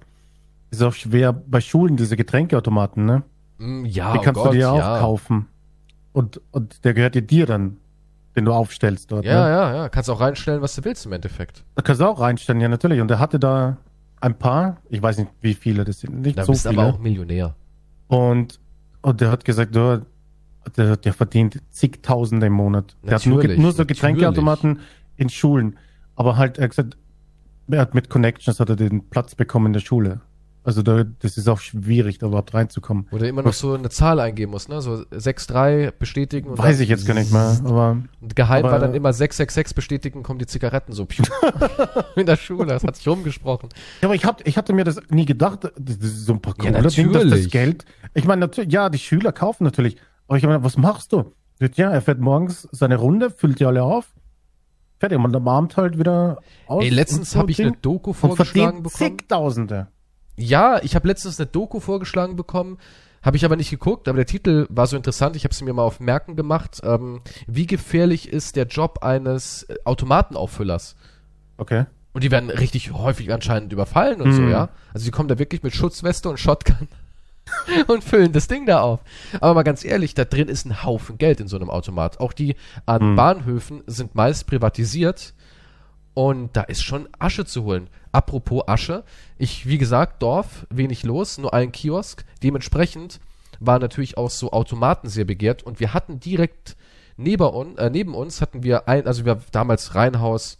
ist 0.71 0.81
auch 0.81 0.95
schwer 0.95 1.33
bei 1.33 1.61
Schulen, 1.61 1.97
diese 1.97 2.17
Getränkeautomaten, 2.17 3.05
ne? 3.05 3.25
Mm, 3.59 3.85
Ja, 3.85 4.13
Die 4.13 4.19
oh 4.19 4.23
kannst 4.23 4.41
Gott, 4.43 4.53
du 4.53 4.57
dir 4.57 4.71
auch 4.71 4.79
ja. 4.79 4.99
kaufen. 5.01 5.47
Und, 6.13 6.41
und 6.53 6.85
der 6.85 6.95
gehört 6.95 7.15
dir 7.15 7.23
dir 7.23 7.47
dann, 7.47 7.79
den 8.37 8.45
du 8.45 8.53
aufstellst 8.53 9.11
dort. 9.13 9.25
Ja, 9.25 9.45
ne? 9.45 9.51
ja, 9.51 9.75
ja. 9.77 9.89
Kannst 9.89 10.11
auch 10.11 10.21
reinstellen, 10.21 10.61
was 10.63 10.75
du 10.77 10.85
willst 10.85 11.07
im 11.07 11.13
Endeffekt. 11.13 11.65
Da 11.75 11.83
kannst 11.83 12.01
du 12.01 12.07
auch 12.07 12.21
reinstellen, 12.21 12.61
ja 12.61 12.69
natürlich. 12.69 13.01
Und 13.01 13.11
er 13.11 13.19
hatte 13.19 13.39
da 13.39 13.77
ein 14.21 14.39
paar, 14.39 14.79
ich 14.89 15.03
weiß 15.03 15.19
nicht, 15.19 15.31
wie 15.41 15.55
viele 15.55 15.85
das 15.85 16.01
sind, 16.01 16.21
nicht 16.23 16.39
Da 16.39 16.45
so 16.45 16.53
bist 16.53 16.65
du 16.65 16.71
viele. 16.71 16.83
aber 16.83 16.95
auch 16.95 16.99
Millionär. 16.99 17.55
Und, 18.09 18.61
und 19.03 19.21
der 19.21 19.31
hat 19.31 19.45
gesagt, 19.45 19.75
du, 19.75 20.05
der, 20.77 20.97
der 20.97 21.13
verdient 21.13 21.61
zigtausende 21.71 22.47
im 22.47 22.55
Monat. 22.55 22.97
Der 23.03 23.17
hat 23.17 23.27
nur, 23.27 23.37
Natürlich, 23.39 23.59
nur 23.59 23.73
so 23.73 23.79
natürlich. 23.79 24.01
Getränkeautomaten 24.01 24.81
in 25.17 25.29
Schulen. 25.29 25.77
Aber 26.17 26.37
halt, 26.37 26.59
er 26.59 26.65
hat 26.65 26.71
gesagt, 26.71 26.97
er 27.69 27.81
hat 27.81 27.95
mit 27.95 28.09
Connections 28.09 28.61
hat 28.61 28.69
er 28.69 28.77
den 28.77 29.09
Platz 29.11 29.35
bekommen 29.35 29.67
in 29.67 29.73
der 29.75 29.81
Schule. 29.81 30.21
Also 30.67 30.83
da, 30.83 31.05
das 31.21 31.37
ist 31.37 31.47
auch 31.47 31.61
schwierig, 31.61 32.19
da 32.19 32.27
überhaupt 32.27 32.55
reinzukommen. 32.55 33.07
Du 33.11 33.19
immer 33.19 33.43
noch 33.43 33.53
so 33.53 33.75
eine 33.75 33.91
Zahl 33.91 34.19
eingeben 34.19 34.53
musst, 34.53 34.71
ne? 34.71 34.81
So 34.81 34.93
6-3 35.13 35.91
bestätigen. 35.91 36.49
Und 36.49 36.59
Weiß 36.59 36.81
ich 36.81 36.89
jetzt 36.89 37.07
gar 37.07 37.13
nicht 37.13 37.31
mehr, 37.31 37.59
aber 37.65 37.99
Und 38.23 38.35
geheim 38.35 38.65
aber- 38.65 38.73
war 38.73 38.79
dann 38.79 38.95
immer 38.95 39.13
666 39.13 39.75
bestätigen, 39.75 40.23
kommen 40.23 40.39
die 40.39 40.47
Zigaretten 40.47 40.93
so 40.93 41.05
piu. 41.05 41.23
in 42.17 42.25
der 42.25 42.37
Schule. 42.37 42.67
Das 42.67 42.83
hat 42.83 42.97
sich 42.97 43.07
rumgesprochen. 43.07 43.69
Ja, 44.01 44.09
aber 44.09 44.15
ich, 44.15 44.25
hab, 44.25 44.47
ich 44.47 44.57
hatte 44.57 44.73
mir 44.73 44.85
das 44.85 44.99
nie 45.11 45.27
gedacht, 45.27 45.71
das 45.79 45.97
ist 45.97 46.25
so 46.25 46.33
ein 46.33 46.41
paar 46.41 46.55
Ja, 46.63 46.73
Ding, 46.81 47.13
dass 47.13 47.29
das. 47.29 47.49
Geld. 47.51 47.85
Ich 48.15 48.25
meine, 48.25 48.41
natürlich, 48.41 48.73
ja, 48.73 48.89
die 48.89 48.99
Schüler 48.99 49.33
kaufen 49.33 49.65
natürlich. 49.65 49.97
Aber 50.29 50.39
ich 50.39 50.45
meine, 50.45 50.65
was 50.65 50.79
machst 50.79 51.13
du? 51.13 51.35
Ja, 51.75 51.91
er 51.91 52.01
fährt 52.01 52.21
morgens 52.21 52.69
seine 52.73 52.97
Runde, 52.97 53.31
füllt 53.31 53.61
die 53.61 53.67
alle 53.67 53.83
auf, 53.83 54.07
fertig, 54.99 55.19
und 55.19 55.37
am 55.37 55.47
Abend 55.47 55.77
halt 55.77 55.99
wieder 55.99 56.39
aus. 56.67 56.83
Ey, 56.83 56.89
letztens 56.91 57.21
und 57.21 57.27
so 57.35 57.39
habe 57.41 57.51
ich 57.51 57.61
eine 57.61 57.73
Doku 57.73 58.11
und 58.11 58.15
vorgeschlagen 58.17 58.83
verdient 58.83 58.83
bekommen. 58.85 59.19
Zigtausende. 59.19 59.89
Ja, 60.37 60.81
ich 60.83 60.95
habe 60.95 61.09
letztens 61.09 61.39
eine 61.39 61.47
Doku 61.47 61.81
vorgeschlagen 61.81 62.37
bekommen, 62.37 62.79
habe 63.23 63.37
ich 63.37 63.45
aber 63.45 63.57
nicht 63.57 63.71
geguckt, 63.71 64.09
aber 64.09 64.17
der 64.17 64.27
Titel 64.27 64.67
war 64.69 64.87
so 64.87 64.97
interessant, 64.97 65.37
ich 65.37 65.45
habe 65.45 65.55
sie 65.55 65.65
mir 65.65 65.73
mal 65.73 65.83
auf 65.85 66.01
Merken 66.01 66.37
gemacht. 66.37 66.81
Ähm, 66.85 67.21
wie 67.47 67.67
gefährlich 67.67 68.29
ist 68.33 68.57
der 68.57 68.67
Job 68.67 68.99
eines 69.03 69.63
äh, 69.65 69.77
Automatenauffüllers? 69.85 70.97
Okay. 71.57 71.87
Und 72.13 72.23
die 72.23 72.31
werden 72.31 72.51
richtig 72.51 72.93
häufig 72.93 73.33
anscheinend 73.33 73.73
überfallen 73.73 74.21
und 74.21 74.33
so, 74.33 74.43
Mhm. 74.43 74.51
ja. 74.51 74.69
Also 74.93 75.05
die 75.07 75.11
kommen 75.11 75.29
da 75.29 75.39
wirklich 75.39 75.63
mit 75.63 75.75
Schutzweste 75.75 76.29
und 76.29 76.39
Shotgun 76.39 76.89
und 77.89 78.05
füllen 78.05 78.33
das 78.33 78.47
Ding 78.49 78.67
da 78.67 78.81
auf. 78.83 79.01
Aber 79.41 79.55
mal 79.55 79.63
ganz 79.63 79.85
ehrlich, 79.85 80.15
da 80.15 80.25
drin 80.25 80.49
ist 80.49 80.65
ein 80.67 80.85
Haufen 80.85 81.19
Geld 81.19 81.41
in 81.41 81.49
so 81.49 81.57
einem 81.57 81.71
Automat. 81.71 82.21
Auch 82.21 82.33
die 82.33 82.57
an 82.87 83.13
Mhm. 83.13 83.17
Bahnhöfen 83.17 83.83
sind 83.87 84.15
meist 84.15 84.47
privatisiert 84.47 85.35
und 86.15 86.57
da 86.57 86.63
ist 86.63 86.83
schon 86.83 87.09
Asche 87.19 87.45
zu 87.45 87.65
holen. 87.65 87.91
Apropos 88.13 88.67
Asche, 88.67 89.05
ich, 89.37 89.67
wie 89.67 89.79
gesagt, 89.79 90.23
Dorf, 90.23 90.67
wenig 90.71 91.03
los, 91.03 91.39
nur 91.39 91.53
ein 91.53 91.73
Kiosk. 91.73 92.25
Dementsprechend 92.43 93.21
waren 93.61 93.81
natürlich 93.81 94.17
auch 94.17 94.31
so 94.31 94.53
Automaten 94.53 95.09
sehr 95.09 95.25
begehrt 95.25 95.63
und 95.63 95.81
wir 95.81 95.93
hatten 95.93 96.21
direkt 96.21 96.77
neben 97.17 97.45
uns, 97.45 97.79
äh, 97.79 97.91
neben 97.91 98.15
uns 98.15 98.41
hatten 98.41 98.63
wir 98.63 98.89
ein, 98.89 99.07
also 99.07 99.25
wir 99.25 99.41
damals 99.53 99.95
Reihenhaus, 99.95 100.59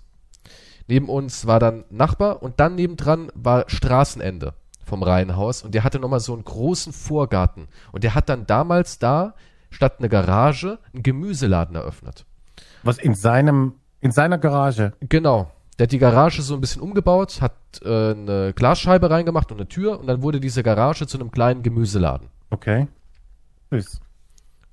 Neben 0.87 1.09
uns 1.09 1.47
war 1.47 1.61
dann 1.61 1.85
Nachbar 1.91 2.43
und 2.43 2.61
dann 2.61 2.75
nebendran 2.75 3.31
war 3.35 3.65
Straßenende 3.69 4.55
vom 4.85 5.03
Reihenhaus 5.03 5.63
und 5.63 5.75
der 5.75 5.83
hatte 5.83 5.99
nochmal 5.99 6.21
so 6.21 6.35
einen 6.35 6.45
großen 6.45 6.93
Vorgarten. 6.93 7.69
Und 7.93 8.05
der 8.05 8.15
hat 8.15 8.29
dann 8.29 8.47
damals 8.47 8.99
da 8.99 9.35
statt 9.71 9.97
eine 9.99 10.11
Garage 10.11 10.79
einen 10.93 11.03
Gemüseladen 11.03 11.75
eröffnet. 11.75 12.27
Was 12.83 12.99
in 12.99 13.15
seinem, 13.15 13.75
in 14.05 14.13
seiner 14.13 14.37
Garage. 14.39 14.93
Genau. 15.09 15.51
Der 15.79 15.85
hat 15.85 15.93
die 15.93 15.99
Garage 15.99 16.43
so 16.43 16.55
ein 16.55 16.61
bisschen 16.61 16.83
umgebaut, 16.83 17.41
hat 17.41 17.55
äh, 17.83 18.13
eine 18.13 18.53
Glasscheibe 18.55 19.11
reingemacht 19.11 19.51
und 19.51 19.59
eine 19.59 19.69
Tür 19.69 19.99
und 19.99 20.07
dann 20.07 20.23
wurde 20.23 20.39
diese 20.39 20.63
Garage 20.63 21.07
zu 21.07 21.19
einem 21.19 21.31
kleinen 21.31 21.63
Gemüseladen. 21.63 22.29
Okay. 22.51 22.87
Süß. 23.71 24.01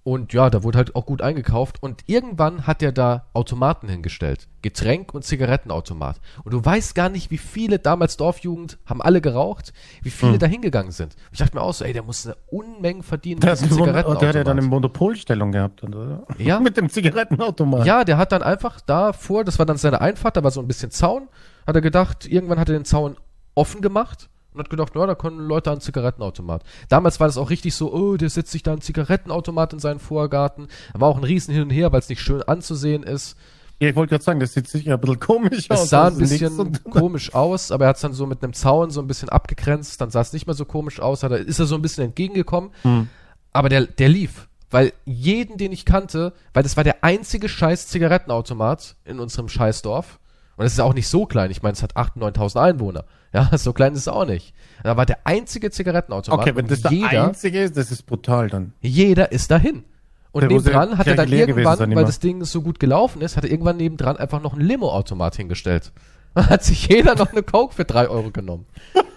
Und 0.03 0.33
ja, 0.33 0.49
da 0.49 0.63
wurde 0.63 0.79
halt 0.79 0.95
auch 0.95 1.05
gut 1.05 1.21
eingekauft. 1.21 1.83
Und 1.83 2.01
irgendwann 2.07 2.65
hat 2.65 2.81
er 2.81 2.91
da 2.91 3.27
Automaten 3.33 3.87
hingestellt. 3.87 4.47
Getränk- 4.63 5.13
und 5.13 5.23
Zigarettenautomat. 5.23 6.19
Und 6.43 6.53
du 6.53 6.65
weißt 6.65 6.95
gar 6.95 7.09
nicht, 7.09 7.29
wie 7.29 7.37
viele 7.37 7.77
damals 7.77 8.17
Dorfjugend 8.17 8.79
haben 8.87 8.99
alle 9.01 9.21
geraucht, 9.21 9.73
wie 10.01 10.09
viele 10.09 10.33
Hm. 10.33 10.39
da 10.39 10.47
hingegangen 10.47 10.91
sind. 10.91 11.15
Ich 11.31 11.37
dachte 11.37 11.55
mir 11.55 11.61
auch 11.61 11.73
so, 11.75 11.85
ey, 11.85 11.93
der 11.93 12.01
muss 12.01 12.25
eine 12.25 12.35
Unmenge 12.47 13.03
verdienen 13.03 13.41
Der 13.41 13.51
mit 13.51 13.61
eine 13.63 13.75
Mon- 13.75 13.85
der 13.85 13.93
hat 13.95 13.95
ja 13.95 14.03
dann 14.03 14.09
eine 14.09 14.19
Zigarettenautomat. 14.31 14.63
Monopolstellung 14.71 15.51
gehabt, 15.51 15.83
oder? 15.83 16.23
Ja. 16.39 16.59
Mit 16.61 16.77
dem 16.77 16.89
Zigarettenautomat. 16.89 17.85
Ja, 17.85 18.03
der 18.03 18.17
hat 18.17 18.31
dann 18.31 18.41
einfach 18.41 18.81
da 18.81 19.13
vor, 19.13 19.43
das 19.43 19.59
war 19.59 19.67
dann 19.67 19.77
seine 19.77 20.01
Einfahrt, 20.01 20.35
da 20.35 20.43
war 20.43 20.49
so 20.49 20.61
ein 20.61 20.67
bisschen 20.67 20.89
Zaun, 20.89 21.27
hat 21.67 21.75
er 21.75 21.81
gedacht, 21.81 22.25
irgendwann 22.25 22.59
hat 22.59 22.69
er 22.69 22.73
den 22.73 22.85
Zaun 22.85 23.17
offen 23.53 23.81
gemacht 23.81 24.29
und 24.53 24.59
hat 24.59 24.69
gedacht, 24.69 24.93
na, 24.95 25.05
da 25.05 25.15
können 25.15 25.39
Leute 25.39 25.71
an 25.71 25.79
Zigarettenautomat. 25.81 26.63
Damals 26.89 27.19
war 27.19 27.27
das 27.27 27.37
auch 27.37 27.49
richtig 27.49 27.73
so, 27.75 27.93
oh, 27.93 28.17
der 28.17 28.29
setzt 28.29 28.51
sich 28.51 28.63
da 28.63 28.71
einen 28.73 28.81
Zigarettenautomat 28.81 29.73
in 29.73 29.79
seinen 29.79 29.99
Vorgarten. 29.99 30.67
Da 30.93 31.01
war 31.01 31.07
auch 31.09 31.17
ein 31.17 31.23
Riesen 31.23 31.53
hin 31.53 31.63
und 31.63 31.69
her, 31.69 31.91
weil 31.91 31.99
es 31.99 32.09
nicht 32.09 32.21
schön 32.21 32.43
anzusehen 32.43 33.03
ist. 33.03 33.37
Ja, 33.79 33.89
ich 33.89 33.95
wollte 33.95 34.11
gerade 34.11 34.23
sagen, 34.23 34.39
das 34.39 34.53
sieht 34.53 34.67
sicher 34.67 34.93
ein 34.93 34.99
bisschen 35.01 35.19
komisch 35.19 35.71
aus. 35.71 35.83
Es 35.83 35.89
sah 35.89 36.07
ein 36.07 36.17
bisschen 36.17 36.79
komisch 36.91 37.33
aus, 37.33 37.71
aber 37.71 37.85
er 37.85 37.89
hat 37.89 37.95
es 37.95 38.01
dann 38.03 38.13
so 38.13 38.27
mit 38.27 38.43
einem 38.43 38.53
Zaun 38.53 38.91
so 38.91 39.01
ein 39.01 39.07
bisschen 39.07 39.29
abgegrenzt, 39.29 39.99
dann 39.99 40.11
sah 40.11 40.21
es 40.21 40.33
nicht 40.33 40.45
mehr 40.45 40.53
so 40.53 40.65
komisch 40.65 40.99
aus, 40.99 41.23
hat 41.23 41.31
er, 41.31 41.39
ist 41.39 41.57
er 41.59 41.65
so 41.65 41.73
ein 41.75 41.81
bisschen 41.81 42.05
entgegengekommen, 42.05 42.69
Hm. 42.83 43.07
aber 43.53 43.69
der, 43.69 43.87
der 43.87 44.09
lief. 44.09 44.47
Weil 44.69 44.93
jeden, 45.03 45.57
den 45.57 45.71
ich 45.71 45.83
kannte, 45.83 46.31
weil 46.53 46.61
das 46.63 46.77
war 46.77 46.83
der 46.83 47.03
einzige 47.03 47.49
scheiß 47.49 47.87
Zigarettenautomat 47.87 48.95
in 49.03 49.19
unserem 49.19 49.49
Scheißdorf. 49.49 50.19
Und 50.61 50.67
es 50.67 50.73
ist 50.73 50.79
auch 50.79 50.93
nicht 50.93 51.07
so 51.07 51.25
klein. 51.25 51.49
Ich 51.49 51.63
meine, 51.63 51.73
es 51.73 51.81
hat 51.81 51.95
8.000, 51.95 52.35
9.000 52.35 52.61
Einwohner. 52.61 53.05
Ja, 53.33 53.49
so 53.57 53.73
klein 53.73 53.93
ist 53.93 54.01
es 54.01 54.07
auch 54.07 54.25
nicht. 54.25 54.53
Da 54.83 54.95
war 54.95 55.07
der 55.07 55.17
einzige 55.23 55.71
Zigarettenautomat. 55.71 56.39
Okay, 56.39 56.55
wenn 56.55 56.67
das 56.67 56.83
der 56.83 56.91
jeder, 56.91 57.25
einzige 57.25 57.63
ist, 57.63 57.75
das 57.77 57.89
ist 57.89 58.05
brutal 58.05 58.47
dann. 58.47 58.73
jeder 58.79 59.31
ist 59.31 59.49
dahin. 59.49 59.85
Und 60.31 60.41
Der 60.41 60.49
nebendran 60.49 60.99
hat 60.99 61.07
er 61.07 61.15
dann 61.15 61.31
irgendwann, 61.31 61.77
sein 61.79 61.95
weil 61.95 62.05
das 62.05 62.19
Ding 62.19 62.43
so 62.43 62.61
gut 62.61 62.79
gelaufen 62.79 63.23
ist, 63.23 63.37
hat 63.37 63.43
er 63.43 63.49
irgendwann 63.49 63.77
nebendran 63.77 64.17
einfach 64.17 64.39
noch 64.39 64.53
einen 64.53 64.61
Limo-Automat 64.61 65.35
hingestellt. 65.35 65.91
Da 66.35 66.45
hat 66.49 66.63
sich 66.63 66.87
jeder 66.87 67.15
noch 67.15 67.31
eine 67.31 67.41
Coke 67.41 67.73
für 67.73 67.83
drei 67.85 68.07
Euro 68.07 68.29
genommen. 68.29 68.67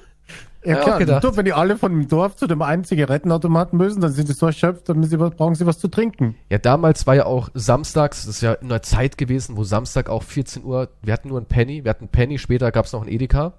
Ja, 0.64 0.76
Ja, 0.76 0.82
klar. 0.82 0.98
gedacht. 0.98 1.24
Du, 1.24 1.36
wenn 1.36 1.44
die 1.44 1.52
alle 1.52 1.76
von 1.76 1.92
dem 1.92 2.08
Dorf 2.08 2.36
zu 2.36 2.46
dem 2.46 2.62
einen 2.62 2.84
Zigarettenautomaten 2.84 3.76
müssen, 3.78 4.00
dann 4.00 4.12
sind 4.12 4.26
sie 4.26 4.32
so 4.34 4.46
erschöpft, 4.46 4.88
dann 4.88 5.02
sie, 5.04 5.16
brauchen 5.16 5.54
sie 5.54 5.66
was 5.66 5.78
zu 5.78 5.88
trinken. 5.88 6.36
Ja, 6.50 6.58
damals 6.58 7.06
war 7.06 7.14
ja 7.14 7.26
auch 7.26 7.50
samstags, 7.54 8.26
das 8.26 8.36
ist 8.36 8.40
ja 8.42 8.54
in 8.54 8.70
einer 8.70 8.82
Zeit 8.82 9.18
gewesen, 9.18 9.56
wo 9.56 9.64
Samstag 9.64 10.08
auch 10.08 10.22
14 10.22 10.64
Uhr, 10.64 10.88
wir 11.02 11.12
hatten 11.12 11.28
nur 11.28 11.38
einen 11.38 11.46
Penny, 11.46 11.84
wir 11.84 11.90
hatten 11.90 12.04
einen 12.04 12.10
Penny, 12.10 12.38
später 12.38 12.72
gab 12.72 12.86
es 12.86 12.92
noch 12.92 13.02
einen 13.02 13.10
Edeka, 13.12 13.52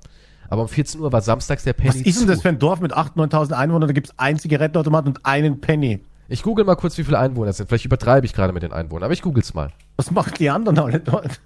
aber 0.49 0.63
um 0.63 0.67
14 0.67 0.99
Uhr 1.01 1.11
war 1.11 1.21
samstags 1.21 1.63
der 1.63 1.73
Penny 1.73 1.89
Was 1.89 1.95
ist 2.01 2.21
denn 2.21 2.27
das 2.27 2.41
für 2.41 2.49
ein 2.49 2.59
Dorf 2.59 2.79
mit 2.79 2.93
8.000, 2.95 3.31
9.000 3.31 3.51
Einwohnern? 3.53 3.87
Da 3.87 3.93
gibt's 3.93 4.13
einen 4.17 4.39
Zigarettenautomat 4.39 5.05
und 5.05 5.25
einen 5.25 5.61
Penny. 5.61 6.01
Ich 6.27 6.41
google 6.41 6.65
mal 6.65 6.75
kurz, 6.75 6.97
wie 6.97 7.03
viele 7.03 7.19
Einwohner 7.19 7.51
es 7.51 7.57
sind. 7.57 7.67
Vielleicht 7.67 7.85
übertreibe 7.85 8.25
ich 8.25 8.33
gerade 8.33 8.51
mit 8.51 8.63
den 8.63 8.73
Einwohnern, 8.73 9.03
aber 9.03 9.13
ich 9.13 9.21
google's 9.21 9.53
mal. 9.53 9.71
Was 9.97 10.09
machen 10.09 10.33
die 10.39 10.49
anderen 10.49 10.79
alle 10.79 10.99
dort? 10.99 11.39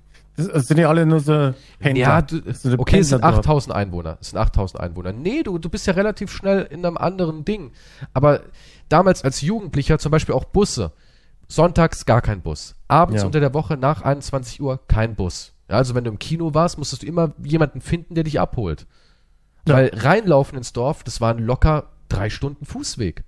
Das, 0.48 0.68
sind 0.68 0.78
ja 0.78 0.90
alle 0.90 1.06
nur 1.06 1.20
so 1.20 1.54
Pendler. 1.80 2.02
Ja, 2.02 2.22
du, 2.22 2.42
so 2.54 2.78
okay, 2.78 3.00
es 3.00 3.10
sind 3.10 3.22
Pendler 3.22 3.38
dort. 3.38 3.46
8000 3.48 3.76
Einwohner. 3.76 4.18
Es 4.22 4.30
sind 4.30 4.40
8000 4.40 4.82
Einwohner. 4.82 5.14
Nee, 5.14 5.44
du, 5.44 5.58
du 5.58 5.70
bist 5.70 5.88
ja 5.88 5.94
relativ 5.94 6.32
schnell 6.32 6.68
in 6.70 6.86
einem 6.86 6.98
anderen 6.98 7.46
Ding. 7.46 7.72
Aber 8.14 8.42
damals 8.90 9.24
als 9.24 9.42
Jugendlicher 9.42 10.00
zum 10.00 10.12
Beispiel 10.12 10.36
auch 10.36 10.46
Busse. 10.46 10.92
Sonntags 11.48 12.06
gar 12.06 12.22
kein 12.22 12.42
Bus. 12.42 12.76
Abends 12.88 13.22
Ja. 13.22 13.26
unter 13.26 13.40
der 13.40 13.54
Woche 13.54 13.76
nach 13.76 14.04
21 14.04 14.62
Uhr 14.62 14.80
kein 14.88 15.16
Bus. 15.16 15.54
Ja, 15.68 15.78
also 15.78 15.96
wenn 15.96 16.04
du 16.04 16.12
im 16.12 16.20
Kino 16.20 16.54
warst, 16.54 16.78
musstest 16.78 17.04
du 17.04 17.08
immer 17.08 17.34
jemanden 17.44 17.82
finden, 17.82 18.16
der 18.16 18.24
dich 18.24 18.40
abholt. 18.40 18.86
Ja. 19.68 19.76
Weil 19.76 19.92
reinlaufen 19.94 20.58
ins 20.58 20.74
Dorf, 20.74 21.04
das 21.04 21.22
waren 21.22 21.40
locker 21.40 21.90
drei 22.08 22.30
Stunden 22.30 22.66
Fußweg. 22.66 23.24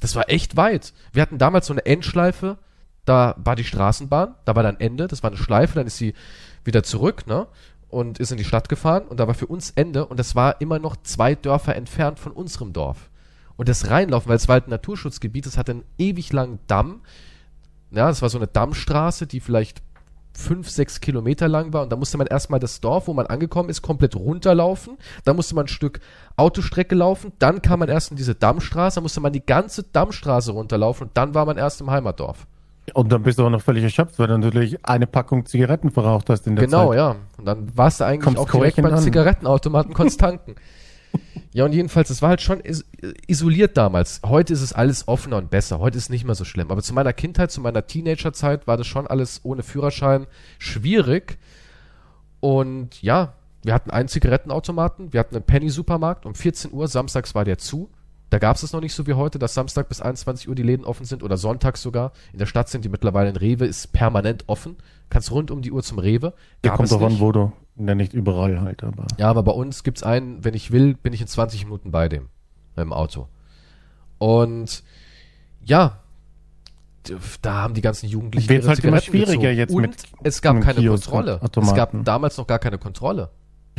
Das 0.00 0.16
war 0.16 0.28
echt 0.30 0.56
weit. 0.56 0.92
Wir 1.12 1.22
hatten 1.22 1.38
damals 1.38 1.66
so 1.66 1.74
eine 1.74 1.84
Endschleife, 1.86 2.58
da 3.04 3.34
war 3.38 3.56
die 3.56 3.64
Straßenbahn, 3.64 4.34
da 4.44 4.54
war 4.56 4.62
dann 4.62 4.78
Ende, 4.80 5.06
das 5.08 5.22
war 5.22 5.30
eine 5.30 5.36
Schleife, 5.38 5.74
dann 5.74 5.86
ist 5.86 5.96
sie 5.96 6.14
wieder 6.64 6.82
zurück, 6.82 7.26
ne? 7.26 7.46
Und 7.88 8.18
ist 8.20 8.30
in 8.30 8.38
die 8.38 8.44
Stadt 8.44 8.68
gefahren 8.68 9.04
und 9.08 9.18
da 9.18 9.26
war 9.26 9.34
für 9.34 9.46
uns 9.46 9.70
Ende 9.70 10.06
und 10.06 10.20
das 10.20 10.36
war 10.36 10.60
immer 10.60 10.78
noch 10.78 10.96
zwei 11.02 11.34
Dörfer 11.34 11.74
entfernt 11.74 12.20
von 12.20 12.32
unserem 12.32 12.72
Dorf. 12.72 13.10
Und 13.56 13.68
das 13.68 13.90
Reinlaufen, 13.90 14.28
weil 14.28 14.36
es 14.36 14.48
war 14.48 14.54
halt 14.54 14.68
ein 14.68 14.70
Naturschutzgebiet, 14.70 15.46
es 15.46 15.58
hatte 15.58 15.72
einen 15.72 15.84
ewig 15.98 16.32
langen 16.32 16.60
Damm. 16.66 17.02
Ja, 17.90 18.06
das 18.06 18.22
war 18.22 18.28
so 18.28 18.38
eine 18.38 18.46
Dammstraße, 18.46 19.26
die 19.26 19.40
vielleicht 19.40 19.82
fünf, 20.32 20.70
sechs 20.70 21.00
Kilometer 21.00 21.48
lang 21.48 21.72
war 21.72 21.82
und 21.82 21.90
da 21.90 21.96
musste 21.96 22.16
man 22.16 22.26
erstmal 22.26 22.60
das 22.60 22.80
Dorf, 22.80 23.08
wo 23.08 23.12
man 23.12 23.26
angekommen 23.26 23.68
ist, 23.68 23.82
komplett 23.82 24.16
runterlaufen. 24.16 24.96
Da 25.24 25.34
musste 25.34 25.54
man 25.54 25.64
ein 25.64 25.68
Stück 25.68 26.00
Autostrecke 26.36 26.94
laufen, 26.94 27.32
dann 27.38 27.62
kam 27.62 27.80
man 27.80 27.88
erst 27.88 28.10
in 28.10 28.16
diese 28.16 28.34
Dammstraße, 28.34 28.96
da 28.96 29.00
musste 29.00 29.20
man 29.20 29.32
die 29.32 29.44
ganze 29.44 29.82
Dammstraße 29.82 30.52
runterlaufen 30.52 31.08
und 31.08 31.16
dann 31.16 31.34
war 31.34 31.44
man 31.44 31.58
erst 31.58 31.80
im 31.80 31.90
Heimatdorf. 31.90 32.46
Und 32.94 33.12
dann 33.12 33.22
bist 33.22 33.38
du 33.38 33.44
auch 33.46 33.50
noch 33.50 33.62
völlig 33.62 33.84
erschöpft, 33.84 34.18
weil 34.18 34.26
du 34.26 34.38
natürlich 34.38 34.84
eine 34.84 35.06
Packung 35.06 35.46
Zigaretten 35.46 35.90
verraucht 35.90 36.28
hast 36.28 36.46
in 36.46 36.56
der 36.56 36.64
Genau, 36.66 36.88
Zeit. 36.88 36.96
ja. 36.96 37.16
Und 37.38 37.44
dann 37.46 37.76
warst 37.76 38.00
du 38.00 38.04
eigentlich 38.04 38.24
Kommst 38.24 38.38
auch 38.38 38.50
direkt 38.50 38.76
beim 38.76 38.86
an. 38.94 38.98
Zigarettenautomaten 38.98 39.94
konntest 39.94 40.18
tanken. 40.20 40.56
ja, 41.52 41.64
und 41.64 41.72
jedenfalls, 41.72 42.10
es 42.10 42.20
war 42.22 42.30
halt 42.30 42.40
schon 42.40 42.60
is 42.60 42.84
isoliert 43.28 43.76
damals. 43.76 44.20
Heute 44.24 44.52
ist 44.52 44.62
es 44.62 44.72
alles 44.72 45.06
offener 45.08 45.36
und 45.36 45.50
besser. 45.50 45.78
Heute 45.78 45.98
ist 45.98 46.04
es 46.04 46.10
nicht 46.10 46.24
mehr 46.24 46.34
so 46.34 46.44
schlimm. 46.44 46.70
Aber 46.70 46.82
zu 46.82 46.92
meiner 46.94 47.12
Kindheit, 47.12 47.50
zu 47.52 47.60
meiner 47.60 47.86
Teenagerzeit 47.86 48.66
war 48.66 48.76
das 48.76 48.86
schon 48.86 49.06
alles 49.06 49.40
ohne 49.44 49.62
Führerschein 49.62 50.26
schwierig. 50.58 51.38
Und 52.40 53.00
ja, 53.02 53.34
wir 53.62 53.74
hatten 53.74 53.90
einen 53.90 54.08
Zigarettenautomaten, 54.08 55.12
wir 55.12 55.20
hatten 55.20 55.36
einen 55.36 55.44
Penny-Supermarkt. 55.44 56.26
Um 56.26 56.34
14 56.34 56.72
Uhr, 56.72 56.88
samstags 56.88 57.34
war 57.34 57.44
der 57.44 57.58
zu. 57.58 57.90
Da 58.30 58.38
gab 58.38 58.56
es 58.56 58.62
es 58.62 58.72
noch 58.72 58.80
nicht 58.80 58.94
so 58.94 59.06
wie 59.08 59.14
heute, 59.14 59.38
dass 59.40 59.54
Samstag 59.54 59.88
bis 59.88 60.00
21 60.00 60.48
Uhr 60.48 60.54
die 60.54 60.62
Läden 60.62 60.84
offen 60.84 61.04
sind 61.04 61.22
oder 61.24 61.36
sonntags 61.36 61.82
sogar. 61.82 62.12
In 62.32 62.38
der 62.38 62.46
Stadt 62.46 62.68
sind 62.68 62.84
die 62.84 62.88
mittlerweile 62.88 63.28
in 63.30 63.36
Rewe, 63.36 63.66
ist 63.66 63.92
permanent 63.92 64.44
offen. 64.46 64.76
Kannst 65.10 65.32
rund 65.32 65.50
um 65.50 65.62
die 65.62 65.72
Uhr 65.72 65.82
zum 65.82 65.98
Rewe. 65.98 66.32
Der 66.62 66.70
Gab 66.70 66.76
kommt 66.76 66.90
es 66.90 66.96
doch 66.96 67.02
an, 67.02 67.18
wo 67.18 67.32
du. 67.32 67.52
Ja, 67.76 67.94
nicht 67.96 68.12
überall 68.12 68.60
halt, 68.60 68.84
aber. 68.84 69.06
Ja, 69.18 69.28
aber 69.30 69.42
bei 69.42 69.52
uns 69.52 69.82
gibt's 69.82 70.02
einen, 70.04 70.44
wenn 70.44 70.54
ich 70.54 70.70
will, 70.70 70.94
bin 70.94 71.12
ich 71.12 71.20
in 71.20 71.26
20 71.26 71.64
Minuten 71.64 71.90
bei 71.90 72.08
dem. 72.08 72.28
Im 72.76 72.92
Auto. 72.92 73.26
Und 74.18 74.84
ja, 75.64 75.98
da 77.42 77.54
haben 77.54 77.74
die 77.74 77.80
ganzen 77.80 78.08
Jugendlichen 78.08 78.52
ihre 78.52 78.68
halt 78.68 78.84
immer 78.84 79.00
schwieriger 79.00 79.54
gezogen. 79.54 79.56
jetzt 79.56 79.74
Und 79.74 79.82
mit 79.82 80.02
es 80.22 80.42
gab 80.42 80.60
keine 80.60 80.80
Kiosk- 80.80 81.10
Kontrolle. 81.10 81.40
Es 81.42 81.74
gab 81.74 81.92
damals 82.04 82.36
noch 82.36 82.46
gar 82.46 82.58
keine 82.58 82.78
Kontrolle. 82.78 83.30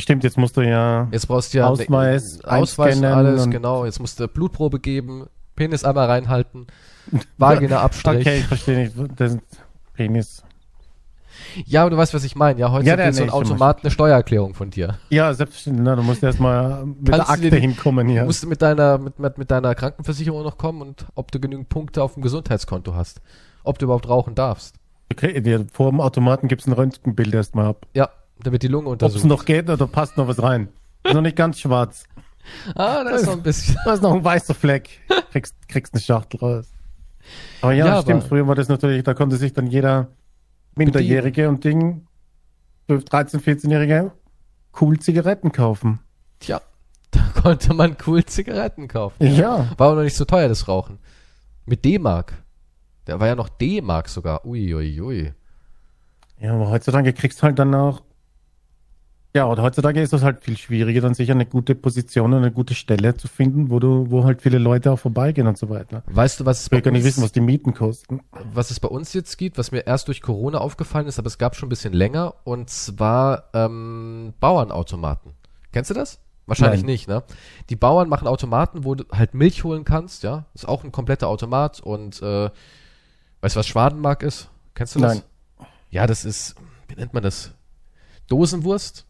Stimmt, 0.02 0.24
jetzt 0.24 0.38
musst 0.38 0.58
du 0.58 0.62
ja. 0.62 1.08
Jetzt 1.12 1.28
brauchst 1.28 1.54
du 1.54 1.60
ja 1.60 1.68
Ausweis, 1.68 2.40
ne, 2.40 2.52
Ausweis 2.52 2.98
und 2.98 3.06
alles, 3.06 3.44
und- 3.44 3.52
genau. 3.52 3.86
Jetzt 3.86 4.00
musst 4.00 4.20
du 4.20 4.28
Blutprobe 4.28 4.80
geben, 4.80 5.28
Penis 5.56 5.84
einmal 5.84 6.08
reinhalten, 6.08 6.68
Vagina 7.38 7.80
Abstrich. 7.84 8.22
Okay, 8.22 8.40
ich 8.40 8.46
verstehe 8.48 8.78
nicht. 8.84 8.96
Das 9.18 9.34
ist 9.34 9.40
Penis. 9.94 10.44
Ja, 11.66 11.82
aber 11.82 11.90
du 11.92 11.98
weißt, 11.98 12.14
was 12.14 12.24
ich 12.24 12.36
meine. 12.36 12.60
Ja, 12.60 12.72
heute 12.72 12.86
Ja, 12.86 12.92
ja, 12.94 12.98
der- 12.98 13.14
so 13.14 13.22
ein 13.24 13.28
nee, 13.28 13.34
Automat 13.34 13.82
eine 13.84 13.92
Steuererklärung 13.92 14.54
von 14.54 14.70
dir. 14.70 14.98
Ja, 15.10 15.34
selbstverständlich. 15.34 15.84
Na, 15.86 15.96
du 15.96 16.04
musst 16.04 16.22
erstmal 16.24 16.86
mit 16.86 17.10
Kannst 17.10 17.12
der 17.12 17.18
du 17.26 17.30
Akte 17.32 17.50
die- 17.52 17.60
hinkommen 17.60 18.08
hier. 18.08 18.22
Du 18.22 18.26
musst 18.28 18.46
mit 18.46 18.62
deiner, 18.62 18.98
mit, 18.98 19.20
mit, 19.20 19.38
mit 19.38 19.52
deiner 19.52 19.74
Krankenversicherung 19.76 20.44
noch 20.44 20.58
kommen 20.58 20.82
und 20.82 21.06
ob 21.16 21.32
du 21.32 21.40
genügend 21.40 21.70
Punkte 21.70 22.04
auf 22.04 22.14
dem 22.16 22.24
Gesundheitskonto 22.24 22.94
hast. 22.96 23.22
Ob 23.64 23.80
du 23.80 23.86
überhaupt 23.86 24.08
rauchen 24.10 24.36
darfst. 24.36 24.76
Okay, 25.12 25.66
vor 25.72 25.90
dem 25.92 26.00
Automaten 26.00 26.48
gibt's 26.48 26.68
ein 26.68 26.74
Röntgenbild 26.74 27.34
erstmal 27.34 27.66
ab. 27.68 27.86
Ja, 27.94 28.10
da 28.44 28.52
wird 28.52 28.64
die 28.64 28.68
Lunge 28.68 28.90
Ob 28.90 29.02
es 29.02 29.08
untersucht. 29.08 29.26
noch 29.30 29.46
geht 29.46 29.70
oder 29.70 29.88
passt 29.88 30.18
noch 30.18 30.28
was 30.28 30.42
rein. 30.42 30.70
Ist 31.04 31.14
noch 31.14 31.22
nicht 31.22 31.36
ganz 31.36 31.60
schwarz. 31.60 32.04
ah, 32.76 33.04
da 33.04 33.12
ist 33.12 33.26
noch 33.26 33.34
ein 33.34 33.44
bisschen. 33.44 33.76
Da 33.86 33.94
ist 33.94 34.02
noch 34.04 34.14
ein 34.14 34.24
weißer 34.24 34.54
Fleck. 34.54 34.90
Kriegst, 35.32 35.56
kriegst 35.68 35.94
eine 35.94 36.02
Schachtel 36.02 36.40
raus. 36.40 36.72
Aber 37.62 37.72
ja, 37.74 37.86
Ja, 37.86 38.02
stimmt. 38.02 38.22
aber- 38.22 38.28
Früher 38.30 38.48
war 38.48 38.56
das 38.56 38.68
natürlich, 38.68 39.04
da 39.04 39.14
konnte 39.14 39.38
sich 39.38 39.54
dann 39.54 39.68
jeder 39.68 40.08
Minderjährige 40.76 41.50
und 41.50 41.64
Ding, 41.64 42.08
12, 42.88 43.06
13, 43.06 43.40
14-Jährige, 43.42 44.12
cool 44.80 45.00
Zigaretten 45.00 45.52
kaufen. 45.52 46.00
Tja, 46.40 46.62
da 47.12 47.20
konnte 47.42 47.74
man 47.74 47.96
cool 48.08 48.24
Zigaretten 48.26 48.88
kaufen. 48.88 49.16
Ja. 49.36 49.68
War 49.78 49.88
aber 49.90 49.96
noch 49.98 50.04
nicht 50.04 50.16
so 50.16 50.26
teuer, 50.26 50.48
das 50.48 50.68
Rauchen. 50.68 50.98
Mit 51.66 51.86
D-Mark. 51.86 52.34
Der 53.08 53.20
war 53.20 53.28
ja 53.28 53.36
noch 53.36 53.50
D-Mark 53.50 54.10
sogar. 54.10 54.46
Ui, 54.46 54.74
ui, 54.74 55.00
ui. 55.02 55.34
Ja, 56.40 56.54
aber 56.54 56.70
heutzutage 56.72 57.14
kriegst 57.14 57.40
du 57.40 57.44
halt 57.44 57.60
dann 57.60 57.74
auch. 57.76 58.02
Ja, 59.34 59.46
und 59.46 59.62
heutzutage 59.62 60.02
ist 60.02 60.12
es 60.12 60.24
halt 60.24 60.44
viel 60.44 60.58
schwieriger, 60.58 61.00
dann 61.00 61.14
sicher 61.14 61.32
eine 61.32 61.46
gute 61.46 61.74
Position 61.74 62.34
und 62.34 62.40
eine 62.40 62.52
gute 62.52 62.76
Stelle 62.76 63.16
zu 63.16 63.30
finden, 63.30 63.70
wo 63.70 63.80
du, 63.80 64.12
wo 64.12 64.26
halt 64.26 64.42
viele 64.42 64.58
Leute 64.58 64.92
auch 64.92 65.00
vorbeigehen 65.00 65.48
und 65.48 65.58
so 65.58 65.70
weiter. 65.70 66.04
Weißt 66.08 66.42
du, 66.42 66.46
was 66.46 66.60
es, 66.60 66.66
Ich 66.66 66.72
will 66.72 66.80
bei 66.80 66.84
gar 66.84 66.92
nicht 66.92 67.00
uns, 67.00 67.08
wissen, 67.08 67.24
was 67.24 67.32
die 67.32 67.40
Mieten 67.40 67.74
kosten. 67.74 68.20
was 68.54 68.72
es 68.72 68.82
bei 68.82 68.90
uns 68.90 69.14
jetzt 69.14 69.38
gibt, 69.38 69.58
was 69.58 69.72
mir 69.72 69.88
erst 69.88 70.10
durch 70.10 70.22
Corona 70.22 70.58
aufgefallen 70.58 71.08
ist, 71.08 71.18
aber 71.18 71.28
es 71.28 71.38
gab 71.38 71.56
schon 71.56 71.68
ein 71.68 71.70
bisschen 71.70 71.94
länger, 71.94 72.34
und 72.44 72.70
zwar 72.70 73.46
ähm, 73.54 74.34
Bauernautomaten. 74.42 75.32
Kennst 75.72 75.90
du 75.90 75.94
das? 75.94 76.20
Wahrscheinlich 76.46 76.82
Nein. 76.82 76.88
nicht, 76.88 77.08
ne? 77.08 77.24
Die 77.70 77.78
Bauern 77.78 78.10
machen 78.10 78.28
Automaten, 78.28 78.84
wo 78.84 78.96
du 78.96 79.06
halt 79.14 79.34
Milch 79.34 79.64
holen 79.64 79.86
kannst, 79.86 80.24
ja? 80.24 80.44
Ist 80.54 80.68
auch 80.68 80.84
ein 80.84 80.92
kompletter 80.92 81.30
Automat 81.30 81.80
und 81.80 82.22
äh, 82.22 82.50
weißt 83.40 83.56
du, 83.56 83.60
was 83.60 83.68
Schwadenmark 83.68 84.24
ist? 84.24 84.50
Kennst 84.76 84.96
du 84.96 85.00
das? 85.00 85.16
Nein. 85.16 85.68
Ja, 85.90 86.06
das 86.06 86.26
ist, 86.26 86.56
wie 86.90 86.96
nennt 86.96 87.14
man 87.14 87.24
das? 87.24 87.52
Dosenwurst? 88.28 89.06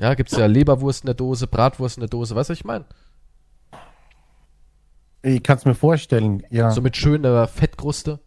Ja, 0.00 0.14
gibt's 0.14 0.36
ja 0.36 0.46
Leberwurst 0.46 1.04
in 1.04 1.06
der 1.06 1.14
Dose, 1.14 1.46
Bratwurst 1.46 1.98
in 1.98 2.00
der 2.00 2.08
Dose, 2.08 2.34
weißt 2.34 2.48
du, 2.48 2.52
was 2.52 2.58
ich 2.58 2.64
meine? 2.64 2.86
Ich 5.22 5.42
kann 5.42 5.58
es 5.58 5.66
mir 5.66 5.74
vorstellen, 5.74 6.42
ja. 6.50 6.70
So 6.70 6.80
mit 6.80 6.96
schöner 6.96 7.46
Fettkruste. 7.46 8.20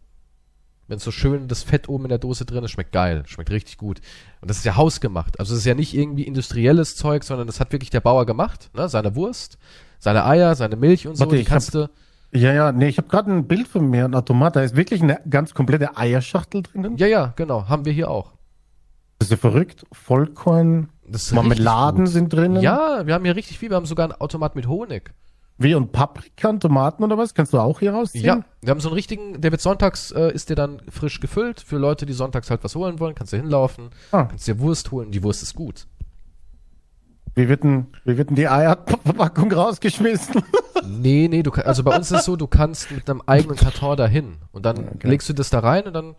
Wenn 0.86 0.98
so 0.98 1.10
schön 1.10 1.48
das 1.48 1.62
Fett 1.62 1.88
oben 1.88 2.04
in 2.04 2.08
der 2.10 2.18
Dose 2.18 2.44
drin 2.44 2.62
ist, 2.62 2.70
schmeckt 2.72 2.92
geil, 2.92 3.22
schmeckt 3.26 3.50
richtig 3.50 3.78
gut. 3.78 4.02
Und 4.42 4.50
das 4.50 4.58
ist 4.58 4.64
ja 4.64 4.76
hausgemacht. 4.76 5.40
Also 5.40 5.54
es 5.54 5.60
ist 5.60 5.64
ja 5.64 5.74
nicht 5.74 5.94
irgendwie 5.94 6.24
industrielles 6.24 6.94
Zeug, 6.94 7.24
sondern 7.24 7.46
das 7.46 7.58
hat 7.58 7.72
wirklich 7.72 7.88
der 7.88 8.00
Bauer 8.00 8.26
gemacht, 8.26 8.70
ne? 8.74 8.88
Seine 8.88 9.16
Wurst, 9.16 9.56
seine 9.98 10.26
Eier, 10.26 10.54
seine 10.54 10.76
Milch 10.76 11.06
und 11.08 11.16
so. 11.16 11.20
Warte, 11.20 11.36
die 11.36 11.42
ich 11.42 11.48
kannst 11.48 11.74
du. 11.74 11.88
ja, 12.32 12.52
ja, 12.52 12.70
nee, 12.70 12.88
ich 12.88 12.98
habe 12.98 13.08
gerade 13.08 13.32
ein 13.32 13.48
Bild 13.48 13.66
von 13.66 13.88
mir, 13.88 14.04
ein 14.04 14.14
Automat, 14.14 14.56
da 14.56 14.60
ist 14.60 14.76
wirklich 14.76 15.02
eine 15.02 15.20
ganz 15.28 15.54
komplette 15.54 15.96
Eierschachtel 15.96 16.62
drinnen. 16.62 16.98
Ja, 16.98 17.06
ja, 17.06 17.32
genau, 17.34 17.66
haben 17.68 17.86
wir 17.86 17.92
hier 17.94 18.10
auch. 18.10 18.32
Das 19.18 19.28
ist 19.28 19.30
ja 19.30 19.36
verrückt. 19.38 19.86
Vollkorn, 19.90 20.90
Das 21.06 21.30
Marmeladen 21.32 22.06
sind 22.06 22.32
drinnen. 22.32 22.62
Ja, 22.62 23.06
wir 23.06 23.14
haben 23.14 23.24
hier 23.24 23.36
richtig 23.36 23.58
viel. 23.58 23.70
Wir 23.70 23.76
haben 23.76 23.86
sogar 23.86 24.04
einen 24.04 24.20
Automat 24.20 24.56
mit 24.56 24.66
Honig. 24.66 25.12
Wie 25.56 25.74
und 25.74 25.92
Paprika 25.92 26.48
und 26.48 26.60
Tomaten 26.60 27.04
oder 27.04 27.16
was? 27.16 27.32
Kannst 27.34 27.52
du 27.52 27.58
auch 27.60 27.78
hier 27.78 27.92
rausziehen? 27.92 28.24
Ja, 28.24 28.40
wir 28.60 28.70
haben 28.70 28.80
so 28.80 28.88
einen 28.88 28.94
richtigen, 28.96 29.40
der 29.40 29.52
wird 29.52 29.60
sonntags, 29.60 30.10
äh, 30.10 30.32
ist 30.32 30.48
der 30.48 30.56
dann 30.56 30.82
frisch 30.90 31.20
gefüllt. 31.20 31.60
Für 31.60 31.76
Leute, 31.76 32.06
die 32.06 32.12
sonntags 32.12 32.50
halt 32.50 32.64
was 32.64 32.74
holen 32.74 32.98
wollen, 32.98 33.14
kannst 33.14 33.32
du 33.32 33.36
hinlaufen, 33.36 33.90
Ah. 34.10 34.24
kannst 34.24 34.48
dir 34.48 34.58
Wurst 34.58 34.90
holen. 34.90 35.12
Die 35.12 35.22
Wurst 35.22 35.42
ist 35.44 35.54
gut. 35.54 35.86
Wie 37.36 37.48
wird 37.48 37.64
denn, 37.64 37.86
wie 38.04 38.16
wird 38.16 38.30
denn 38.30 38.36
die 38.36 38.48
Eierverpackung 38.48 39.52
rausgeschmissen? 39.52 40.42
Nee, 40.86 41.28
nee, 41.30 41.42
du 41.42 41.50
kann, 41.50 41.64
also 41.64 41.82
bei 41.82 41.96
uns 41.96 42.10
ist 42.10 42.18
es 42.18 42.24
so, 42.26 42.36
du 42.36 42.46
kannst 42.46 42.90
mit 42.90 43.08
einem 43.08 43.22
eigenen 43.24 43.56
Karton 43.56 43.96
dahin 43.96 44.36
und 44.52 44.66
dann 44.66 44.86
Okay. 44.96 45.08
legst 45.08 45.26
du 45.30 45.32
das 45.32 45.48
da 45.48 45.60
rein 45.60 45.84
und 45.84 45.94
dann 45.94 46.14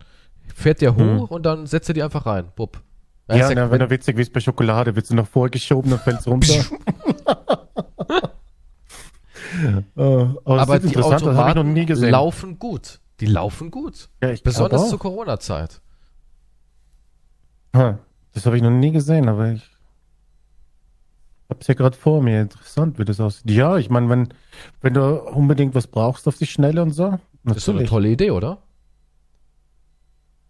fährt 0.52 0.80
der 0.80 0.96
hoch 0.96 1.30
und 1.30 1.46
dann 1.46 1.66
setzt 1.68 1.88
er 1.88 1.94
die 1.94 2.02
einfach 2.02 2.26
rein. 2.26 2.46
Bupp. 2.56 2.80
Ja, 3.28 3.48
ist 3.48 3.54
na, 3.56 3.70
wenn 3.70 3.80
er 3.80 3.90
witzig 3.90 4.16
wie 4.16 4.22
es 4.22 4.30
bei 4.30 4.40
Schokolade, 4.40 4.94
wird 4.94 5.06
sie 5.06 5.14
noch 5.14 5.26
vorgeschoben, 5.26 5.90
dann 5.90 6.00
fällt's 6.00 6.26
runter. 6.26 6.54
Äh, 6.54 6.62
aber 9.96 10.40
aber 10.44 10.66
das 10.66 10.84
ist 10.84 10.90
die 10.90 10.94
interessant, 10.94 11.26
das 11.26 11.36
habe 11.36 11.50
ich 11.50 11.56
noch 11.56 11.64
nie 11.64 11.82
Automaten 11.82 12.10
laufen 12.10 12.58
gut. 12.58 13.00
Die 13.20 13.26
laufen 13.26 13.70
gut. 13.70 14.08
Ja, 14.22 14.34
Besonders 14.44 14.90
zur. 14.90 14.98
Corona-Zeit. 14.98 15.80
Das 17.72 18.46
habe 18.46 18.56
ich 18.56 18.62
noch 18.62 18.70
nie 18.70 18.90
gesehen, 18.90 19.28
aber 19.28 19.52
ich 19.52 19.62
hab's 21.48 21.66
ja 21.66 21.74
gerade 21.74 21.96
vor 21.96 22.22
mir. 22.22 22.42
Interessant, 22.42 22.98
wie 22.98 23.04
das 23.04 23.20
aussieht. 23.20 23.50
Ja, 23.50 23.76
ich 23.76 23.90
meine, 23.90 24.08
wenn, 24.08 24.28
wenn 24.82 24.94
du 24.94 25.22
unbedingt 25.22 25.74
was 25.74 25.86
brauchst 25.86 26.28
auf 26.28 26.36
die 26.36 26.46
Schnelle 26.46 26.82
und 26.82 26.92
so, 26.92 27.18
Das 27.44 27.58
ist 27.58 27.68
doch 27.68 27.74
eine 27.74 27.82
natürlich. 27.82 27.90
tolle 27.90 28.08
Idee, 28.08 28.30
oder? 28.30 28.58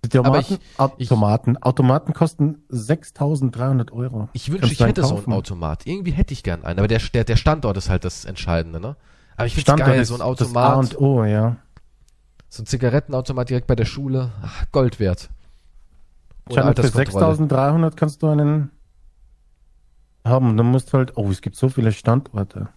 Die 0.09 0.19
Aber 0.19 0.29
Automaten, 0.39 0.59
ich- 0.99 1.11
Automaten, 1.11 1.57
Automaten 1.63 2.13
kosten 2.13 2.63
6.300 2.71 3.93
Euro. 3.93 4.29
Ich 4.33 4.49
wünschte, 4.51 4.67
Kannst 4.69 4.81
ich 4.81 4.87
hätte 4.87 5.03
so 5.03 5.09
einen 5.09 5.17
kaufen? 5.19 5.33
Automat. 5.33 5.87
Irgendwie 5.87 6.13
hätte 6.13 6.33
ich 6.33 6.43
gern 6.43 6.65
einen, 6.65 6.79
aber 6.79 6.89
der, 6.89 7.01
der, 7.13 7.25
der 7.25 7.37
Standort 7.37 7.77
ist 7.77 7.89
halt 7.89 8.05
das 8.05 8.25
Entscheidende, 8.25 8.81
ne? 8.81 8.97
Aber 9.37 9.47
ich 9.47 9.61
Standort 9.61 9.89
geil, 9.91 10.01
ist 10.01 10.09
so 10.09 10.15
ein 10.15 10.19
das 10.19 10.27
A 10.27 10.31
Automat, 10.31 10.95
und 10.95 11.01
O, 11.01 11.25
ja. 11.25 11.57
so 12.49 12.63
ein 12.63 12.67
Zigarettenautomat 12.67 13.51
direkt 13.51 13.67
bei 13.67 13.75
der 13.77 13.85
Schule. 13.85 14.33
Ach, 14.43 14.65
Gold 14.73 14.99
wert. 15.01 15.29
Scheinbar 16.49 16.75
für 16.75 16.83
Alterskontrolle. 16.99 17.35
6.300 17.35 17.97
kannst 17.97 18.23
du 18.23 18.29
einen 18.29 18.71
haben. 20.25 20.57
Dann 20.57 20.67
musst 20.67 20.93
du 20.93 20.99
halt, 20.99 21.17
oh, 21.17 21.31
es 21.31 21.41
gibt 21.41 21.57
so 21.57 21.69
viele 21.69 21.93
Standorte. 21.93 22.69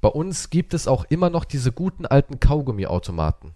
Bei 0.00 0.08
uns 0.08 0.50
gibt 0.50 0.72
es 0.74 0.88
auch 0.88 1.04
immer 1.10 1.28
noch 1.28 1.44
diese 1.44 1.72
guten 1.72 2.06
alten 2.06 2.40
Kaugummiautomaten, 2.40 3.52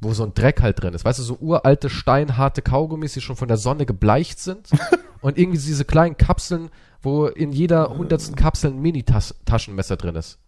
wo 0.00 0.12
so 0.12 0.24
ein 0.24 0.34
Dreck 0.34 0.60
halt 0.62 0.82
drin 0.82 0.94
ist. 0.94 1.04
Weißt 1.04 1.18
du, 1.18 1.22
so 1.22 1.38
uralte, 1.40 1.88
steinharte 1.88 2.62
Kaugummis, 2.62 3.14
die 3.14 3.20
schon 3.20 3.36
von 3.36 3.48
der 3.48 3.56
Sonne 3.56 3.86
gebleicht 3.86 4.38
sind. 4.38 4.68
und 5.20 5.38
irgendwie 5.38 5.58
diese 5.58 5.84
kleinen 5.84 6.16
Kapseln, 6.16 6.70
wo 7.02 7.26
in 7.26 7.52
jeder 7.52 7.96
hundertsten 7.96 8.36
Kapsel 8.36 8.70
ein 8.70 8.80
Mini-Taschenmesser 8.80 9.96
drin 9.96 10.16
ist. 10.16 10.38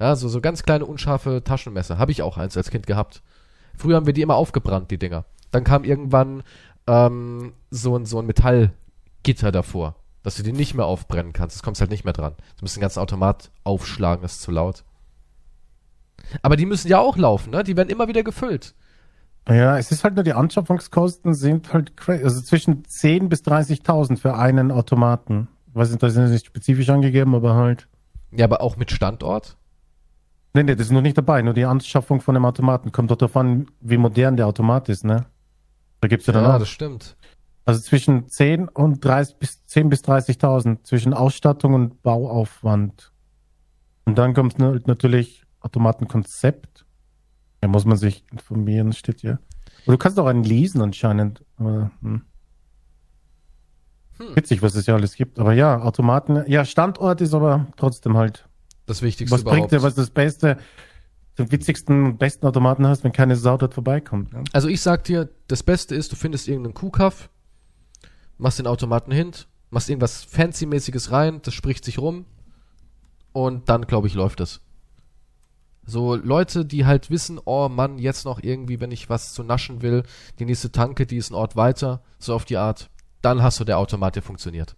Ja, 0.00 0.14
so, 0.16 0.28
so 0.28 0.40
ganz 0.40 0.62
kleine, 0.62 0.84
unscharfe 0.84 1.42
Taschenmesser. 1.42 1.98
Habe 1.98 2.12
ich 2.12 2.22
auch 2.22 2.36
eins 2.36 2.56
als 2.56 2.70
Kind 2.70 2.86
gehabt. 2.86 3.22
Früher 3.76 3.96
haben 3.96 4.06
wir 4.06 4.12
die 4.12 4.22
immer 4.22 4.36
aufgebrannt, 4.36 4.90
die 4.90 4.98
Dinger. 4.98 5.24
Dann 5.50 5.64
kam 5.64 5.84
irgendwann 5.84 6.42
ähm, 6.86 7.52
so, 7.70 7.96
ein, 7.96 8.04
so 8.04 8.18
ein 8.18 8.26
Metallgitter 8.26 9.52
davor, 9.52 9.96
dass 10.22 10.36
du 10.36 10.42
die 10.42 10.52
nicht 10.52 10.74
mehr 10.74 10.86
aufbrennen 10.86 11.32
kannst. 11.32 11.56
Das 11.56 11.62
kommst 11.62 11.80
halt 11.80 11.90
nicht 11.90 12.04
mehr 12.04 12.12
dran. 12.12 12.34
Du 12.56 12.62
musst 12.64 12.76
den 12.76 12.80
ganzen 12.80 13.00
Automat 13.00 13.50
aufschlagen, 13.64 14.22
das 14.22 14.34
ist 14.34 14.42
zu 14.42 14.50
laut. 14.50 14.84
Aber 16.42 16.56
die 16.56 16.66
müssen 16.66 16.88
ja 16.88 16.98
auch 16.98 17.16
laufen, 17.16 17.50
ne? 17.50 17.62
Die 17.64 17.76
werden 17.76 17.88
immer 17.90 18.08
wieder 18.08 18.22
gefüllt. 18.22 18.74
Ja, 19.48 19.78
es 19.78 19.92
ist 19.92 20.02
halt 20.02 20.14
nur 20.16 20.24
die 20.24 20.32
Anschaffungskosten 20.32 21.34
sind 21.34 21.72
halt 21.72 21.96
crazy. 21.96 22.24
Also 22.24 22.40
zwischen 22.40 22.84
10 22.84 23.28
bis 23.28 23.42
30.000 23.42 24.18
für 24.18 24.34
einen 24.34 24.72
Automaten. 24.72 25.48
Ich 25.68 25.74
weiß 25.76 25.90
nicht, 25.90 26.02
das 26.02 26.16
ist 26.16 26.30
nicht 26.30 26.46
spezifisch 26.46 26.88
angegeben, 26.90 27.34
aber 27.34 27.54
halt. 27.54 27.86
Ja, 28.32 28.44
aber 28.46 28.60
auch 28.60 28.76
mit 28.76 28.90
Standort. 28.90 29.56
Nee, 30.52 30.64
nee, 30.64 30.74
das 30.74 30.86
ist 30.86 30.92
noch 30.92 31.02
nicht 31.02 31.16
dabei. 31.18 31.42
Nur 31.42 31.54
die 31.54 31.64
Anschaffung 31.66 32.20
von 32.20 32.34
dem 32.34 32.44
Automaten. 32.44 32.90
Kommt 32.90 33.10
doch 33.10 33.16
darauf 33.16 33.36
an, 33.36 33.66
wie 33.80 33.98
modern 33.98 34.36
der 34.36 34.46
Automat 34.46 34.88
ist, 34.88 35.04
ne? 35.04 35.26
Da 36.00 36.08
gibt's 36.08 36.26
ja 36.26 36.32
dann 36.32 36.44
Ja, 36.44 36.54
auch. 36.56 36.58
das 36.58 36.68
stimmt. 36.68 37.16
Also 37.66 37.80
zwischen 37.80 38.28
10 38.28 38.68
und 38.68 39.04
30 39.04 39.36
bis 39.38 39.64
10 39.66 39.88
bis 39.90 40.02
30.000 40.02 40.82
zwischen 40.82 41.12
Ausstattung 41.14 41.74
und 41.74 42.02
Bauaufwand. 42.02 43.12
Und 44.06 44.18
dann 44.18 44.34
kommt 44.34 44.58
na- 44.58 44.78
natürlich 44.86 45.44
Automatenkonzept. 45.66 46.86
Da 47.60 47.68
muss 47.68 47.84
man 47.84 47.96
sich 47.96 48.24
informieren, 48.30 48.92
steht 48.92 49.20
hier. 49.20 49.40
Aber 49.84 49.92
du 49.92 49.98
kannst 49.98 50.18
auch 50.18 50.26
einen 50.26 50.44
leasen 50.44 50.80
anscheinend. 50.80 51.44
Aber, 51.56 51.90
hm. 52.00 52.22
Hm. 54.18 54.36
Witzig, 54.36 54.62
was 54.62 54.74
es 54.74 54.86
ja 54.86 54.94
alles 54.94 55.14
gibt. 55.14 55.38
Aber 55.38 55.52
ja, 55.52 55.82
Automaten, 55.82 56.44
ja, 56.46 56.64
Standort 56.64 57.20
ist 57.20 57.34
aber 57.34 57.66
trotzdem 57.76 58.16
halt. 58.16 58.48
Das 58.86 59.02
Wichtigste 59.02 59.34
Was 59.34 59.42
bringt 59.42 59.56
überhaupt. 59.56 59.72
dir, 59.72 59.82
was 59.82 59.94
das 59.96 60.10
Beste, 60.10 60.58
den 61.38 61.50
witzigsten 61.50 62.04
und 62.04 62.18
besten 62.18 62.46
Automaten 62.46 62.86
hast, 62.86 63.02
wenn 63.02 63.12
keine 63.12 63.34
Sau 63.34 63.56
dort 63.56 63.74
vorbeikommt? 63.74 64.32
Ne? 64.32 64.44
Also 64.52 64.68
ich 64.68 64.80
sag 64.80 65.04
dir, 65.04 65.28
das 65.48 65.64
Beste 65.64 65.94
ist, 65.96 66.12
du 66.12 66.16
findest 66.16 66.46
irgendeinen 66.46 66.74
Kuhkaff, 66.74 67.28
machst 68.38 68.60
den 68.60 68.68
Automaten 68.68 69.10
hin, 69.10 69.32
machst 69.70 69.90
irgendwas 69.90 70.22
Fancy-mäßiges 70.22 71.10
rein, 71.10 71.40
das 71.42 71.52
spricht 71.52 71.84
sich 71.84 71.98
rum 71.98 72.26
und 73.32 73.68
dann, 73.68 73.82
glaube 73.88 74.06
ich, 74.06 74.14
läuft 74.14 74.40
es. 74.40 74.60
So 75.86 76.16
Leute, 76.16 76.64
die 76.64 76.84
halt 76.84 77.10
wissen, 77.10 77.40
oh 77.44 77.68
Mann, 77.68 77.98
jetzt 77.98 78.24
noch 78.24 78.42
irgendwie, 78.42 78.80
wenn 78.80 78.90
ich 78.90 79.08
was 79.08 79.32
zu 79.32 79.44
naschen 79.44 79.82
will, 79.82 80.02
die 80.38 80.44
nächste 80.44 80.72
Tanke, 80.72 81.06
die 81.06 81.16
ist 81.16 81.30
ein 81.30 81.34
Ort 81.34 81.56
weiter, 81.56 82.02
so 82.18 82.34
auf 82.34 82.44
die 82.44 82.56
Art, 82.56 82.90
dann 83.22 83.42
hast 83.42 83.60
du 83.60 83.64
der 83.64 83.78
Automat, 83.78 84.16
der 84.16 84.22
funktioniert. 84.22 84.76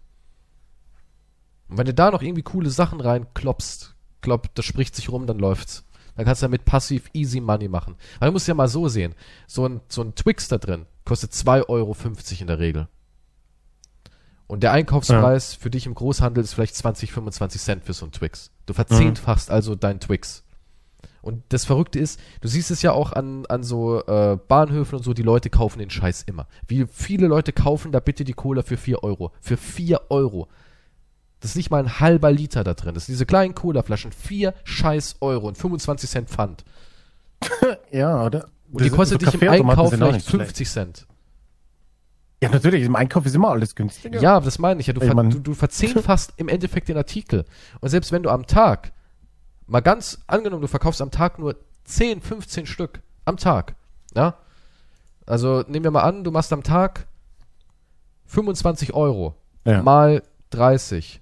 Und 1.67 1.77
wenn 1.77 1.85
du 1.85 1.93
da 1.93 2.11
noch 2.11 2.21
irgendwie 2.21 2.43
coole 2.43 2.69
Sachen 2.69 3.01
reinklopst, 3.01 3.95
glaub, 4.21 4.53
das 4.55 4.65
spricht 4.65 4.95
sich 4.95 5.09
rum, 5.09 5.27
dann 5.27 5.39
läuft's. 5.39 5.85
Dann 6.15 6.25
kannst 6.25 6.41
du 6.41 6.45
damit 6.45 6.65
passiv 6.65 7.09
easy 7.13 7.39
money 7.39 7.67
machen. 7.67 7.95
Weil 8.19 8.29
du 8.29 8.33
musst 8.33 8.47
ja 8.47 8.53
mal 8.53 8.67
so 8.67 8.87
sehen. 8.87 9.15
So 9.47 9.67
ein, 9.67 9.81
so 9.87 10.01
ein 10.01 10.15
Twix 10.15 10.47
da 10.47 10.57
drin 10.57 10.85
kostet 11.05 11.31
2,50 11.31 11.69
Euro 11.69 11.95
in 12.39 12.47
der 12.47 12.59
Regel. 12.59 12.87
Und 14.45 14.63
der 14.63 14.71
Einkaufspreis 14.71 15.53
für 15.53 15.69
dich 15.69 15.85
im 15.85 15.93
Großhandel 15.93 16.43
ist 16.43 16.53
vielleicht 16.53 16.75
20, 16.75 17.11
25 17.11 17.61
Cent 17.61 17.83
für 17.83 17.93
so 17.93 18.05
ein 18.05 18.11
Twix. 18.11 18.51
Du 18.65 18.73
verzehnfachst 18.73 19.49
also 19.49 19.75
dein 19.75 19.99
Twix. 19.99 20.43
Und 21.21 21.43
das 21.49 21.65
Verrückte 21.65 21.99
ist, 21.99 22.19
du 22.41 22.47
siehst 22.47 22.71
es 22.71 22.81
ja 22.81 22.91
auch 22.93 23.11
an, 23.13 23.45
an 23.47 23.63
so 23.63 24.03
äh, 24.05 24.37
Bahnhöfen 24.47 24.97
und 24.97 25.03
so, 25.03 25.13
die 25.13 25.21
Leute 25.23 25.49
kaufen 25.49 25.79
den 25.79 25.89
Scheiß 25.89 26.23
immer. 26.23 26.47
Wie 26.67 26.85
viele 26.91 27.27
Leute 27.27 27.51
kaufen 27.53 27.91
da 27.91 27.99
bitte 27.99 28.23
die 28.23 28.33
Cola 28.33 28.61
für 28.63 28.77
4 28.77 29.03
Euro? 29.03 29.31
Für 29.41 29.57
4 29.57 30.09
Euro. 30.09 30.47
Das 31.41 31.51
ist 31.51 31.57
nicht 31.57 31.71
mal 31.71 31.83
ein 31.83 31.99
halber 31.99 32.31
Liter 32.31 32.63
da 32.63 32.73
drin. 32.73 32.93
Das 32.93 33.05
sind 33.05 33.13
diese 33.13 33.25
kleinen 33.25 33.55
Cola-Flaschen. 33.55 34.11
4 34.11 34.53
scheiß 34.63 35.17
Euro 35.21 35.47
und 35.47 35.57
25 35.57 36.09
Cent 36.09 36.29
Pfand. 36.29 36.63
Ja, 37.91 38.25
oder? 38.25 38.47
Und 38.71 38.83
die 38.83 38.89
kostet 38.89 39.21
dich 39.21 39.33
im 39.33 39.49
Einkauf 39.49 39.89
vielleicht 39.91 40.25
50 40.25 40.69
Cent. 40.69 41.07
Ja, 42.41 42.49
natürlich, 42.49 42.83
im 42.83 42.95
Einkauf 42.95 43.25
ist 43.25 43.35
immer 43.35 43.49
alles 43.49 43.75
günstiger. 43.75 44.21
Ja, 44.21 44.39
das 44.39 44.59
meine 44.59 44.79
ich 44.79 44.87
ja. 44.87 44.93
Du, 44.93 45.01
Ich 45.01 45.13
mein- 45.13 45.29
du, 45.29 45.39
du 45.39 45.53
verzehnfachst 45.53 46.33
im 46.37 46.47
Endeffekt 46.47 46.87
den 46.87 46.95
Artikel. 46.97 47.45
Und 47.81 47.89
selbst 47.89 48.11
wenn 48.11 48.23
du 48.23 48.29
am 48.29 48.47
Tag, 48.47 48.93
mal 49.69 49.81
ganz 49.81 50.19
angenommen, 50.27 50.61
du 50.61 50.67
verkaufst 50.67 51.01
am 51.01 51.11
Tag 51.11 51.39
nur 51.39 51.55
10, 51.85 52.21
15 52.21 52.65
Stück 52.65 53.01
am 53.25 53.37
Tag, 53.37 53.75
ja? 54.15 54.35
Also 55.25 55.63
nehmen 55.67 55.83
wir 55.83 55.91
mal 55.91 56.01
an, 56.03 56.23
du 56.23 56.31
machst 56.31 56.51
am 56.51 56.63
Tag 56.63 57.07
25 58.25 58.93
Euro 58.93 59.35
Ja. 59.65 59.81
mal 59.83 60.23
30. 60.49 61.21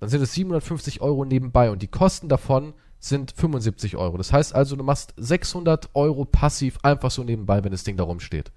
Dann 0.00 0.08
sind 0.08 0.22
es 0.22 0.32
750 0.34 1.00
Euro 1.00 1.24
nebenbei 1.24 1.70
und 1.70 1.82
die 1.82 1.88
Kosten 1.88 2.28
davon 2.28 2.74
sind 3.00 3.32
75 3.32 3.96
Euro. 3.96 4.16
Das 4.16 4.32
heißt 4.32 4.54
also, 4.54 4.76
du 4.76 4.84
machst 4.84 5.14
600 5.16 5.90
Euro 5.94 6.24
passiv 6.24 6.78
einfach 6.82 7.10
so 7.10 7.24
nebenbei, 7.24 7.64
wenn 7.64 7.72
das 7.72 7.84
Ding 7.84 7.96
da 7.96 8.04
rumsteht. 8.04 8.50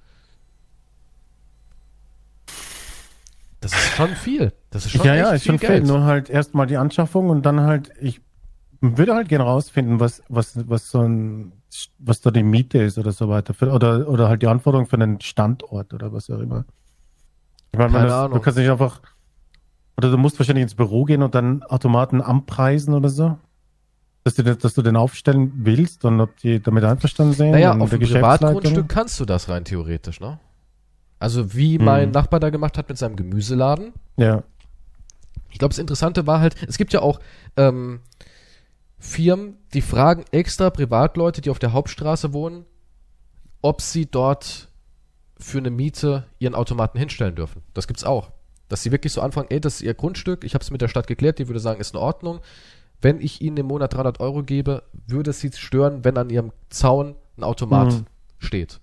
Das 3.60 3.74
ist 3.74 3.96
schon 3.96 4.16
viel. 4.16 4.54
Das 4.72 4.86
ist 4.86 4.92
schon 4.92 5.06
ja, 5.06 5.16
ja, 5.16 5.32
ist 5.32 5.44
viel 5.44 5.52
schon 5.52 5.60
viel. 5.60 5.70
Geld. 5.70 5.86
Nur 5.86 6.04
halt 6.04 6.30
erstmal 6.30 6.66
die 6.66 6.78
Anschaffung 6.78 7.30
und 7.30 7.44
dann 7.46 7.62
halt, 7.62 7.92
ich 8.02 8.22
würde 8.82 9.14
halt 9.16 9.30
gerne 9.30 9.44
rausfinden, 9.46 10.00
was, 10.00 10.24
was, 10.28 10.68
was 10.68 10.90
so 10.90 11.02
ein, 11.02 11.52
was 12.00 12.22
da 12.22 12.32
die 12.32 12.44
Miete 12.44 12.80
ist 12.80 12.98
oder 12.98 13.12
so 13.12 13.30
weiter. 13.30 13.54
Für, 13.54 13.72
oder, 13.72 14.08
oder 14.10 14.28
halt 14.28 14.42
die 14.42 14.48
Anforderung 14.48 14.88
für 14.88 14.96
einen 14.98 15.22
Standort 15.22 15.94
oder 15.94 16.12
was 16.12 16.30
auch 16.30 16.40
immer. 16.40 16.66
Ich 17.72 17.78
meine, 17.80 17.92
Keine 17.92 18.08
das, 18.08 18.14
Ahnung. 18.14 18.38
du 18.38 18.44
kannst 18.44 18.58
nicht 18.60 18.70
einfach, 18.70 19.00
oder 19.98 20.12
du 20.12 20.18
musst 20.18 20.38
wahrscheinlich 20.40 20.64
ins 20.64 20.76
Büro 20.76 21.06
gehen 21.06 21.22
und 21.22 21.36
dann 21.36 21.64
Automaten 21.64 22.22
anpreisen 22.22 22.94
oder 22.94 23.10
so. 23.10 23.38
Dass 24.24 24.36
du, 24.36 24.44
den- 24.44 24.58
dass 24.60 24.74
du 24.76 24.82
den 24.84 24.96
aufstellen 24.98 25.52
willst 25.64 26.06
und 26.06 26.20
ob 26.22 26.38
die 26.38 26.60
damit 26.62 26.84
einverstanden 26.84 27.34
sind. 27.34 27.52
Naja, 27.52 27.76
auf 27.78 27.90
dem. 27.90 28.00
Privatgrundstück 28.02 28.88
kannst 28.88 29.20
du 29.20 29.26
das 29.26 29.50
rein 29.50 29.66
theoretisch, 29.66 30.20
ne? 30.20 30.40
Also 31.18 31.54
wie 31.56 31.80
mein 31.80 32.06
Hm. 32.06 32.12
Nachbar 32.12 32.40
da 32.40 32.50
gemacht 32.52 32.78
hat 32.78 32.88
mit 32.90 32.98
seinem 33.00 33.16
Gemüseladen. 33.16 33.94
Ja. 34.18 34.44
Ich 35.50 35.58
glaube, 35.60 35.70
das 35.74 35.80
Interessante 35.80 36.28
war 36.28 36.40
halt, 36.40 36.56
es 36.68 36.78
gibt 36.78 36.94
ja 36.94 37.02
auch 37.02 37.20
ähm, 37.58 38.00
Firmen, 39.02 39.58
die 39.74 39.82
fragen 39.82 40.24
extra 40.32 40.70
Privatleute, 40.70 41.42
die 41.42 41.50
auf 41.50 41.58
der 41.60 41.74
Hauptstraße 41.74 42.34
wohnen, 42.34 42.66
ob 43.62 43.82
sie 43.82 44.06
dort 44.06 44.70
für 45.38 45.58
eine 45.58 45.72
Miete 45.72 46.26
ihren 46.38 46.54
Automaten 46.54 47.00
hinstellen 47.00 47.36
dürfen. 47.36 47.64
Das 47.74 47.88
gibt's 47.88 48.04
auch. 48.04 48.32
Dass 48.70 48.84
sie 48.84 48.92
wirklich 48.92 49.12
so 49.12 49.22
anfangen, 49.22 49.48
ey, 49.50 49.60
das 49.60 49.76
ist 49.76 49.82
ihr 49.82 49.96
Grundstück, 49.96 50.44
ich 50.44 50.54
habe 50.54 50.62
es 50.62 50.70
mit 50.70 50.82
der 50.82 50.88
Stadt 50.88 51.08
geklärt, 51.08 51.40
die 51.40 51.48
würde 51.48 51.60
sagen, 51.60 51.82
ist 51.82 51.94
in 51.96 52.00
Ordnung. 52.00 52.42
Wenn 53.02 53.20
ich 53.20 53.42
ihnen 53.42 53.58
im 53.58 53.66
Monat 53.66 53.94
300 53.96 54.20
Euro 54.20 54.44
gebe, 54.44 54.84
würde 55.08 55.32
es 55.32 55.40
sie 55.40 55.52
stören, 55.52 56.06
wenn 56.06 56.18
an 56.18 56.30
ihrem 56.30 56.52
Zaun 56.70 57.16
ein 57.38 57.44
Automat 57.44 57.92
Mhm. 57.92 58.06
steht. 58.38 58.80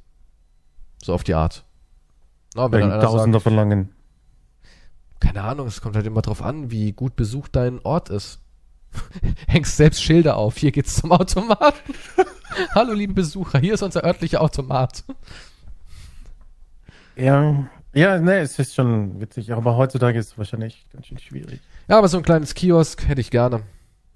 So 1.00 1.14
auf 1.14 1.22
die 1.22 1.34
Art. 1.34 1.64
Na, 2.56 2.72
wenn 2.72 2.80
dann 2.80 2.90
einer 2.90 3.00
sagt, 3.02 3.12
Tausender 3.12 3.38
verlangen. 3.40 3.90
keine 5.20 5.42
Ahnung, 5.44 5.68
es 5.68 5.80
kommt 5.80 5.94
halt 5.94 6.06
immer 6.06 6.22
drauf 6.22 6.42
an, 6.42 6.72
wie 6.72 6.92
gut 6.92 7.14
besucht 7.14 7.54
dein 7.54 7.78
Ort 7.84 8.08
ist. 8.10 8.40
Hängst 9.46 9.76
selbst 9.76 10.02
Schilder 10.02 10.36
auf, 10.36 10.56
hier 10.58 10.72
geht's 10.72 10.96
zum 10.96 11.12
Automaten. 11.12 11.94
Hallo 12.74 12.92
liebe 12.92 13.14
Besucher, 13.14 13.58
hier 13.58 13.74
ist 13.74 13.82
unser 13.82 14.04
örtlicher 14.04 14.40
Automat. 14.40 15.04
Ja, 17.16 17.68
ja, 17.94 18.18
ne, 18.20 18.38
es 18.38 18.58
ist 18.58 18.74
schon 18.74 19.20
witzig, 19.20 19.52
aber 19.52 19.76
heutzutage 19.76 20.18
ist 20.18 20.32
es 20.32 20.38
wahrscheinlich 20.38 20.86
ganz 20.92 21.06
schön 21.06 21.18
schwierig. 21.18 21.60
Ja, 21.88 21.98
aber 21.98 22.08
so 22.08 22.16
ein 22.18 22.22
kleines 22.22 22.54
Kiosk 22.54 23.06
hätte 23.08 23.20
ich 23.20 23.30
gerne. 23.30 23.62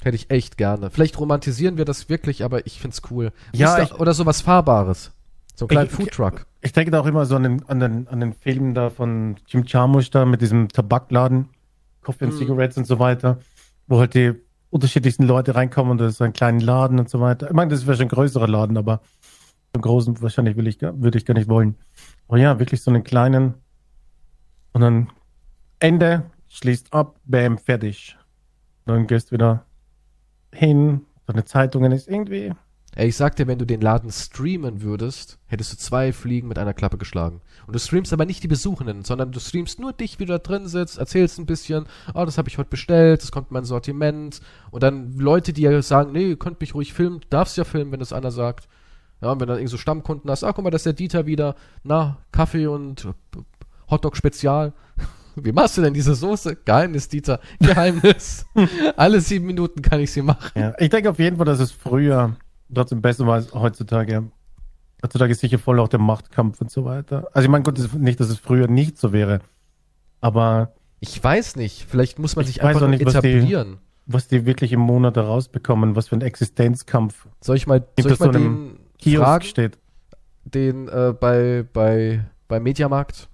Hätte 0.03 0.17
ich 0.17 0.31
echt 0.31 0.57
gerne. 0.57 0.91
Vielleicht 0.91 1.19
romantisieren 1.19 1.77
wir 1.79 1.85
das 1.85 2.09
wirklich, 2.09 2.45
aber 2.45 2.67
ich 2.67 2.81
find's 2.81 3.03
cool. 3.11 3.33
Ja, 3.53 3.81
ich- 3.83 3.95
oder 3.95 4.15
sowas 4.15 4.41
Fahrbares. 4.41 5.13
So 5.55 5.65
einen 5.65 5.69
kleinen 5.71 5.87
Ich- 5.89 5.95
Foodtruck. 5.95 6.47
Ich 6.61 6.73
denke 6.73 6.91
da 6.91 7.01
auch 7.01 7.07
immer 7.07 7.27
so 7.27 7.37
an 7.37 7.43
den, 7.43 7.69
an 7.69 7.81
den, 7.81 8.09
an 8.09 8.21
den 8.21 8.33
Film 8.35 8.75
da 8.75 8.91
von 8.91 9.37
Jim 9.47 9.65
Jarmusch 9.67 10.11
da 10.11 10.25
mit 10.25 10.41
diesem 10.41 10.69
Tabakladen, 10.69 11.49
Coffee 12.03 12.25
and 12.27 12.35
Mhm. 12.35 12.39
Cigarettes 12.39 12.77
und 12.79 12.87
so 12.87 12.99
weiter, 12.99 13.39
wo 13.89 13.99
halt 13.99 14.15
die 14.15 14.33
unterschiedlichsten 14.73 15.25
Leute 15.25 15.55
reinkommen 15.55 15.93
und 15.93 15.99
das 15.99 16.15
ist 16.15 16.23
ein 16.23 16.33
kleiner 16.33 16.63
Laden 16.63 16.99
und 16.99 17.11
so 17.11 17.21
weiter. 17.21 17.47
Ich 17.49 17.53
meine, 17.53 17.71
das 17.71 17.87
wäre 17.87 17.97
schon 17.97 18.07
ein 18.07 18.09
größerer 18.09 18.49
Laden, 18.49 18.79
aber 18.79 19.03
einen 19.75 19.83
großen 19.83 20.21
wahrscheinlich 20.23 20.57
will 20.57 20.67
ich, 20.67 20.81
würde 20.81 21.19
ich 21.19 21.27
gar 21.27 21.35
nicht 21.35 21.49
wollen. 21.49 21.77
Aber 22.27 22.39
ja, 22.39 22.59
wirklich 22.59 22.83
so 22.83 22.91
einen 22.91 23.05
kleinen 23.05 23.55
und 24.73 24.81
dann 24.81 25.09
Ende, 25.79 26.31
schließt 26.49 26.93
ab, 26.93 27.21
bam, 27.25 27.59
fertig. 27.59 28.17
Dann 28.87 29.07
gehst 29.07 29.31
wieder 29.31 29.67
hin, 30.55 31.03
deine 31.27 31.45
Zeitungen 31.45 31.93
ist 31.93 32.09
irgendwie, 32.09 32.55
Ey, 32.95 33.09
ich 33.09 33.17
sag 33.17 33.37
dir, 33.37 33.47
wenn 33.47 33.59
du 33.59 33.65
den 33.65 33.81
Laden 33.81 34.11
streamen 34.11 34.83
würdest, 34.83 35.39
hättest 35.47 35.73
du 35.73 35.77
zwei 35.79 36.13
Fliegen 36.13 36.49
mit 36.49 36.59
einer 36.59 36.75
Klappe 36.75 36.99
geschlagen. 36.99 37.41
Und 37.67 37.75
du 37.75 37.79
streamst 37.79 38.13
aber 38.13 38.27
nicht 38.27 38.43
die 38.43 38.49
Besuchenden, 38.49 39.03
sondern 39.03 39.33
du 39.33 39.41
streamst 39.41 39.81
nur 39.81 39.95
dich, 39.95 40.19
wie 40.19 40.27
du 40.27 40.33
da 40.35 40.39
drin 40.39 40.67
sitzt, 40.69 40.99
erzählst 40.99 41.39
ein 41.39 41.47
bisschen, 41.47 41.87
oh, 42.13 42.27
das 42.27 42.37
habe 42.37 42.51
ich 42.51 42.59
heute 42.59 42.69
bestellt, 42.69 43.23
das 43.23 43.33
kommt 43.33 43.49
in 43.49 43.55
mein 43.55 43.65
Sortiment. 43.65 44.41
Und 44.71 44.83
dann 44.83 45.17
Leute, 45.17 45.55
die 45.55 45.63
ja 45.63 45.81
sagen, 45.81 46.13
nee, 46.13 46.29
ihr 46.29 46.39
könnt 46.39 46.61
mich 46.61 46.75
ruhig 46.75 46.93
filmen, 46.93 47.21
du 47.21 47.29
darfst 47.31 47.57
ja 47.57 47.65
filmen, 47.65 47.93
wenn 47.93 48.01
das 48.01 48.13
einer 48.13 48.31
sagt. 48.31 48.69
Ja, 49.23 49.33
und 49.33 49.41
wenn 49.41 49.49
dann 49.49 49.57
irgendwie 49.57 49.71
so 49.71 49.79
Stammkunden 49.79 50.31
hast, 50.31 50.45
ah, 50.45 50.53
guck 50.53 50.63
mal, 50.63 50.71
das 50.71 50.81
ist 50.81 50.87
der 50.87 50.93
Dieter 50.93 51.25
wieder, 51.25 51.55
na, 51.85 52.19
Kaffee 52.31 52.67
und 52.67 53.07
äh, 53.07 53.39
Hotdog 53.91 54.19
Spezial. 54.19 54.75
Wie 55.37 55.53
machst 55.53 55.79
du 55.79 55.81
denn 55.81 55.95
diese 55.95 56.15
Soße? 56.15 56.57
Geheimnis, 56.67 57.09
Dieter. 57.09 57.41
Geheimnis. 57.59 58.45
Alle 58.97 59.23
sieben 59.23 59.47
Minuten 59.47 59.81
kann 59.81 60.01
ich 60.01 60.13
sie 60.13 60.21
machen. 60.21 60.51
Ja, 60.55 60.75
ich 60.79 60.91
denke 60.91 61.09
auf 61.09 61.19
jeden 61.19 61.39
Fall, 61.39 61.47
dass 61.47 61.61
es 61.61 61.73
früher 61.73 62.37
trotzdem 62.75 63.03
besser 63.03 63.27
war 63.27 63.35
als 63.35 63.53
heutzutage. 63.55 64.25
Heutzutage 65.03 65.33
ist 65.33 65.41
sicher 65.41 65.59
voll 65.59 65.81
auch 65.81 65.89
der 65.89 65.99
Machtkampf 66.01 66.61
und 66.61 66.71
so 66.71 66.85
weiter. 66.85 67.29
Also 67.33 67.47
ich 67.47 67.51
meine, 67.51 67.65
gut, 67.65 67.79
das 67.79 67.93
nicht, 67.93 68.21
dass 68.21 68.29
es 68.31 68.39
früher 68.39 68.69
nicht 68.69 68.99
so 68.99 69.13
wäre. 69.13 69.41
Aber 70.21 70.73
Ich 71.01 71.23
weiß 71.23 71.57
nicht. 71.57 71.85
Vielleicht 71.89 72.19
muss 72.19 72.37
man 72.37 72.45
Ich 72.45 72.53
sich 72.55 72.63
weiß 72.63 72.77
einfach 72.77 72.89
nicht, 72.89 73.05
was 73.05 73.15
die- 73.21 73.29
etablieren. 73.33 73.79
was 74.07 74.29
die 74.29 74.47
wirklich 74.47 74.73
im 74.73 74.81
Monat 74.81 75.19
rausbekommen, 75.19 75.97
was 75.97 76.09
für 76.09 76.17
ein 76.17 76.21
Existenzkampf 76.23 77.27
Soll 77.41 77.57
ich 77.57 77.67
mal, 77.67 77.85
soll 77.99 78.13
ich 78.13 78.21
mal 78.21 78.27
so 78.27 78.31
den 78.33 78.79
Kiosk 78.99 79.25
fragen, 79.25 79.45
steht. 79.45 79.79
den 80.45 80.89
äh, 80.89 81.13
bei, 81.19 81.65
bei, 81.73 82.25
bei 82.47 82.61
Mediamarkt? 82.61 83.29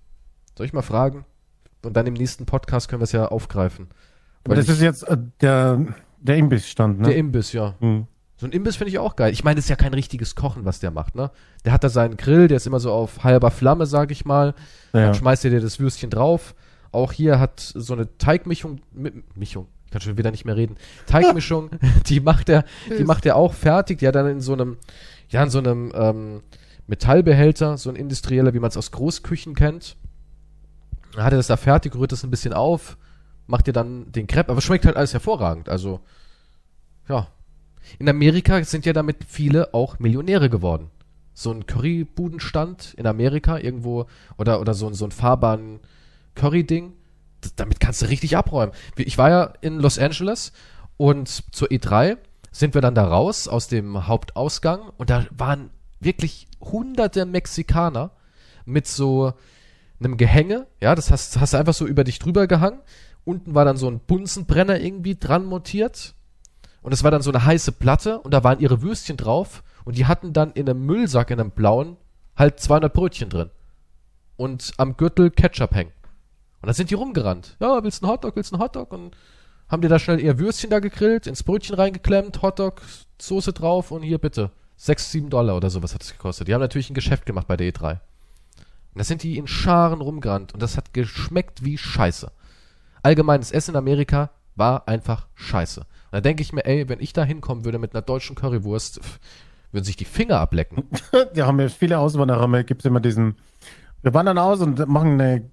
Soll 0.56 0.64
ich 0.66 0.72
mal 0.72 0.82
fragen? 0.82 1.24
Und 1.84 1.94
dann 1.96 2.06
im 2.06 2.14
nächsten 2.14 2.46
Podcast 2.46 2.88
können 2.88 3.00
wir 3.00 3.04
es 3.04 3.12
ja 3.12 3.26
aufgreifen. 3.26 3.88
Weil 4.46 4.56
das 4.56 4.64
ich- 4.66 4.72
ist 4.72 4.80
jetzt 4.80 5.02
äh, 5.06 5.18
der, 5.42 5.84
der 6.20 6.36
Imbissstand, 6.36 7.00
ne? 7.00 7.08
Der 7.08 7.16
Imbiss, 7.16 7.52
ja. 7.52 7.74
Hm. 7.80 8.06
So 8.40 8.46
ein 8.46 8.52
Imbiss 8.52 8.76
finde 8.76 8.90
ich 8.90 8.98
auch 8.98 9.16
geil. 9.16 9.32
Ich 9.32 9.42
meine, 9.44 9.56
das 9.56 9.64
ist 9.64 9.68
ja 9.68 9.76
kein 9.76 9.92
richtiges 9.92 10.34
Kochen, 10.36 10.64
was 10.64 10.78
der 10.78 10.90
macht, 10.92 11.14
ne? 11.16 11.30
Der 11.64 11.72
hat 11.72 11.82
da 11.84 11.88
seinen 11.88 12.16
Grill, 12.16 12.46
der 12.48 12.56
ist 12.58 12.66
immer 12.66 12.78
so 12.80 12.92
auf 12.92 13.24
halber 13.24 13.50
Flamme, 13.50 13.84
sag 13.84 14.10
ich 14.12 14.24
mal. 14.24 14.54
ja. 14.92 15.00
Dann 15.06 15.14
schmeißt 15.14 15.44
er 15.44 15.50
dir 15.50 15.60
das 15.60 15.80
Würstchen 15.80 16.08
drauf. 16.08 16.54
Auch 16.92 17.12
hier 17.12 17.38
hat 17.40 17.60
so 17.60 17.92
eine 17.94 18.16
Teigmischung, 18.16 18.80
Mi- 18.96 19.22
Mischung, 19.34 19.66
ich 19.86 19.90
kann 19.90 20.00
schon 20.00 20.16
wieder 20.16 20.30
nicht 20.30 20.44
mehr 20.44 20.56
reden. 20.56 20.76
Teigmischung, 21.06 21.70
die 22.06 22.20
macht 22.20 22.48
er, 22.48 22.64
die 22.96 23.04
macht 23.04 23.26
er 23.26 23.36
auch 23.36 23.52
fertig. 23.54 23.98
Die 23.98 24.06
hat 24.06 24.14
dann 24.14 24.28
in 24.28 24.40
so 24.40 24.52
einem, 24.52 24.76
ja, 25.30 25.42
in 25.42 25.50
so 25.50 25.58
einem 25.58 25.92
ähm, 25.94 26.42
Metallbehälter, 26.86 27.76
so 27.76 27.90
ein 27.90 27.96
industrieller, 27.96 28.54
wie 28.54 28.60
man 28.60 28.68
es 28.70 28.76
aus 28.76 28.92
Großküchen 28.92 29.54
kennt. 29.56 29.96
Dann 31.14 31.24
hat 31.24 31.32
er 31.32 31.38
das 31.38 31.48
da 31.48 31.56
fertig, 31.56 31.94
rührt 31.96 32.12
das 32.12 32.22
ein 32.22 32.30
bisschen 32.30 32.52
auf, 32.52 32.96
macht 33.48 33.66
dir 33.66 33.72
dann 33.72 34.12
den 34.12 34.26
Crepe, 34.28 34.52
aber 34.52 34.60
schmeckt 34.60 34.86
halt 34.86 34.96
alles 34.96 35.12
hervorragend. 35.12 35.68
Also, 35.68 36.00
ja. 37.08 37.26
In 37.98 38.08
Amerika 38.08 38.62
sind 38.64 38.86
ja 38.86 38.92
damit 38.92 39.18
viele 39.26 39.74
auch 39.74 39.98
Millionäre 39.98 40.50
geworden. 40.50 40.90
So 41.34 41.52
ein 41.52 41.66
Currybudenstand 41.66 42.94
in 42.94 43.06
Amerika 43.06 43.58
irgendwo 43.58 44.06
oder, 44.38 44.60
oder 44.60 44.74
so, 44.74 44.86
ein- 44.88 44.94
so 44.94 45.04
ein 45.04 45.10
fahrbaren 45.12 45.80
Curry-Ding. 46.34 46.92
D- 47.44 47.48
Damit 47.56 47.80
kannst 47.80 48.02
du 48.02 48.06
richtig 48.06 48.36
abräumen. 48.36 48.74
Ich 48.96 49.18
war 49.18 49.30
ja 49.30 49.52
in 49.60 49.78
Los 49.78 49.98
Angeles 49.98 50.52
und 50.96 51.28
zur 51.54 51.68
E3 51.68 52.16
sind 52.50 52.74
wir 52.74 52.80
dann 52.80 52.94
da 52.94 53.06
raus 53.06 53.46
aus 53.46 53.68
dem 53.68 54.06
Hauptausgang 54.08 54.90
und 54.96 55.10
da 55.10 55.26
waren 55.30 55.70
wirklich 56.00 56.48
hunderte 56.60 57.24
Mexikaner 57.26 58.10
mit 58.64 58.86
so 58.86 59.32
einem 60.00 60.16
Gehänge, 60.16 60.66
ja, 60.80 60.94
das 60.94 61.10
hast, 61.10 61.40
hast 61.40 61.52
du 61.54 61.58
einfach 61.58 61.74
so 61.74 61.86
über 61.86 62.04
dich 62.04 62.18
drüber 62.18 62.46
gehangen 62.46 62.80
Unten 63.24 63.54
war 63.54 63.64
dann 63.66 63.76
so 63.76 63.90
ein 63.90 63.98
Bunsenbrenner 64.00 64.80
irgendwie 64.80 65.14
dran 65.16 65.44
montiert. 65.44 66.14
Und 66.88 66.94
es 66.94 67.04
war 67.04 67.10
dann 67.10 67.20
so 67.20 67.30
eine 67.30 67.44
heiße 67.44 67.72
Platte 67.72 68.18
und 68.18 68.32
da 68.32 68.42
waren 68.44 68.60
ihre 68.60 68.80
Würstchen 68.80 69.18
drauf. 69.18 69.62
Und 69.84 69.98
die 69.98 70.06
hatten 70.06 70.32
dann 70.32 70.52
in 70.52 70.66
einem 70.66 70.86
Müllsack, 70.86 71.30
in 71.30 71.38
einem 71.38 71.50
blauen, 71.50 71.98
halt 72.34 72.60
200 72.60 72.90
Brötchen 72.90 73.28
drin. 73.28 73.50
Und 74.38 74.72
am 74.78 74.96
Gürtel 74.96 75.30
Ketchup 75.30 75.74
hängen. 75.74 75.92
Und 76.62 76.66
dann 76.66 76.72
sind 76.72 76.88
die 76.88 76.94
rumgerannt. 76.94 77.58
Ja, 77.60 77.84
willst 77.84 78.00
du 78.00 78.06
einen 78.06 78.14
Hotdog, 78.14 78.36
willst 78.36 78.52
du 78.52 78.54
einen 78.54 78.64
Hotdog? 78.64 78.90
Und 78.94 79.14
haben 79.68 79.82
dir 79.82 79.90
da 79.90 79.98
schnell 79.98 80.18
ihr 80.18 80.38
Würstchen 80.38 80.70
da 80.70 80.78
gegrillt, 80.78 81.26
ins 81.26 81.42
Brötchen 81.42 81.76
reingeklemmt, 81.76 82.40
Hotdog, 82.40 82.80
Soße 83.20 83.52
drauf 83.52 83.90
und 83.90 84.00
hier 84.00 84.16
bitte. 84.16 84.50
6, 84.78 85.12
7 85.12 85.28
Dollar 85.28 85.58
oder 85.58 85.68
sowas 85.68 85.92
hat 85.92 86.02
es 86.02 86.12
gekostet. 86.12 86.48
Die 86.48 86.54
haben 86.54 86.62
natürlich 86.62 86.88
ein 86.88 86.94
Geschäft 86.94 87.26
gemacht 87.26 87.48
bei 87.48 87.58
der 87.58 87.70
E3. 87.70 87.90
Und 87.90 88.00
da 88.94 89.04
sind 89.04 89.22
die 89.22 89.36
in 89.36 89.46
Scharen 89.46 90.00
rumgerannt 90.00 90.54
und 90.54 90.62
das 90.62 90.78
hat 90.78 90.94
geschmeckt 90.94 91.66
wie 91.66 91.76
Scheiße. 91.76 92.32
Allgemeines 93.02 93.52
Essen 93.52 93.72
in 93.72 93.76
Amerika 93.76 94.30
war 94.56 94.88
einfach 94.88 95.26
Scheiße. 95.34 95.84
Und 96.10 96.16
da 96.16 96.20
denke 96.20 96.42
ich 96.42 96.52
mir, 96.52 96.64
ey, 96.64 96.88
wenn 96.88 97.00
ich 97.00 97.12
da 97.12 97.24
hinkommen 97.24 97.64
würde 97.64 97.78
mit 97.78 97.94
einer 97.94 98.02
deutschen 98.02 98.34
Currywurst, 98.34 99.00
würden 99.72 99.84
sich 99.84 99.96
die 99.96 100.04
Finger 100.04 100.40
ablecken. 100.40 100.84
Ja, 101.34 101.46
haben 101.46 101.60
ja 101.60 101.68
viele 101.68 101.98
Auswanderer, 101.98 102.64
gibt 102.64 102.82
es 102.82 102.86
immer 102.86 103.00
diesen. 103.00 103.36
Wir 104.02 104.14
wandern 104.14 104.38
aus 104.38 104.60
und 104.60 104.86
machen 104.88 105.20
eine 105.20 105.50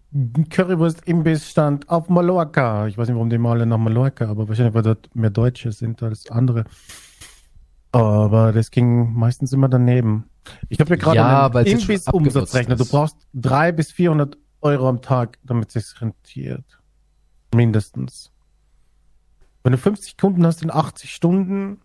Currywurst-Imbissstand 0.50 1.90
auf 1.90 2.10
Mallorca. 2.10 2.88
Ich 2.88 2.98
weiß 2.98 3.08
nicht, 3.08 3.16
warum 3.16 3.30
die 3.30 3.40
mal 3.40 3.52
alle 3.54 3.66
nach 3.66 3.80
Mallorca, 3.80 4.30
aber 4.30 4.48
wahrscheinlich, 4.48 4.76
weil 4.76 4.84
dort 4.84 5.14
mehr 5.16 5.32
Deutsche 5.32 5.72
sind 5.72 6.04
als 6.04 6.30
andere. 6.30 6.66
Aber 7.92 8.52
das 8.52 8.72
ging 8.72 9.14
meistens 9.14 9.52
immer 9.52 9.68
daneben. 9.68 10.30
Ich 10.70 10.80
habe 10.80 10.92
mir 10.92 10.98
gerade 10.98 11.18
Ja, 11.18 11.48
einen 11.48 11.66
Imbiss-Umsatzrechner. 11.66 12.76
Du 12.76 12.86
brauchst 12.86 13.18
drei 13.34 13.72
bis 13.72 13.92
400 13.92 14.38
Euro 14.62 14.90
am 14.90 15.02
Tag, 15.02 15.40
damit 15.44 15.76
es 15.76 15.90
sich 15.90 16.02
rentiert. 16.02 16.66
Mindestens. 17.54 18.32
Wenn 19.66 19.72
du 19.72 19.80
50 19.80 20.18
Kunden 20.18 20.46
hast 20.46 20.62
in 20.62 20.70
80 20.70 21.12
Stunden, 21.12 21.82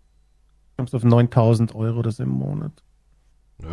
kommst 0.77 0.93
du 0.93 0.97
auf 0.97 1.03
9000 1.03 1.73
Euro 1.73 2.03
das 2.03 2.19
im 2.19 2.29
Monat. 2.29 2.83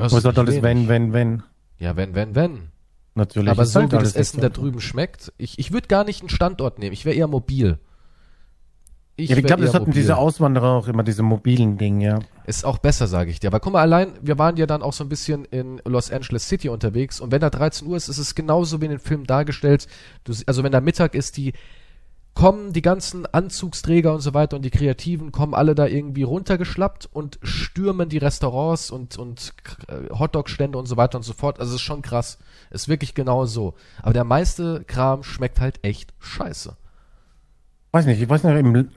Es 0.00 0.14
ist 0.14 0.24
halt 0.24 0.38
alles 0.38 0.62
wenn, 0.62 0.88
wenn, 0.88 1.12
wenn. 1.12 1.42
Ja, 1.76 1.94
wenn, 1.94 2.14
wenn, 2.14 2.34
wenn. 2.34 2.68
Natürlich. 3.14 3.50
Aber 3.50 3.64
Ist 3.64 3.74
so 3.74 3.80
halt 3.80 3.92
wie 3.92 3.98
das 3.98 4.16
Essen 4.16 4.40
da 4.40 4.48
drüben 4.48 4.80
schmeckt, 4.80 5.30
ich, 5.36 5.58
ich 5.58 5.72
würde 5.72 5.88
gar 5.88 6.04
nicht 6.04 6.22
einen 6.22 6.30
Standort 6.30 6.78
nehmen. 6.78 6.94
Ich 6.94 7.04
wäre 7.04 7.16
eher 7.16 7.26
mobil. 7.26 7.78
Ja, 9.18 9.36
ich 9.36 9.44
glaube, 9.44 9.62
das 9.64 9.74
hatten 9.74 9.90
mobil. 9.90 10.00
diese 10.00 10.16
Auswanderer 10.16 10.70
auch 10.70 10.88
immer, 10.88 11.02
diese 11.02 11.22
mobilen 11.22 11.76
Dinge, 11.76 12.02
ja. 12.02 12.18
Ist 12.46 12.64
auch 12.64 12.78
besser, 12.78 13.08
sage 13.08 13.30
ich 13.30 13.40
dir. 13.40 13.48
Aber 13.48 13.60
guck 13.60 13.74
mal, 13.74 13.82
allein, 13.82 14.14
wir 14.22 14.38
waren 14.38 14.56
ja 14.56 14.64
dann 14.64 14.80
auch 14.80 14.94
so 14.94 15.04
ein 15.04 15.10
bisschen 15.10 15.44
in 15.44 15.82
Los 15.84 16.10
Angeles 16.10 16.48
City 16.48 16.70
unterwegs 16.70 17.20
und 17.20 17.30
wenn 17.30 17.42
da 17.42 17.50
13 17.50 17.86
Uhr 17.86 17.98
ist, 17.98 18.08
ist 18.08 18.16
es 18.16 18.34
genauso 18.34 18.80
wie 18.80 18.86
in 18.86 18.92
den 18.92 19.00
Filmen 19.00 19.24
dargestellt. 19.24 19.86
Du, 20.24 20.32
also 20.46 20.62
wenn 20.62 20.72
da 20.72 20.80
Mittag 20.80 21.14
ist, 21.14 21.36
die 21.36 21.52
kommen, 22.38 22.72
die 22.72 22.82
ganzen 22.82 23.26
Anzugsträger 23.26 24.14
und 24.14 24.20
so 24.20 24.32
weiter 24.32 24.54
und 24.54 24.62
die 24.62 24.70
Kreativen 24.70 25.32
kommen 25.32 25.54
alle 25.54 25.74
da 25.74 25.86
irgendwie 25.86 26.22
runtergeschlappt 26.22 27.08
und 27.12 27.40
stürmen 27.42 28.08
die 28.08 28.18
Restaurants 28.18 28.92
und, 28.92 29.18
und 29.18 29.54
äh, 29.88 30.08
Hotdog-Stände 30.16 30.78
und 30.78 30.86
so 30.86 30.96
weiter 30.96 31.18
und 31.18 31.24
so 31.24 31.32
fort. 31.32 31.58
Also 31.58 31.70
es 31.70 31.80
ist 31.80 31.84
schon 31.84 32.00
krass. 32.00 32.38
Ist 32.70 32.86
wirklich 32.86 33.16
genau 33.16 33.44
so. 33.46 33.74
Aber 34.02 34.12
der 34.12 34.22
meiste 34.22 34.84
Kram 34.84 35.24
schmeckt 35.24 35.60
halt 35.60 35.84
echt 35.84 36.14
scheiße. 36.20 36.76
Weiß 37.90 38.06
nicht, 38.06 38.22
ich 38.22 38.28
weiß 38.28 38.44
nicht, 38.44 38.56
im, 38.56 38.88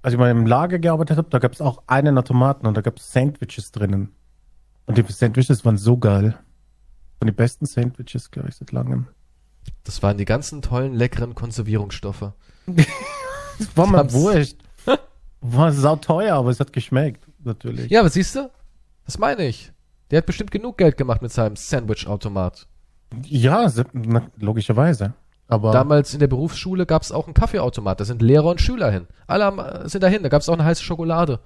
als 0.00 0.14
ich 0.14 0.20
mal 0.20 0.30
im 0.30 0.46
Lager 0.46 0.78
gearbeitet 0.78 1.16
habe, 1.16 1.28
da 1.28 1.40
gab 1.40 1.54
es 1.54 1.60
auch 1.60 1.82
einen 1.88 2.16
Automaten 2.18 2.68
und 2.68 2.76
da 2.76 2.82
gab 2.82 2.98
es 2.98 3.12
Sandwiches 3.12 3.72
drinnen. 3.72 4.14
Und 4.86 4.96
die 4.96 5.02
Sandwiches 5.08 5.64
waren 5.64 5.76
so 5.76 5.96
geil. 5.96 6.38
Von 7.18 7.26
den 7.26 7.34
besten 7.34 7.66
Sandwiches, 7.66 8.30
glaube 8.30 8.48
ich, 8.48 8.54
seit 8.54 8.70
langem. 8.70 9.08
Das 9.84 10.02
waren 10.02 10.18
die 10.18 10.24
ganzen 10.24 10.62
tollen, 10.62 10.94
leckeren 10.94 11.34
Konservierungsstoffe. 11.34 12.32
Das 12.66 13.76
war 13.76 13.86
mal 13.86 14.12
wurscht. 14.12 14.56
War 15.40 15.70
sauteuer, 15.70 16.34
aber 16.34 16.50
es 16.50 16.58
hat 16.58 16.72
geschmeckt, 16.72 17.24
natürlich. 17.44 17.90
Ja, 17.90 18.00
aber 18.00 18.08
siehst 18.08 18.34
du? 18.34 18.50
Das 19.04 19.18
meine 19.18 19.46
ich. 19.46 19.70
Der 20.10 20.18
hat 20.18 20.26
bestimmt 20.26 20.50
genug 20.50 20.78
Geld 20.78 20.96
gemacht 20.96 21.22
mit 21.22 21.30
seinem 21.30 21.56
Sandwich-Automat. 21.56 22.66
Ja, 23.24 23.70
logischerweise. 24.38 25.14
Aber 25.48 25.70
Damals 25.70 26.12
in 26.12 26.20
der 26.20 26.26
Berufsschule 26.26 26.86
gab 26.86 27.02
es 27.02 27.12
auch 27.12 27.26
einen 27.26 27.34
Kaffeeautomat. 27.34 28.00
Da 28.00 28.04
sind 28.04 28.22
Lehrer 28.22 28.46
und 28.46 28.60
Schüler 28.60 28.90
hin. 28.90 29.06
Alle 29.26 29.44
haben, 29.44 29.58
äh, 29.58 29.88
sind 29.88 30.02
dahin. 30.02 30.22
Da 30.22 30.28
gab 30.28 30.42
es 30.42 30.48
auch 30.48 30.54
eine 30.54 30.64
heiße 30.64 30.82
Schokolade. 30.82 31.38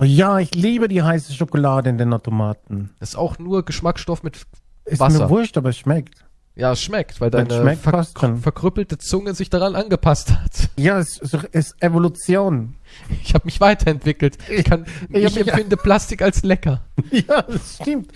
ja, 0.00 0.38
ich 0.38 0.54
liebe 0.54 0.88
die 0.88 1.02
heiße 1.02 1.32
Schokolade 1.32 1.90
in 1.90 1.98
den 1.98 2.12
Automaten. 2.12 2.90
Das 3.00 3.10
ist 3.10 3.16
auch 3.16 3.38
nur 3.38 3.64
Geschmacksstoff 3.64 4.22
mit. 4.22 4.46
Ist 4.84 5.00
Wasser. 5.00 5.24
mir 5.24 5.30
wurscht, 5.30 5.56
aber 5.56 5.70
es 5.70 5.78
schmeckt. 5.78 6.24
Ja, 6.54 6.72
es 6.72 6.82
schmeckt, 6.82 7.20
weil 7.20 7.30
deine 7.30 7.50
schmeckt, 7.50 7.80
ver 7.80 8.04
verkrüppelte 8.36 8.98
Zunge 8.98 9.34
sich 9.34 9.48
daran 9.48 9.74
angepasst 9.74 10.32
hat. 10.32 10.68
Ja, 10.76 10.98
es 10.98 11.18
ist 11.52 11.82
Evolution. 11.82 12.74
Ich 13.22 13.32
habe 13.32 13.46
mich 13.46 13.58
weiterentwickelt. 13.58 14.36
Ich, 14.50 14.64
kann, 14.64 14.84
Ich 15.08 15.24
ich, 15.24 15.36
empfinde 15.38 15.78
Plastik 15.78 16.20
als 16.20 16.42
lecker. 16.42 16.82
Ja, 17.10 17.42
das 17.42 17.76
stimmt. 17.80 18.12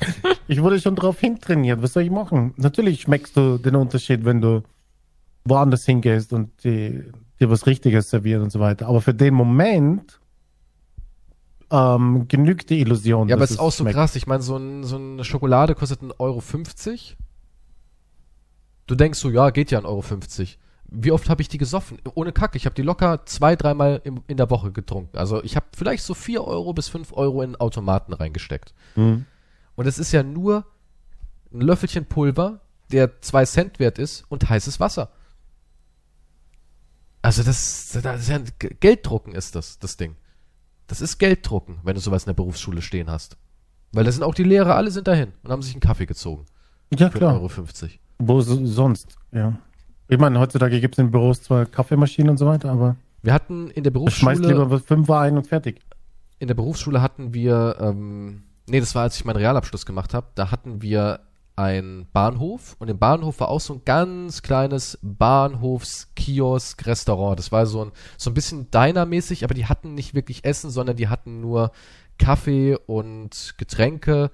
Ich 0.49 0.63
wurde 0.63 0.81
schon 0.81 0.97
drauf 0.97 1.19
hintrainiert. 1.19 1.83
Was 1.83 1.95
soll 1.95 2.03
ich 2.03 2.11
machen? 2.11 2.53
Natürlich 2.57 3.03
schmeckst 3.03 3.37
du 3.37 3.57
den 3.57 3.75
Unterschied, 3.75 4.25
wenn 4.25 4.41
du 4.43 4.63
woanders 5.45 5.87
hingehst 5.87 6.33
und 6.33 6.51
die, 6.63 7.05
dir 7.41 7.51
was 7.51 7.67
Richtiges 7.67 8.11
servieren 8.11 8.43
und 8.43 8.53
so 8.53 8.61
weiter. 8.61 8.87
Aber 8.87 9.01
für 9.01 9.15
den 9.15 9.33
Moment 9.33 10.21
ähm, 11.71 12.27
genügt 12.29 12.71
die 12.71 12.81
Illusion. 12.81 13.29
Ja, 13.29 13.37
aber 13.37 13.45
es 13.45 13.53
ist 13.53 13.61
auch 13.61 13.73
so 13.73 13.85
schmeckt. 13.85 13.97
krass. 13.97 14.15
Ich 14.17 14.27
meine, 14.27 14.43
so, 14.43 14.57
ein, 14.57 14.85
so 14.85 14.97
eine 14.97 15.25
Schokolade 15.25 15.75
kostet 15.75 16.01
1,50 16.03 16.19
Euro. 16.19 16.43
Du 18.87 18.95
denkst 18.95 19.19
so, 19.19 19.31
ja, 19.31 19.51
geht 19.51 19.71
ja 19.71 19.81
1,50 19.81 19.85
Euro. 19.87 20.49
Wie 20.89 21.11
oft 21.11 21.29
habe 21.29 21.43
ich 21.43 21.49
die 21.49 21.59
gesoffen? 21.59 21.99
Ohne 22.15 22.33
Kack. 22.33 22.55
Ich 22.55 22.65
habe 22.65 22.75
die 22.75 22.83
locker 22.83 23.27
zwei, 23.27 23.57
dreimal 23.57 24.01
im, 24.05 24.23
in 24.29 24.37
der 24.37 24.51
Woche 24.51 24.71
getrunken. 24.71 25.19
Also 25.19 25.43
ich 25.43 25.57
habe 25.57 25.67
vielleicht 25.77 26.05
so 26.05 26.15
4 26.15 26.45
Euro 26.45 26.73
bis 26.73 26.89
5 26.89 27.13
Euro 27.13 27.43
in 27.43 27.57
Automaten 27.57 28.13
reingesteckt. 28.13 28.73
Hm. 28.95 29.27
Und 29.75 29.87
es 29.87 29.99
ist 29.99 30.13
ja 30.13 30.23
nur 30.23 30.65
ein 31.53 31.61
Löffelchen 31.61 32.07
Pulver, 32.07 32.61
der 32.93 33.21
2 33.21 33.45
Cent 33.47 33.79
wert 33.81 33.99
ist 33.99 34.25
und 34.29 34.49
heißes 34.49 34.79
Wasser. 34.79 35.11
Also 37.21 37.43
das, 37.43 37.99
das 38.01 38.21
ist 38.21 38.29
ja 38.29 38.39
Gelddrucken 38.81 39.35
ist 39.35 39.57
das, 39.57 39.81
das 39.81 39.97
Ding. 39.97 40.15
Das 40.87 41.01
ist 41.01 41.19
Gelddrucken, 41.19 41.81
wenn 41.83 41.97
du 41.97 42.01
sowas 42.01 42.23
in 42.23 42.29
der 42.29 42.35
Berufsschule 42.35 42.81
stehen 42.81 43.11
hast. 43.11 43.37
Weil 43.91 44.05
da 44.05 44.13
sind 44.13 44.23
auch 44.23 44.35
die 44.35 44.45
Lehrer, 44.45 44.77
alle 44.77 44.93
sind 44.93 45.09
dahin 45.09 45.33
und 45.43 45.51
haben 45.51 45.63
sich 45.63 45.75
einen 45.75 45.81
Kaffee 45.81 46.07
gezogen. 46.07 46.47
Ja, 46.97 47.11
Für 47.11 47.19
klar. 47.19 47.33
1,50 47.33 47.37
Euro. 47.37 47.49
50. 47.49 48.01
Wo 48.19 48.41
so, 48.41 48.65
sonst, 48.65 49.17
ja. 49.33 49.59
Ich 50.09 50.19
meine, 50.19 50.39
heutzutage 50.39 50.81
gibt 50.81 50.95
es 50.95 50.99
in 50.99 51.11
Büros 51.11 51.43
zwar 51.43 51.67
Kaffeemaschinen 51.67 52.31
und 52.31 52.37
so 52.39 52.47
weiter, 52.47 52.71
aber 52.71 52.97
Wir 53.23 53.33
hatten 53.33 53.69
in 53.71 53.83
der 53.83 53.93
du 53.93 54.09
schmeißt 54.09 54.43
Berufsschule, 54.43 54.65
lieber 54.65 54.81
Fünfer 54.81 55.19
ein 55.21 55.37
und 55.37 55.47
fertig. 55.47 55.81
in 56.39 56.49
der 56.49 56.55
Berufsschule 56.55 57.03
hatten 57.03 57.35
wir, 57.35 57.77
ähm, 57.81 58.45
nee, 58.69 58.81
das 58.81 58.95
war, 58.95 59.03
als 59.03 59.17
ich 59.17 59.25
meinen 59.25 59.37
Realabschluss 59.37 59.85
gemacht 59.85 60.15
habe, 60.15 60.29
da 60.35 60.51
hatten 60.51 60.81
wir 60.83 61.21
einen 61.57 62.07
Bahnhof 62.13 62.77
und 62.79 62.89
im 62.89 62.99
Bahnhof 62.99 63.41
war 63.41 63.49
auch 63.49 63.61
so 63.61 63.75
ein 63.75 63.83
ganz 63.85 64.43
kleines 64.43 64.99
Bahnhofskiosk-Restaurant. 65.03 67.39
Das 67.39 67.51
war 67.51 67.67
so 67.67 67.87
ein, 67.87 67.93
so 68.19 68.31
ein 68.31 68.35
bisschen 68.35 68.71
Diner-mäßig, 68.71 69.43
aber 69.43 69.55
die 69.55 69.67
hatten 69.67 69.95
nicht 69.95 70.15
wirklich 70.15 70.45
Essen, 70.45 70.71
sondern 70.71 70.97
die 70.97 71.09
hatten 71.09 71.41
nur 71.41 71.73
Kaffee 72.19 72.77
und 72.87 73.55
Getränke. 73.57 74.31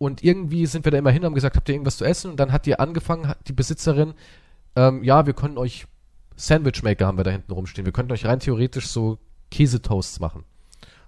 Und 0.00 0.24
irgendwie 0.24 0.64
sind 0.64 0.86
wir 0.86 0.92
da 0.92 0.96
immer 0.96 1.10
hin 1.10 1.20
und 1.20 1.26
haben 1.26 1.34
gesagt, 1.34 1.56
habt 1.56 1.68
ihr 1.68 1.74
irgendwas 1.74 1.98
zu 1.98 2.06
essen? 2.06 2.30
Und 2.30 2.40
dann 2.40 2.52
hat 2.52 2.64
die 2.64 2.78
angefangen, 2.78 3.34
die 3.46 3.52
Besitzerin, 3.52 4.14
ähm, 4.74 5.04
ja, 5.04 5.26
wir 5.26 5.34
können 5.34 5.58
euch 5.58 5.86
Sandwichmaker 6.36 7.06
haben 7.06 7.18
wir 7.18 7.24
da 7.24 7.30
hinten 7.30 7.52
rumstehen. 7.52 7.84
Wir 7.84 7.92
könnten 7.92 8.12
euch 8.12 8.24
rein 8.24 8.40
theoretisch 8.40 8.86
so 8.86 9.18
Käsetoasts 9.50 10.18
machen. 10.18 10.44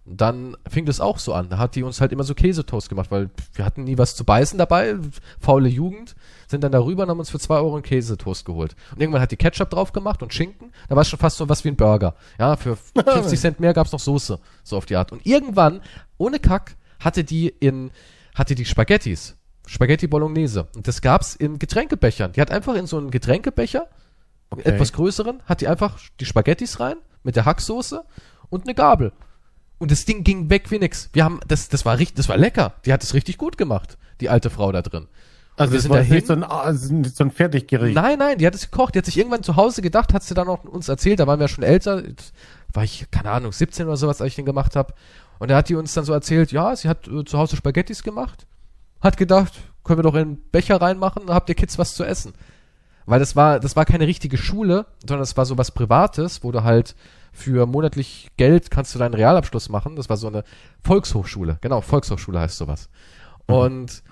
Und 0.05 0.20
dann 0.20 0.59
fing 0.69 0.85
das 0.85 1.01
auch 1.01 1.19
so 1.19 1.32
an. 1.32 1.48
Da 1.48 1.56
hat 1.56 1.74
die 1.74 1.85
uns 1.85 2.02
halt 2.02 2.12
immer 2.12 2.24
so 2.24 2.35
Käsetoast 2.35 2.90
gemacht, 2.90 3.10
weil 3.10 3.31
wir 3.55 3.64
hatten 3.64 3.85
nie 3.85 3.97
was 3.97 4.14
zu 4.14 4.24
beißen 4.24 4.59
dabei. 4.59 4.97
Faule 5.40 5.70
Jugend. 5.70 6.14
Sind 6.48 6.62
dann 6.62 6.73
darüber 6.73 7.05
und 7.05 7.09
haben 7.09 7.19
uns 7.19 7.31
für 7.31 7.39
zwei 7.39 7.56
Euro 7.56 7.77
einen 7.77 7.82
Käsetoast 7.82 8.44
geholt. 8.44 8.77
Und 8.90 9.01
irgendwann 9.01 9.23
hat 9.23 9.31
die 9.31 9.36
Ketchup 9.36 9.70
drauf 9.70 9.93
gemacht 9.93 10.23
und 10.23 10.35
Schinken. 10.35 10.70
Da 10.90 10.97
war 10.97 11.02
es 11.02 11.09
schon 11.09 11.19
fast 11.19 11.39
so 11.39 11.48
was 11.48 11.64
wie 11.64 11.69
ein 11.69 11.77
Burger. 11.77 12.14
Ja, 12.39 12.56
für 12.56 12.77
50 12.94 13.40
Cent 13.40 13.60
mehr 13.60 13.73
gab's 13.73 13.93
noch 13.93 14.01
Soße. 14.01 14.39
So 14.64 14.77
auf 14.77 14.85
die 14.85 14.97
Art. 14.97 15.12
Und 15.12 15.24
irgendwann, 15.24 15.81
ohne 16.19 16.40
Kack, 16.40 16.77
hatte 17.01 17.24
die 17.24 17.48
in, 17.48 17.90
hatte 18.34 18.54
die 18.54 18.64
Spaghettis. 18.64 19.36
Spaghetti 19.66 20.06
Bolognese. 20.06 20.68
Und 20.74 20.88
das 20.88 21.00
gab's 21.02 21.36
in 21.36 21.59
Getränkebechern. 21.59 22.32
Die 22.32 22.40
hat 22.40 22.50
einfach 22.50 22.74
in 22.74 22.86
so 22.86 22.98
einen 22.98 23.10
Getränkebecher, 23.10 23.88
Okay. 24.50 24.68
etwas 24.68 24.92
größeren, 24.92 25.40
hat 25.46 25.62
die 25.62 25.68
einfach 25.68 25.98
die 26.20 26.26
Spaghettis 26.26 26.78
rein 26.78 26.96
mit 27.22 27.36
der 27.36 27.46
Hacksoße 27.46 28.04
und 28.50 28.64
eine 28.64 28.74
Gabel. 28.74 29.12
Und 29.78 29.90
das 29.90 30.04
Ding 30.04 30.24
ging 30.24 30.50
weg 30.50 30.70
wie 30.70 30.78
nix. 30.78 31.09
Wir 31.14 31.24
haben, 31.24 31.40
das, 31.48 31.70
das 31.70 31.86
war 31.86 31.98
richtig, 31.98 32.16
das 32.16 32.28
war 32.28 32.36
lecker. 32.36 32.74
Die 32.84 32.92
hat 32.92 33.02
es 33.02 33.14
richtig 33.14 33.38
gut 33.38 33.56
gemacht, 33.56 33.96
die 34.20 34.28
alte 34.28 34.50
Frau 34.50 34.70
da 34.70 34.82
drin. 34.82 35.09
Also 35.56 35.78
sind 35.78 35.90
war 35.90 35.98
dahin. 35.98 36.14
nicht 36.14 36.26
so 36.26 36.34
ein, 36.34 36.44
ah, 36.44 36.72
so 36.74 37.24
ein 37.24 37.30
Fertiggericht. 37.30 37.94
Nein, 37.94 38.18
nein, 38.18 38.38
die 38.38 38.46
hat 38.46 38.54
es 38.54 38.70
gekocht. 38.70 38.94
Die 38.94 38.98
hat 38.98 39.06
sich 39.06 39.16
irgendwann 39.18 39.42
zu 39.42 39.56
Hause 39.56 39.80
gedacht, 39.80 40.12
hat 40.12 40.22
sie 40.22 40.34
dann 40.34 40.48
auch 40.48 40.64
uns 40.64 40.88
erzählt. 40.88 41.20
Da 41.20 41.26
waren 41.26 41.40
wir 41.40 41.48
schon 41.48 41.64
älter. 41.64 42.02
War 42.72 42.84
ich, 42.84 43.10
keine 43.10 43.30
Ahnung, 43.30 43.52
17 43.52 43.86
oder 43.86 43.96
sowas, 43.96 44.20
als 44.20 44.28
ich 44.28 44.36
den 44.36 44.46
gemacht 44.46 44.76
habe. 44.76 44.94
Und 45.38 45.50
da 45.50 45.56
hat 45.56 45.68
die 45.68 45.74
uns 45.74 45.92
dann 45.94 46.04
so 46.04 46.12
erzählt, 46.12 46.52
ja, 46.52 46.74
sie 46.76 46.88
hat 46.88 47.08
äh, 47.08 47.24
zu 47.24 47.38
Hause 47.38 47.56
Spaghettis 47.56 48.02
gemacht. 48.02 48.46
Hat 49.00 49.16
gedacht, 49.16 49.52
können 49.84 49.98
wir 49.98 50.04
doch 50.04 50.14
in 50.14 50.20
einen 50.20 50.50
Becher 50.50 50.80
reinmachen, 50.80 51.28
habt 51.28 51.48
ihr 51.48 51.54
Kids 51.54 51.78
was 51.78 51.94
zu 51.94 52.04
essen. 52.04 52.32
Weil 53.06 53.18
das 53.18 53.34
war, 53.34 53.58
das 53.58 53.74
war 53.74 53.84
keine 53.84 54.06
richtige 54.06 54.38
Schule, 54.38 54.86
sondern 55.00 55.20
das 55.20 55.36
war 55.36 55.44
so 55.44 55.58
was 55.58 55.72
Privates, 55.72 56.44
wo 56.44 56.52
du 56.52 56.62
halt 56.62 56.94
für 57.32 57.66
monatlich 57.66 58.30
Geld 58.36 58.70
kannst 58.70 58.94
du 58.94 58.98
deinen 58.98 59.14
Realabschluss 59.14 59.68
machen. 59.68 59.96
Das 59.96 60.08
war 60.08 60.16
so 60.16 60.28
eine 60.28 60.44
Volkshochschule. 60.84 61.58
Genau, 61.60 61.80
Volkshochschule 61.80 62.38
heißt 62.38 62.58
sowas. 62.58 62.88
Mhm. 63.48 63.54
Und 63.54 64.02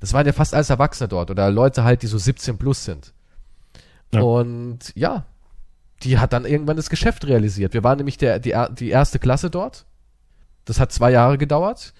das 0.00 0.12
waren 0.12 0.26
ja 0.26 0.32
fast 0.32 0.54
alles 0.54 0.70
Erwachsene 0.70 1.08
dort 1.08 1.30
oder 1.30 1.50
Leute 1.50 1.84
halt, 1.84 2.02
die 2.02 2.06
so 2.06 2.18
17 2.18 2.58
plus 2.58 2.84
sind. 2.84 3.12
Ja. 4.12 4.20
Und 4.20 4.92
ja, 4.94 5.24
die 6.02 6.18
hat 6.18 6.32
dann 6.32 6.44
irgendwann 6.44 6.76
das 6.76 6.90
Geschäft 6.90 7.26
realisiert. 7.26 7.74
Wir 7.74 7.84
waren 7.84 7.98
nämlich 7.98 8.18
der, 8.18 8.38
die, 8.38 8.54
die 8.78 8.90
erste 8.90 9.18
Klasse 9.18 9.50
dort. 9.50 9.84
Das 10.64 10.80
hat 10.80 10.92
zwei 10.92 11.10
Jahre 11.10 11.38
gedauert. 11.38 11.94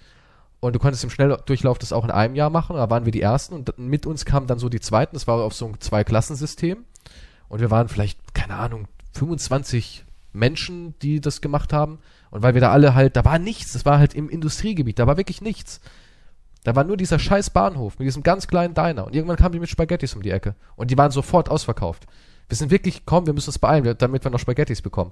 Und 0.61 0.75
du 0.75 0.79
konntest 0.79 1.03
im 1.03 1.09
Schnelldurchlauf 1.09 1.79
das 1.79 1.93
auch 1.93 2.03
in 2.03 2.11
einem 2.11 2.35
Jahr 2.35 2.49
machen. 2.49 2.75
Da 2.75 2.89
waren 2.89 3.05
wir 3.05 3.11
die 3.11 3.21
Ersten 3.21 3.55
und 3.55 3.77
mit 3.77 4.05
uns 4.05 4.25
kamen 4.25 4.47
dann 4.47 4.59
so 4.59 4.67
die 4.69 4.81
Zweiten. 4.81 5.15
Das 5.15 5.27
war 5.27 5.37
auf 5.37 5.53
so 5.53 5.67
ein 5.67 5.79
Zwei-Klassensystem. 5.79 6.83
Und 7.47 7.61
wir 7.61 7.71
waren 7.71 7.87
vielleicht, 7.87 8.33
keine 8.33 8.55
Ahnung, 8.55 8.87
25 9.13 10.05
Menschen, 10.33 10.95
die 11.01 11.21
das 11.21 11.41
gemacht 11.41 11.73
haben. 11.73 11.99
Und 12.29 12.43
weil 12.43 12.53
wir 12.53 12.61
da 12.61 12.71
alle 12.71 12.93
halt, 12.93 13.15
da 13.15 13.25
war 13.25 13.39
nichts. 13.39 13.73
Das 13.73 13.85
war 13.85 13.99
halt 13.99 14.13
im 14.13 14.29
Industriegebiet. 14.29 14.99
Da 14.99 15.07
war 15.07 15.17
wirklich 15.17 15.41
nichts. 15.41 15.79
Da 16.63 16.75
war 16.75 16.83
nur 16.83 16.97
dieser 16.97 17.19
scheiß 17.19 17.51
Bahnhof 17.51 17.97
mit 17.97 18.05
diesem 18.05 18.23
ganz 18.23 18.47
kleinen 18.47 18.73
Diner. 18.73 19.05
Und 19.05 19.15
irgendwann 19.15 19.37
kamen 19.37 19.53
die 19.53 19.59
mit 19.59 19.69
Spaghettis 19.69 20.13
um 20.13 20.21
die 20.21 20.31
Ecke. 20.31 20.55
Und 20.75 20.91
die 20.91 20.97
waren 20.97 21.11
sofort 21.11 21.49
ausverkauft. 21.49 22.05
Wir 22.49 22.57
sind 22.57 22.71
wirklich, 22.71 23.05
komm, 23.05 23.27
wir 23.27 23.33
müssen 23.33 23.49
uns 23.49 23.59
beeilen, 23.59 23.95
damit 23.97 24.23
wir 24.23 24.31
noch 24.31 24.39
Spaghettis 24.39 24.81
bekommen. 24.81 25.11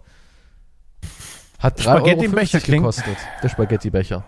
Hat 1.59 1.79
3,50 1.79 2.55
Euro 2.67 2.77
gekostet, 2.77 3.17
der 3.41 3.49
Spaghetti-Becher. 3.49 4.25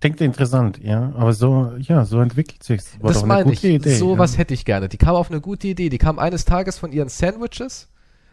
Klingt 0.00 0.20
interessant, 0.22 0.78
ja. 0.82 1.12
Aber 1.14 1.34
so, 1.34 1.74
ja, 1.78 2.06
so 2.06 2.20
entwickelt 2.20 2.62
sich's. 2.62 2.98
War 3.00 3.12
das 3.12 3.24
meine 3.24 3.52
ich. 3.52 3.62
Idee, 3.62 3.94
so 3.94 4.14
ja. 4.14 4.18
was 4.18 4.38
hätte 4.38 4.54
ich 4.54 4.64
gerne. 4.64 4.88
Die 4.88 4.96
kam 4.96 5.14
auf 5.14 5.30
eine 5.30 5.42
gute 5.42 5.68
Idee. 5.68 5.90
Die 5.90 5.98
kam 5.98 6.18
eines 6.18 6.46
Tages 6.46 6.78
von 6.78 6.90
ihren 6.90 7.10
Sandwiches, 7.10 7.88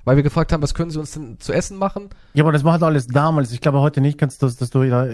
weil 0.05 0.15
wir 0.15 0.23
gefragt 0.23 0.53
haben, 0.53 0.63
was 0.63 0.73
können 0.73 0.91
sie 0.91 0.99
uns 0.99 1.11
denn 1.11 1.39
zu 1.41 1.51
essen 1.51 1.77
machen? 1.77 2.09
Ja, 2.33 2.45
aber 2.45 2.53
das 2.53 2.63
war 2.63 2.73
halt 2.73 2.83
alles 2.83 3.07
damals. 3.07 3.51
Ich 3.51 3.59
glaube 3.59 3.81
heute 3.81 3.99
nicht 3.99 4.17
kannst 4.17 4.41
du, 4.41 4.47
dass 4.47 4.69
du 4.69 4.89
da 4.89 5.07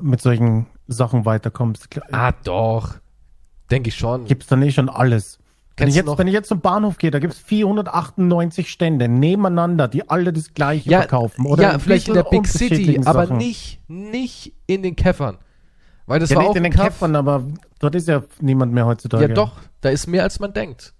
mit 0.00 0.22
solchen 0.22 0.66
Sachen 0.88 1.26
weiterkommst. 1.26 1.88
Ah, 2.10 2.32
doch. 2.44 2.94
Denke 3.70 3.88
ich 3.88 3.96
schon. 3.96 4.24
Gibt's 4.24 4.46
da 4.46 4.56
nicht 4.56 4.74
schon 4.74 4.88
alles. 4.88 5.38
Wenn 5.76 5.88
ich, 5.88 5.96
jetzt, 5.96 6.18
wenn 6.18 6.28
ich 6.28 6.32
jetzt 6.32 6.48
zum 6.48 6.60
Bahnhof 6.60 6.98
gehe, 6.98 7.10
da 7.10 7.18
gibt's 7.18 7.38
498 7.38 8.70
Stände 8.70 9.08
nebeneinander, 9.08 9.88
die 9.88 10.08
alle 10.08 10.32
das 10.32 10.54
gleiche 10.54 10.88
ja, 10.88 11.00
verkaufen. 11.00 11.46
Oder 11.46 11.62
ja, 11.64 11.78
vielleicht 11.80 12.06
in 12.06 12.14
der 12.14 12.22
Big 12.22 12.46
City, 12.46 13.00
aber 13.04 13.26
nicht, 13.26 13.80
nicht 13.88 14.52
in 14.66 14.84
den 14.84 14.94
Käffern. 14.94 15.38
Weil 16.06 16.20
das 16.20 16.30
ja, 16.30 16.36
war 16.36 16.42
nicht 16.42 16.50
auch 16.50 16.56
in 16.56 16.62
den 16.62 16.72
Kaff 16.72 16.86
Käffern, 16.86 17.16
aber 17.16 17.44
dort 17.80 17.94
ist 17.96 18.06
ja 18.06 18.22
niemand 18.40 18.72
mehr 18.72 18.86
heutzutage. 18.86 19.28
Ja, 19.28 19.34
doch, 19.34 19.52
da 19.80 19.88
ist 19.88 20.06
mehr 20.06 20.22
als 20.22 20.38
man 20.38 20.52
denkt. 20.52 20.94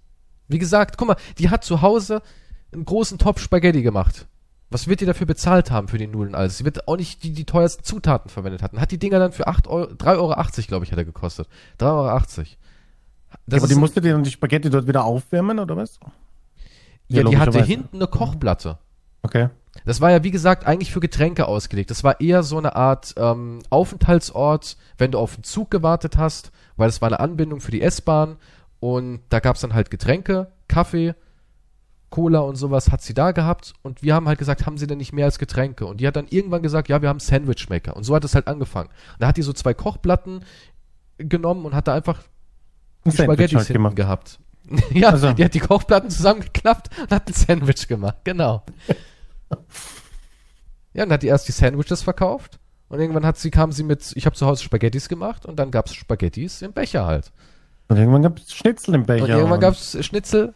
Wie 0.47 0.59
gesagt, 0.59 0.97
guck 0.97 1.07
mal, 1.07 1.17
die 1.37 1.49
hat 1.49 1.63
zu 1.63 1.81
Hause 1.81 2.21
einen 2.73 2.85
großen 2.85 3.17
Topf 3.17 3.39
Spaghetti 3.39 3.81
gemacht. 3.81 4.27
Was 4.69 4.87
wird 4.87 4.99
die 4.99 5.05
dafür 5.05 5.27
bezahlt 5.27 5.71
haben 5.71 5.87
für 5.87 5.97
die 5.97 6.07
Nudeln 6.07 6.35
alles? 6.35 6.57
Sie 6.57 6.65
wird 6.65 6.87
auch 6.87 6.97
nicht 6.97 7.23
die, 7.23 7.31
die 7.31 7.45
teuersten 7.45 7.83
Zutaten 7.83 8.29
verwendet 8.29 8.61
hatten. 8.61 8.81
Hat 8.81 8.91
die 8.91 8.97
Dinger 8.97 9.19
dann 9.19 9.31
für 9.31 9.47
8 9.47 9.67
Euro, 9.67 9.91
3,80 9.91 10.17
Euro, 10.17 10.35
glaube 10.67 10.85
ich, 10.85 10.91
hat 10.91 10.97
er 10.97 11.05
gekostet. 11.05 11.47
3,80 11.79 12.37
Euro. 12.37 12.47
Das 13.45 13.57
ja, 13.57 13.63
aber 13.63 13.67
die 13.67 13.79
musste 13.79 14.01
dann 14.01 14.23
die 14.23 14.31
Spaghetti 14.31 14.69
dort 14.69 14.87
wieder 14.87 15.05
aufwärmen, 15.05 15.59
oder 15.59 15.77
was? 15.77 15.99
Ja, 17.07 17.21
ja 17.21 17.29
die 17.29 17.37
hatte 17.37 17.63
hinten 17.63 17.97
eine 17.97 18.07
Kochplatte. 18.07 18.77
Okay. 19.21 19.49
Das 19.83 20.01
war 20.01 20.11
ja, 20.11 20.23
wie 20.23 20.31
gesagt, 20.31 20.65
eigentlich 20.65 20.91
für 20.91 20.99
Getränke 20.99 21.47
ausgelegt. 21.47 21.91
Das 21.91 22.03
war 22.03 22.21
eher 22.21 22.43
so 22.43 22.57
eine 22.57 22.75
Art 22.75 23.13
ähm, 23.17 23.59
Aufenthaltsort, 23.69 24.77
wenn 24.97 25.11
du 25.11 25.19
auf 25.19 25.35
den 25.35 25.43
Zug 25.43 25.69
gewartet 25.69 26.17
hast, 26.17 26.51
weil 26.77 26.89
es 26.89 27.01
war 27.01 27.09
eine 27.09 27.19
Anbindung 27.19 27.59
für 27.59 27.71
die 27.71 27.81
S-Bahn 27.81 28.37
und 28.79 29.21
da 29.29 29.39
gab 29.39 29.55
es 29.55 29.61
dann 29.61 29.73
halt 29.73 29.91
Getränke, 29.91 30.51
Kaffee, 30.67 31.13
Cola 32.09 32.39
und 32.39 32.55
sowas 32.55 32.91
hat 32.91 33.01
sie 33.01 33.13
da 33.13 33.31
gehabt 33.31 33.73
und 33.81 34.01
wir 34.01 34.15
haben 34.15 34.27
halt 34.27 34.39
gesagt, 34.39 34.65
haben 34.65 34.77
sie 34.77 34.87
denn 34.87 34.99
nicht 34.99 35.11
mehr 35.11 35.25
als 35.25 35.39
Getränke? 35.39 35.85
Und 35.85 35.99
die 35.99 36.07
hat 36.07 36.15
dann 36.15 36.27
irgendwann 36.29 36.61
gesagt, 36.61 36.87
ja, 36.87 37.01
wir 37.01 37.09
haben 37.09 37.19
Sandwichmaker. 37.19 37.95
Und 37.95 38.03
so 38.03 38.15
hat 38.15 38.23
es 38.23 38.35
halt 38.35 38.47
angefangen. 38.47 38.89
Und 38.89 39.21
da 39.21 39.27
hat 39.27 39.37
die 39.37 39.41
so 39.41 39.51
zwei 39.51 39.73
Kochplatten 39.73 40.45
genommen 41.17 41.65
und 41.65 41.75
hat 41.75 41.87
da 41.87 41.93
einfach 41.93 42.23
ein 43.05 43.11
Spaghetti 43.11 43.55
halt 43.55 43.67
gemacht. 43.67 43.95
gehabt. 43.95 44.39
ja, 44.91 45.09
also. 45.09 45.31
die 45.33 45.45
hat 45.45 45.53
die 45.53 45.59
Kochplatten 45.59 46.09
zusammengeklappt 46.09 46.89
und 46.99 47.11
hat 47.11 47.27
ein 47.27 47.33
Sandwich 47.33 47.87
gemacht, 47.87 48.17
genau. 48.23 48.63
ja, 50.93 51.03
und 51.03 51.11
hat 51.11 51.23
die 51.23 51.27
erst 51.27 51.47
die 51.47 51.51
Sandwiches 51.51 52.01
verkauft 52.01 52.59
und 52.89 52.99
irgendwann 52.99 53.25
hat 53.25 53.37
sie, 53.37 53.51
kam 53.51 53.71
sie 53.71 53.83
mit, 53.83 54.13
ich 54.15 54.25
habe 54.25 54.35
zu 54.35 54.45
Hause 54.45 54.63
Spaghettis 54.63 55.09
gemacht 55.09 55.45
und 55.45 55.57
dann 55.57 55.71
gab 55.71 55.85
es 55.87 55.93
Spaghettis 55.93 56.61
im 56.61 56.73
Becher 56.73 57.05
halt. 57.05 57.31
Und 57.87 57.97
irgendwann 57.97 58.23
gab 58.23 58.39
es 58.39 58.53
Schnitzel 58.53 58.95
im 58.95 59.05
Becher. 59.05 59.25
Und 59.25 59.29
irgendwann 59.29 59.59
gab 59.59 59.73
es 59.73 60.03
Schnitzel 60.03 60.53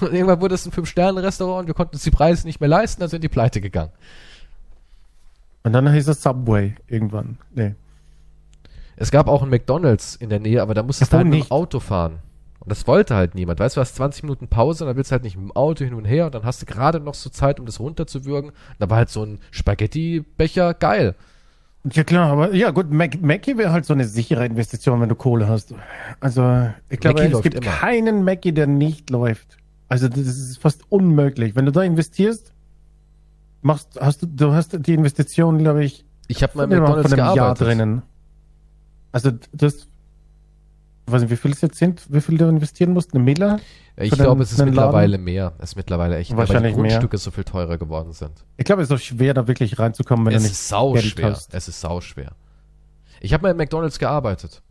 und 0.00 0.12
irgendwann 0.12 0.40
wurde 0.40 0.54
es 0.54 0.66
ein 0.66 0.72
Fünf-Sterne-Restaurant 0.72 1.60
und 1.60 1.66
wir 1.68 1.74
konnten 1.74 1.94
uns 1.94 2.02
die 2.02 2.10
Preise 2.10 2.46
nicht 2.46 2.60
mehr 2.60 2.68
leisten, 2.68 3.00
dann 3.00 3.08
sind 3.08 3.24
die 3.24 3.28
pleite 3.28 3.60
gegangen. 3.60 3.92
Und 5.62 5.72
dann 5.72 5.90
hieß 5.92 6.08
es 6.08 6.22
Subway 6.22 6.74
irgendwann. 6.88 7.38
Nee. 7.54 7.74
Es 8.96 9.10
gab 9.10 9.28
auch 9.28 9.42
ein 9.42 9.48
McDonalds 9.48 10.16
in 10.16 10.28
der 10.28 10.40
Nähe, 10.40 10.62
aber 10.62 10.74
da 10.74 10.82
musstest 10.82 11.12
du 11.12 11.16
halt 11.16 11.26
mit 11.26 11.44
dem 11.44 11.50
Auto 11.50 11.80
fahren. 11.80 12.18
Und 12.60 12.70
das 12.70 12.86
wollte 12.86 13.16
halt 13.16 13.34
niemand. 13.34 13.58
Weißt 13.58 13.74
du, 13.76 13.80
du 13.80 13.82
hast 13.82 13.96
20 13.96 14.22
Minuten 14.22 14.46
Pause 14.46 14.84
und 14.84 14.88
dann 14.88 14.96
willst 14.96 15.10
du 15.10 15.14
halt 15.14 15.24
nicht 15.24 15.36
mit 15.36 15.46
dem 15.46 15.56
Auto 15.56 15.84
hin 15.84 15.94
und 15.94 16.04
her 16.04 16.26
und 16.26 16.34
dann 16.34 16.44
hast 16.44 16.62
du 16.62 16.66
gerade 16.66 17.00
noch 17.00 17.14
so 17.14 17.28
Zeit, 17.28 17.58
um 17.58 17.66
das 17.66 17.80
runterzuwürgen. 17.80 18.52
Da 18.78 18.88
war 18.88 18.98
halt 18.98 19.08
so 19.08 19.24
ein 19.24 19.40
Spaghetti-Becher 19.50 20.74
geil. 20.74 21.16
Ja 21.90 22.04
klar, 22.04 22.30
aber 22.30 22.54
ja 22.54 22.70
gut, 22.70 22.92
Mac 22.92 23.20
Mackie 23.20 23.58
wäre 23.58 23.72
halt 23.72 23.84
so 23.84 23.92
eine 23.92 24.04
sichere 24.04 24.46
Investition, 24.46 25.00
wenn 25.00 25.08
du 25.08 25.16
Kohle 25.16 25.48
hast. 25.48 25.74
Also 26.20 26.68
ich 26.88 27.00
glaube, 27.00 27.22
es 27.22 27.42
gibt 27.42 27.56
immer. 27.56 27.66
keinen 27.66 28.22
Mackie, 28.22 28.52
der 28.52 28.68
nicht 28.68 29.10
läuft. 29.10 29.56
Also 29.88 30.08
das 30.08 30.20
ist 30.20 30.58
fast 30.58 30.82
unmöglich. 30.88 31.56
Wenn 31.56 31.66
du 31.66 31.72
da 31.72 31.82
investierst, 31.82 32.52
machst, 33.62 33.98
hast 34.00 34.22
du, 34.22 34.26
du 34.26 34.52
hast 34.52 34.86
die 34.86 34.94
Investition, 34.94 35.58
glaube 35.58 35.84
ich, 35.84 36.04
ich 36.28 36.44
habe 36.44 36.56
mal 36.56 36.66
mit 36.68 36.78
McDonalds 36.78 37.10
von 37.10 37.18
einem 37.18 37.34
gearbeitet. 37.34 37.36
Jahr 37.36 37.54
drinnen. 37.54 38.02
Also 39.12 39.30
das, 39.52 39.88
ich 41.06 41.12
weiß 41.12 41.22
nicht, 41.22 41.30
wie 41.30 41.36
viel 41.36 41.52
es 41.52 41.60
jetzt 41.60 41.78
sind, 41.78 42.02
wie 42.08 42.20
viel 42.20 42.38
du 42.38 42.48
investieren 42.48 42.92
musst, 42.92 43.14
eine 43.14 43.22
Miller? 43.22 43.60
Ich 43.96 44.10
glaube, 44.12 44.42
es 44.42 44.52
ist 44.52 44.64
mittlerweile 44.64 45.12
Laden? 45.12 45.24
mehr. 45.24 45.52
Es 45.58 45.70
ist 45.70 45.76
mittlerweile 45.76 46.16
echt, 46.16 46.34
Wahrscheinlich 46.34 46.74
weil 46.74 46.82
die 46.84 46.88
Grundstücke 46.88 47.16
mehr. 47.16 47.20
so 47.20 47.30
viel 47.30 47.44
teurer 47.44 47.76
geworden 47.76 48.12
sind. 48.12 48.44
Ich 48.56 48.64
glaube, 48.64 48.82
es 48.82 48.88
ist 48.90 48.94
auch 48.94 49.00
schwer, 49.00 49.34
da 49.34 49.46
wirklich 49.46 49.78
reinzukommen, 49.78 50.24
wenn 50.26 50.34
es 50.34 50.42
du 50.42 50.48
nicht 50.48 50.52
ist 50.52 50.68
sau 50.68 50.96
schwer. 50.96 51.32
Hast. 51.32 51.52
Es 51.52 51.68
ist 51.68 51.80
sau 51.80 52.00
schwer. 52.00 52.32
Ich 53.20 53.34
habe 53.34 53.42
mal 53.42 53.50
in 53.50 53.56
McDonalds 53.56 53.98
gearbeitet. 53.98 54.62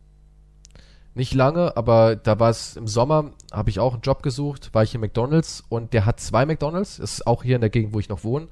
Nicht 1.14 1.34
lange, 1.34 1.76
aber 1.76 2.16
da 2.16 2.40
war 2.40 2.50
es 2.50 2.76
im 2.76 2.88
Sommer, 2.88 3.32
habe 3.52 3.68
ich 3.68 3.78
auch 3.78 3.92
einen 3.92 4.02
Job 4.02 4.22
gesucht, 4.22 4.70
war 4.72 4.82
ich 4.82 4.94
in 4.94 5.00
McDonalds 5.02 5.62
und 5.68 5.92
der 5.92 6.06
hat 6.06 6.20
zwei 6.20 6.46
McDonalds, 6.46 6.98
ist 6.98 7.26
auch 7.26 7.42
hier 7.42 7.56
in 7.56 7.60
der 7.60 7.70
Gegend, 7.70 7.92
wo 7.92 8.00
ich 8.00 8.08
noch 8.08 8.24
wohne. 8.24 8.48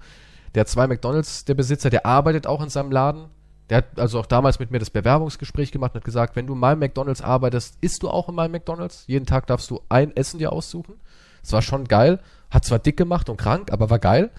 Der 0.55 0.61
hat 0.61 0.69
zwei 0.69 0.87
McDonalds, 0.87 1.47
der 1.47 1.55
Besitzer, 1.55 1.89
der 1.89 2.05
arbeitet 2.05 2.47
auch 2.47 2.63
in 2.63 2.69
seinem 2.69 2.93
Laden 2.93 3.25
der 3.71 3.79
hat 3.79 3.99
also 3.99 4.19
auch 4.19 4.27
damals 4.27 4.59
mit 4.59 4.71
mir 4.71 4.81
das 4.81 4.91
Bewerbungsgespräch 4.91 5.71
gemacht 5.71 5.95
und 5.95 6.01
hat 6.01 6.05
gesagt, 6.05 6.37
wenn 6.37 6.47
du 6.47 6.55
in 6.55 6.59
meinem 6.59 6.81
McDonalds 6.81 7.23
arbeitest, 7.23 7.79
isst 7.81 8.03
du 8.03 8.11
auch 8.11 8.29
in 8.29 8.35
meinem 8.35 8.51
McDonalds. 8.51 9.05
Jeden 9.07 9.27
Tag 9.27 9.47
darfst 9.47 9.71
du 9.71 9.81
ein 9.89 10.15
Essen 10.17 10.39
dir 10.39 10.53
aussuchen. 10.53 10.95
Das 11.43 11.53
war 11.53 11.63
schon 11.63 11.85
geil. 11.87 12.19
Hat 12.51 12.65
zwar 12.65 12.81
dick 12.81 12.97
gemacht 12.97 13.29
und 13.29 13.37
krank, 13.37 13.73
aber 13.73 13.89
war 13.89 14.01
geil. 14.01 14.31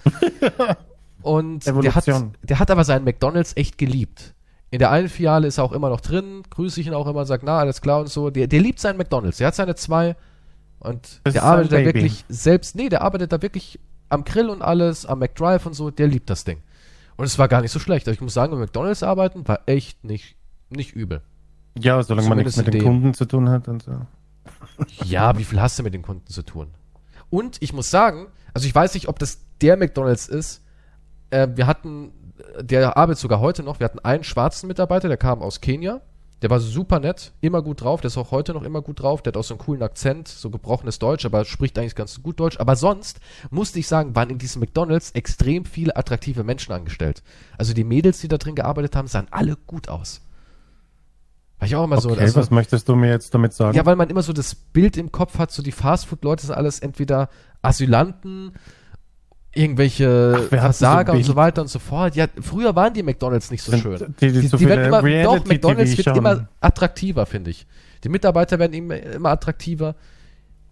und 1.22 1.66
der 1.66 1.96
hat, 1.96 2.06
der 2.44 2.60
hat 2.60 2.70
aber 2.70 2.84
seinen 2.84 3.06
McDonalds 3.06 3.56
echt 3.56 3.78
geliebt. 3.78 4.34
In 4.70 4.80
der 4.80 4.92
einen 4.92 5.10
Filiale 5.10 5.48
ist 5.48 5.58
er 5.58 5.64
auch 5.64 5.72
immer 5.72 5.90
noch 5.90 6.02
drin, 6.02 6.44
grüße 6.50 6.80
ich 6.82 6.88
ihn 6.88 6.94
auch 6.94 7.08
immer, 7.08 7.26
sagt, 7.26 7.44
na, 7.46 7.58
alles 7.58 7.82
klar 7.82 8.02
und 8.02 8.10
so. 8.10 8.30
Der, 8.30 8.48
der 8.48 8.60
liebt 8.60 8.80
seinen 8.80 8.98
McDonalds. 8.98 9.38
Der 9.38 9.48
hat 9.48 9.56
seine 9.56 9.76
zwei 9.76 10.16
und 10.80 11.22
das 11.24 11.34
der 11.34 11.44
arbeitet 11.44 11.72
da 11.72 11.86
wirklich 11.86 12.26
selbst, 12.28 12.76
nee, 12.76 12.90
der 12.90 13.02
arbeitet 13.02 13.32
da 13.32 13.42
wirklich 13.42 13.80
am 14.10 14.26
Grill 14.26 14.50
und 14.50 14.62
alles, 14.62 15.06
am 15.06 15.20
McDrive 15.20 15.66
und 15.66 15.74
so, 15.74 15.90
der 15.90 16.08
liebt 16.08 16.30
das 16.30 16.44
Ding. 16.44 16.62
Und 17.22 17.28
es 17.28 17.38
war 17.38 17.48
gar 17.48 17.62
nicht 17.62 17.70
so 17.70 17.78
schlecht. 17.78 18.08
Aber 18.08 18.14
ich 18.14 18.22
muss 18.22 18.34
sagen, 18.34 18.52
bei 18.52 18.58
McDonalds 18.58 19.04
arbeiten 19.04 19.48
war 19.48 19.60
echt 19.68 20.04
nicht, 20.04 20.38
nicht 20.70 20.94
übel. 20.94 21.22
Ja, 21.78 22.02
solange 22.02 22.28
Zumindest 22.28 22.58
man 22.58 22.66
nichts 22.66 22.74
mit 22.74 22.74
den 22.74 22.84
Kunden 22.84 23.14
zu 23.14 23.26
tun 23.26 23.48
hat 23.48 23.68
und 23.68 23.84
so. 23.84 23.92
Ja, 25.06 25.38
wie 25.38 25.44
viel 25.44 25.62
hast 25.62 25.78
du 25.78 25.84
mit 25.84 25.94
den 25.94 26.02
Kunden 26.02 26.26
zu 26.26 26.42
tun? 26.42 26.72
Und 27.30 27.62
ich 27.62 27.74
muss 27.74 27.92
sagen, 27.92 28.26
also 28.56 28.68
ich 28.68 28.74
weiß 28.74 28.96
nicht, 28.96 29.08
ob 29.08 29.20
das 29.20 29.38
der 29.62 29.78
McDonalds 29.78 30.30
ist. 30.30 30.64
Äh, 31.30 31.50
wir 31.54 31.68
hatten, 31.68 32.12
der 32.60 32.98
arbeitet 32.98 33.20
sogar 33.20 33.40
heute 33.40 33.62
noch, 33.62 33.80
wir 33.80 33.86
hatten 33.86 34.00
einen 34.00 34.24
schwarzen 34.24 34.66
Mitarbeiter, 34.66 35.08
der 35.08 35.18
kam 35.18 35.44
aus 35.44 35.62
Kenia. 35.62 36.02
Der 36.42 36.50
war 36.50 36.60
super 36.60 37.00
nett, 37.00 37.34
immer 37.42 37.62
gut 37.62 37.82
drauf, 37.82 38.02
der 38.02 38.08
ist 38.08 38.18
auch 38.18 38.32
heute 38.32 38.54
noch 38.54 38.64
immer 38.64 38.82
gut 38.82 39.02
drauf, 39.02 39.22
der 39.22 39.32
hat 39.32 39.38
auch 39.38 39.44
so 39.44 39.54
einen 39.54 39.60
coolen 39.60 39.84
Akzent, 39.84 40.28
so 40.28 40.50
gebrochenes 40.50 40.98
Deutsch, 40.98 41.24
aber 41.24 41.46
spricht 41.46 41.78
eigentlich 41.78 41.94
ganz 41.94 42.24
gut 42.24 42.40
Deutsch. 42.40 42.60
Aber 42.60 42.76
sonst, 42.76 43.20
musste 43.52 43.78
ich 43.78 43.88
sagen, 43.88 44.16
waren 44.16 44.32
in 44.32 44.40
diesem 44.40 44.60
McDonalds 44.60 45.12
extrem 45.12 45.66
viele 45.66 45.96
attraktive 45.96 46.44
Menschen 46.44 46.74
angestellt. 46.74 47.22
Also 47.58 47.74
die 47.74 47.84
Mädels, 47.84 48.22
die 48.22 48.28
da 48.28 48.38
drin 48.38 48.56
gearbeitet 48.56 48.96
haben, 48.96 49.08
sahen 49.08 49.28
alle 49.30 49.56
gut 49.68 49.88
aus. 49.88 50.22
War 51.60 51.68
ich 51.68 51.76
auch 51.76 51.84
immer 51.84 51.98
okay, 51.98 52.10
so. 52.10 52.16
Also, 52.16 52.40
was 52.40 52.50
möchtest 52.50 52.90
du 52.90 52.96
mir 52.96 53.12
jetzt 53.12 53.36
damit 53.36 53.54
sagen? 53.54 53.78
Ja, 53.78 53.86
weil 53.86 53.96
man 53.96 54.10
immer 54.10 54.24
so 54.24 54.34
das 54.34 54.56
Bild 54.56 54.98
im 54.98 55.12
Kopf 55.12 55.38
hat, 55.38 55.52
so 55.52 55.62
die 55.62 55.72
Fastfood-Leute 55.72 56.48
sind 56.48 56.56
alles 56.56 56.80
entweder 56.80 57.30
Asylanten 57.62 58.54
irgendwelche 59.54 60.36
Ach, 60.38 60.44
Versager 60.48 61.14
so 61.14 61.18
und 61.18 61.24
so 61.24 61.36
weiter 61.36 61.62
und 61.62 61.68
so 61.68 61.80
fort. 61.80 62.16
Ja, 62.16 62.28
früher 62.42 62.76
waren 62.76 62.94
die 62.94 63.04
McDonalds 63.04 63.52
nicht 63.52 63.64
so 63.64 63.76
schön. 63.76 64.16
Die, 64.22 64.32
die, 64.32 64.42
die, 64.42 64.48
so 64.48 64.58
die 64.58 64.68
werden 64.68 64.86
immer, 64.86 65.02
doch, 65.24 65.46
McDonalds 65.46 65.98
wird 65.98 66.18
immer 66.18 66.48
attraktiver, 66.60 67.26
finde 67.26 67.52
ich. 67.52 67.68
Die 68.04 68.10
Mitarbeiter 68.10 68.58
werden 68.60 68.74
immer, 68.74 68.98
immer 68.98 69.30
attraktiver. 69.30 69.96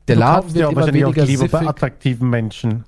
Der 0.07 0.15
du 0.15 0.19
Laden 0.21 0.53
wird 0.53 0.63
immer 0.71 0.75
wahrscheinlich 0.77 1.05
auch 1.05 1.09
weniger 1.09 1.25
lieber 1.25 1.47
bei 1.47 1.59
siffig. 1.59 1.69
attraktiven 1.69 2.29
Menschen. 2.29 2.83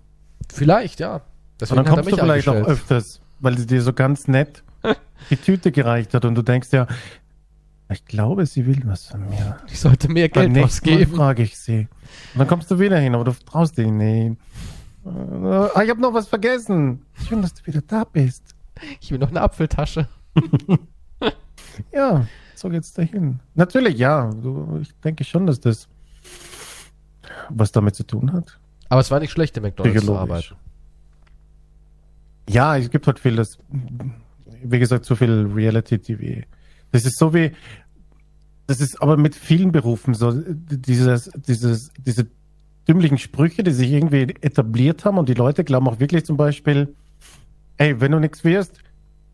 Vielleicht, 0.52 1.00
ja. 1.00 1.16
Und 1.16 1.22
Deswegen 1.60 1.76
dann 1.84 1.86
hat 1.86 1.92
er 1.92 2.04
kommst 2.04 2.12
du 2.12 2.24
vielleicht 2.24 2.50
auch 2.50 2.68
öfters, 2.68 3.22
weil 3.40 3.58
sie 3.58 3.68
dir 3.68 3.82
so 3.82 3.94
ganz 3.94 4.28
nett 4.28 4.64
die 5.30 5.38
Tüte 5.38 5.72
gereicht 5.72 6.14
hat 6.14 6.26
und 6.26 6.36
du 6.36 6.42
denkst 6.42 6.70
ja, 6.72 6.88
ich 7.90 8.06
glaube, 8.06 8.46
sie 8.46 8.66
will 8.66 8.82
was 8.86 9.08
von 9.08 9.30
mir. 9.30 9.58
Ich 9.68 9.80
sollte 9.80 10.08
mehr 10.10 10.30
Geld 10.30 10.52
nächsten 10.52 10.90
Mal 10.90 10.96
ausgeben. 10.96 11.16
frage 11.16 11.44
ich 11.44 11.58
sie. 11.58 11.88
Und 12.34 12.40
dann 12.40 12.48
kommst 12.48 12.72
du 12.72 12.80
wieder 12.80 12.98
hin, 12.98 13.14
aber 13.14 13.26
du 13.26 13.34
traust 13.46 13.78
dich 13.78 13.88
nicht. 13.88 14.38
Äh, 15.06 15.10
Ah, 15.10 15.82
ich 15.84 15.90
habe 15.90 16.02
noch 16.02 16.14
was 16.14 16.28
vergessen. 16.28 17.06
Schön, 17.28 17.42
dass 17.42 17.54
du 17.54 17.66
wieder 17.66 17.82
da 17.82 18.04
bist. 18.04 18.56
Ich 19.00 19.12
will 19.12 19.20
noch 19.20 19.30
eine 19.30 19.42
Apfeltasche. 19.42 20.08
Ja, 21.94 22.28
so 22.56 22.68
geht's 22.70 22.94
dahin. 22.94 23.40
Natürlich, 23.56 23.98
ja. 23.98 24.30
Du, 24.30 24.80
ich 24.82 24.94
denke 25.00 25.24
schon, 25.24 25.48
dass 25.48 25.60
das 25.62 25.88
was 27.50 27.72
damit 27.72 27.96
zu 27.96 28.04
tun 28.04 28.34
hat. 28.34 28.60
Aber 28.90 29.00
es 29.00 29.10
war 29.10 29.20
nicht 29.20 29.32
schlecht, 29.32 29.56
im 29.58 29.64
McDonalds 29.64 30.06
zu 30.06 30.18
arbeiten. 30.18 30.56
Ja, 32.50 32.76
es 32.78 32.90
gibt 32.90 33.08
halt 33.08 33.20
viel, 33.20 33.38
das, 33.38 33.58
wie 34.64 34.80
gesagt, 34.80 35.06
so 35.06 35.16
viel 35.16 35.50
Reality-TV. 35.54 36.46
Das 36.92 37.06
ist 37.06 37.18
so 37.18 37.34
wie, 37.34 37.52
das 38.68 38.82
ist 38.82 39.02
aber 39.02 39.16
mit 39.16 39.34
vielen 39.34 39.72
Berufen 39.72 40.14
so, 40.14 40.32
dieses, 40.34 41.32
dieses, 41.36 41.92
diese 41.98 42.28
dümmlichen 42.92 43.18
Sprüche, 43.18 43.64
die 43.64 43.72
sich 43.72 43.90
irgendwie 43.92 44.36
etabliert 44.42 45.06
haben 45.06 45.18
und 45.18 45.30
die 45.30 45.34
Leute 45.34 45.64
glauben 45.64 45.88
auch 45.88 46.00
wirklich 46.00 46.26
zum 46.26 46.36
Beispiel, 46.36 46.94
ey, 47.78 48.00
wenn 48.02 48.12
du 48.12 48.20
nichts 48.20 48.44
wirst, 48.44 48.80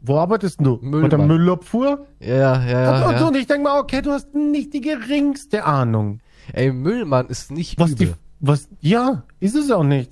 wo 0.02 0.20
arbeitest 0.20 0.62
du? 0.62 0.78
Müllmann. 0.82 1.02
Bei 1.02 1.08
der 1.10 1.26
Müllabfuhr? 1.26 2.06
Ja, 2.20 2.64
ja, 2.64 2.66
ja. 2.66 2.96
und, 2.96 3.14
und, 3.14 3.20
ja. 3.20 3.28
und 3.28 3.36
ich 3.36 3.48
denke 3.48 3.64
mal, 3.64 3.80
okay, 3.80 4.02
du 4.04 4.12
hast 4.12 4.36
nicht 4.36 4.74
die 4.76 4.82
geringste 4.82 5.66
Ahnung. 5.66 6.20
Ey, 6.54 6.72
Müllmann 6.72 7.28
ist 7.28 7.50
nicht 7.52 7.80
Was 7.80 7.92
übel. 7.92 8.08
die, 8.08 8.14
was, 8.40 8.70
ja, 8.80 9.24
ist 9.40 9.56
es 9.56 9.72
auch 9.72 9.84
nicht. 9.84 10.12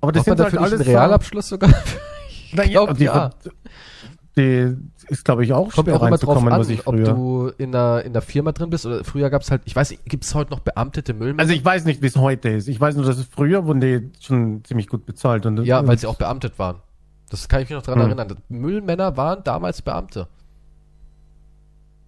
Aber 0.00 0.12
das 0.12 0.26
man 0.26 0.36
sind 0.36 0.46
dafür 0.46 0.60
halt 0.60 0.70
nicht 0.70 0.80
alles 0.80 0.88
Realabschluss 0.88 1.48
sogar? 1.48 1.70
ich 2.30 2.54
Na 2.56 2.64
ja, 2.64 2.92
die, 2.94 3.04
ja. 3.04 3.30
Die 4.38 4.74
ist, 5.08 5.24
glaube 5.24 5.44
ich, 5.44 5.52
auch 5.52 5.70
Kommt 5.72 5.86
schwer 5.88 5.96
auch 6.00 6.06
immer 6.06 6.16
drauf 6.16 6.38
an, 6.38 6.46
was 6.58 6.68
ich 6.70 6.86
ob 6.86 6.94
früher. 6.94 7.04
du 7.12 7.48
in 7.58 7.72
der, 7.72 8.04
in 8.04 8.12
der 8.14 8.22
Firma 8.22 8.52
drin 8.52 8.70
bist 8.70 8.86
oder 8.86 9.04
früher 9.04 9.28
gab 9.30 9.42
es 9.42 9.50
halt, 9.50 9.62
ich 9.66 9.76
weiß 9.76 9.94
gibt 10.06 10.24
es 10.24 10.34
heute 10.34 10.50
noch 10.52 10.60
beamtete 10.60 11.12
Müllmänner? 11.14 11.40
Also 11.42 11.52
ich 11.52 11.64
weiß 11.64 11.84
nicht, 11.84 12.00
wie 12.00 12.06
es 12.06 12.16
heute 12.16 12.48
ist. 12.48 12.68
Ich 12.68 12.80
weiß 12.80 12.94
nur, 12.96 13.04
dass 13.04 13.18
es 13.18 13.26
früher 13.26 13.66
wurden 13.66 13.80
die 13.80 14.10
schon 14.20 14.62
ziemlich 14.64 14.86
gut 14.88 15.04
bezahlt. 15.04 15.44
Und, 15.44 15.62
ja, 15.64 15.86
weil 15.86 15.98
sie 15.98 16.06
auch 16.06 16.16
beamtet 16.16 16.58
waren. 16.58 16.76
Das 17.30 17.48
kann 17.48 17.60
ich 17.62 17.68
mich 17.68 17.76
noch 17.76 17.82
dran 17.82 18.00
Hm. 18.00 18.06
erinnern. 18.18 18.38
Müllmänner 18.48 19.16
waren 19.18 19.44
damals 19.44 19.82
Beamte. 19.82 20.28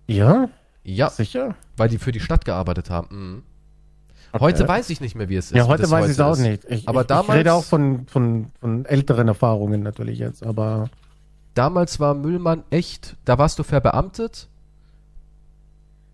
Ja, 0.07 0.48
Ja, 0.82 1.11
sicher. 1.11 1.55
weil 1.77 1.89
die 1.89 1.98
für 1.98 2.12
die 2.12 2.20
Stadt 2.20 2.44
gearbeitet 2.44 2.90
haben. 2.90 3.09
Mhm. 3.35 3.43
Okay. 4.32 4.44
Heute 4.44 4.69
weiß 4.69 4.90
ich 4.90 5.01
nicht 5.01 5.16
mehr, 5.16 5.28
wie 5.28 5.36
es 5.36 5.47
ist. 5.47 5.57
Ja, 5.57 5.66
heute 5.66 5.90
weiß 5.90 6.07
ich 6.07 6.12
es 6.12 6.20
auch 6.20 6.36
nicht. 6.39 6.65
Ich, 6.69 6.89
Aber 6.89 7.01
ich, 7.02 7.07
damals- 7.09 7.28
ich 7.31 7.35
rede 7.35 7.52
auch 7.52 7.65
von, 7.65 8.07
von, 8.07 8.47
von 8.61 8.85
älteren 8.85 9.27
Erfahrungen 9.28 9.82
natürlich 9.82 10.20
jetzt. 10.20 10.47
Aber 10.47 10.89
Damals 11.55 11.98
war 12.01 12.14
Müllmann 12.14 12.64
echt, 12.70 13.16
da 13.24 13.39
warst 13.39 13.59
du 13.59 13.62
verbeamtet. 13.62 14.48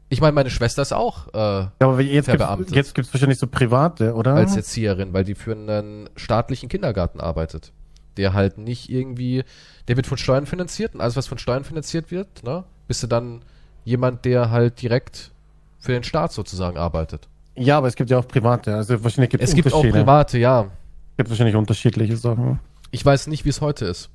Ich 0.09 0.21
meine, 0.21 0.33
meine 0.33 0.51
Schwester 0.51 0.83
ist 0.83 0.93
auch 0.93 1.29
äh, 1.35 1.39
Ja, 1.39 1.71
aber 1.81 2.01
jetzt 2.01 2.27
gibt's, 2.27 2.27
Verbeamtet. 2.27 2.77
jetzt 2.77 2.95
gibt's 2.95 3.13
wahrscheinlich 3.13 3.39
so 3.39 3.47
private, 3.49 4.15
oder? 4.15 4.35
als 4.35 4.57
Erzieherin, 4.57 5.13
weil 5.13 5.25
die 5.25 5.35
für 5.35 5.53
einen 5.53 6.09
staatlichen 6.17 6.69
Kindergarten 6.69 7.21
arbeitet. 7.21 7.73
Der 8.17 8.33
halt 8.33 8.57
nicht 8.57 8.89
irgendwie, 8.89 9.45
der 9.89 9.97
wird 9.97 10.07
von 10.07 10.17
Steuern 10.17 10.47
finanziert 10.47 10.95
und 10.95 11.01
alles, 11.01 11.17
was 11.17 11.27
von 11.27 11.39
Steuern 11.39 11.65
finanziert 11.65 12.11
wird, 12.11 12.45
ne, 12.45 12.65
bist 12.87 13.03
du 13.03 13.09
dann 13.09 13.43
jemand, 13.85 14.25
der 14.25 14.51
halt 14.51 14.81
direkt 14.81 15.33
für 15.81 15.93
den 15.93 16.05
Staat 16.05 16.33
sozusagen 16.33 16.79
arbeitet. 16.79 17.29
ja, 17.57 17.77
aber 17.77 17.89
es 17.89 17.97
gibt 17.97 18.09
ja 18.09 18.19
auch 18.19 18.27
private. 18.29 18.75
Also 18.75 19.03
wahrscheinlich 19.03 19.31
gibt 19.31 19.43
Es 19.43 19.55
gibt 19.55 19.73
auch 19.73 19.83
private, 19.83 20.39
ja. 20.39 20.63
Es 21.11 21.17
gibt 21.19 21.31
wahrscheinlich 21.31 21.57
unterschiedliche 21.57 22.17
Sachen. 22.17 22.61
Ich 22.93 23.05
weiß 23.05 23.27
nicht, 23.27 23.45
wie 23.45 23.49
es 23.51 23.61
heute 23.61 23.85
ist. 23.87 24.09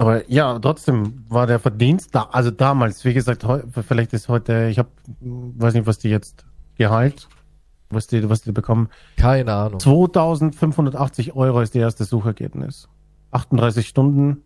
Aber 0.00 0.30
ja, 0.30 0.58
trotzdem 0.58 1.26
war 1.28 1.46
der 1.46 1.58
Verdienst 1.58 2.14
da, 2.14 2.22
also 2.32 2.50
damals, 2.50 3.04
wie 3.04 3.12
gesagt, 3.12 3.44
heu, 3.44 3.60
vielleicht 3.86 4.14
ist 4.14 4.30
heute, 4.30 4.68
ich 4.70 4.78
habe, 4.78 4.88
weiß 5.20 5.74
nicht, 5.74 5.86
was 5.86 5.98
die 5.98 6.08
jetzt 6.08 6.46
Gehalt, 6.78 7.28
was 7.90 8.06
die, 8.06 8.26
was 8.30 8.40
die 8.40 8.52
bekommen. 8.52 8.88
Keine 9.18 9.52
Ahnung. 9.52 9.78
2580 9.78 11.36
Euro 11.36 11.60
ist 11.60 11.74
das 11.74 11.80
erste 11.80 12.04
Suchergebnis. 12.04 12.88
38 13.32 13.86
Stunden, 13.86 14.42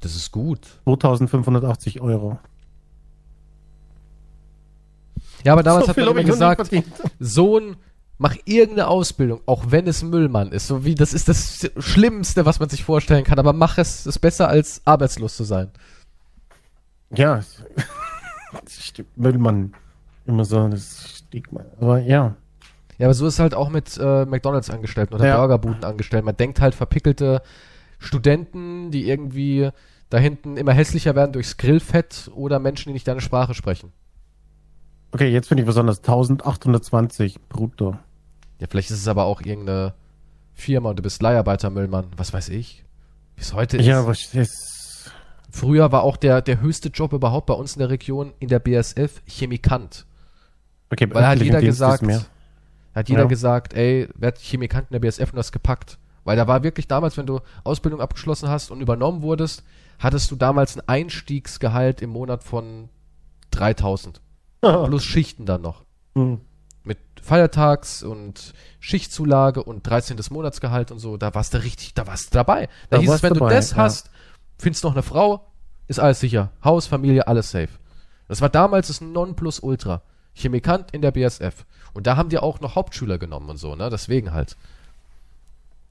Das 0.00 0.16
ist 0.16 0.32
gut. 0.32 0.80
2580 0.84 2.00
Euro. 2.00 2.38
Ja, 5.44 5.52
aber 5.52 5.62
damals 5.62 5.86
hat 5.86 5.98
man 5.98 6.08
immer 6.08 6.24
gesagt. 6.24 6.70
Sohn, 7.20 7.76
mach 8.18 8.36
irgendeine 8.44 8.88
Ausbildung, 8.88 9.40
auch 9.46 9.64
wenn 9.68 9.86
es 9.86 10.02
Müllmann 10.02 10.52
ist. 10.52 10.66
So 10.66 10.84
wie, 10.84 10.94
das 10.94 11.14
ist 11.14 11.28
das 11.28 11.70
Schlimmste, 11.78 12.46
was 12.46 12.60
man 12.60 12.68
sich 12.68 12.84
vorstellen 12.84 13.24
kann, 13.24 13.38
aber 13.38 13.52
mach 13.52 13.78
es, 13.78 14.06
ist 14.06 14.18
besser 14.20 14.48
als 14.48 14.82
arbeitslos 14.84 15.36
zu 15.36 15.44
sein. 15.44 15.70
Ja. 17.14 17.40
Müllmann. 19.16 19.74
Immer 20.26 20.44
so, 20.44 20.68
das 20.68 21.18
Stigma. 21.18 21.64
Aber 21.80 21.98
ja. 21.98 22.36
Ja, 22.98 23.06
aber 23.06 23.14
so 23.14 23.26
ist 23.26 23.40
halt 23.40 23.54
auch 23.54 23.70
mit 23.70 23.98
äh, 24.00 24.24
McDonalds 24.24 24.70
Angestellten 24.70 25.14
oder 25.14 25.26
Ja. 25.26 25.36
Burgerbuden 25.38 25.84
Angestellten. 25.84 26.26
Man 26.26 26.36
denkt 26.36 26.60
halt 26.60 26.74
verpickelte 26.74 27.42
Studenten, 27.98 28.90
die 28.90 29.08
irgendwie 29.08 29.70
da 30.10 30.18
hinten 30.18 30.56
immer 30.56 30.72
hässlicher 30.72 31.14
werden 31.16 31.32
durchs 31.32 31.56
Grillfett 31.56 32.30
oder 32.34 32.60
Menschen, 32.60 32.90
die 32.90 32.92
nicht 32.92 33.08
deine 33.08 33.20
Sprache 33.20 33.54
sprechen. 33.54 33.92
Okay, 35.14 35.28
jetzt 35.28 35.46
finde 35.46 35.62
ich 35.62 35.66
besonders 35.66 35.98
1820 35.98 37.40
brutto. 37.48 37.96
Ja, 38.58 38.66
vielleicht 38.68 38.90
ist 38.90 38.98
es 38.98 39.06
aber 39.06 39.26
auch 39.26 39.42
irgendeine 39.42 39.94
Firma 40.54 40.90
und 40.90 40.98
du 40.98 41.04
bist 41.04 41.22
Leiharbeiter-Müllmann. 41.22 42.06
Was 42.16 42.32
weiß 42.32 42.48
ich. 42.48 42.84
Es 43.36 43.54
heute 43.54 43.76
ist. 43.76 43.86
Ja, 43.86 44.08
was 44.08 44.34
ist. 44.34 45.12
Früher 45.50 45.92
war 45.92 46.02
auch 46.02 46.16
der, 46.16 46.42
der 46.42 46.60
höchste 46.60 46.88
Job 46.88 47.12
überhaupt 47.12 47.46
bei 47.46 47.54
uns 47.54 47.74
in 47.74 47.78
der 47.78 47.90
Region 47.90 48.32
in 48.40 48.48
der 48.48 48.58
BSF 48.58 49.22
Chemikant. 49.24 50.04
Okay, 50.90 51.08
Weil 51.12 51.24
hat 51.24 51.40
jeder 51.40 51.60
Dienst 51.60 51.78
gesagt, 51.78 52.28
hat 52.92 53.08
jeder 53.08 53.22
Ja. 53.22 53.28
gesagt, 53.28 53.72
ey, 53.74 54.08
werd 54.16 54.38
Chemikant 54.40 54.90
in 54.90 54.94
der 54.94 54.98
BSF 54.98 55.32
und 55.32 55.38
hast 55.38 55.52
gepackt. 55.52 55.96
Weil 56.24 56.36
da 56.36 56.48
war 56.48 56.64
wirklich 56.64 56.88
damals, 56.88 57.16
wenn 57.16 57.26
du 57.26 57.38
Ausbildung 57.62 58.00
abgeschlossen 58.00 58.48
hast 58.48 58.72
und 58.72 58.80
übernommen 58.80 59.22
wurdest, 59.22 59.62
hattest 60.00 60.32
du 60.32 60.34
damals 60.34 60.76
ein 60.76 60.82
Einstiegsgehalt 60.88 62.02
im 62.02 62.10
Monat 62.10 62.42
von 62.42 62.88
3000. 63.52 64.20
Plus 64.88 65.04
Schichten 65.04 65.46
dann 65.46 65.62
noch. 65.62 65.84
Hm. 66.14 66.40
Mit 66.82 66.98
Feiertags- 67.22 68.02
und 68.02 68.54
Schichtzulage 68.80 69.62
und 69.62 69.88
13. 69.88 70.18
Monatsgehalt 70.30 70.90
und 70.90 70.98
so. 70.98 71.16
Da 71.16 71.34
warst 71.34 71.54
du 71.54 71.62
richtig, 71.62 71.94
da 71.94 72.06
warst 72.06 72.32
du 72.32 72.38
dabei. 72.38 72.68
Da, 72.90 72.96
Da 72.96 73.02
hieß 73.02 73.10
es, 73.10 73.22
wenn 73.22 73.34
du 73.34 73.40
dabei, 73.40 73.54
das 73.54 73.72
ja. 73.72 73.76
hast, 73.78 74.10
findest 74.58 74.84
noch 74.84 74.92
eine 74.92 75.02
Frau, 75.02 75.46
ist 75.88 76.00
alles 76.00 76.20
sicher. 76.20 76.50
Haus, 76.62 76.86
Familie, 76.86 77.26
alles 77.26 77.50
safe. 77.50 77.70
Das 78.28 78.40
war 78.40 78.48
damals 78.48 78.88
das 78.88 79.00
Nonplusultra. 79.00 80.02
Chemikant 80.34 80.90
in 80.92 81.02
der 81.02 81.12
BSF. 81.12 81.64
Und 81.92 82.06
da 82.06 82.16
haben 82.16 82.28
die 82.28 82.38
auch 82.38 82.60
noch 82.60 82.74
Hauptschüler 82.74 83.18
genommen 83.18 83.48
und 83.48 83.56
so, 83.56 83.76
ne? 83.76 83.88
Deswegen 83.88 84.32
halt. 84.32 84.56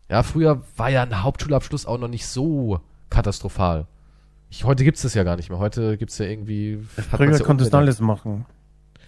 Ja, 0.09 0.21
früher 0.21 0.61
war 0.75 0.89
ja 0.89 1.01
ein 1.01 1.23
Hauptschulabschluss 1.23 1.85
auch 1.85 1.97
noch 1.97 2.09
nicht 2.09 2.27
so 2.27 2.81
katastrophal. 3.09 3.87
Ich, 4.49 4.65
heute 4.65 4.83
gibt's 4.83 5.01
das 5.01 5.13
ja 5.13 5.23
gar 5.23 5.37
nicht 5.37 5.49
mehr. 5.49 5.59
Heute 5.59 5.97
gibt's 5.97 6.17
ja 6.17 6.25
irgendwie. 6.25 6.77
Früher 6.95 7.31
ja 7.31 7.39
konntest 7.39 7.73
du 7.73 7.77
alles 7.77 8.01
machen. 8.01 8.45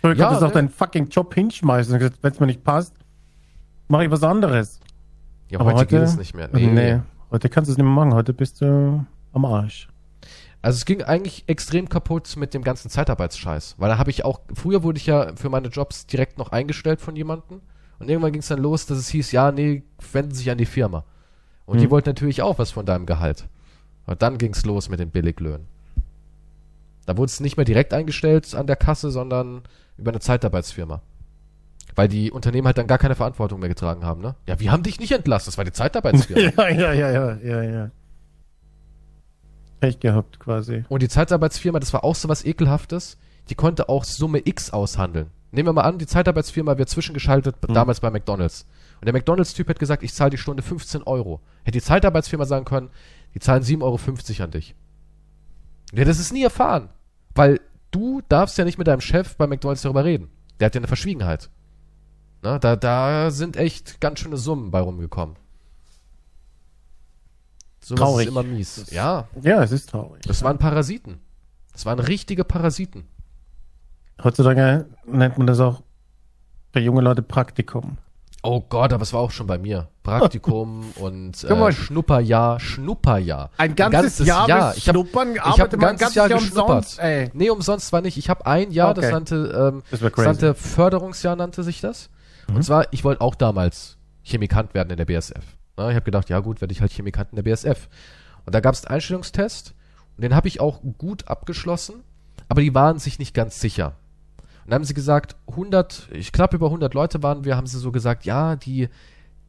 Früher 0.06 0.16
Ja, 0.18 0.26
konntest 0.26 0.42
du 0.42 0.46
auch 0.46 0.50
ne? 0.50 0.54
deinen 0.54 0.70
fucking 0.70 1.08
Job 1.10 1.34
hinschmeißen 1.34 2.00
wenn 2.00 2.32
es 2.32 2.40
mir 2.40 2.46
nicht 2.46 2.64
passt, 2.64 2.94
mache 3.88 4.06
ich 4.06 4.12
was 4.12 4.22
anderes. 4.22 4.80
Ja, 5.50 5.60
heute, 5.60 5.88
geht 5.88 6.02
es 6.02 6.16
nicht 6.16 6.36
mehr. 6.36 6.48
Nee. 6.52 7.00
heute 7.32 7.50
kannst 7.50 7.70
du 7.70 7.72
es 7.72 7.78
nicht 7.78 7.86
mehr 7.86 7.94
machen. 7.94 8.14
Heute 8.14 8.34
bist 8.34 8.62
du 8.62 9.04
am 9.34 9.46
Arsch. 9.46 9.88
Also 10.62 10.78
es 10.78 10.86
ging 10.86 11.02
eigentlich 11.02 11.46
extrem 11.48 11.90
kaputt 11.90 12.36
mit 12.38 12.54
dem 12.54 12.64
ganzen 12.64 12.90
Zeitarbeitsscheiß. 12.92 13.76
Weil 13.80 13.90
da 13.90 13.98
habe 13.98 14.12
ich 14.12 14.26
auch, 14.26 14.42
früher 14.54 14.84
wurde 14.84 14.98
ich 14.98 15.08
ja 15.08 15.36
für 15.36 15.50
meine 15.50 15.70
Jobs 15.70 16.06
direkt 16.06 16.38
noch 16.38 16.52
eingestellt 16.52 17.02
von 17.02 17.16
jemandem. 17.16 17.62
Und 17.98 18.10
irgendwann 18.10 18.32
ging 18.32 18.42
es 18.42 18.48
dann 18.48 18.60
los, 18.60 18.86
dass 18.86 19.00
es 19.00 19.08
hieß, 19.10 19.32
ja, 19.32 19.52
nee, 19.52 19.84
wenden 20.12 20.32
Sie 20.32 20.40
sich 20.40 20.52
an 20.52 20.58
die 20.60 20.66
Firma. 20.66 21.04
Und 21.66 21.80
die 21.80 21.86
Hm. 21.86 21.92
wollten 21.92 22.10
natürlich 22.10 22.44
auch 22.44 22.60
was 22.60 22.70
von 22.70 22.86
deinem 22.86 23.08
Gehalt. 23.08 23.48
Und 24.06 24.22
dann 24.22 24.38
ging 24.38 24.54
es 24.54 24.66
los 24.66 24.88
mit 24.90 25.00
den 25.00 25.10
Billiglöhnen. 25.10 25.68
Da 27.08 27.18
wurde 27.18 27.30
es 27.30 27.40
nicht 27.40 27.58
mehr 27.58 27.66
direkt 27.66 27.94
eingestellt 27.94 28.54
an 28.54 28.68
der 28.68 28.76
Kasse, 28.76 29.10
sondern 29.10 29.62
über 29.98 30.12
eine 30.12 30.20
Zeitarbeitsfirma. 30.20 31.02
Weil 31.96 32.08
die 32.08 32.32
Unternehmen 32.32 32.68
halt 32.68 32.78
dann 32.78 32.88
gar 32.88 32.98
keine 32.98 33.16
Verantwortung 33.16 33.60
mehr 33.60 33.70
getragen 33.70 34.04
haben, 34.06 34.22
ne? 34.22 34.36
Ja, 34.48 34.60
wir 34.60 34.72
haben 34.72 34.84
dich 34.84 35.00
nicht 35.00 35.12
entlassen, 35.14 35.48
das 35.48 35.58
war 35.58 35.64
die 35.66 35.72
Zeitarbeitsfirma. 35.72 36.42
ja, 36.70 36.70
ja, 36.70 36.94
ja, 36.94 37.12
ja, 37.12 37.38
ja, 37.38 37.64
ja. 37.64 37.92
Pech 39.80 40.00
gehabt 40.00 40.40
quasi. 40.40 40.84
Und 40.90 41.02
die 41.02 41.10
Zeitarbeitsfirma, 41.10 41.80
das 41.80 41.94
war 41.94 42.04
auch 42.04 42.16
so 42.16 42.28
was 42.28 42.44
Ekelhaftes, 42.44 43.18
die 43.50 43.56
konnte 43.56 43.90
auch 43.90 44.04
Summe 44.04 44.42
X 44.44 44.72
aushandeln. 44.72 45.30
Nehmen 45.52 45.70
wir 45.70 45.74
mal 45.74 45.84
an, 45.84 46.00
die 46.00 46.08
Zeitarbeitsfirma 46.08 46.78
wird 46.78 46.90
zwischengeschaltet, 46.90 47.56
Hm. 47.66 47.74
damals 47.74 48.00
bei 48.02 48.10
McDonalds. 48.10 48.66
Und 49.00 49.06
der 49.06 49.14
McDonalds-Typ 49.14 49.70
hat 49.70 49.80
gesagt, 49.80 50.04
ich 50.04 50.14
zahle 50.14 50.32
die 50.32 50.38
Stunde 50.38 50.64
15 50.64 51.04
Euro. 51.04 51.40
Hätte 51.64 51.78
die 51.78 51.82
Zeitarbeitsfirma 51.82 52.46
sagen 52.46 52.66
können, 52.66 52.90
die 53.34 53.40
zahlen 53.40 53.64
7,50 53.64 53.82
Euro 53.82 54.44
an 54.44 54.52
dich. 54.52 54.76
Ja, 55.94 56.04
das 56.04 56.20
ist 56.20 56.34
nie 56.34 56.44
erfahren. 56.44 56.90
Weil 57.34 57.60
du 57.96 58.22
darfst 58.30 58.58
ja 58.58 58.66
nicht 58.66 58.78
mit 58.78 58.88
deinem 58.88 59.02
Chef 59.02 59.36
bei 59.38 59.48
McDonalds 59.48 59.82
darüber 59.82 60.04
reden. 60.04 60.30
Der 60.60 60.68
hat 60.68 60.76
ja 60.76 60.80
eine 60.80 60.88
Verschwiegenheit. 60.88 61.50
Ne? 62.44 62.60
Da, 62.60 62.76
da 62.76 63.32
sind 63.32 63.58
echt 63.58 64.00
ganz 64.02 64.20
schöne 64.20 64.38
Summen 64.38 64.72
bei 64.72 64.80
rumgekommen. 64.80 65.36
So 67.84 67.96
Traurig. 67.96 68.26
ist 68.26 68.32
immer 68.32 68.44
mies. 68.44 68.76
Das- 68.76 68.92
ja, 68.92 69.28
Ja, 69.42 69.64
es 69.64 69.72
ist 69.72 69.90
traurig. 69.90 70.24
das 70.24 70.42
waren 70.44 70.58
Parasiten. 70.58 71.20
Das 71.72 71.86
waren 71.86 72.00
richtige 72.00 72.44
Parasiten. 72.44 73.06
Heutzutage 74.24 74.88
nennt 75.06 75.38
man 75.38 75.46
das 75.48 75.60
auch 75.60 75.84
für 76.74 76.80
junge 76.80 77.02
Leute 77.02 77.22
Praktikum. 77.22 77.98
Oh 78.46 78.62
Gott, 78.62 78.94
aber 78.94 79.02
es 79.02 79.12
war 79.12 79.22
auch 79.22 79.32
schon 79.32 79.48
bei 79.48 79.58
mir. 79.58 79.88
Praktikum 80.04 80.86
und 80.98 81.44
äh, 81.44 81.72
Schnupperjahr, 81.72 82.60
Schnupperjahr. 82.60 83.50
Ein 83.58 83.76
ganzes, 83.76 84.20
Jahr, 84.28 84.48
mit 84.48 84.78
Ich 84.78 84.88
habe 84.88 85.00
hab 85.10 85.74
ein 85.74 85.80
ganzes 85.80 86.14
Jahr 86.16 86.30
Jahr 86.30 86.40
geschnuppert. 86.40 86.70
umsonst, 86.70 87.00
ey. 87.00 87.32
Nee, 87.34 87.50
umsonst 87.50 87.92
war 87.92 88.02
nicht. 88.02 88.18
Ich 88.18 88.30
habe 88.30 88.46
ein 88.46 88.72
Jahr, 88.72 88.94
das 88.94 89.06
Okay. 89.06 89.14
nannte, 89.14 89.72
ähm, 89.74 89.84
Das 89.90 90.00
das 90.00 90.18
nannte 90.18 90.54
Förderungsjahr, 90.54 91.36
nannte 91.36 91.64
sich 91.64 91.82
das. 91.82 92.10
Mhm. 92.48 92.58
Und 92.58 92.64
zwar, 92.64 92.86
ich 92.94 93.04
wollte 93.04 93.22
auch 93.22 93.36
damals 93.36 93.98
Chemikant 94.24 94.74
werden 94.74 94.92
in 94.92 94.98
der 94.98 95.06
BSF. 95.06 95.44
Na, 95.78 95.90
ich 95.90 95.96
habe 95.96 96.06
gedacht, 96.06 96.30
ja 96.30 96.40
gut, 96.40 96.62
werde 96.62 96.72
ich 96.72 96.82
halt 96.82 96.92
Chemikant 96.92 97.32
in 97.32 97.36
der 97.38 97.44
BSF. 97.44 97.90
Und 98.46 98.54
da 98.54 98.60
gab 98.60 98.76
es 98.76 98.86
einen 98.86 98.96
Einstellungstest 98.96 99.74
und 100.18 100.24
den 100.24 100.36
habe 100.36 100.48
ich 100.48 100.62
auch 100.62 100.82
gut 100.98 101.28
abgeschlossen, 101.28 102.04
aber 102.48 102.62
die 102.62 102.76
waren 102.76 103.00
sich 103.00 103.18
nicht 103.20 103.34
ganz 103.34 103.60
sicher. 103.60 103.94
Dann 104.66 104.76
haben 104.76 104.84
sie 104.84 104.94
gesagt, 104.94 105.36
100, 105.48 106.10
ich 106.12 106.32
knapp 106.32 106.54
über 106.54 106.68
100 106.68 106.94
Leute 106.94 107.22
waren 107.22 107.46
wir, 107.46 107.56
haben 107.56 107.68
sie 107.68 107.78
so 107.78 107.92
gesagt, 107.92 108.26
ja, 108.26 108.56
die, 108.56 108.90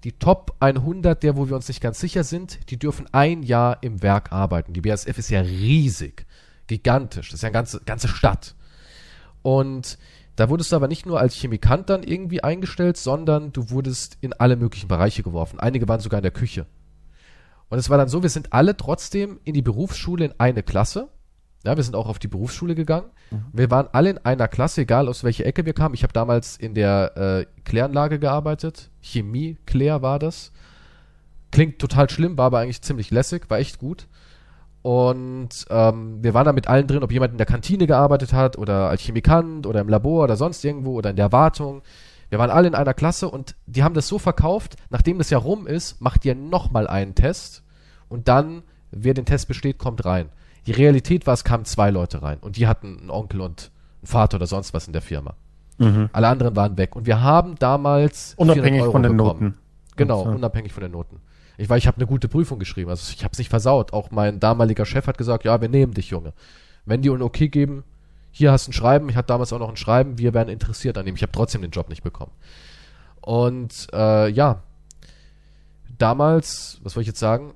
die 0.04 0.12
Top 0.12 0.54
100, 0.60 1.22
der, 1.22 1.36
wo 1.36 1.48
wir 1.48 1.56
uns 1.56 1.68
nicht 1.68 1.80
ganz 1.80 1.98
sicher 1.98 2.22
sind, 2.22 2.70
die 2.70 2.78
dürfen 2.78 3.06
ein 3.12 3.42
Jahr 3.42 3.82
im 3.82 4.02
Werk 4.02 4.30
arbeiten. 4.32 4.74
Die 4.74 4.82
BASF 4.82 5.16
ist 5.16 5.30
ja 5.30 5.40
riesig, 5.40 6.26
gigantisch, 6.66 7.30
das 7.30 7.38
ist 7.38 7.42
ja 7.42 7.48
eine 7.48 7.54
ganze, 7.54 7.80
ganze 7.80 8.08
Stadt. 8.08 8.54
Und 9.42 9.98
da 10.36 10.50
wurdest 10.50 10.70
du 10.70 10.76
aber 10.76 10.88
nicht 10.88 11.06
nur 11.06 11.18
als 11.18 11.34
Chemikant 11.34 11.88
dann 11.88 12.02
irgendwie 12.02 12.44
eingestellt, 12.44 12.98
sondern 12.98 13.52
du 13.52 13.70
wurdest 13.70 14.18
in 14.20 14.34
alle 14.34 14.56
möglichen 14.56 14.88
Bereiche 14.88 15.22
geworfen. 15.22 15.58
Einige 15.58 15.88
waren 15.88 16.00
sogar 16.00 16.18
in 16.18 16.24
der 16.24 16.30
Küche. 16.30 16.66
Und 17.68 17.78
es 17.78 17.88
war 17.88 17.96
dann 17.96 18.08
so, 18.08 18.22
wir 18.22 18.28
sind 18.28 18.52
alle 18.52 18.76
trotzdem 18.76 19.40
in 19.44 19.54
die 19.54 19.62
Berufsschule 19.62 20.26
in 20.26 20.34
eine 20.38 20.62
Klasse. 20.62 21.08
Ja, 21.66 21.76
wir 21.76 21.82
sind 21.82 21.96
auch 21.96 22.06
auf 22.06 22.20
die 22.20 22.28
Berufsschule 22.28 22.76
gegangen. 22.76 23.10
Wir 23.52 23.72
waren 23.72 23.88
alle 23.90 24.10
in 24.10 24.18
einer 24.18 24.46
Klasse, 24.46 24.82
egal 24.82 25.08
aus 25.08 25.24
welcher 25.24 25.46
Ecke 25.46 25.66
wir 25.66 25.72
kamen. 25.72 25.96
Ich 25.96 26.04
habe 26.04 26.12
damals 26.12 26.56
in 26.56 26.74
der 26.74 27.16
äh, 27.16 27.46
Kläranlage 27.64 28.20
gearbeitet. 28.20 28.90
Chemie, 29.02 29.58
Klär 29.66 30.00
war 30.00 30.20
das. 30.20 30.52
Klingt 31.50 31.80
total 31.80 32.08
schlimm, 32.08 32.38
war 32.38 32.46
aber 32.46 32.60
eigentlich 32.60 32.82
ziemlich 32.82 33.10
lässig, 33.10 33.50
war 33.50 33.58
echt 33.58 33.78
gut. 33.80 34.06
Und 34.82 35.66
ähm, 35.68 36.22
wir 36.22 36.34
waren 36.34 36.44
da 36.44 36.52
mit 36.52 36.68
allen 36.68 36.86
drin, 36.86 37.02
ob 37.02 37.10
jemand 37.10 37.32
in 37.32 37.38
der 37.38 37.46
Kantine 37.46 37.88
gearbeitet 37.88 38.32
hat 38.32 38.56
oder 38.56 38.88
als 38.88 39.02
Chemikant 39.02 39.66
oder 39.66 39.80
im 39.80 39.88
Labor 39.88 40.22
oder 40.22 40.36
sonst 40.36 40.64
irgendwo 40.64 40.94
oder 40.94 41.10
in 41.10 41.16
der 41.16 41.32
Wartung. 41.32 41.82
Wir 42.28 42.38
waren 42.38 42.50
alle 42.50 42.68
in 42.68 42.76
einer 42.76 42.94
Klasse 42.94 43.28
und 43.28 43.56
die 43.66 43.82
haben 43.82 43.94
das 43.96 44.06
so 44.06 44.20
verkauft, 44.20 44.76
nachdem 44.90 45.18
das 45.18 45.30
Jahr 45.30 45.42
rum 45.42 45.66
ist, 45.66 46.00
macht 46.00 46.24
ihr 46.24 46.36
nochmal 46.36 46.86
einen 46.86 47.16
Test 47.16 47.64
und 48.08 48.28
dann, 48.28 48.62
wer 48.92 49.14
den 49.14 49.26
Test 49.26 49.48
besteht, 49.48 49.78
kommt 49.78 50.04
rein. 50.04 50.28
Die 50.66 50.72
Realität 50.72 51.26
war, 51.26 51.34
es 51.34 51.44
kamen 51.44 51.64
zwei 51.64 51.90
Leute 51.90 52.22
rein 52.22 52.38
und 52.40 52.56
die 52.56 52.66
hatten 52.66 52.98
einen 52.98 53.10
Onkel 53.10 53.40
und 53.40 53.70
einen 54.02 54.06
Vater 54.06 54.36
oder 54.36 54.46
sonst 54.46 54.74
was 54.74 54.86
in 54.86 54.92
der 54.92 55.02
Firma. 55.02 55.34
Mhm. 55.78 56.10
Alle 56.12 56.28
anderen 56.28 56.56
waren 56.56 56.76
weg 56.76 56.96
und 56.96 57.06
wir 57.06 57.20
haben 57.20 57.56
damals 57.58 58.34
400 58.34 58.56
Unabhängig 58.56 58.84
von 58.84 59.02
den 59.02 59.16
bekommen. 59.16 59.40
Noten. 59.40 59.58
Genau, 59.96 60.20
Und 60.20 60.30
so. 60.30 60.36
unabhängig 60.36 60.72
von 60.72 60.82
den 60.82 60.92
Noten. 60.92 61.20
Ich 61.58 61.68
war, 61.68 61.76
ich 61.76 61.86
habe 61.86 61.96
eine 61.96 62.06
gute 62.06 62.28
Prüfung 62.28 62.58
geschrieben, 62.58 62.90
also 62.90 63.12
ich 63.14 63.24
habe 63.24 63.32
es 63.32 63.38
nicht 63.38 63.48
versaut. 63.48 63.92
Auch 63.92 64.10
mein 64.10 64.40
damaliger 64.40 64.84
Chef 64.84 65.06
hat 65.06 65.16
gesagt, 65.18 65.44
ja, 65.44 65.60
wir 65.60 65.68
nehmen 65.68 65.94
dich, 65.94 66.10
Junge. 66.10 66.32
Wenn 66.84 67.02
die 67.02 67.10
ein 67.10 67.22
Okay 67.22 67.48
geben, 67.48 67.84
hier 68.30 68.52
hast 68.52 68.66
du 68.66 68.70
ein 68.70 68.74
Schreiben, 68.74 69.08
ich 69.08 69.16
hatte 69.16 69.28
damals 69.28 69.52
auch 69.52 69.58
noch 69.58 69.70
ein 69.70 69.76
Schreiben, 69.76 70.18
wir 70.18 70.34
wären 70.34 70.48
interessiert 70.48 70.98
an 70.98 71.06
ihm. 71.06 71.14
Ich 71.14 71.22
habe 71.22 71.32
trotzdem 71.32 71.62
den 71.62 71.70
Job 71.70 71.88
nicht 71.88 72.02
bekommen. 72.02 72.32
Und 73.22 73.88
äh, 73.92 74.28
ja, 74.28 74.62
damals, 75.98 76.78
was 76.82 76.92
soll 76.92 77.00
ich 77.00 77.06
jetzt 77.06 77.18
sagen? 77.18 77.54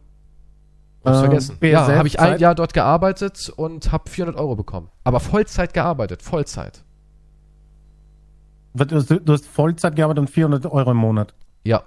Hab's 1.04 1.16
Ähm, 1.18 1.24
vergessen. 1.24 1.56
BSF 1.58 1.72
Ja, 1.88 1.96
habe 1.96 2.08
ich 2.08 2.20
ein? 2.20 2.38
Jahr 2.38 2.54
dort 2.54 2.74
gearbeitet 2.74 3.50
und 3.56 3.90
habe 3.92 4.08
400 4.10 4.36
Euro 4.40 4.54
bekommen. 4.56 4.88
Aber 5.04 5.20
Vollzeit 5.20 5.72
gearbeitet, 5.72 6.22
Vollzeit. 6.22 6.84
Du 8.74 8.96
hast- 8.96 9.10
du 9.10 9.32
hast 9.32 9.46
Vollzeit 9.46 9.96
gearbeitet 9.96 10.20
und 10.20 10.30
400 10.30 10.66
Euro 10.66 10.92
im 10.92 10.96
Monat. 10.98 11.34
Ja. 11.64 11.82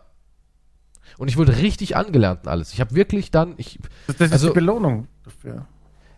Und 1.18 1.28
ich 1.28 1.38
wurde 1.38 1.58
richtig 1.58 1.96
angelernt 1.96 2.42
und 2.44 2.50
alles. 2.50 2.74
Ich 2.74 2.82
habe 2.82 2.96
wirklich 2.96 3.32
dann, 3.32 3.54
ich, 3.58 3.80
Das, 4.08 4.18
das 4.18 4.32
Also- 4.32 4.48
ist 4.48 4.54
die 4.54 4.60
Belohnung 4.60 5.08
dafür. 5.24 5.68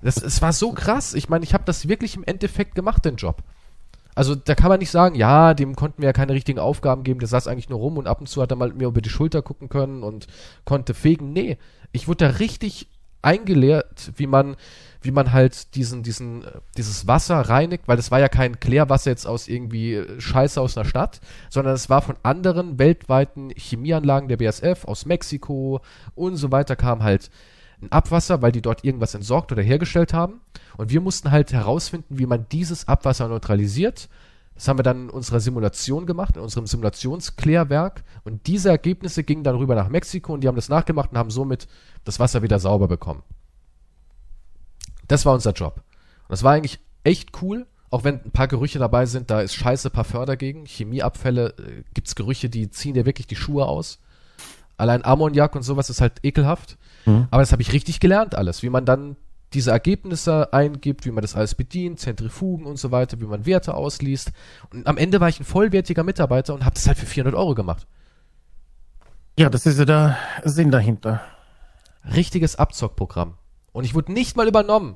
Das, 0.01 0.17
es 0.21 0.41
war 0.41 0.53
so 0.53 0.71
krass. 0.71 1.13
Ich 1.13 1.29
meine, 1.29 1.43
ich 1.43 1.53
habe 1.53 1.63
das 1.65 1.87
wirklich 1.87 2.15
im 2.15 2.23
Endeffekt 2.23 2.75
gemacht, 2.75 3.03
den 3.05 3.15
Job. 3.15 3.43
Also 4.15 4.33
da 4.33 4.55
kann 4.55 4.69
man 4.69 4.79
nicht 4.79 4.91
sagen, 4.91 5.15
ja, 5.15 5.53
dem 5.53 5.75
konnten 5.75 6.01
wir 6.01 6.07
ja 6.07 6.13
keine 6.13 6.33
richtigen 6.33 6.59
Aufgaben 6.59 7.03
geben, 7.03 7.19
der 7.19 7.27
saß 7.27 7.47
eigentlich 7.47 7.69
nur 7.69 7.79
rum 7.79 7.97
und 7.97 8.07
ab 8.07 8.21
und 8.21 8.27
zu 8.27 8.41
hat 8.41 8.51
er 8.51 8.55
mal 8.55 8.73
mir 8.73 8.87
über 8.87 9.01
die 9.01 9.09
Schulter 9.09 9.41
gucken 9.41 9.67
können 9.67 10.03
und 10.03 10.27
konnte 10.63 10.93
fegen. 10.93 11.33
Nee, 11.33 11.57
ich 11.91 12.07
wurde 12.07 12.25
da 12.25 12.31
richtig 12.37 12.87
eingelehrt, 13.21 14.11
wie 14.15 14.27
man, 14.27 14.55
wie 15.01 15.11
man 15.11 15.33
halt 15.33 15.75
diesen, 15.75 16.03
diesen, 16.03 16.45
dieses 16.77 17.07
Wasser 17.07 17.41
reinigt, 17.41 17.87
weil 17.87 17.97
das 17.97 18.11
war 18.11 18.19
ja 18.19 18.29
kein 18.29 18.59
Klärwasser 18.59 19.09
jetzt 19.09 19.25
aus 19.25 19.47
irgendwie 19.47 20.01
Scheiße 20.19 20.61
aus 20.61 20.77
einer 20.77 20.87
Stadt, 20.87 21.19
sondern 21.49 21.73
es 21.73 21.89
war 21.89 22.01
von 22.01 22.15
anderen 22.23 22.79
weltweiten 22.79 23.49
Chemieanlagen 23.49 24.29
der 24.29 24.37
BSF 24.37 24.85
aus 24.85 25.05
Mexiko 25.05 25.81
und 26.13 26.37
so 26.37 26.51
weiter 26.51 26.75
kam 26.75 27.03
halt 27.03 27.31
ein 27.85 27.91
Abwasser, 27.91 28.41
weil 28.41 28.51
die 28.51 28.61
dort 28.61 28.83
irgendwas 28.83 29.13
entsorgt 29.13 29.51
oder 29.51 29.61
hergestellt 29.61 30.13
haben. 30.13 30.41
Und 30.77 30.91
wir 30.91 31.01
mussten 31.01 31.31
halt 31.31 31.53
herausfinden, 31.53 32.19
wie 32.19 32.25
man 32.25 32.47
dieses 32.51 32.87
Abwasser 32.87 33.27
neutralisiert. 33.27 34.09
Das 34.55 34.67
haben 34.67 34.79
wir 34.79 34.83
dann 34.83 35.03
in 35.03 35.09
unserer 35.09 35.39
Simulation 35.39 36.05
gemacht, 36.05 36.37
in 36.37 36.41
unserem 36.41 36.65
Simulationsklärwerk. 36.65 38.03
Und 38.23 38.47
diese 38.47 38.69
Ergebnisse 38.69 39.23
gingen 39.23 39.43
dann 39.43 39.55
rüber 39.55 39.75
nach 39.75 39.89
Mexiko 39.89 40.33
und 40.33 40.41
die 40.41 40.47
haben 40.47 40.55
das 40.55 40.69
nachgemacht 40.69 41.11
und 41.11 41.17
haben 41.17 41.29
somit 41.29 41.67
das 42.03 42.19
Wasser 42.19 42.41
wieder 42.41 42.59
sauber 42.59 42.87
bekommen. 42.87 43.23
Das 45.07 45.25
war 45.25 45.33
unser 45.33 45.51
Job. 45.51 45.83
Und 46.23 46.31
das 46.31 46.43
war 46.43 46.53
eigentlich 46.53 46.79
echt 47.03 47.41
cool, 47.41 47.67
auch 47.91 48.03
wenn 48.03 48.21
ein 48.25 48.31
paar 48.31 48.47
Gerüche 48.47 48.79
dabei 48.79 49.05
sind, 49.05 49.29
da 49.29 49.41
ist 49.41 49.53
scheiße 49.53 49.89
Parfum 49.89 50.25
dagegen. 50.25 50.65
Chemieabfälle, 50.65 51.53
äh, 51.57 51.83
gibt's 51.93 52.15
Gerüche, 52.15 52.49
die 52.49 52.69
ziehen 52.69 52.93
dir 52.93 53.05
wirklich 53.05 53.27
die 53.27 53.35
Schuhe 53.35 53.67
aus. 53.67 53.99
Allein 54.77 55.05
Ammoniak 55.05 55.55
und 55.55 55.63
sowas 55.63 55.89
ist 55.89 56.01
halt 56.01 56.19
ekelhaft. 56.23 56.77
Mhm. 57.05 57.27
Aber 57.31 57.41
das 57.41 57.51
habe 57.51 57.61
ich 57.61 57.73
richtig 57.73 57.99
gelernt 57.99 58.35
alles, 58.35 58.63
wie 58.63 58.69
man 58.69 58.85
dann 58.85 59.15
diese 59.53 59.71
Ergebnisse 59.71 60.51
eingibt, 60.53 61.05
wie 61.05 61.11
man 61.11 61.21
das 61.21 61.35
alles 61.35 61.55
bedient, 61.55 61.99
Zentrifugen 61.99 62.65
und 62.65 62.77
so 62.77 62.91
weiter, 62.91 63.19
wie 63.21 63.25
man 63.25 63.45
Werte 63.45 63.73
ausliest. 63.73 64.31
Und 64.71 64.85
am 64.85 64.97
Ende 64.97 65.21
war 65.21 65.29
ich 65.29 65.39
ein 65.39 65.45
vollwertiger 65.45 66.03
Mitarbeiter 66.03 66.53
und 66.53 66.65
habe 66.65 66.75
das 66.75 66.87
halt 66.87 66.97
für 66.97 67.05
400 67.05 67.39
Euro 67.39 67.55
gemacht. 67.55 67.87
Ja, 69.37 69.49
das 69.49 69.65
ist 69.65 69.79
ja 69.79 69.85
der 69.85 70.17
Sinn 70.43 70.71
dahinter. 70.71 71.21
Richtiges 72.13 72.57
Abzockprogramm. 72.57 73.35
Und 73.71 73.83
ich 73.83 73.95
wurde 73.95 74.11
nicht 74.13 74.37
mal 74.37 74.47
übernommen. 74.47 74.95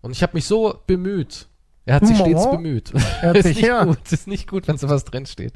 Und 0.00 0.12
ich 0.12 0.22
habe 0.22 0.34
mich 0.34 0.44
so 0.44 0.80
bemüht. 0.86 1.48
Er 1.84 1.96
hat 1.96 2.06
sich 2.06 2.18
stets 2.18 2.50
bemüht. 2.50 2.92
Er 3.22 3.30
hat 3.30 3.36
ist 3.38 3.44
sich, 3.44 3.56
nicht 3.56 3.66
ja. 3.66 3.84
gut, 3.84 4.12
ist 4.12 4.28
nicht 4.28 4.48
gut, 4.48 4.68
wenn 4.68 4.76
sowas 4.76 5.04
drin 5.04 5.26
steht. 5.26 5.54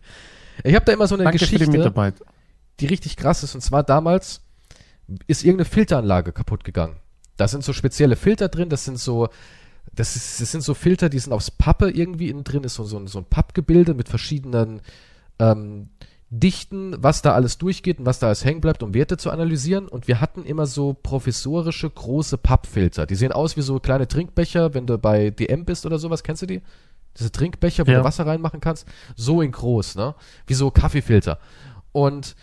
Ich 0.65 0.74
habe 0.74 0.85
da 0.85 0.93
immer 0.93 1.07
so 1.07 1.15
eine 1.15 1.24
Danke 1.24 1.39
die 1.39 1.44
Geschichte. 1.44 1.70
Mitarbeit. 1.70 2.15
die 2.81 2.86
richtig 2.86 3.16
krass 3.16 3.43
ist. 3.43 3.55
Und 3.55 3.61
zwar 3.61 3.82
damals 3.82 4.43
ist 5.26 5.44
irgendeine 5.44 5.64
Filteranlage 5.68 6.32
kaputt 6.32 6.64
gegangen. 6.64 6.96
Da 7.36 7.48
sind 7.48 7.64
so 7.64 7.72
spezielle 7.72 8.16
Filter 8.16 8.48
drin, 8.48 8.68
das 8.68 8.84
sind 8.84 8.98
so, 8.98 9.28
das, 9.94 10.16
ist, 10.16 10.40
das 10.40 10.52
sind 10.52 10.62
so 10.62 10.74
Filter, 10.74 11.08
die 11.08 11.18
sind 11.18 11.32
aus 11.32 11.50
Pappe 11.50 11.90
irgendwie 11.90 12.28
innen 12.28 12.44
drin, 12.44 12.64
ist 12.64 12.74
so, 12.74 12.84
so, 12.84 12.98
ein, 12.98 13.06
so 13.06 13.18
ein 13.18 13.24
Pappgebilde 13.24 13.94
mit 13.94 14.08
verschiedenen 14.08 14.80
ähm, 15.38 15.88
Dichten, 16.34 16.94
was 17.02 17.20
da 17.20 17.34
alles 17.34 17.58
durchgeht 17.58 17.98
und 17.98 18.06
was 18.06 18.18
da 18.18 18.28
alles 18.28 18.44
hängen 18.44 18.62
bleibt, 18.62 18.82
um 18.82 18.94
Werte 18.94 19.18
zu 19.18 19.30
analysieren. 19.30 19.86
Und 19.88 20.08
wir 20.08 20.20
hatten 20.20 20.44
immer 20.44 20.64
so 20.66 20.94
professorische 20.94 21.90
große 21.90 22.38
Pappfilter. 22.38 23.04
Die 23.06 23.16
sehen 23.16 23.32
aus 23.32 23.56
wie 23.58 23.62
so 23.62 23.78
kleine 23.80 24.08
Trinkbecher, 24.08 24.72
wenn 24.72 24.86
du 24.86 24.96
bei 24.96 25.28
DM 25.30 25.66
bist 25.66 25.84
oder 25.84 25.98
sowas, 25.98 26.22
kennst 26.22 26.40
du 26.40 26.46
die? 26.46 26.62
Diese 27.18 27.30
Trinkbecher, 27.30 27.86
wo 27.86 27.90
Ja. 27.90 27.98
du 27.98 28.04
Wasser 28.04 28.26
reinmachen 28.26 28.60
kannst. 28.60 28.86
So 29.14 29.42
in 29.42 29.52
groß, 29.52 29.96
ne? 29.96 30.14
Wie 30.46 30.54
so 30.54 30.70
Kaffeefilter. 30.70 31.38
Und 31.92 32.34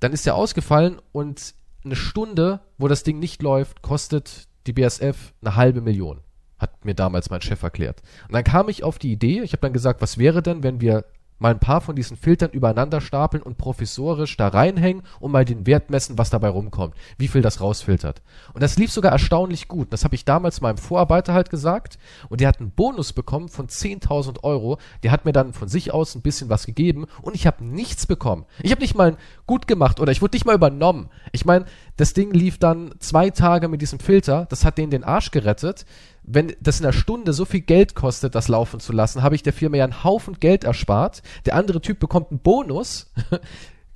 dann 0.00 0.12
ist 0.14 0.24
der 0.24 0.34
ausgefallen 0.34 0.98
und 1.12 1.54
eine 1.86 1.96
Stunde, 1.96 2.60
wo 2.78 2.88
das 2.88 3.02
Ding 3.02 3.18
nicht 3.18 3.42
läuft, 3.42 3.82
kostet 3.82 4.48
die 4.66 4.72
BSF 4.72 5.32
eine 5.40 5.56
halbe 5.56 5.80
Million. 5.80 6.20
Hat 6.58 6.84
mir 6.84 6.94
damals 6.94 7.30
mein 7.30 7.42
Chef 7.42 7.62
erklärt. 7.62 8.02
Und 8.28 8.34
dann 8.34 8.44
kam 8.44 8.68
ich 8.68 8.82
auf 8.84 8.98
die 8.98 9.12
Idee, 9.12 9.42
ich 9.42 9.52
habe 9.52 9.60
dann 9.60 9.72
gesagt, 9.72 10.02
was 10.02 10.18
wäre 10.18 10.42
denn, 10.42 10.62
wenn 10.62 10.80
wir 10.80 11.04
mal 11.38 11.50
ein 11.50 11.60
paar 11.60 11.80
von 11.80 11.96
diesen 11.96 12.16
Filtern 12.16 12.50
übereinander 12.50 13.00
stapeln 13.00 13.42
und 13.42 13.58
professorisch 13.58 14.36
da 14.36 14.48
reinhängen 14.48 15.02
und 15.20 15.32
mal 15.32 15.44
den 15.44 15.66
Wert 15.66 15.90
messen, 15.90 16.18
was 16.18 16.30
dabei 16.30 16.48
rumkommt, 16.48 16.94
wie 17.18 17.28
viel 17.28 17.42
das 17.42 17.60
rausfiltert. 17.60 18.22
Und 18.54 18.62
das 18.62 18.76
lief 18.76 18.90
sogar 18.90 19.12
erstaunlich 19.12 19.68
gut. 19.68 19.92
Das 19.92 20.04
habe 20.04 20.14
ich 20.14 20.24
damals 20.24 20.60
meinem 20.60 20.78
Vorarbeiter 20.78 21.34
halt 21.34 21.50
gesagt 21.50 21.98
und 22.28 22.40
der 22.40 22.48
hat 22.48 22.60
einen 22.60 22.70
Bonus 22.70 23.12
bekommen 23.12 23.48
von 23.48 23.68
10.000 23.68 24.44
Euro. 24.44 24.78
Der 25.02 25.10
hat 25.10 25.24
mir 25.24 25.32
dann 25.32 25.52
von 25.52 25.68
sich 25.68 25.92
aus 25.92 26.14
ein 26.14 26.22
bisschen 26.22 26.48
was 26.48 26.66
gegeben 26.66 27.06
und 27.22 27.34
ich 27.34 27.46
habe 27.46 27.64
nichts 27.64 28.06
bekommen. 28.06 28.46
Ich 28.62 28.70
habe 28.70 28.80
nicht 28.80 28.94
mal 28.94 29.16
gut 29.46 29.66
gemacht 29.66 30.00
oder 30.00 30.12
ich 30.12 30.22
wurde 30.22 30.36
nicht 30.36 30.46
mal 30.46 30.54
übernommen. 30.54 31.10
Ich 31.32 31.44
meine, 31.44 31.66
das 31.96 32.12
Ding 32.12 32.32
lief 32.32 32.58
dann 32.58 32.94
zwei 32.98 33.30
Tage 33.30 33.68
mit 33.68 33.82
diesem 33.82 33.98
Filter, 33.98 34.46
das 34.50 34.64
hat 34.64 34.78
denen 34.78 34.90
den 34.90 35.04
Arsch 35.04 35.30
gerettet. 35.30 35.86
Wenn 36.26 36.54
das 36.60 36.80
in 36.80 36.86
einer 36.86 36.92
Stunde 36.92 37.32
so 37.32 37.44
viel 37.44 37.60
Geld 37.60 37.94
kostet, 37.94 38.34
das 38.34 38.48
laufen 38.48 38.80
zu 38.80 38.92
lassen, 38.92 39.22
habe 39.22 39.36
ich 39.36 39.42
der 39.42 39.52
Firma 39.52 39.76
ja 39.76 39.84
einen 39.84 40.04
Haufen 40.04 40.38
Geld 40.40 40.64
erspart. 40.64 41.22
Der 41.46 41.54
andere 41.54 41.80
Typ 41.80 42.00
bekommt 42.00 42.30
einen 42.30 42.40
Bonus, 42.40 43.12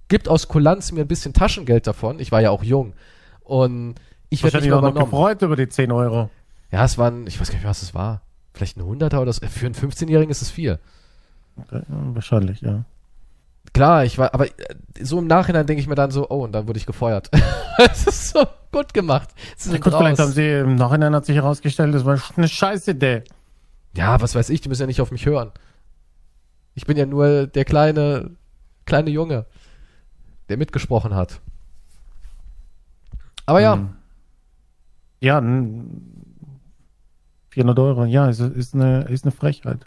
gibt 0.09 0.28
aus 0.28 0.48
Kulanz 0.48 0.93
mir 0.93 1.02
ein 1.02 1.09
bisschen 1.09 1.32
Taschengeld 1.32 1.86
davon. 1.86 2.20
Ich 2.20 2.31
war 2.31 2.40
ja 2.40 2.51
auch 2.51 2.62
jung. 2.62 2.94
Und 3.43 3.97
ich 4.28 4.44
werde 4.44 4.61
nicht 4.61 4.73
auch 4.73 4.81
noch 4.81 4.94
gefreut 4.94 5.43
über 5.43 5.57
die 5.57 5.69
10 5.69 5.90
Euro. 5.90 6.31
Ja, 6.70 6.85
es 6.85 6.98
waren, 6.98 7.27
ich 7.27 7.40
weiß 7.40 7.48
gar 7.48 7.57
nicht, 7.57 7.66
was 7.66 7.82
es 7.82 7.94
war. 7.94 8.23
Vielleicht 8.55 8.77
ein 8.77 8.85
Hunderter 8.85 9.20
oder 9.20 9.32
so. 9.32 9.44
Für 9.47 9.66
einen 9.66 9.74
15-Jährigen 9.74 10.31
ist 10.31 10.43
es 10.43 10.51
viel. 10.51 10.78
Ja, 11.73 11.82
wahrscheinlich, 11.89 12.61
ja. 12.61 12.85
Klar, 13.72 14.05
ich 14.05 14.18
war, 14.18 14.34
aber 14.34 14.47
äh, 14.47 14.52
so 15.01 15.18
im 15.18 15.26
Nachhinein 15.26 15.66
denke 15.66 15.80
ich 15.80 15.86
mir 15.88 15.94
dann 15.94 16.10
so, 16.10 16.28
oh, 16.28 16.44
und 16.44 16.52
dann 16.52 16.66
wurde 16.66 16.78
ich 16.78 16.86
gefeuert. 16.86 17.30
Es 17.78 18.06
ist 18.06 18.28
so 18.30 18.44
gut 18.72 18.92
gemacht. 18.92 19.30
Sie 19.56 19.80
gut, 19.80 19.94
vielleicht 19.94 20.18
haben 20.20 20.32
sie 20.32 20.47
im 20.59 20.74
Nachhinein 20.74 21.14
hat 21.14 21.24
sich 21.24 21.36
herausgestellt, 21.36 21.94
das 21.94 22.05
war 22.05 22.20
eine 22.36 22.47
Scheißidee. 22.48 23.22
Ja, 23.97 24.20
was 24.20 24.34
weiß 24.34 24.51
ich, 24.51 24.60
die 24.60 24.68
müssen 24.68 24.82
ja 24.82 24.86
nicht 24.86 25.01
auf 25.01 25.10
mich 25.10 25.24
hören. 25.24 25.51
Ich 26.74 26.84
bin 26.84 26.98
ja 26.98 27.06
nur 27.06 27.47
der 27.47 27.64
kleine, 27.64 28.32
kleine 28.84 29.09
Junge, 29.10 29.47
der 30.51 30.59
mitgesprochen 30.59 31.14
hat. 31.14 31.40
Aber 33.47 33.60
ja, 33.60 33.74
Hm. 33.76 33.97
Ja, 35.22 35.38
n- 35.38 36.24
400 37.51 37.78
Euro, 37.78 38.05
ja, 38.05 38.28
ist, 38.28 38.40
ist, 38.40 38.74
eine, 38.74 39.02
ist 39.05 39.24
eine 39.24 39.32
Frechheit. 39.32 39.84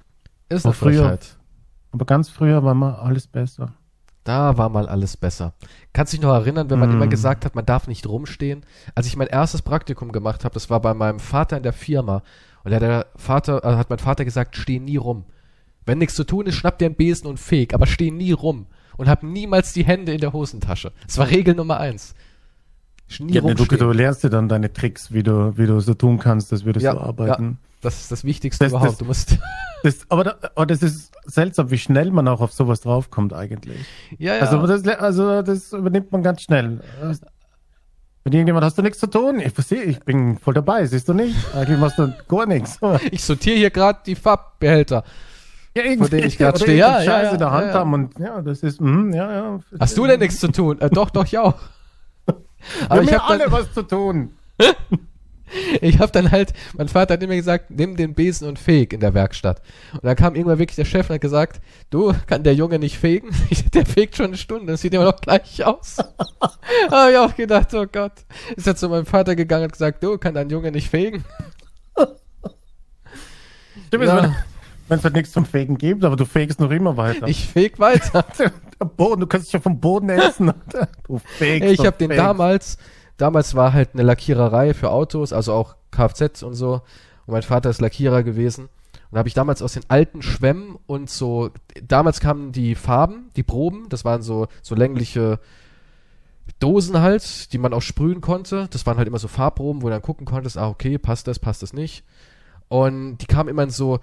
ist 0.50 0.66
eine. 0.66 0.74
Frechheit. 0.74 1.38
Aber 1.94 2.06
ganz 2.06 2.28
früher 2.30 2.64
war 2.64 2.74
mal 2.74 2.96
alles 2.96 3.28
besser. 3.28 3.74
Da 4.26 4.58
war 4.58 4.70
mal 4.70 4.88
alles 4.90 5.16
besser. 5.16 5.54
Kannst 5.94 6.14
dich 6.14 6.22
noch 6.22 6.34
erinnern, 6.34 6.70
wenn 6.70 6.80
man 6.80 6.90
Mm. 6.90 6.94
immer 6.94 7.08
gesagt 7.08 7.46
hat, 7.46 7.56
man 7.56 7.66
darf 7.66 7.88
nicht 7.88 8.08
rumstehen? 8.08 8.66
Als 8.96 9.06
ich 9.08 9.16
mein 9.18 9.28
erstes 9.28 9.62
Praktikum 9.62 10.12
gemacht 10.12 10.44
habe, 10.44 10.54
das 10.54 10.70
war 10.70 10.80
bei 10.82 10.94
meinem 10.94 11.20
Vater 11.20 11.58
in 11.58 11.64
der 11.64 11.74
Firma. 11.74 12.24
Und 12.64 12.72
da 12.72 12.76
hat 12.76 12.82
der 12.84 13.06
Vater, 13.16 13.64
äh, 13.64 13.76
hat 13.76 13.90
mein 13.90 14.00
Vater 14.00 14.26
gesagt, 14.26 14.56
steh 14.58 14.80
nie 14.80 14.98
rum. 14.98 15.26
Wenn 15.86 15.98
nichts 15.98 16.16
zu 16.16 16.24
tun 16.24 16.46
ist, 16.46 16.56
schnapp 16.56 16.78
dir 16.80 16.86
einen 16.86 16.96
Besen 16.96 17.28
und 17.28 17.38
feg, 17.40 17.74
aber 17.74 17.86
steh 17.86 18.12
nie 18.12 18.32
rum. 18.32 18.68
Und 18.96 19.10
hab 19.10 19.24
niemals 19.24 19.74
die 19.74 19.84
Hände 19.86 20.14
in 20.14 20.22
der 20.22 20.34
Hosentasche. 20.34 20.92
Das 21.06 21.18
war 21.18 21.30
Regel 21.30 21.56
Nummer 21.56 21.80
eins. 21.80 22.16
Nie 23.20 23.34
Ja, 23.34 23.42
ne, 23.42 23.54
du, 23.56 23.64
rumstehen. 23.64 23.80
du 23.80 23.92
lernst 23.92 24.24
dir 24.24 24.30
dann 24.30 24.48
deine 24.50 24.72
Tricks, 24.74 25.12
wie 25.12 25.24
du, 25.24 25.58
wie 25.58 25.66
du 25.68 25.80
so 25.80 25.94
tun 25.94 26.20
kannst, 26.20 26.52
dass 26.52 26.66
wir 26.66 26.74
das 26.74 26.84
Ja, 26.84 26.94
so 26.94 27.00
arbeiten. 27.02 27.58
Das 27.82 28.00
ist 28.02 28.12
das 28.12 28.24
Wichtigste 28.24 28.64
Das- 28.66 28.72
überhaupt. 28.72 28.92
das- 28.92 28.98
du 29.00 29.06
musst, 29.06 29.38
Das, 29.84 29.98
aber, 30.08 30.24
da, 30.24 30.36
aber 30.56 30.66
das 30.66 30.82
ist 30.82 31.12
seltsam, 31.26 31.70
wie 31.70 31.78
schnell 31.78 32.10
man 32.12 32.26
auch 32.30 32.40
auf 32.40 32.54
sowas 32.54 32.80
draufkommt 32.82 33.34
eigentlich. 33.34 33.78
ja, 34.18 34.36
ja. 34.36 34.42
Also, 34.42 34.66
das, 34.66 34.88
also 34.98 35.42
das 35.42 35.74
übernimmt 35.74 36.10
man 36.14 36.24
ganz 36.24 36.42
schnell. 36.44 36.80
Wenn 38.24 38.32
irgendjemand 38.34 38.64
hast 38.64 38.78
du 38.78 38.82
nichts 38.82 39.00
zu 39.00 39.08
tun, 39.08 39.42
ich 39.42 39.52
verstehe, 39.52 39.84
ich 39.84 40.00
bin 40.00 40.38
voll 40.38 40.54
dabei, 40.54 40.86
siehst 40.86 41.10
du 41.10 41.14
nicht? 41.14 41.36
Eigentlich 41.54 41.78
machst 41.78 42.00
du 42.00 42.14
gar 42.30 42.46
nichts. 42.46 42.80
Ja, 42.82 42.98
ich 43.12 43.22
sortiere 43.24 43.58
hier 43.58 43.70
gerade 43.70 44.00
die 44.06 44.16
Farbbehälter. 44.16 45.04
irgendwie. 45.74 45.98
Vor 45.98 46.08
denen 46.10 46.28
ich 46.28 46.38
grad 46.38 46.56
Oder 46.56 46.64
stehe. 46.64 46.78
Ja, 46.78 47.02
irgendeine 47.02 47.06
ja, 47.06 47.12
Scheiße 47.12 47.26
ja, 47.28 47.32
in 47.34 47.40
der 47.40 47.52
Hand 47.52 47.66
ja, 47.66 47.72
ja. 47.74 47.80
haben 47.80 47.94
und 47.94 48.20
ja, 48.20 48.42
das 48.42 48.64
ist, 48.64 48.80
mhm, 48.80 49.14
ja, 49.14 49.32
ja. 49.34 49.60
Hast 49.78 49.98
du 49.98 50.08
denn 50.08 50.22
nichts 50.22 50.40
zu 50.40 50.48
tun? 50.50 50.80
Äh, 50.80 50.90
doch, 50.90 51.10
doch, 51.10 51.26
ich 51.26 51.38
auch. 51.38 51.56
Aber 52.86 52.92
Aber 52.92 53.04
ich 53.04 53.12
wir 53.12 53.20
habe 53.20 53.30
alle 53.30 53.44
dann, 53.46 53.52
was 53.52 53.74
zu 53.74 53.84
tun. 53.84 54.32
ich 55.82 56.00
hab 56.00 56.12
dann 56.14 56.32
halt, 56.32 56.54
mein 56.78 56.88
Vater 56.88 57.14
hat 57.16 57.24
immer 57.24 57.36
gesagt, 57.36 57.70
nimm 57.70 57.96
den 57.96 58.14
Besen 58.14 58.48
und 58.48 58.60
feg 58.60 58.94
in 58.94 59.00
der 59.00 59.14
Werkstatt. 59.14 59.62
Und 59.94 60.04
dann 60.04 60.16
kam 60.16 60.36
irgendwann 60.36 60.60
wirklich 60.60 60.76
der 60.76 60.86
Chef 60.86 61.10
und 61.10 61.16
hat 61.16 61.22
gesagt, 61.22 61.62
du, 61.90 62.14
kann 62.28 62.44
der 62.44 62.56
Junge 62.56 62.80
nicht 62.80 62.98
fegen? 62.98 63.30
Der 63.74 63.86
fegt 63.86 64.16
schon 64.16 64.28
eine 64.28 64.38
Stunde, 64.38 64.72
das 64.74 64.82
sieht 64.82 64.94
immer 64.94 65.06
noch 65.06 65.20
gleich 65.20 65.64
aus. 65.64 65.98
Hab 66.92 67.10
ich 67.10 67.18
auch 67.18 67.36
gedacht, 67.36 67.74
oh 67.74 67.86
Gott. 67.92 68.14
Ist 68.56 68.68
er 68.68 68.76
zu 68.76 68.90
meinem 68.90 69.06
Vater 69.06 69.36
gegangen 69.36 69.64
und 69.64 69.70
hat 69.70 69.74
gesagt, 69.74 70.04
du, 70.04 70.18
kann 70.18 70.34
dein 70.34 70.50
Junge 70.50 70.72
nicht 70.72 70.90
fegen? 70.90 71.24
Stimmt, 73.88 74.06
Ja. 74.06 74.36
Wenn 74.88 75.00
es 75.00 75.04
halt 75.04 75.16
nichts 75.16 75.32
zum 75.32 75.46
Fegen 75.46 75.78
gibt, 75.78 76.04
aber 76.04 76.16
du 76.16 76.26
fegst 76.26 76.60
noch 76.60 76.72
immer 76.72 76.98
weiter. 76.98 77.28
Ich 77.28 77.48
feg 77.48 77.80
weiter. 77.80 78.26
Der 78.80 78.86
Boden, 78.86 79.22
du 79.22 79.28
kannst 79.28 79.48
dich 79.48 79.54
ja 79.54 79.60
vom 79.60 79.80
Boden 79.80 80.10
essen. 80.10 80.54
Du 81.08 81.20
fegst. 81.20 81.70
ich 81.70 81.86
habe 81.86 81.98
den 81.98 82.10
fegst. 82.10 82.24
damals, 82.24 82.78
damals 83.18 83.56
war 83.56 83.74
halt 83.74 83.90
eine 83.94 84.04
Lackiererei 84.04 84.74
für 84.74 84.92
Autos, 84.92 85.32
also 85.34 85.54
auch 85.54 85.76
Kfz 85.92 86.44
und 86.44 86.54
so. 86.54 86.82
Und 87.26 87.34
mein 87.34 87.44
Vater 87.44 87.70
ist 87.70 87.82
Lackierer 87.82 88.24
gewesen. 88.24 88.70
Und 89.12 89.18
habe 89.20 89.28
ich 89.28 89.36
damals 89.36 89.62
aus 89.62 89.74
den 89.74 89.84
alten 89.90 90.22
Schwämmen 90.22 90.78
und 90.88 91.10
so, 91.10 91.52
damals 91.82 92.20
kamen 92.20 92.52
die 92.52 92.74
Farben, 92.74 93.30
die 93.36 93.44
Proben, 93.44 93.88
das 93.90 94.04
waren 94.06 94.24
so, 94.24 94.48
so 94.64 94.74
längliche 94.74 95.40
Dosen 96.60 97.00
halt, 97.00 97.54
die 97.54 97.58
man 97.58 97.74
auch 97.74 97.82
sprühen 97.82 98.22
konnte. 98.22 98.68
Das 98.72 98.86
waren 98.86 98.98
halt 98.98 99.08
immer 99.08 99.20
so 99.20 99.28
Farbproben, 99.28 99.82
wo 99.82 99.88
du 99.88 99.92
dann 99.94 100.02
gucken 100.02 100.26
konntest, 100.26 100.58
ah, 100.58 100.68
okay, 100.68 100.98
passt 100.98 101.28
das, 101.28 101.40
passt 101.40 101.62
das 101.62 101.74
nicht. 101.74 102.04
Und 102.70 103.18
die 103.20 103.28
kamen 103.28 103.50
immer 103.50 103.64
in 103.64 103.70
so, 103.70 104.00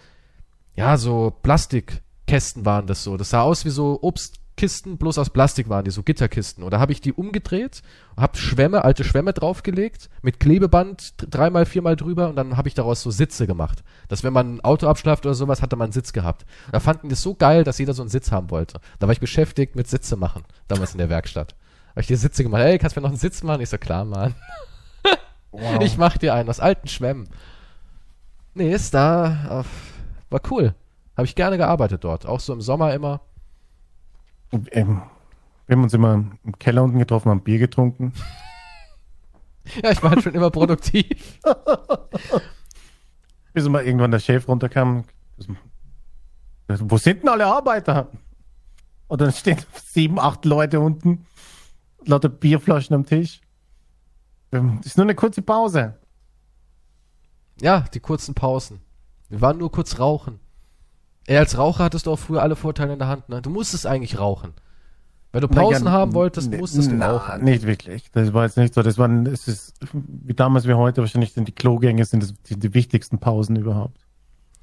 ja, 0.80 0.96
so 0.96 1.30
Plastikkästen 1.42 2.64
waren 2.64 2.86
das 2.86 3.04
so. 3.04 3.18
Das 3.18 3.28
sah 3.28 3.42
aus 3.42 3.66
wie 3.66 3.70
so 3.70 3.98
Obstkisten, 4.00 4.96
bloß 4.96 5.18
aus 5.18 5.28
Plastik 5.28 5.68
waren 5.68 5.84
die, 5.84 5.90
so 5.90 6.02
Gitterkisten. 6.02 6.64
Und 6.64 6.70
da 6.70 6.80
habe 6.80 6.92
ich 6.92 7.02
die 7.02 7.12
umgedreht, 7.12 7.82
habe 8.16 8.38
Schwämme, 8.38 8.82
alte 8.82 9.04
Schwämme 9.04 9.34
draufgelegt, 9.34 10.08
mit 10.22 10.40
Klebeband 10.40 11.12
dreimal, 11.18 11.66
viermal 11.66 11.96
drüber 11.96 12.30
und 12.30 12.36
dann 12.36 12.56
habe 12.56 12.66
ich 12.66 12.72
daraus 12.72 13.02
so 13.02 13.10
Sitze 13.10 13.46
gemacht. 13.46 13.84
Dass 14.08 14.24
wenn 14.24 14.32
man 14.32 14.54
ein 14.54 14.60
Auto 14.62 14.88
abschleift 14.88 15.26
oder 15.26 15.34
sowas, 15.34 15.60
hatte 15.60 15.76
man 15.76 15.86
einen 15.86 15.92
Sitz 15.92 16.14
gehabt. 16.14 16.46
Und 16.64 16.74
da 16.74 16.80
fanden 16.80 17.08
die 17.08 17.10
das 17.10 17.20
so 17.20 17.34
geil, 17.34 17.62
dass 17.62 17.76
jeder 17.76 17.92
so 17.92 18.00
einen 18.00 18.08
Sitz 18.08 18.32
haben 18.32 18.50
wollte. 18.50 18.80
Da 19.00 19.06
war 19.06 19.12
ich 19.12 19.20
beschäftigt 19.20 19.76
mit 19.76 19.86
Sitze 19.86 20.16
machen, 20.16 20.44
damals 20.66 20.92
in 20.92 20.98
der 20.98 21.10
Werkstatt. 21.10 21.54
Habe 21.90 22.00
ich 22.00 22.06
dir 22.06 22.16
Sitze 22.16 22.42
gemacht, 22.42 22.62
ey, 22.62 22.78
kannst 22.78 22.96
du 22.96 23.00
mir 23.00 23.02
noch 23.02 23.10
einen 23.10 23.18
Sitz 23.18 23.42
machen? 23.42 23.60
Ich 23.60 23.68
so, 23.68 23.76
klar, 23.76 24.06
Mann. 24.06 24.34
Wow. 25.52 25.82
Ich 25.82 25.98
mach 25.98 26.16
dir 26.16 26.32
einen 26.32 26.48
aus 26.48 26.60
alten 26.60 26.86
Schwämmen. 26.86 27.28
Nee, 28.54 28.72
ist 28.72 28.94
da. 28.94 29.48
Auf, 29.48 29.66
war 30.30 30.40
cool. 30.50 30.74
Habe 31.16 31.26
ich 31.26 31.34
gerne 31.34 31.58
gearbeitet 31.58 32.04
dort. 32.04 32.26
Auch 32.26 32.40
so 32.40 32.52
im 32.52 32.60
Sommer 32.60 32.94
immer. 32.94 33.20
Ähm, 34.72 35.02
wir 35.66 35.76
haben 35.76 35.84
uns 35.84 35.94
immer 35.94 36.24
im 36.44 36.58
Keller 36.58 36.82
unten 36.82 36.98
getroffen, 36.98 37.30
haben 37.30 37.42
Bier 37.42 37.58
getrunken. 37.58 38.12
Ja, 39.84 39.90
ich 39.90 40.02
war 40.02 40.10
halt 40.10 40.22
schon 40.22 40.34
immer 40.34 40.50
produktiv. 40.50 41.38
Bis 43.52 43.68
mal 43.68 43.84
irgendwann 43.84 44.10
der 44.10 44.18
Chef 44.18 44.48
runterkam. 44.48 45.04
Wo 46.66 46.96
sind 46.96 47.22
denn 47.22 47.28
alle 47.28 47.46
Arbeiter? 47.46 48.10
Und 49.06 49.20
dann 49.20 49.30
stehen 49.32 49.58
sieben, 49.74 50.18
acht 50.18 50.46
Leute 50.46 50.80
unten, 50.80 51.26
lauter 52.04 52.30
Bierflaschen 52.30 52.96
am 52.96 53.04
Tisch. 53.04 53.42
Ähm, 54.50 54.78
Das 54.78 54.86
ist 54.86 54.96
nur 54.96 55.04
eine 55.04 55.14
kurze 55.14 55.42
Pause. 55.42 55.98
Ja, 57.60 57.80
die 57.92 58.00
kurzen 58.00 58.34
Pausen. 58.34 58.80
Wir 59.30 59.40
waren 59.40 59.58
nur 59.58 59.70
kurz 59.72 59.98
rauchen. 59.98 60.40
Ey, 61.26 61.36
als 61.38 61.56
Raucher 61.56 61.84
hattest 61.84 62.06
du 62.06 62.12
auch 62.12 62.18
früher 62.18 62.42
alle 62.42 62.56
Vorteile 62.56 62.92
in 62.92 62.98
der 62.98 63.08
Hand, 63.08 63.28
ne? 63.28 63.40
Du 63.40 63.50
musstest 63.50 63.86
eigentlich 63.86 64.18
rauchen. 64.18 64.52
Wenn 65.32 65.42
du 65.42 65.48
Pausen 65.48 65.84
Naja, 65.84 65.96
haben 65.96 66.14
wolltest, 66.14 66.52
musstest 66.52 66.90
du 66.90 66.96
na, 66.96 67.12
rauchen. 67.12 67.44
Nicht 67.44 67.64
wirklich. 67.64 68.10
Das 68.10 68.32
war 68.32 68.44
jetzt 68.44 68.56
nicht 68.56 68.74
so. 68.74 68.82
Das 68.82 68.98
waren, 68.98 69.26
es 69.26 69.46
ist 69.46 69.74
wie 69.92 70.34
damals 70.34 70.66
wie 70.66 70.74
heute. 70.74 71.02
Wahrscheinlich 71.02 71.32
sind 71.32 71.46
die 71.46 71.52
Klogänge 71.52 72.04
sind 72.04 72.24
das 72.24 72.34
die, 72.48 72.58
die 72.58 72.74
wichtigsten 72.74 73.18
Pausen 73.18 73.54
überhaupt. 73.54 74.00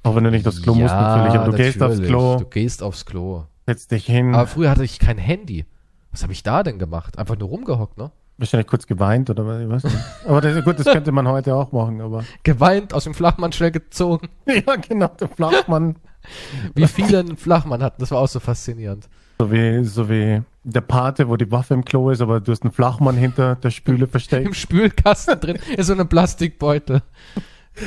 Auch 0.02 0.14
wenn 0.14 0.24
du 0.24 0.30
nicht 0.30 0.46
aufs 0.46 0.60
Klo 0.62 0.74
musst 0.74 0.94
natürlich, 0.94 1.34
aber 1.40 1.50
du 1.52 1.56
gehst 1.56 1.82
aufs 1.82 1.94
natürlich. 1.94 2.10
Klo, 2.10 2.36
Du 2.36 2.44
gehst 2.44 2.82
aufs 2.82 3.06
Klo. 3.06 3.44
setzt 3.66 3.90
dich 3.92 4.04
hin, 4.04 4.34
Aber 4.34 4.46
früher 4.46 4.70
hatte 4.70 4.84
ich 4.84 4.98
kein 4.98 5.16
Handy. 5.18 5.64
Was 6.10 6.22
habe 6.22 6.32
ich 6.32 6.42
da 6.42 6.62
denn 6.62 6.78
gemacht? 6.78 7.18
Einfach 7.18 7.38
nur 7.38 7.48
rumgehockt, 7.48 7.96
ne? 7.96 8.10
Wahrscheinlich 8.38 8.66
kurz 8.68 8.86
geweint 8.86 9.28
oder 9.30 9.68
was. 9.68 9.84
Aber 10.26 10.40
das, 10.40 10.64
gut, 10.64 10.78
das 10.78 10.86
könnte 10.86 11.12
man 11.12 11.28
heute 11.28 11.54
auch 11.54 11.72
machen, 11.72 12.00
aber. 12.00 12.24
Geweint, 12.44 12.94
aus 12.94 13.04
dem 13.04 13.14
Flachmann 13.14 13.52
schnell 13.52 13.72
gezogen. 13.72 14.28
Ja, 14.46 14.76
genau, 14.76 15.08
der 15.08 15.28
Flachmann. 15.28 15.96
Wie 16.74 16.86
viele 16.86 17.20
einen 17.20 17.36
Flachmann 17.36 17.82
hatten, 17.82 18.00
das 18.00 18.10
war 18.10 18.18
auch 18.20 18.28
so 18.28 18.40
faszinierend. 18.40 19.08
So 19.38 19.52
wie, 19.52 19.84
so 19.84 20.08
wie 20.08 20.42
der 20.64 20.80
Pate, 20.80 21.28
wo 21.28 21.36
die 21.36 21.50
Waffe 21.50 21.74
im 21.74 21.84
Klo 21.84 22.10
ist, 22.10 22.20
aber 22.20 22.40
du 22.40 22.50
hast 22.52 22.62
einen 22.62 22.72
Flachmann 22.72 23.16
hinter 23.16 23.56
der 23.56 23.70
Spüle 23.70 24.04
Im 24.04 24.10
versteckt. 24.10 24.56
Spülkasten 24.56 25.38
drin 25.40 25.58
ist 25.76 25.86
so 25.86 25.94
ein 25.94 26.08
Plastikbeutel. 26.08 27.02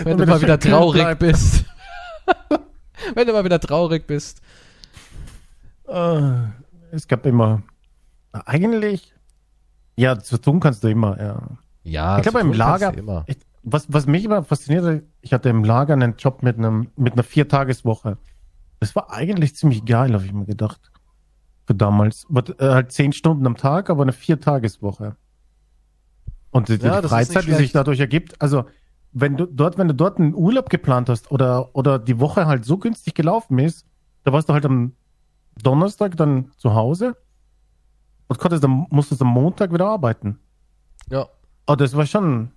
Wenn 0.03 0.17
du 0.17 0.25
mal 0.25 0.41
wieder 0.41 0.59
traurig 0.59 1.19
bist. 1.19 1.65
Wenn 3.13 3.27
du 3.27 3.33
mal 3.33 3.43
wieder 3.43 3.59
traurig 3.59 4.07
bist. 4.07 4.41
Es 6.91 7.07
gab 7.07 7.25
immer, 7.25 7.63
eigentlich, 8.31 9.13
ja, 9.95 10.17
zu 10.19 10.37
tun 10.37 10.59
kannst 10.59 10.83
du 10.83 10.87
immer, 10.87 11.19
ja. 11.19 11.41
Ja, 11.83 12.17
Ich 12.17 12.23
glaube, 12.23 12.39
im 12.41 12.53
Lager, 12.53 12.93
ich, 13.25 13.37
was, 13.63 13.91
was 13.91 14.05
mich 14.05 14.23
immer 14.23 14.43
fasziniert 14.43 14.85
hat, 14.85 15.03
ich 15.21 15.33
hatte 15.33 15.49
im 15.49 15.63
Lager 15.63 15.93
einen 15.93 16.15
Job 16.17 16.43
mit 16.43 16.57
einem, 16.57 16.89
mit 16.95 17.13
einer 17.13 17.23
Viertageswoche. 17.23 18.17
Das 18.79 18.95
war 18.95 19.11
eigentlich 19.11 19.55
ziemlich 19.55 19.85
geil, 19.85 20.13
habe 20.13 20.25
ich 20.25 20.33
mir 20.33 20.45
gedacht. 20.45 20.91
Für 21.65 21.75
damals. 21.75 22.25
Aber, 22.29 22.43
äh, 22.59 22.73
halt 22.73 22.91
zehn 22.91 23.13
Stunden 23.13 23.45
am 23.45 23.57
Tag, 23.57 23.89
aber 23.89 24.03
eine 24.03 24.13
Viertageswoche. 24.13 25.15
Und 26.51 26.69
die, 26.69 26.77
die 26.77 26.85
Ja, 26.85 26.99
ist 26.99 27.09
Freizeit, 27.09 27.47
die 27.47 27.53
sich 27.53 27.71
dadurch 27.71 27.99
ergibt, 27.99 28.41
also 28.41 28.65
wenn 29.13 29.37
du 29.37 29.45
dort, 29.45 29.77
wenn 29.77 29.87
du 29.87 29.93
dort 29.93 30.19
einen 30.19 30.33
Urlaub 30.33 30.69
geplant 30.69 31.09
hast 31.09 31.31
oder, 31.31 31.75
oder 31.75 31.99
die 31.99 32.19
Woche 32.19 32.45
halt 32.45 32.65
so 32.65 32.77
günstig 32.77 33.13
gelaufen 33.13 33.59
ist, 33.59 33.85
da 34.23 34.31
warst 34.33 34.49
du 34.49 34.53
halt 34.53 34.65
am 34.65 34.93
Donnerstag 35.61 36.15
dann 36.15 36.51
zu 36.57 36.73
Hause 36.73 37.15
und 38.31 38.39
konntest 38.39 38.63
dann, 38.63 38.87
musstest 38.89 39.21
am 39.21 39.27
Montag 39.27 39.73
wieder 39.73 39.87
arbeiten. 39.87 40.39
Ja. 41.09 41.27
Oh, 41.67 41.75
das 41.75 41.97
war 41.97 42.05
schon. 42.05 42.51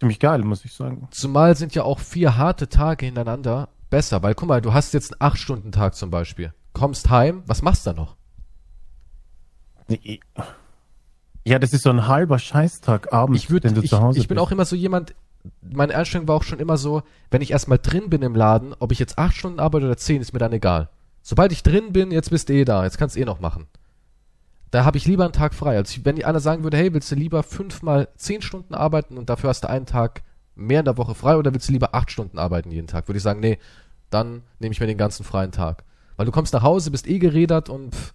ziemlich 0.00 0.18
geil, 0.18 0.42
muss 0.44 0.64
ich 0.64 0.72
sagen. 0.72 1.08
Zumal 1.10 1.54
sind 1.56 1.74
ja 1.74 1.82
auch 1.82 1.98
vier 1.98 2.38
harte 2.38 2.70
Tage 2.70 3.04
hintereinander 3.04 3.68
besser, 3.90 4.22
weil 4.22 4.34
guck 4.34 4.48
mal, 4.48 4.62
du 4.62 4.72
hast 4.72 4.94
jetzt 4.94 5.20
einen 5.20 5.30
8-Stunden-Tag 5.30 5.94
zum 5.94 6.10
Beispiel. 6.10 6.54
Kommst 6.72 7.10
heim, 7.10 7.42
was 7.44 7.60
machst 7.60 7.84
du 7.84 7.90
da 7.90 7.96
noch? 8.00 8.16
Ja, 11.44 11.58
das 11.58 11.74
ist 11.74 11.82
so 11.82 11.90
ein 11.90 12.06
halber 12.06 12.38
Scheißtag 12.38 13.12
abends, 13.12 13.42
ich 13.42 13.50
würd, 13.50 13.64
den 13.64 13.74
du 13.74 13.82
ich, 13.82 13.90
zu 13.90 14.00
Hause 14.00 14.18
Ich 14.18 14.26
bin 14.26 14.36
bist. 14.36 14.46
auch 14.46 14.50
immer 14.50 14.64
so 14.64 14.74
jemand, 14.74 15.14
meine 15.60 15.94
Einstellung 15.94 16.28
war 16.28 16.36
auch 16.36 16.44
schon 16.44 16.60
immer 16.60 16.78
so, 16.78 17.02
wenn 17.30 17.42
ich 17.42 17.50
erstmal 17.50 17.78
drin 17.78 18.08
bin 18.08 18.22
im 18.22 18.34
Laden, 18.34 18.74
ob 18.78 18.90
ich 18.90 18.98
jetzt 18.98 19.18
acht 19.18 19.36
Stunden 19.36 19.60
arbeite 19.60 19.84
oder 19.84 19.98
zehn, 19.98 20.22
ist 20.22 20.32
mir 20.32 20.38
dann 20.38 20.52
egal. 20.54 20.88
Sobald 21.20 21.52
ich 21.52 21.62
drin 21.62 21.92
bin, 21.92 22.10
jetzt 22.10 22.30
bist 22.30 22.48
du 22.48 22.54
eh 22.54 22.64
da, 22.64 22.84
jetzt 22.84 22.96
kannst 22.96 23.16
du 23.16 23.20
eh 23.20 23.26
noch 23.26 23.40
machen. 23.40 23.66
Da 24.70 24.84
habe 24.84 24.98
ich 24.98 25.06
lieber 25.06 25.24
einen 25.24 25.32
Tag 25.32 25.54
frei. 25.54 25.76
Als 25.76 26.04
wenn 26.04 26.22
einer 26.22 26.40
sagen 26.40 26.62
würde, 26.62 26.76
hey, 26.76 26.92
willst 26.92 27.10
du 27.10 27.14
lieber 27.14 27.42
fünfmal 27.42 28.08
zehn 28.16 28.42
Stunden 28.42 28.74
arbeiten 28.74 29.16
und 29.16 29.30
dafür 29.30 29.50
hast 29.50 29.64
du 29.64 29.70
einen 29.70 29.86
Tag 29.86 30.22
mehr 30.54 30.80
in 30.80 30.84
der 30.84 30.98
Woche 30.98 31.14
frei 31.14 31.36
oder 31.36 31.54
willst 31.54 31.68
du 31.68 31.72
lieber 31.72 31.94
acht 31.94 32.10
Stunden 32.10 32.38
arbeiten 32.38 32.70
jeden 32.70 32.86
Tag? 32.86 33.08
Würde 33.08 33.18
ich 33.18 33.22
sagen, 33.22 33.40
nee, 33.40 33.58
dann 34.10 34.42
nehme 34.58 34.72
ich 34.72 34.80
mir 34.80 34.86
den 34.86 34.98
ganzen 34.98 35.24
freien 35.24 35.52
Tag. 35.52 35.84
Weil 36.16 36.26
du 36.26 36.32
kommst 36.32 36.52
nach 36.52 36.62
Hause, 36.62 36.90
bist 36.90 37.06
eh 37.06 37.18
geredert 37.18 37.68
und 37.68 37.94
pff, 37.94 38.12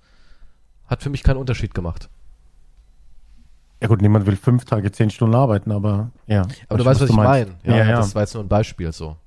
hat 0.88 1.02
für 1.02 1.10
mich 1.10 1.24
keinen 1.24 1.38
Unterschied 1.38 1.74
gemacht. 1.74 2.10
Ja 3.82 3.88
gut, 3.88 4.02
niemand 4.02 4.26
will 4.26 4.36
fünf 4.36 4.66
Tage 4.66 4.92
zehn 4.92 5.10
Stunden 5.10 5.36
arbeiten, 5.36 5.72
aber 5.72 6.12
ja. 6.28 6.44
Aber 6.70 6.78
du 6.78 6.86
weißt, 6.86 7.02
was 7.02 7.10
ich 7.10 7.16
meine. 7.16 7.56
Ja, 7.64 7.78
ja. 7.78 7.96
Das 7.98 8.16
war 8.16 8.22
jetzt 8.22 8.34
nur 8.34 8.44
ein 8.44 8.48
Beispiel 8.48 8.92
so. 8.92 9.18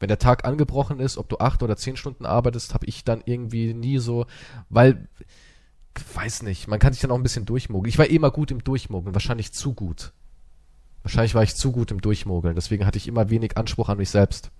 Wenn 0.00 0.08
der 0.08 0.18
Tag 0.18 0.44
angebrochen 0.44 0.98
ist, 0.98 1.18
ob 1.18 1.28
du 1.28 1.38
acht 1.38 1.62
oder 1.62 1.76
zehn 1.76 1.96
Stunden 1.96 2.26
arbeitest, 2.26 2.74
habe 2.74 2.86
ich 2.86 3.04
dann 3.04 3.22
irgendwie 3.24 3.74
nie 3.74 3.98
so, 3.98 4.26
weil, 4.68 5.06
weiß 6.14 6.42
nicht, 6.42 6.68
man 6.68 6.78
kann 6.78 6.92
sich 6.92 7.02
dann 7.02 7.10
auch 7.10 7.16
ein 7.16 7.22
bisschen 7.22 7.44
durchmogeln. 7.44 7.88
Ich 7.88 7.98
war 7.98 8.06
eh 8.06 8.14
immer 8.14 8.30
gut 8.30 8.50
im 8.50 8.64
Durchmogeln, 8.64 9.14
wahrscheinlich 9.14 9.52
zu 9.52 9.74
gut. 9.74 10.12
Wahrscheinlich 11.02 11.34
war 11.34 11.42
ich 11.42 11.56
zu 11.56 11.72
gut 11.72 11.90
im 11.90 12.00
Durchmogeln, 12.00 12.54
deswegen 12.54 12.86
hatte 12.86 12.98
ich 12.98 13.08
immer 13.08 13.28
wenig 13.28 13.56
Anspruch 13.56 13.88
an 13.88 13.98
mich 13.98 14.10
selbst. 14.10 14.50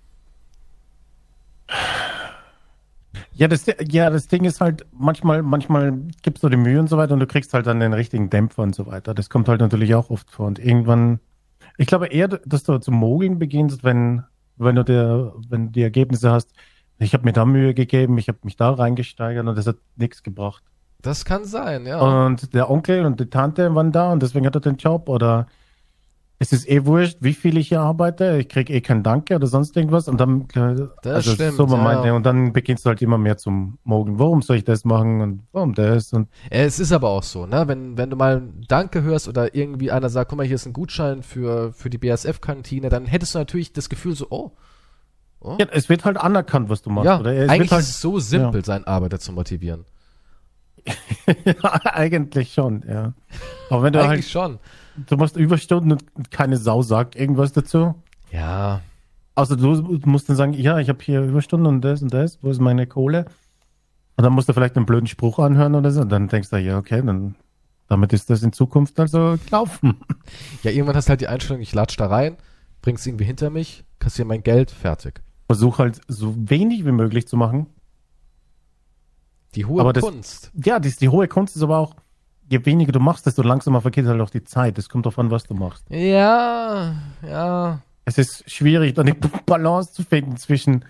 Ja, 3.35 3.47
das, 3.47 3.65
ja, 3.89 4.09
das 4.09 4.27
Ding 4.27 4.45
ist 4.45 4.61
halt, 4.61 4.85
manchmal, 4.91 5.41
manchmal 5.41 5.93
gibst 6.21 6.43
du 6.43 6.49
die 6.49 6.57
Mühe 6.57 6.79
und 6.79 6.87
so 6.87 6.97
weiter 6.97 7.13
und 7.13 7.19
du 7.19 7.27
kriegst 7.27 7.53
halt 7.53 7.65
dann 7.65 7.79
den 7.79 7.93
richtigen 7.93 8.29
Dämpfer 8.29 8.61
und 8.61 8.75
so 8.75 8.85
weiter. 8.85 9.13
Das 9.13 9.29
kommt 9.29 9.47
halt 9.47 9.61
natürlich 9.61 9.95
auch 9.95 10.09
oft 10.09 10.29
vor. 10.29 10.45
Und 10.47 10.59
irgendwann, 10.59 11.19
ich 11.77 11.87
glaube 11.87 12.07
eher, 12.07 12.27
dass 12.27 12.63
du 12.63 12.77
zum 12.77 12.95
Mogeln 12.95 13.39
beginnst, 13.39 13.83
wenn, 13.83 14.23
wenn 14.57 14.75
du 14.75 14.83
dir, 14.83 15.33
wenn 15.49 15.67
du 15.67 15.71
die 15.71 15.81
Ergebnisse 15.81 16.31
hast, 16.31 16.51
ich 16.99 17.13
habe 17.13 17.25
mir 17.25 17.33
da 17.33 17.45
Mühe 17.45 17.73
gegeben, 17.73 18.17
ich 18.17 18.27
habe 18.27 18.39
mich 18.43 18.55
da 18.55 18.71
reingesteigert 18.71 19.47
und 19.47 19.57
das 19.57 19.67
hat 19.67 19.77
nichts 19.95 20.21
gebracht. 20.21 20.63
Das 21.03 21.25
kann 21.25 21.45
sein, 21.45 21.85
ja. 21.85 21.99
Und 21.99 22.53
der 22.53 22.71
Onkel 22.71 23.05
und 23.05 23.19
die 23.19 23.29
Tante 23.29 23.75
waren 23.75 23.91
da 23.91 24.11
und 24.11 24.23
deswegen 24.23 24.45
hat 24.45 24.55
er 24.55 24.61
den 24.61 24.77
Job 24.77 25.09
oder 25.09 25.47
es 26.39 26.51
ist 26.51 26.69
eh 26.69 26.85
wurscht, 26.85 27.17
wie 27.19 27.33
viel 27.33 27.57
ich 27.57 27.69
hier 27.69 27.81
arbeite, 27.81 28.37
ich 28.37 28.49
krieg 28.49 28.69
eh 28.69 28.81
kein 28.81 29.03
Danke 29.03 29.35
oder 29.35 29.47
sonst 29.47 29.77
irgendwas 29.77 30.07
und 30.07 30.19
dann 30.19 30.47
Das 31.01 31.25
stimmt, 31.25 31.55
so 31.55 31.67
man 31.67 31.77
ja, 31.79 31.83
meinte, 31.83 32.07
ja. 32.07 32.13
und 32.13 32.25
dann 32.25 32.51
beginnst 32.53 32.85
du 32.85 32.89
halt 32.89 33.01
immer 33.01 33.17
mehr 33.17 33.37
zum 33.37 33.77
Mogeln. 33.83 34.17
Warum 34.17 34.41
soll 34.41 34.57
ich 34.57 34.63
das 34.63 34.83
machen 34.85 35.21
und 35.21 35.43
warum 35.51 35.73
das 35.73 36.13
und 36.13 36.29
Es 36.49 36.79
ist 36.79 36.91
aber 36.91 37.09
auch 37.09 37.23
so, 37.23 37.45
ne? 37.45 37.67
Wenn, 37.67 37.97
wenn 37.97 38.09
du 38.09 38.15
mal 38.15 38.41
Danke 38.67 39.03
hörst 39.03 39.27
oder 39.27 39.53
irgendwie 39.55 39.91
einer 39.91 40.09
sagt, 40.09 40.29
guck 40.29 40.37
mal, 40.37 40.45
hier 40.45 40.55
ist 40.55 40.65
ein 40.65 40.73
Gutschein 40.73 41.21
für, 41.21 41.71
für 41.73 41.89
die 41.89 41.97
BASF-Kantine, 41.97 42.89
dann 42.89 43.05
hättest 43.05 43.35
du 43.35 43.39
natürlich 43.39 43.71
das 43.71 43.89
Gefühl 43.89 44.15
so, 44.15 44.27
oh, 44.29 44.51
oh. 45.39 45.57
ja, 45.59 45.67
es 45.71 45.87
wird 45.87 46.03
halt 46.03 46.17
anerkannt, 46.17 46.69
was 46.69 46.81
du 46.81 46.89
machst. 46.89 47.05
Ja, 47.05 47.19
oder? 47.19 47.33
Es 47.33 47.49
eigentlich 47.49 47.71
halt, 47.71 47.83
ist 47.83 47.89
es 47.89 48.01
so 48.01 48.19
simpel, 48.19 48.65
seinen 48.65 48.85
Arbeiter 48.85 49.19
zu 49.19 49.31
motivieren. 49.31 49.85
eigentlich 51.83 52.53
schon, 52.53 52.83
ja. 52.87 53.13
Aber 53.69 53.83
wenn 53.83 53.93
du 53.93 53.99
eigentlich 53.99 54.33
halt, 54.35 54.49
schon. 54.49 54.59
du 55.07 55.17
machst 55.17 55.37
Überstunden 55.37 55.93
und 55.93 56.31
keine 56.31 56.57
Sau 56.57 56.81
sagt 56.81 57.15
irgendwas 57.15 57.53
dazu. 57.53 57.95
Ja, 58.31 58.81
Also 59.35 59.55
du 59.55 59.99
musst 60.05 60.29
dann 60.29 60.35
sagen, 60.35 60.53
ja, 60.53 60.79
ich 60.79 60.89
habe 60.89 61.03
hier 61.03 61.21
Überstunden 61.21 61.67
und 61.67 61.81
das 61.81 62.01
und 62.01 62.13
das, 62.13 62.39
wo 62.41 62.49
ist 62.49 62.59
meine 62.59 62.87
Kohle? 62.87 63.25
Und 64.15 64.23
dann 64.23 64.33
musst 64.33 64.49
du 64.49 64.53
vielleicht 64.53 64.75
einen 64.75 64.85
blöden 64.85 65.07
Spruch 65.07 65.39
anhören 65.39 65.75
oder 65.75 65.91
so. 65.91 66.01
Und 66.01 66.09
dann 66.09 66.27
denkst 66.27 66.49
du, 66.49 66.57
ja, 66.57 66.77
okay, 66.77 67.01
dann 67.03 67.35
damit 67.87 68.13
ist 68.13 68.29
das 68.29 68.43
in 68.43 68.53
Zukunft 68.53 68.99
also 68.99 69.37
gelaufen. 69.45 69.99
ja, 70.63 70.71
irgendwann 70.71 70.95
hast 70.95 71.07
du 71.07 71.09
halt 71.11 71.21
die 71.21 71.27
Einstellung, 71.27 71.61
ich 71.61 71.73
latsch 71.73 71.97
da 71.97 72.07
rein, 72.07 72.37
bring's 72.81 73.05
irgendwie 73.05 73.25
hinter 73.25 73.49
mich, 73.49 73.83
kassier 73.99 74.25
mein 74.25 74.43
Geld, 74.43 74.71
fertig. 74.71 75.21
Versuch 75.47 75.79
halt 75.79 76.01
so 76.07 76.33
wenig 76.37 76.85
wie 76.85 76.91
möglich 76.91 77.27
zu 77.27 77.37
machen. 77.37 77.67
Die 79.55 79.65
hohe 79.65 79.81
Aber 79.81 79.93
das- 79.93 80.03
Kunst. 80.03 80.51
Ja, 80.63 80.79
die, 80.79 80.91
die 80.95 81.09
hohe 81.09 81.27
Kunst 81.27 81.55
ist 81.55 81.61
aber 81.63 81.77
auch, 81.77 81.95
je 82.49 82.65
weniger 82.65 82.91
du 82.91 82.99
machst, 82.99 83.25
desto 83.25 83.41
langsamer 83.41 83.81
vergeht 83.81 84.05
halt 84.05 84.19
auch 84.21 84.29
die 84.29 84.43
Zeit. 84.43 84.77
Es 84.77 84.89
kommt 84.89 85.05
darauf 85.05 85.19
an, 85.19 85.31
was 85.31 85.43
du 85.43 85.53
machst. 85.53 85.85
Ja, 85.89 86.95
ja. 87.27 87.81
Es 88.05 88.17
ist 88.17 88.49
schwierig, 88.51 88.95
dann 88.95 89.05
die 89.05 89.13
Balance 89.45 89.93
zu 89.93 90.03
finden 90.03 90.35
zwischen, 90.37 90.83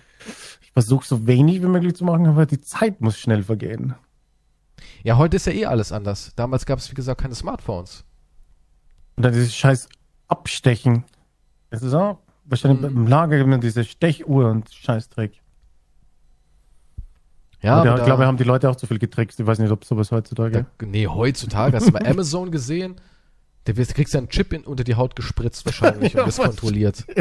ich 0.62 0.72
versuche 0.72 1.06
so 1.06 1.26
wenig 1.26 1.62
wie 1.62 1.66
möglich 1.66 1.94
zu 1.94 2.04
machen, 2.04 2.26
aber 2.26 2.46
die 2.46 2.60
Zeit 2.60 3.00
muss 3.00 3.18
schnell 3.18 3.42
vergehen. 3.44 3.94
Ja, 5.04 5.16
heute 5.18 5.36
ist 5.36 5.46
ja 5.46 5.52
eh 5.52 5.66
alles 5.66 5.92
anders. 5.92 6.32
Damals 6.34 6.66
gab 6.66 6.78
es, 6.78 6.90
wie 6.90 6.94
gesagt, 6.94 7.20
keine 7.20 7.34
Smartphones. 7.34 8.04
Und 9.16 9.24
dann 9.24 9.32
dieses 9.32 9.54
scheiß 9.54 9.88
Abstechen. 10.26 11.04
Das 11.70 11.82
ist 11.82 11.94
auch, 11.94 12.18
wahrscheinlich 12.46 12.80
Mhm. 12.90 12.96
im 13.02 13.06
Lager 13.06 13.46
es 13.46 13.60
diese 13.60 13.84
Stechuhr 13.84 14.50
und 14.50 14.70
Scheißdreck. 14.72 15.40
Ja, 17.64 17.76
Ja, 17.76 17.80
aber 17.80 17.92
ich 17.94 17.98
da- 18.00 18.04
glaube, 18.06 18.26
haben 18.26 18.36
die 18.36 18.44
Leute 18.44 18.68
auch 18.68 18.76
zu 18.76 18.86
viel 18.86 18.98
getrickst. 18.98 19.40
Ich 19.40 19.46
weiß 19.46 19.58
nicht, 19.58 19.70
ob 19.70 19.84
sowas 19.84 20.10
heutzutage. 20.12 20.66
Da, 20.78 20.86
nee, 20.86 21.06
heutzutage 21.06 21.76
hast 21.76 21.88
du 21.88 21.92
mal 21.92 22.06
Amazon 22.06 22.50
gesehen. 22.50 22.96
Wirst, 23.66 23.94
kriegst 23.94 24.12
ja 24.12 24.18
einen 24.18 24.28
Chip 24.28 24.52
in, 24.52 24.64
unter 24.64 24.84
die 24.84 24.94
Haut 24.94 25.16
gespritzt 25.16 25.64
wahrscheinlich 25.64 26.12
Ja, 26.14 26.20
und 26.20 26.26
das 26.28 26.38
was- 26.38 26.46
kontrolliert. 26.46 27.04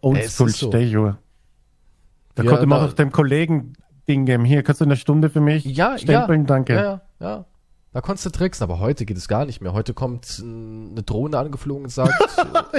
Oldschool 0.00 0.48
es 0.48 0.54
ist 0.54 0.60
so. 0.60 0.70
Da 0.70 2.42
Ja, 2.42 2.50
konnte 2.50 2.66
man 2.66 2.80
da- 2.80 2.86
auch 2.86 2.92
dem 2.92 3.10
Kollegen 3.12 3.74
Ding 4.08 4.26
geben. 4.26 4.44
Hier, 4.44 4.62
kannst 4.62 4.80
du 4.80 4.84
eine 4.84 4.96
Stunde 4.96 5.30
für 5.30 5.40
mich 5.40 5.64
Ja, 5.64 5.96
stempeln? 5.98 6.40
ja. 6.42 6.46
Danke. 6.46 6.74
Ja, 6.74 6.82
ja, 6.82 7.00
ja. 7.20 7.44
Da 7.92 8.00
konntest 8.02 8.26
du 8.26 8.30
tricksen, 8.30 8.64
aber 8.64 8.80
heute 8.80 9.06
geht 9.06 9.16
es 9.16 9.28
gar 9.28 9.44
nicht 9.46 9.60
mehr. 9.62 9.72
Heute 9.72 9.94
kommt 9.94 10.38
äh, 10.40 10.42
eine 10.42 11.02
Drohne 11.04 11.38
angeflogen 11.38 11.84
und 11.84 11.90
sagt, 11.90 12.12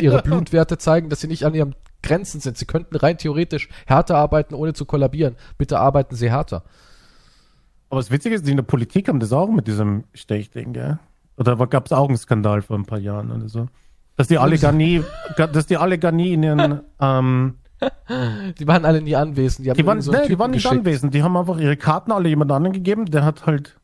ihre 0.02 0.22
Blutwerte 0.22 0.78
zeigen, 0.78 1.10
dass 1.10 1.22
sie 1.22 1.28
nicht 1.28 1.46
an 1.46 1.54
ihren 1.56 1.76
Grenzen 2.02 2.40
sind. 2.40 2.58
Sie 2.58 2.66
könnten 2.66 2.96
rein 2.96 3.18
theoretisch 3.18 3.70
härter 3.86 4.18
arbeiten, 4.18 4.54
ohne 4.56 4.74
zu 4.74 4.86
kollabieren. 4.86 5.36
Bitte 5.58 5.80
arbeiten 5.80 6.16
Sie 6.16 6.30
härter. 6.30 6.64
Aber 7.90 8.00
das 8.00 8.12
Witzige 8.12 8.36
ist, 8.36 8.46
die 8.46 8.52
in 8.52 8.58
der 8.58 8.64
Politik 8.64 9.08
haben 9.08 9.20
das 9.20 9.34
auch 9.34 9.50
mit 9.50 9.68
diesem 9.68 10.04
Stechding, 10.14 10.74
gell? 10.74 11.00
Oder 11.38 11.56
gab 11.68 11.86
es 11.86 11.92
auch 11.92 12.08
einen 12.08 12.18
Skandal 12.18 12.62
vor 12.62 12.78
ein 12.78 12.86
paar 12.86 13.00
Jahren 13.00 13.32
oder 13.32 13.50
so? 13.50 13.68
Dass 14.16 14.28
die 14.28 14.38
alle 14.38 14.58
gar 14.58 14.74
nie, 14.74 15.02
dass 15.38 15.66
die 15.66 15.78
alle 15.78 15.98
gar 15.98 16.12
nie 16.12 16.34
in 16.34 16.44
ihren, 16.44 16.82
ähm, 17.00 17.56
Die 18.60 18.68
waren 18.68 18.84
alle 18.86 19.02
nie 19.02 19.16
anwesend. 19.16 19.66
Die, 19.66 19.70
haben 19.70 19.78
die 19.78 19.86
waren, 19.86 20.02
so 20.02 20.12
nee, 20.12 20.28
die 20.28 20.38
waren 20.38 20.52
nicht 20.52 20.64
geschickt. 20.64 20.80
anwesend. 20.82 21.14
Die 21.14 21.24
haben 21.24 21.38
einfach 21.38 21.58
ihre 21.58 21.78
Karten 21.78 22.12
alle 22.12 22.28
jemand 22.28 22.52
anderen 22.52 22.74
gegeben. 22.74 23.06
Der 23.06 23.24
hat 23.24 23.46
halt, 23.46 23.80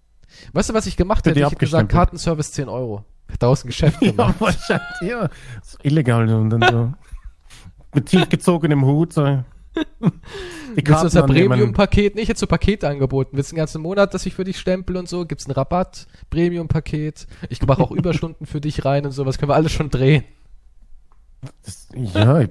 Weißt 0.54 0.70
du, 0.70 0.74
was 0.74 0.86
ich 0.86 0.98
gemacht 0.98 1.26
hätte? 1.26 1.40
Ich 1.40 1.46
hätte 1.46 1.56
gesagt. 1.56 1.90
Kartenservice 1.90 2.52
10 2.52 2.68
Euro. 2.70 3.06
Daraus 3.40 3.64
ein 3.64 3.68
Geschäft 3.68 4.02
ja, 4.02 4.12
gemacht. 4.12 4.36
wahrscheinlich, 4.40 4.86
ja, 5.02 5.30
so 5.64 5.78
illegal 5.84 6.28
und 6.30 6.50
dann 6.50 6.62
so. 6.72 6.94
Mit 7.96 8.06
tiefgezogenem 8.08 8.86
Hut, 8.86 9.14
so. 9.14 9.44
Die 10.76 10.86
Willst 10.86 11.02
du 11.02 11.06
unser 11.06 11.24
annehmen. 11.24 11.50
Premium-Paket? 11.50 12.16
Nee, 12.16 12.22
ich 12.22 12.30
hätte 12.30 12.40
so 12.40 12.48
Pakete 12.48 12.88
angeboten. 12.88 13.36
Willst 13.36 13.52
du 13.52 13.56
den 13.56 13.60
ganzen 13.60 13.82
Monat, 13.82 14.14
dass 14.14 14.26
ich 14.26 14.34
für 14.34 14.44
dich 14.44 14.58
stempel 14.60 14.98
und 14.98 15.10
so? 15.10 15.26
Gibt's 15.26 15.46
einen 15.46 15.54
Rabatt? 15.54 16.08
Premium-Paket? 16.30 17.28
Ich 17.50 17.62
mache 17.62 17.82
auch 17.82 17.92
Überstunden 17.92 18.46
für 18.46 18.62
dich 18.62 18.86
rein 18.86 19.06
und 19.06 19.12
sowas. 19.12 19.38
Können 19.38 19.50
wir 19.50 19.56
alles 19.56 19.72
schon 19.72 19.90
drehen. 19.90 20.24
Das, 21.64 21.88
ja, 21.94 22.44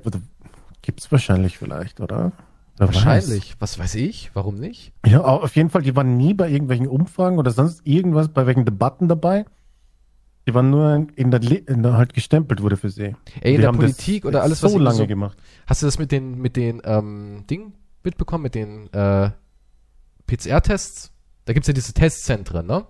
gibt's 0.83 1.11
wahrscheinlich 1.11 1.59
vielleicht, 1.59 2.01
oder? 2.01 2.33
Wer 2.77 2.89
weiß. 2.89 2.95
Wahrscheinlich. 2.95 3.55
Was 3.59 3.79
weiß 3.79 3.95
ich? 3.97 4.31
Warum 4.35 4.57
nicht? 4.57 4.93
Ja, 5.07 5.21
auf 5.21 5.55
jeden 5.57 5.71
Fall, 5.71 5.83
die 5.83 5.95
waren 5.95 6.17
nie 6.17 6.35
bei 6.35 6.49
irgendwelchen 6.49 6.89
Umfragen 6.89 7.39
oder 7.39 7.51
sonst 7.51 7.87
irgendwas, 7.87 8.29
bei 8.29 8.47
welchen 8.47 8.65
Debatten 8.65 9.09
dabei. 9.09 9.45
Die 10.47 10.53
waren 10.55 10.69
nur 10.71 11.07
in 11.17 11.31
der, 11.31 11.41
Li- 11.41 11.65
in 11.67 11.83
der 11.83 11.95
halt 11.97 12.13
gestempelt 12.15 12.61
wurde 12.63 12.77
für 12.77 12.91
sie. 12.91 13.15
Ey, 13.41 13.55
in 13.55 13.61
der 13.63 13.73
Politik 13.73 14.25
oder 14.27 14.43
alles, 14.43 14.61
so 14.61 14.67
was 14.67 14.73
irgendwie 14.73 14.85
lange 14.85 14.97
so- 14.99 15.07
gemacht. 15.07 15.39
Hast 15.67 15.83
du 15.83 15.87
das 15.87 15.99
mit 15.99 16.13
den, 16.13 16.39
mit 16.41 16.57
den, 16.57 16.83
ähm, 16.85 17.45
Ding 17.49 17.73
mitbekommen? 18.03 18.43
Mit 18.43 18.55
den, 18.55 18.93
äh, 18.93 19.31
PCR-Tests? 20.27 21.13
Da 21.45 21.53
gibt's 21.53 21.69
ja 21.69 21.75
diese 21.75 21.93
Testzentren, 21.93 22.67
ne? 22.67 22.87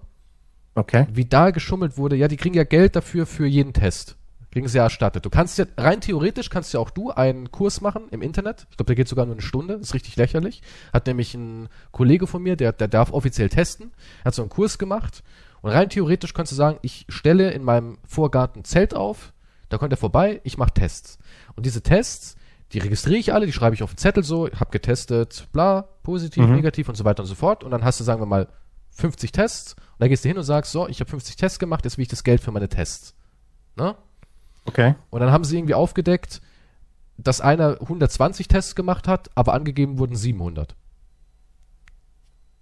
Okay. 0.76 1.06
wie 1.12 1.24
da 1.24 1.51
geschummelt 1.51 1.98
wurde, 1.98 2.16
ja, 2.16 2.26
die 2.26 2.36
kriegen 2.36 2.56
ja 2.56 2.64
Geld 2.64 2.97
dafür 2.97 3.26
für 3.26 3.47
jeden 3.47 3.72
Test. 3.72 4.16
Kriegen 4.51 4.66
sie 4.66 4.78
ja 4.78 4.82
erstattet. 4.85 5.24
Du 5.24 5.31
kannst 5.31 5.56
ja, 5.56 5.66
rein 5.76 6.01
theoretisch 6.01 6.51
kannst 6.51 6.74
ja 6.74 6.81
auch 6.81 6.90
du 6.90 7.10
einen 7.12 7.52
Kurs 7.52 7.81
machen 7.81 8.09
im 8.10 8.22
Internet. 8.22 8.66
Ich 8.72 8.76
glaube, 8.76 8.86
der 8.89 8.97
geht 8.97 9.06
sogar 9.06 9.24
nur 9.24 9.36
eine 9.36 9.43
Stunde. 9.43 9.74
Ist 9.74 9.94
richtig 9.94 10.16
lächerlich. 10.16 10.62
Hat 10.93 11.06
nämlich 11.06 11.32
ein 11.35 11.68
Kollege 11.93 12.26
von 12.26 12.43
mir, 12.43 12.56
der, 12.56 12.72
der 12.72 12.89
darf 12.89 13.12
offiziell 13.12 13.48
testen. 13.51 13.93
Hat 14.24 14.35
so 14.35 14.43
einen 14.43 14.48
Kurs 14.48 14.78
gemacht. 14.78 15.22
Und 15.65 15.70
rein 15.70 15.89
theoretisch 15.89 16.35
kannst 16.35 16.53
du 16.53 16.57
sagen, 16.57 16.78
ich 16.82 17.07
stelle 17.09 17.51
in 17.51 17.65
meinem 17.65 17.97
Vorgarten 18.07 18.61
ein 18.61 18.65
Zelt 18.65 18.95
auf. 18.95 19.32
Da 19.70 19.78
kommt 19.78 19.93
er 19.93 19.97
vorbei, 19.97 20.41
ich 20.45 20.59
mache 20.59 20.74
Tests. 20.74 21.19
Und 21.57 21.65
diese 21.65 21.82
Tests, 21.82 22.36
die 22.73 22.81
registriere 22.81 23.19
ich 23.19 23.32
alle, 23.32 23.47
die 23.47 23.53
schreibe 23.53 23.74
ich 23.74 23.82
auf 23.82 23.93
den 23.95 23.97
Zettel 23.97 24.23
so, 24.24 24.47
hab 24.51 24.70
getestet, 24.73 25.49
bla, 25.53 25.89
positiv, 26.03 26.45
Mhm. 26.47 26.57
negativ 26.57 26.91
und 26.91 26.97
so 26.97 27.07
weiter 27.07 27.23
und 27.23 27.28
so 27.28 27.35
fort. 27.35 27.65
Und 27.65 27.70
dann 27.70 27.82
hast 27.82 27.99
du, 27.99 28.05
sagen 28.05 28.20
wir 28.20 28.27
mal, 28.27 28.47
50 28.91 29.32
Tests 29.32 29.73
und 29.73 30.01
dann 30.01 30.11
gehst 30.11 30.24
du 30.24 30.28
hin 30.28 30.36
und 30.36 30.45
sagst, 30.45 30.70
so, 30.70 30.86
ich 30.86 31.01
habe 31.01 31.09
50 31.09 31.36
Tests 31.36 31.59
gemacht, 31.59 31.85
jetzt 31.86 31.97
will 31.97 32.03
ich 32.03 32.09
das 32.09 32.24
Geld 32.24 32.43
für 32.43 32.53
meine 32.53 32.69
Tests. 32.69 33.15
Ne? 33.77 33.97
Okay. 34.66 34.95
Und 35.09 35.20
dann 35.20 35.32
haben 35.32 35.45
sie 35.45 35.57
irgendwie 35.57 35.74
aufgedeckt, 35.74 36.43
dass 37.16 37.41
einer 37.41 37.81
120 37.81 38.49
Tests 38.49 38.74
gemacht 38.74 39.09
hat, 39.09 39.31
aber 39.35 39.55
angegeben 39.55 39.99
wurden 39.99 40.15
700. 40.15 40.77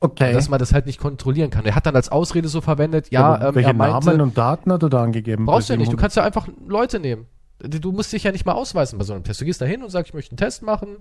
Okay. 0.05 0.33
Dass 0.33 0.49
man 0.49 0.59
das 0.59 0.75
halt 0.75 0.87
nicht 0.87 0.99
kontrollieren 0.99 1.51
kann. 1.51 1.65
Er 1.65 1.77
hat 1.77 1.87
dann 1.87 1.95
als 1.95 2.09
Ausrede 2.09 2.49
so 2.49 2.61
verwendet, 2.61 3.13
ja, 3.13 3.49
ähm, 3.49 3.55
welche 3.55 3.71
er 3.71 3.75
meinte, 3.75 4.09
Namen 4.09 4.21
und 4.21 4.37
Daten 4.37 4.73
hat 4.73 4.83
er 4.83 4.91
da 4.91 5.01
angegeben? 5.05 5.47
brauchst 5.47 5.69
du 5.69 5.75
ja 5.75 5.77
nicht, 5.77 5.93
du 5.93 5.97
700? 5.97 6.01
kannst 6.01 6.17
ja 6.17 6.25
einfach 6.25 6.49
Leute 6.67 6.99
nehmen. 6.99 7.27
Du 7.61 7.93
musst 7.93 8.13
dich 8.13 8.25
ja 8.25 8.33
nicht 8.33 8.45
mal 8.45 8.55
ausweisen 8.55 8.99
bei 8.99 9.05
so 9.05 9.13
einem 9.13 9.23
Test. 9.23 9.41
Du 9.41 9.45
gehst 9.45 9.61
da 9.61 9.65
hin 9.65 9.85
und 9.85 9.91
sagst, 9.91 10.11
ich 10.11 10.15
möchte 10.15 10.33
einen 10.33 10.39
Test 10.39 10.63
machen. 10.63 10.97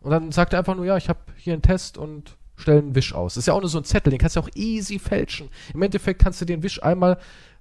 Und 0.00 0.10
dann 0.10 0.32
sagt 0.32 0.54
er 0.54 0.60
einfach 0.60 0.74
nur, 0.74 0.86
ja, 0.86 0.96
ich 0.96 1.10
habe 1.10 1.20
hier 1.36 1.52
einen 1.52 1.60
Test 1.60 1.98
und 1.98 2.38
stell 2.56 2.78
einen 2.78 2.94
Wisch 2.94 3.14
aus. 3.14 3.34
Das 3.34 3.42
ist 3.42 3.46
ja 3.48 3.52
auch 3.52 3.60
nur 3.60 3.68
so 3.68 3.76
ein 3.76 3.84
Zettel, 3.84 4.08
den 4.10 4.18
kannst 4.18 4.36
du 4.36 4.40
auch 4.40 4.48
easy 4.54 4.98
fälschen. 4.98 5.50
Im 5.74 5.82
Endeffekt 5.82 6.22
kannst 6.22 6.40
du 6.40 6.46
den 6.46 6.62
Wisch 6.62 6.82
einmal 6.82 7.18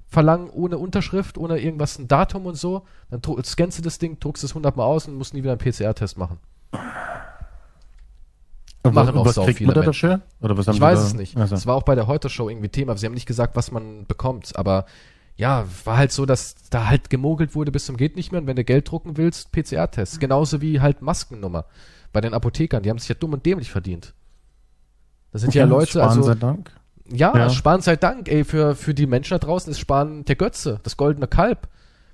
verlangen 0.08 0.49
ohne 0.49 0.78
Unterschrift, 0.78 1.38
ohne 1.38 1.60
irgendwas, 1.60 1.99
ein 1.99 2.08
Datum 2.08 2.45
und 2.45 2.56
so. 2.56 2.86
Dann 3.10 3.22
scannst 3.44 3.80
du 3.80 3.82
das 3.82 3.99
Ding, 3.99 4.18
druckst 4.18 4.45
es 4.45 4.52
100 4.52 4.78
Mal 4.78 4.86
aus 4.86 5.10
und 5.10 5.16
musst 5.16 5.34
nie 5.34 5.44
wieder 5.44 5.52
einen 5.52 5.60
PCR-Test 5.60 6.18
machen. 6.18 6.38
Machen 8.84 9.18
auch 9.18 9.26
was 9.26 9.36
kriegt 9.36 9.58
viele 9.60 9.68
man 9.68 9.76
da 9.76 9.82
Menschen. 9.82 10.10
dafür? 10.10 10.22
Oder 10.41 10.58
was 10.58 10.68
haben 10.68 10.76
Ich 10.76 10.82
weiß 10.82 10.99
da? 10.99 11.06
es 11.06 11.14
nicht. 11.14 11.38
Also. 11.38 11.56
Es 11.56 11.68
war 11.68 11.76
auch 11.76 11.84
bei 11.84 11.95
der 11.95 12.08
Heute-Show 12.08 12.49
irgendwie 12.49 12.70
Thema. 12.70 12.98
Sie 12.98 13.06
haben 13.06 13.14
nicht 13.14 13.28
gesagt, 13.28 13.56
was 13.56 13.72
man 13.72 14.06
bekommt, 14.08 14.56
aber 14.56 14.86
ja, 15.36 15.66
war 15.86 15.98
halt 15.98 16.12
so, 16.12 16.26
dass 16.26 16.56
da 16.70 16.88
halt 16.88 17.10
gemogelt 17.10 17.56
wurde 17.56 17.72
bis 17.72 17.86
zum 17.86 17.98
geht 17.98 18.16
nicht 18.16 18.32
mehr 18.32 18.41
und 18.41 18.48
wenn 18.48 18.56
du 18.56 18.64
Geld 18.64 18.90
drucken 18.90 19.18
willst, 19.18 19.52
PCR-Tests. 19.52 20.20
Genauso 20.20 20.62
wie 20.62 20.82
halt 20.82 21.02
Maskennummer 21.02 21.66
bei 22.12 22.22
den 22.22 22.34
Apothekern. 22.34 22.84
Die 22.84 22.90
haben 22.90 22.99
sich 22.99 23.10
ja 23.10 23.16
dumm 23.16 23.34
und 23.34 23.45
dämlich 23.45 23.72
verdient. 23.72 24.14
Das 25.32 25.41
sind 25.41 25.53
ja, 25.53 25.66
Leute, 25.66 25.91
Sparen 25.91 26.10
also 26.10 26.24
sei 26.24 26.36
Dank. 26.36 26.72
ja, 27.10 27.36
Ja. 27.36 27.49
Spahn 27.49 27.82
sei 27.82 27.95
Dank, 27.95 28.28
ey, 28.30 28.44
für, 28.44 28.76
für 28.76 28.94
die 28.94 29.08
Menschen 29.08 29.34
da 29.34 29.40
draußen 29.40 29.72
ist 29.72 29.80
Spahn 29.80 30.26
der 30.26 30.36
Götze, 30.36 30.80
das 30.84 30.98
goldene 30.98 31.28
Kalb. 31.28 31.68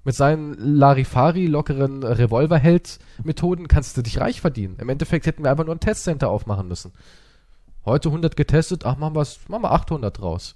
Mit 0.07 0.15
seinen 0.15 0.53
Larifari 0.77 1.47
lockeren 1.47 2.01
Revolverheld-Methoden 2.01 3.67
kannst 3.67 3.97
du 3.97 4.01
dich 4.01 4.21
reich 4.21 4.39
verdienen. 4.39 4.77
Im 4.79 4.88
Endeffekt 4.88 5.25
hätten 5.25 5.43
wir 5.43 5.51
einfach 5.51 5.65
nur 5.65 5.75
ein 5.75 5.81
Testcenter 5.81 6.29
aufmachen 6.29 6.69
müssen. 6.69 6.93
Heute 7.84 8.07
100 8.07 8.38
getestet, 8.38 8.85
ach, 8.85 8.95
machen, 8.95 9.15
wir's, 9.15 9.41
machen 9.49 9.63
wir 9.63 9.73
800 9.73 10.17
draus. 10.17 10.55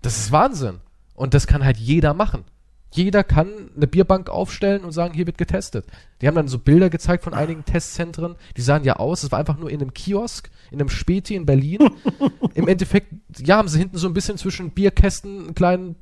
Das 0.00 0.16
ist 0.16 0.32
Wahnsinn. 0.32 0.80
Und 1.14 1.34
das 1.34 1.46
kann 1.46 1.62
halt 1.62 1.76
jeder 1.76 2.14
machen. 2.14 2.44
Jeder 2.90 3.22
kann 3.22 3.50
eine 3.76 3.86
Bierbank 3.86 4.30
aufstellen 4.30 4.82
und 4.82 4.92
sagen, 4.92 5.12
hier 5.12 5.26
wird 5.26 5.36
getestet. 5.36 5.84
Die 6.22 6.28
haben 6.28 6.36
dann 6.36 6.48
so 6.48 6.58
Bilder 6.58 6.88
gezeigt 6.88 7.22
von 7.22 7.34
einigen 7.34 7.66
Testzentren, 7.66 8.36
die 8.56 8.62
sahen 8.62 8.84
ja 8.84 8.96
aus, 8.96 9.24
es 9.24 9.30
war 9.30 9.38
einfach 9.38 9.58
nur 9.58 9.68
in 9.68 9.82
einem 9.82 9.92
Kiosk, 9.92 10.50
in 10.70 10.80
einem 10.80 10.88
Späti 10.88 11.34
in 11.34 11.44
Berlin. 11.44 11.90
Im 12.54 12.66
Endeffekt, 12.66 13.12
ja, 13.36 13.58
haben 13.58 13.68
sie 13.68 13.78
hinten 13.78 13.98
so 13.98 14.06
ein 14.06 14.14
bisschen 14.14 14.38
zwischen 14.38 14.70
Bierkästen 14.70 15.38
einen 15.38 15.54
kleinen, 15.54 15.96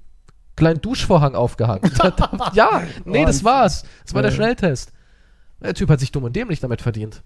kleinen 0.60 0.80
Duschvorhang 0.80 1.34
aufgehangen. 1.34 1.82
Ja, 2.54 2.82
nee, 3.04 3.24
das 3.24 3.42
war's. 3.42 3.84
Das 4.04 4.14
war 4.14 4.22
der 4.22 4.30
Ja. 4.30 4.36
Schnelltest. 4.36 4.92
Der 5.60 5.74
Typ 5.74 5.90
hat 5.90 5.98
sich 6.00 6.12
dumm 6.12 6.24
und 6.24 6.36
dämlich 6.36 6.60
damit 6.60 6.80
verdient. 6.80 7.22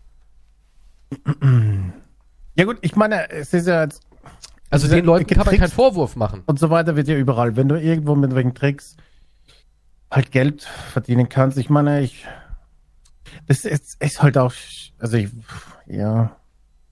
Ja 2.56 2.64
gut, 2.64 2.78
ich 2.80 2.96
meine, 2.96 3.30
es 3.30 3.52
ist 3.52 3.66
ja 3.66 3.82
jetzt 3.82 4.02
Also 4.70 4.88
den 4.88 5.04
Leuten 5.04 5.26
kann 5.26 5.44
man 5.46 5.56
keinen 5.56 5.70
Vorwurf 5.70 6.16
machen. 6.16 6.42
und 6.46 6.58
so 6.58 6.70
weiter 6.70 6.96
wird 6.96 7.08
ja 7.08 7.16
überall. 7.16 7.56
Wenn 7.56 7.68
du 7.68 7.80
irgendwo 7.80 8.14
mit 8.14 8.34
wegen 8.34 8.54
Tricks 8.54 8.96
halt 10.10 10.30
Geld 10.30 10.62
verdienen 10.92 11.28
kannst, 11.28 11.58
ich 11.58 11.70
meine, 11.70 12.00
ich 12.00 12.26
das 13.46 13.64
ist, 13.64 14.00
ist 14.02 14.22
halt 14.22 14.38
auch, 14.38 14.52
also 14.98 15.16
ich, 15.16 15.28
ja, 15.86 16.36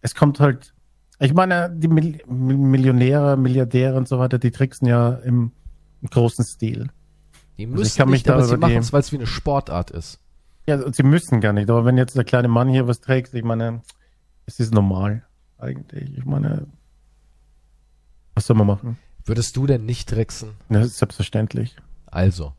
es 0.01 0.15
kommt 0.15 0.41
halt, 0.41 0.75
ich 1.21 1.33
meine, 1.35 1.71
die 1.71 1.87
Mil 1.89 2.19
Millionäre, 2.27 3.37
Milliardäre 3.37 3.97
und 3.97 4.09
so 4.09 4.19
weiter, 4.19 4.39
die 4.39 4.51
tricksen 4.51 4.89
ja 4.89 5.11
im, 5.25 5.53
im 6.03 6.09
großen 6.09 6.45
Stil. 6.45 6.89
Die 7.59 7.65
Also 7.65 7.75
ich 7.75 7.79
müssen 7.81 7.97
kann 7.99 8.09
mich 8.11 8.19
nicht, 8.21 8.29
da 8.29 8.35
aber 8.35 8.45
sie 8.45 8.57
machen 8.57 8.77
es, 8.77 8.93
weil 8.93 9.01
es 9.01 9.13
wie 9.13 9.17
eine 9.17 9.27
Sportart 9.27 9.91
ist. 9.91 10.19
Ja, 10.67 10.77
und 10.81 10.95
sie 10.95 11.03
müssen 11.03 11.41
gar 11.41 11.53
nicht, 11.53 11.69
aber 11.71 11.85
wenn 11.85 11.97
jetzt 11.99 12.17
der 12.17 12.25
kleine 12.25 12.49
Mann 12.49 12.69
hier 12.69 12.87
was 12.87 13.01
trägt, 13.01 13.35
ich 13.35 13.45
meine, 13.45 13.83
es 14.47 14.61
ist 14.61 14.73
normal 14.75 15.25
eigentlich. 15.59 16.17
Ich 16.19 16.25
meine, 16.25 16.67
was 18.35 18.47
soll 18.47 18.57
man 18.57 18.67
machen? 18.67 18.99
Würdest 19.25 19.57
du 19.57 19.67
denn 19.67 19.85
nicht 19.87 20.09
tricksen? 20.09 20.51
Ja, 20.69 20.79
das 20.81 20.89
ist 20.89 20.99
selbstverständlich. 20.99 21.77
Also. 22.07 22.53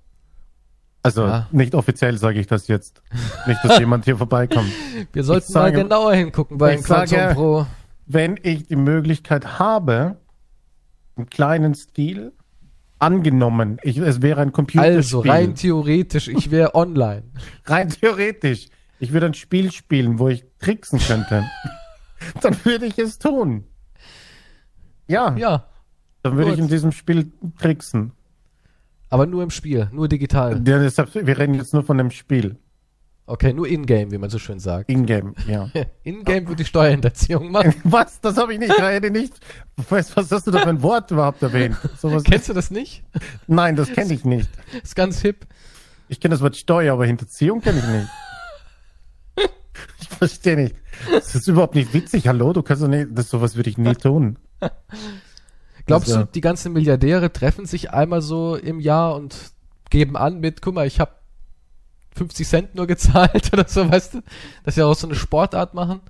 Also 1.01 1.25
Ja. 1.25 1.47
nicht 1.51 1.75
offiziell 1.75 2.17
sage 2.17 2.39
ich 2.39 2.47
das 2.47 2.67
jetzt. 2.67 3.01
Nicht, 3.47 3.59
dass 3.63 3.79
jemand 3.79 4.05
hier 4.05 4.15
vorbeikommt. 4.17 4.71
Wir 5.11 5.23
sollten 5.23 5.51
sage- 5.51 5.75
mal 5.77 5.83
genauer 5.83 6.13
hingucken 6.13 6.57
bei 6.57 6.77
Quantum 6.77 7.33
Pro. 7.33 7.65
Wenn 8.05 8.39
ich 8.41 8.67
die 8.67 8.75
Möglichkeit 8.77 9.59
habe, 9.59 10.17
im 11.17 11.29
kleinen 11.29 11.73
Stil, 11.75 12.31
angenommen, 13.03 13.77
ich, 13.83 13.97
es 13.97 14.21
wäre 14.21 14.41
ein 14.41 14.51
Computerspiel. 14.51 14.95
Also 14.95 15.19
rein 15.21 15.55
theoretisch, 15.55 16.27
ich 16.27 16.51
wäre 16.51 16.75
online. 16.75 17.23
rein 17.65 17.89
theoretisch, 17.89 18.67
ich 18.99 19.11
würde 19.13 19.27
ein 19.27 19.33
Spiel 19.33 19.71
spielen, 19.71 20.19
wo 20.19 20.29
ich 20.29 20.45
tricksen 20.59 20.99
könnte, 20.99 21.43
dann 22.41 22.55
würde 22.63 22.85
ich 22.85 22.97
es 22.97 23.19
tun. 23.19 23.65
Ja, 25.07 25.35
Ja, 25.35 25.67
dann 26.21 26.37
würde 26.37 26.53
ich 26.53 26.59
in 26.59 26.69
diesem 26.69 26.91
Spiel 26.91 27.31
tricksen. 27.59 28.13
aber 29.09 29.25
nur 29.25 29.43
im 29.43 29.49
Spiel, 29.49 29.89
nur 29.91 30.07
digital. 30.07 30.53
Ja, 30.65 30.79
deshalb, 30.79 31.13
wir 31.13 31.37
reden 31.37 31.55
jetzt 31.55 31.73
nur 31.73 31.83
von 31.83 31.97
dem 31.97 32.09
Spiel. 32.09 32.57
Okay, 33.25 33.53
nur 33.53 33.67
in-game, 33.67 34.11
wie 34.11 34.17
man 34.17 34.29
so 34.29 34.37
schön 34.37 34.59
sagt. 34.59 34.89
In-game, 34.89 35.33
ja. 35.47 35.69
In-game 36.03 36.47
würde 36.47 36.61
ich 36.63 36.67
Steuerhinterziehung 36.67 37.51
machen. 37.51 37.73
Was? 37.85 38.19
Das 38.19 38.35
habe 38.37 38.53
ich 38.53 38.59
nicht. 38.59 38.73
Ich 38.75 38.81
hätte 38.81 39.11
nicht. 39.11 39.33
Was, 39.89 40.15
was 40.17 40.29
hast 40.29 40.45
du 40.47 40.51
da 40.51 40.59
für 40.59 40.69
ein 40.69 40.81
Wort 40.81 41.09
überhaupt 41.11 41.41
erwähnt? 41.41 41.77
Sowas, 41.97 42.23
Kennst 42.23 42.49
du 42.49 42.53
das 42.53 42.69
nicht? 42.69 43.03
nein, 43.47 43.75
das 43.77 43.89
kenne 43.93 44.13
ich 44.13 44.25
nicht. 44.25 44.49
Ist 44.83 44.95
ganz 44.95 45.21
hip. 45.21 45.47
Ich 46.09 46.19
kenne 46.19 46.33
das 46.33 46.41
Wort 46.41 46.57
Steuer, 46.57 46.93
aber 46.93 47.05
Hinterziehung 47.05 47.61
kenne 47.61 47.79
ich 47.79 47.87
nicht. 47.87 48.07
Ich 50.01 50.09
verstehe 50.09 50.55
nicht. 50.57 50.75
Das 51.09 51.33
ist 51.33 51.47
überhaupt 51.47 51.75
nicht 51.75 51.93
witzig. 51.93 52.27
Hallo, 52.27 52.53
du 52.53 52.61
kannst 52.61 52.83
doch 52.83 52.87
nicht. 52.87 53.07
Das 53.11 53.29
sowas 53.29 53.55
würde 53.55 53.69
ich 53.69 53.77
nie 53.77 53.95
tun. 53.95 54.37
Glaubst 55.85 56.09
Also- 56.09 56.25
du, 56.25 56.31
die 56.31 56.41
ganzen 56.41 56.73
Milliardäre 56.73 57.31
treffen 57.33 57.65
sich 57.65 57.91
einmal 57.91 58.21
so 58.21 58.55
im 58.55 58.79
Jahr 58.79 59.15
und 59.15 59.35
geben 59.89 60.15
an 60.17 60.39
mit, 60.39 60.61
guck 60.61 60.75
mal, 60.75 60.85
ich 60.87 60.99
habe 60.99 61.11
50 62.15 62.47
Cent 62.47 62.75
nur 62.75 62.87
gezahlt 62.87 63.49
oder 63.53 63.67
so, 63.67 63.89
weißt 63.89 64.15
du? 64.15 64.21
Dass 64.63 64.75
sie 64.75 64.83
auch 64.83 64.95
so 64.95 65.07
eine 65.07 65.15
Sportart 65.15 65.73
machen. 65.73 66.01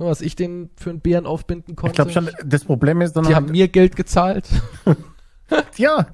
Was 0.00 0.20
ich 0.20 0.36
denen 0.36 0.70
für 0.76 0.90
einen 0.90 1.00
Bären 1.00 1.26
aufbinden 1.26 1.72
Ich 1.72 1.76
konnte. 1.76 1.96
glaube 1.96 2.12
schon, 2.12 2.30
das 2.44 2.64
Problem 2.64 3.00
ist 3.00 3.14
dann 3.14 3.24
die 3.24 3.34
halt, 3.34 3.36
haben 3.46 3.50
mir 3.50 3.66
Geld 3.66 3.96
gezahlt. 3.96 4.48
ja. 5.76 6.06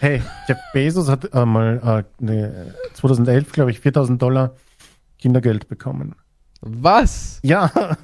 Hey, 0.00 0.22
Jeff 0.46 0.58
Bezos 0.74 1.08
hat 1.08 1.32
äh, 1.32 1.46
mal 1.46 2.04
äh, 2.20 2.22
ne, 2.22 2.74
2011, 2.92 3.52
glaube 3.52 3.70
ich, 3.70 3.80
4000 3.80 4.20
Dollar 4.20 4.54
Kindergeld 5.18 5.68
bekommen. 5.68 6.14
Was? 6.60 7.40
Ja, 7.42 7.70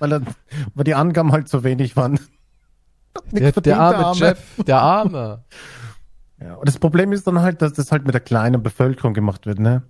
weil, 0.00 0.12
er, 0.14 0.22
weil 0.74 0.84
die 0.84 0.94
Angaben 0.94 1.30
halt 1.30 1.48
so 1.48 1.62
wenig 1.62 1.96
waren. 1.96 2.18
Der, 3.32 3.42
Nichts 3.42 3.52
verdient, 3.52 3.66
der 3.66 3.80
arme 3.80 4.16
Jeff, 4.16 4.42
der 4.66 4.80
Arme. 4.80 5.44
Ja, 6.40 6.54
und 6.54 6.66
das 6.68 6.78
Problem 6.78 7.12
ist 7.12 7.26
dann 7.26 7.40
halt, 7.40 7.60
dass 7.62 7.72
das 7.74 7.92
halt 7.92 8.04
mit 8.04 8.14
der 8.14 8.20
kleinen 8.20 8.62
Bevölkerung 8.62 9.14
gemacht 9.14 9.46
wird, 9.46 9.58
ne? 9.58 9.82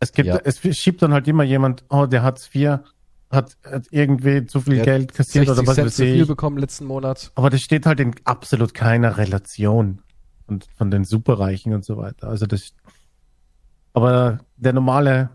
Es 0.00 0.12
gibt, 0.12 0.28
Ja. 0.28 0.38
es 0.44 0.60
schiebt 0.76 1.02
dann 1.02 1.12
halt 1.12 1.26
immer 1.28 1.44
jemand, 1.44 1.84
oh, 1.88 2.06
der 2.06 2.22
hat 2.22 2.40
vier, 2.40 2.84
hat, 3.30 3.56
hat 3.64 3.86
irgendwie 3.90 4.44
zu 4.46 4.60
viel 4.60 4.76
Der 4.76 4.84
Geld 4.84 5.14
kassiert 5.14 5.46
60 5.46 5.50
oder 5.58 5.66
was 5.66 5.74
Cent 5.76 5.86
weiß 5.86 5.96
zu 5.96 6.02
viel 6.04 6.20
ich. 6.22 6.28
bekommen 6.28 6.58
letzten 6.58 6.84
Monat. 6.86 7.32
Aber 7.34 7.50
das 7.50 7.60
steht 7.60 7.86
halt 7.86 8.00
in 8.00 8.14
absolut 8.24 8.74
keiner 8.74 9.16
Relation 9.16 10.02
von, 10.46 10.60
von 10.76 10.90
den 10.90 11.04
Superreichen 11.04 11.72
und 11.72 11.84
so 11.84 11.96
weiter. 11.96 12.28
Also 12.28 12.46
das, 12.46 12.74
aber 13.92 14.40
der 14.56 14.72
normale 14.72 15.30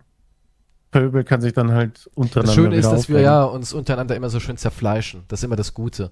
Pöbel 0.91 1.23
kann 1.23 1.41
sich 1.41 1.53
dann 1.53 1.71
halt 1.71 2.09
untereinander 2.15 2.47
Das 2.47 2.55
Schöne 2.55 2.75
ist, 2.75 2.89
dass 2.89 3.09
wir 3.09 3.21
ja 3.21 3.43
uns 3.43 3.73
untereinander 3.73 4.15
immer 4.15 4.29
so 4.29 4.39
schön 4.39 4.57
zerfleischen. 4.57 5.23
Das 5.27 5.39
ist 5.39 5.43
immer 5.43 5.55
das 5.55 5.73
Gute. 5.73 6.11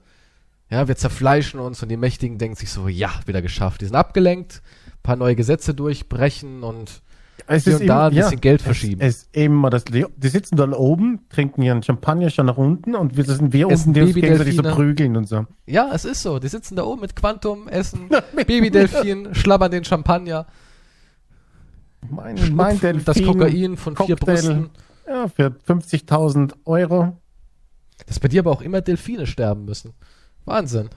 Ja, 0.69 0.87
wir 0.87 0.95
zerfleischen 0.97 1.59
uns 1.59 1.81
und 1.81 1.89
die 1.89 1.97
Mächtigen 1.97 2.37
denken 2.37 2.55
sich 2.57 2.69
so, 2.71 2.87
ja, 2.87 3.09
wieder 3.25 3.41
geschafft. 3.41 3.81
Die 3.81 3.85
sind 3.85 3.95
abgelenkt, 3.95 4.61
paar 5.01 5.15
neue 5.15 5.35
Gesetze 5.35 5.73
durchbrechen 5.73 6.63
und 6.63 7.01
Es 7.45 7.67
ist 7.67 7.81
und 7.81 7.87
da 7.87 8.07
eben- 8.07 8.17
ein 8.17 8.21
bisschen 8.23 8.41
Geld 8.41 8.61
verschieben. 8.61 8.99
Es 9.01 9.17
ist 9.23 9.29
immer 9.35 9.69
das, 9.69 9.85
die 9.85 10.05
sitzen 10.27 10.55
dann 10.55 10.73
oben, 10.73 11.19
trinken 11.29 11.61
ihren 11.61 11.83
Champagner 11.83 12.29
schon 12.29 12.47
nach 12.47 12.57
unten 12.57 12.95
und 12.95 13.15
wir 13.15 13.23
sind 13.25 13.53
wir 13.53 13.69
Essen 13.69 13.89
unten, 13.89 13.93
die 13.93 14.01
uns 14.01 14.15
gegenseitig 14.15 14.55
so 14.55 14.61
Babydelfine. 14.63 14.75
prügeln 14.75 15.17
und 15.17 15.27
so. 15.29 15.45
ja, 15.65 15.89
es 15.93 16.03
ist 16.05 16.21
so. 16.23 16.39
Die 16.39 16.47
sitzen 16.47 16.75
da 16.75 16.83
oben 16.83 17.01
mit 17.01 17.15
Quantum, 17.15 17.67
essen 17.67 18.09
Babydelfin, 18.35 19.35
schlabbern 19.35 19.71
den 19.71 19.83
Champagner, 19.85 20.47
Mein, 22.09 22.35
mein 22.55 22.79
Delfin, 22.79 23.05
das 23.05 23.21
Kokain 23.21 23.77
von 23.77 23.95
vier 23.95 24.15
Cocktail. 24.15 24.33
Brüsten. 24.33 24.69
Ja, 25.07 25.27
für 25.27 25.55
50.000 25.67 26.53
Euro. 26.65 27.17
Dass 28.07 28.19
bei 28.19 28.27
dir 28.27 28.41
aber 28.41 28.51
auch 28.51 28.61
immer 28.61 28.81
Delfine 28.81 29.25
sterben 29.25 29.65
müssen. 29.65 29.93
Wahnsinn. 30.45 30.89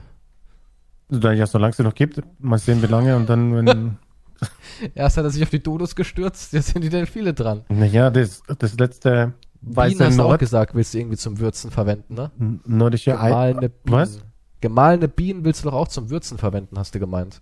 Da, 1.09 1.31
ja, 1.33 1.45
solange 1.47 1.71
es 1.71 1.77
sie 1.77 1.83
noch 1.83 1.95
gibt, 1.95 2.21
mal 2.39 2.57
sehen, 2.57 2.81
wie 2.81 2.87
lange 2.87 3.15
und 3.15 3.29
dann, 3.29 3.55
wenn, 3.55 3.97
Erst 4.95 5.17
hat 5.17 5.23
er 5.25 5.29
sich 5.29 5.43
auf 5.43 5.49
die 5.49 5.61
Dodos 5.61 5.95
gestürzt, 5.95 6.53
jetzt 6.53 6.69
sind 6.69 6.81
die 6.81 6.89
Delfine 6.89 7.33
dran. 7.33 7.63
naja, 7.69 8.09
das, 8.09 8.41
das 8.57 8.77
letzte 8.77 9.33
Bienen 9.61 9.75
weiße 9.75 10.05
hast 10.05 10.17
du 10.17 10.23
auch 10.23 10.29
Nord, 10.29 10.39
gesagt, 10.39 10.75
willst 10.75 10.93
du 10.93 10.99
irgendwie 10.99 11.17
zum 11.17 11.39
Würzen 11.39 11.71
verwenden, 11.71 12.15
ne? 12.15 12.31
nordische 12.65 13.19
Ei. 13.19 13.29
Gemahlene 13.29 13.69
Bienen. 13.69 13.97
Was? 13.99 14.19
Gemahlene 14.59 15.07
Bienen 15.07 15.43
willst 15.45 15.63
du 15.63 15.69
doch 15.69 15.77
auch 15.77 15.87
zum 15.87 16.09
Würzen 16.09 16.37
verwenden, 16.37 16.77
hast 16.77 16.95
du 16.95 16.99
gemeint. 16.99 17.41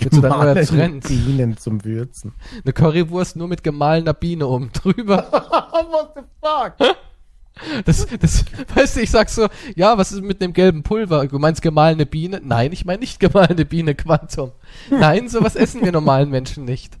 Zu 0.00 0.08
deinem 0.08 0.20
neuen 0.20 0.54
Gemahlene 0.54 0.66
Trend. 0.66 1.08
Bienen 1.08 1.56
zum 1.58 1.84
Würzen. 1.84 2.32
Eine 2.64 2.72
Currywurst 2.72 3.36
nur 3.36 3.48
mit 3.48 3.62
gemahlener 3.62 4.14
Biene 4.14 4.46
oben 4.46 4.70
drüber. 4.72 5.18
What 5.30 6.14
the 6.16 6.22
fuck? 6.40 6.96
Das, 7.84 8.06
das, 8.20 8.44
weißt 8.74 8.96
du, 8.96 9.00
ich 9.00 9.10
sag 9.10 9.28
so, 9.28 9.48
ja, 9.76 9.98
was 9.98 10.12
ist 10.12 10.22
mit 10.22 10.40
dem 10.40 10.52
gelben 10.52 10.82
Pulver? 10.82 11.26
Du 11.26 11.38
meinst 11.38 11.62
gemahlene 11.62 12.06
Biene? 12.06 12.40
Nein, 12.42 12.72
ich 12.72 12.84
meine 12.84 13.00
nicht 13.00 13.20
gemahlene 13.20 13.64
Biene, 13.64 13.94
Quantum. 13.94 14.52
Nein, 14.90 15.28
sowas 15.28 15.54
essen 15.54 15.82
wir 15.84 15.92
normalen 15.92 16.30
Menschen 16.30 16.64
nicht. 16.64 16.98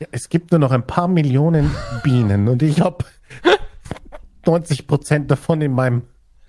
Ja, 0.00 0.08
es 0.10 0.28
gibt 0.28 0.50
nur 0.50 0.58
noch 0.58 0.72
ein 0.72 0.86
paar 0.86 1.08
Millionen 1.08 1.70
Bienen 2.02 2.48
und 2.48 2.62
ich 2.62 2.80
habe 2.80 3.04
90 4.44 4.86
Prozent 4.86 5.30
davon 5.30 5.60
in 5.62 5.72
meinem, 5.72 6.02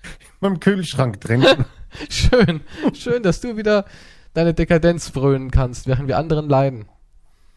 in 0.04 0.36
meinem 0.40 0.60
Kühlschrank 0.60 1.20
drin. 1.20 1.44
Schön, 2.10 2.60
schön, 2.92 3.22
dass 3.22 3.40
du 3.40 3.56
wieder 3.56 3.86
deine 4.34 4.52
Dekadenz 4.52 5.08
frönen 5.08 5.50
kannst, 5.50 5.86
während 5.86 6.06
wir 6.06 6.18
anderen 6.18 6.46
leiden. 6.46 6.84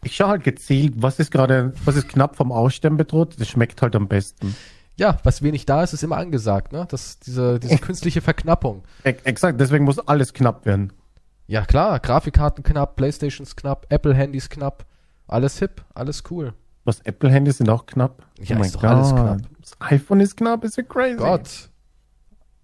Ich 0.04 0.16
schaue 0.16 0.30
halt 0.30 0.46
gezielt, 0.46 0.94
was 0.96 1.20
ist 1.20 1.32
gerade, 1.32 1.74
was 1.84 1.98
ist 1.98 2.08
knapp 2.08 2.38
vom 2.38 2.54
Aussterben 2.54 2.98
bedroht. 2.98 3.36
Das 3.38 3.50
schmeckt 3.50 3.82
halt 3.82 3.96
am 3.96 4.08
besten. 4.08 4.56
Ja, 5.02 5.18
was 5.24 5.42
wenig 5.42 5.66
da 5.66 5.82
ist, 5.82 5.94
ist 5.94 6.04
immer 6.04 6.18
angesagt, 6.18 6.74
ne? 6.74 6.86
Das, 6.88 7.18
diese, 7.18 7.60
diese 7.60 7.80
künstliche 7.80 8.22
Verknappung. 8.22 8.84
Exakt, 9.04 9.60
deswegen 9.60 9.84
muss 9.84 9.98
alles 9.98 10.32
knapp 10.32 10.64
werden. 10.68 10.94
Ja, 11.48 11.66
klar, 11.66 12.00
Grafikkarten 12.00 12.64
knapp, 12.64 12.98
Playstations 12.98 13.56
knapp, 13.56 13.88
Apple-Handys 13.90 14.48
knapp. 14.52 14.86
Alles 15.28 15.58
hip, 15.58 15.84
alles 15.96 16.22
cool. 16.30 16.54
Was 16.86 17.00
Apple-Handys 17.02 17.58
sind 17.58 17.68
auch 17.72 17.88
knapp. 17.88 18.22
Oh 18.40 18.44
Ja, 18.44 18.60
ist 18.60 18.76
doch 18.76 18.84
alles 18.84 19.10
knapp. 19.10 19.40
Das 19.60 19.72
iPhone 19.80 20.20
ist 20.20 20.38
knapp, 20.38 20.64
ist 20.64 20.78
ja 20.78 20.84
crazy. 20.84 21.18
Gott. 21.18 21.72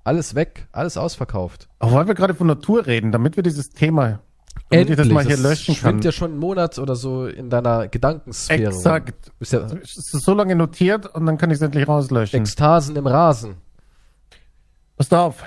Alles 0.04 0.36
weg, 0.36 0.68
alles 0.72 0.96
ausverkauft. 0.96 1.68
Aber 1.80 1.94
weil 1.94 2.08
wir 2.08 2.14
gerade 2.14 2.36
von 2.36 2.46
Natur 2.46 2.86
reden, 2.86 3.12
damit 3.12 3.36
wir 3.36 3.42
dieses 3.42 3.72
Thema, 3.72 4.20
damit 4.69 4.89
ich 4.89 4.95
das 4.95 5.07
mal 5.07 5.26
hier 5.26 5.38
löschen 5.38 5.76
kann. 5.76 5.91
schwimmt 5.91 6.06
ja 6.06 6.11
schon 6.11 6.31
einen 6.31 6.39
Monat 6.39 6.77
oder 6.80 6.95
so 6.95 7.27
in 7.27 7.49
deiner 7.49 7.88
Gedankensphäre. 7.88 8.68
Exakt. 8.68 9.31
Bist 9.39 9.53
ja 9.53 9.65
Es 9.65 9.98
ist 9.98 10.11
so 10.11 10.34
lange 10.34 10.56
notiert 10.56 11.06
und 11.15 11.26
dann 11.26 11.38
kann 11.38 11.52
ich 11.52 11.56
es 11.56 11.61
endlich 11.61 11.88
rauslöschen. 11.88 12.41
Ekstasen 12.41 12.95
im 12.95 13.07
Rasen. 13.07 13.56
Passt 14.98 15.14
auf. 15.14 15.44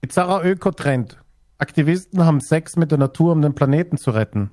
Bizarrer 0.00 0.44
Ökotrend. 0.44 1.18
Aktivisten 1.58 2.24
haben 2.24 2.40
Sex 2.40 2.76
mit 2.76 2.90
der 2.90 2.98
Natur, 2.98 3.32
um 3.32 3.42
den 3.42 3.54
Planeten 3.54 3.96
zu 3.96 4.10
retten. 4.10 4.50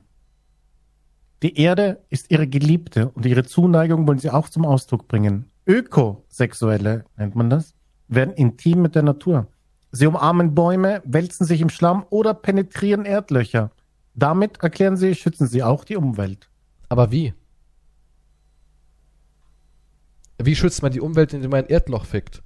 Die 1.41 1.57
Erde 1.57 2.03
ist 2.09 2.29
ihre 2.29 2.47
Geliebte 2.47 3.09
und 3.09 3.25
ihre 3.25 3.43
Zuneigung 3.43 4.07
wollen 4.07 4.19
sie 4.19 4.29
auch 4.29 4.47
zum 4.49 4.65
Ausdruck 4.65 5.07
bringen. 5.07 5.49
Ökosexuelle, 5.65 7.05
nennt 7.17 7.35
man 7.35 7.49
das, 7.49 7.73
werden 8.07 8.33
intim 8.33 8.81
mit 8.81 8.93
der 8.93 9.03
Natur. 9.03 9.47
Sie 9.91 10.07
umarmen 10.07 10.55
Bäume, 10.55 11.01
wälzen 11.05 11.45
sich 11.45 11.61
im 11.61 11.69
Schlamm 11.69 12.05
oder 12.09 12.33
penetrieren 12.33 13.05
Erdlöcher. 13.05 13.71
Damit, 14.13 14.61
erklären 14.63 14.97
sie, 14.97 15.15
schützen 15.15 15.47
sie 15.47 15.63
auch 15.63 15.83
die 15.83 15.97
Umwelt. 15.97 16.49
Aber 16.89 17.11
wie? 17.11 17.33
Wie 20.41 20.55
schützt 20.55 20.81
man 20.81 20.91
die 20.91 21.01
Umwelt, 21.01 21.33
indem 21.33 21.51
man 21.51 21.63
ein 21.63 21.69
Erdloch 21.69 22.05
fickt? 22.05 22.41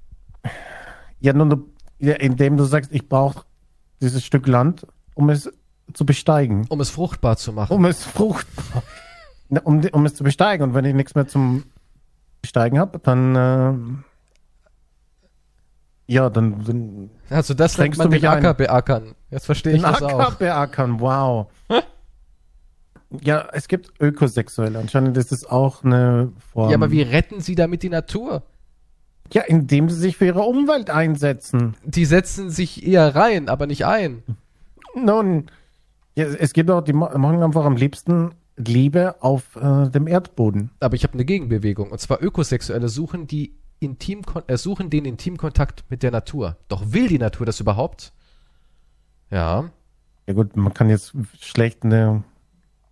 Ja, 1.19 1.33
du- 1.33 1.69
ja, 1.99 2.13
indem 2.15 2.57
du 2.57 2.65
sagst, 2.65 2.91
ich 2.91 3.07
brauche 3.07 3.45
dieses 4.01 4.25
Stück 4.25 4.47
Land, 4.47 4.85
um 5.13 5.29
es 5.29 5.49
zu 5.93 6.05
besteigen. 6.05 6.65
Um 6.69 6.81
es 6.81 6.89
fruchtbar 6.89 7.37
zu 7.37 7.53
machen. 7.53 7.73
Um 7.73 7.85
es 7.85 8.03
fruchtbar, 8.03 8.83
um, 9.63 9.81
um 9.91 10.05
es 10.05 10.15
zu 10.15 10.23
besteigen. 10.23 10.63
Und 10.63 10.73
wenn 10.73 10.85
ich 10.85 10.93
nichts 10.93 11.15
mehr 11.15 11.27
zum 11.27 11.63
Besteigen 12.41 12.79
habe, 12.79 12.99
dann, 12.99 13.35
äh, 13.35 13.73
ja, 16.07 16.29
dann, 16.29 16.63
dann 16.65 17.09
also 17.29 17.53
das 17.53 17.77
nennt 17.77 17.95
Schränkst 17.95 17.97
man 17.99 18.07
du 18.07 18.11
mich 18.13 18.21
den 18.21 18.29
Acker 18.29 18.49
ein? 18.51 18.55
beackern. 18.57 19.15
Jetzt 19.31 19.45
verstehe 19.45 19.73
ich 19.73 19.81
den 19.81 19.91
das 19.91 20.01
Acker 20.01 20.27
auch. 20.29 20.33
beackern. 20.35 20.99
Wow. 20.99 21.47
ja, 23.21 23.47
es 23.53 23.67
gibt 23.67 23.91
Ökosexuelle. 24.01 24.79
Anscheinend 24.79 25.17
ist 25.17 25.31
es 25.31 25.45
auch 25.45 25.83
eine 25.83 26.31
Form. 26.51 26.69
Ja, 26.69 26.75
aber 26.77 26.91
wie 26.91 27.01
retten 27.01 27.39
sie 27.41 27.55
damit 27.55 27.83
die 27.83 27.89
Natur? 27.89 28.43
Ja, 29.31 29.41
indem 29.43 29.89
sie 29.89 29.99
sich 29.99 30.17
für 30.17 30.25
ihre 30.25 30.41
Umwelt 30.41 30.89
einsetzen. 30.89 31.75
Die 31.83 32.05
setzen 32.05 32.49
sich 32.49 32.85
eher 32.85 33.15
rein, 33.15 33.49
aber 33.49 33.65
nicht 33.65 33.85
ein. 33.85 34.21
Nun, 34.95 35.47
ja, 36.15 36.25
es 36.25 36.53
gibt 36.53 36.69
auch, 36.69 36.81
die 36.81 36.93
ma- 36.93 37.17
machen 37.17 37.41
einfach 37.41 37.65
am 37.65 37.75
liebsten 37.75 38.31
Liebe 38.55 39.15
auf 39.21 39.55
äh, 39.55 39.89
dem 39.89 40.07
Erdboden. 40.07 40.69
Aber 40.79 40.95
ich 40.95 41.03
habe 41.03 41.13
eine 41.15 41.25
Gegenbewegung. 41.25 41.89
Und 41.91 41.99
zwar 41.99 42.21
Ökosexuelle 42.21 42.87
suchen 42.87 43.25
die 43.27 43.55
Intim 43.79 44.21
äh, 44.47 44.57
suchen 44.57 44.89
den 44.89 45.05
Intimkontakt 45.05 45.83
mit 45.89 46.03
der 46.03 46.11
Natur. 46.11 46.57
Doch 46.67 46.93
will 46.93 47.07
die 47.07 47.19
Natur 47.19 47.45
das 47.45 47.59
überhaupt? 47.59 48.13
Ja. 49.29 49.69
Ja 50.27 50.33
gut, 50.33 50.55
man 50.55 50.73
kann 50.73 50.89
jetzt 50.89 51.13
schlecht 51.39 51.83
eine 51.83 52.23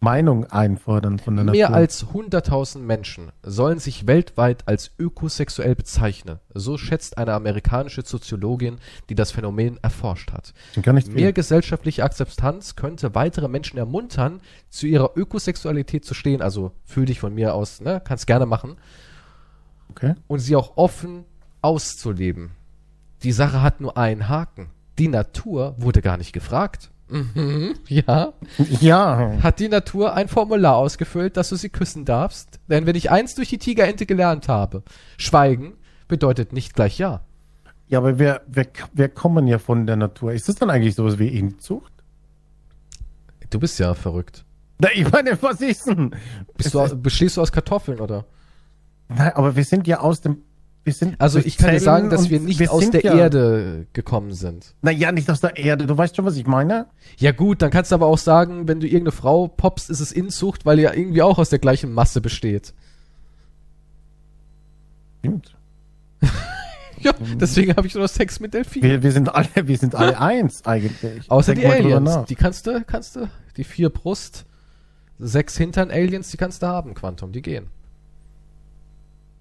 Meinung 0.04 0.46
einfordern 0.48 1.18
von 1.18 1.38
der 1.38 1.46
Mehr 1.46 1.70
Natur. 1.70 1.76
als 1.78 2.06
100.000 2.08 2.80
Menschen 2.80 3.32
sollen 3.42 3.80
sich 3.80 4.06
weltweit 4.06 4.68
als 4.68 4.92
ökosexuell 5.00 5.76
bezeichnen. 5.76 6.40
So 6.54 6.78
schätzt 6.78 7.18
eine 7.18 7.34
amerikanische 7.34 8.02
Soziologin, 8.02 8.80
die 9.10 9.16
das 9.16 9.32
Phänomen 9.32 9.80
erforscht 9.82 10.34
hat. 10.34 10.54
Mehr 11.08 11.32
gesellschaftliche 11.32 12.04
Akzeptanz 12.04 12.76
könnte 12.76 13.16
weitere 13.16 13.48
Menschen 13.48 13.78
ermuntern, 13.78 14.42
zu 14.70 14.88
ihrer 14.88 15.12
Ökosexualität 15.16 16.04
zu 16.04 16.14
stehen. 16.14 16.42
Also 16.42 16.74
fühl 16.84 17.06
dich 17.06 17.22
von 17.22 17.34
mir 17.34 17.54
aus, 17.56 17.80
ne? 17.80 18.02
Kannst 18.04 18.28
gerne 18.28 18.46
machen. 18.46 18.76
Okay. 19.96 20.16
Und 20.28 20.40
sie 20.40 20.56
auch 20.56 20.76
offen 20.78 21.26
auszuleben. 21.62 22.52
Die 23.22 23.32
Sache 23.32 23.62
hat 23.62 23.80
nur 23.80 23.96
einen 23.98 24.28
Haken. 24.28 24.72
Die 24.98 25.08
Natur 25.08 25.76
wurde 25.78 26.02
gar 26.02 26.18
nicht 26.18 26.34
gefragt. 26.34 26.90
Mhm, 27.10 27.76
ja. 27.88 28.34
Ja, 28.80 29.38
Hat 29.44 29.60
die 29.60 29.70
Natur 29.70 30.14
ein 30.16 30.28
Formular 30.28 30.78
ausgefüllt, 30.78 31.38
dass 31.38 31.50
du 31.50 31.56
sie 31.56 31.70
küssen 31.70 32.06
darfst? 32.06 32.60
Denn 32.68 32.88
wenn 32.88 32.96
ich 32.96 33.12
eins 33.12 33.36
durch 33.36 33.50
die 33.50 33.60
Tigerente 33.60 34.06
gelernt 34.08 34.48
habe, 34.48 34.82
Schweigen 35.18 35.74
bedeutet 36.08 36.54
nicht 36.54 36.74
gleich 36.74 36.98
Ja. 36.98 37.22
ja, 37.88 38.00
aber 38.00 38.18
wir, 38.18 38.42
wir, 38.48 38.68
wir 38.94 39.10
kommen 39.10 39.46
ja 39.48 39.60
von 39.60 39.86
der 39.86 39.96
Natur. 39.96 40.34
Ist 40.34 40.50
das 40.50 40.56
dann 40.56 40.72
eigentlich 40.72 40.96
sowas 40.96 41.20
wie 41.20 41.28
Inzucht? 41.28 41.94
Du 43.52 43.60
bist 43.60 43.78
ja 43.78 43.94
verrückt. 43.94 44.44
Na, 44.80 44.90
ich 44.94 45.10
meine, 45.12 45.40
was 45.42 45.62
ist 45.62 45.86
denn? 45.86 46.16
Bist 46.58 46.74
du, 46.74 46.96
bestehst 46.98 47.38
du 47.38 47.42
aus 47.42 47.52
Kartoffeln, 47.52 48.00
oder? 48.00 48.26
Nein, 49.10 49.32
aber 49.34 49.56
wir 49.56 49.64
sind 49.64 49.88
ja 49.88 50.00
aus 50.00 50.22
dem. 50.22 50.44
Wir 50.84 50.94
sind 50.94 51.16
Also 51.22 51.40
ich 51.40 51.56
kann 51.56 51.72
dir 51.72 51.80
sagen, 51.80 52.10
dass 52.10 52.30
wir 52.30 52.42
nicht 52.42 52.60
wir 52.60 52.74
aus 52.74 52.92
der 52.92 53.02
ja, 53.04 53.16
Erde 53.16 53.88
gekommen 53.94 54.34
sind. 54.34 54.76
Naja, 54.82 55.14
nicht 55.14 55.30
aus 55.30 55.40
der 55.40 55.56
Erde. 55.56 55.86
Du 55.88 55.98
weißt 55.98 56.14
schon, 56.14 56.26
was 56.26 56.36
ich 56.36 56.46
meine? 56.46 56.88
Ja 57.18 57.32
gut, 57.32 57.62
dann 57.62 57.72
kannst 57.72 57.92
du 57.92 57.96
aber 57.96 58.08
auch 58.08 58.18
sagen, 58.18 58.68
wenn 58.68 58.82
du 58.82 58.88
irgendeine 58.88 59.14
Frau 59.14 59.48
poppst, 59.48 59.90
ist 59.90 60.02
es 60.02 60.12
Inzucht, 60.12 60.66
weil 60.66 60.80
ihr 60.80 60.90
ja 60.90 60.94
irgendwie 60.94 61.22
auch 61.22 61.38
aus 61.38 61.50
der 61.50 61.60
gleichen 61.60 61.94
Masse 61.94 62.20
besteht. 62.20 62.74
Stimmt. 65.20 65.56
Ja, 67.00 67.14
deswegen 67.36 67.76
habe 67.76 67.86
ich 67.86 67.96
nur 67.96 68.08
Sex 68.08 68.40
mit 68.40 68.54
Delfinen. 68.54 68.90
Wir, 68.90 69.04
wir 69.04 69.12
sind 69.12 69.34
alle, 69.34 69.50
wir 69.56 69.78
sind 69.78 69.94
alle 69.94 70.18
eins 70.22 70.66
eigentlich. 70.66 71.30
Außer 71.30 71.54
Denk 71.54 71.68
die 71.68 71.74
Aliens. 71.74 72.26
Die 72.30 72.36
kannst 72.36 72.66
du, 72.66 72.82
kannst 72.86 73.18
du, 73.18 73.28
die 73.58 73.66
vier 73.66 73.90
Brust, 73.90 74.46
sechs 75.20 75.58
Hintern 75.58 75.92
Aliens, 75.92 76.30
die 76.30 76.38
kannst 76.38 76.64
du 76.64 76.68
haben, 76.68 76.94
Quantum, 76.94 77.34
die 77.34 77.42
gehen. 77.42 77.68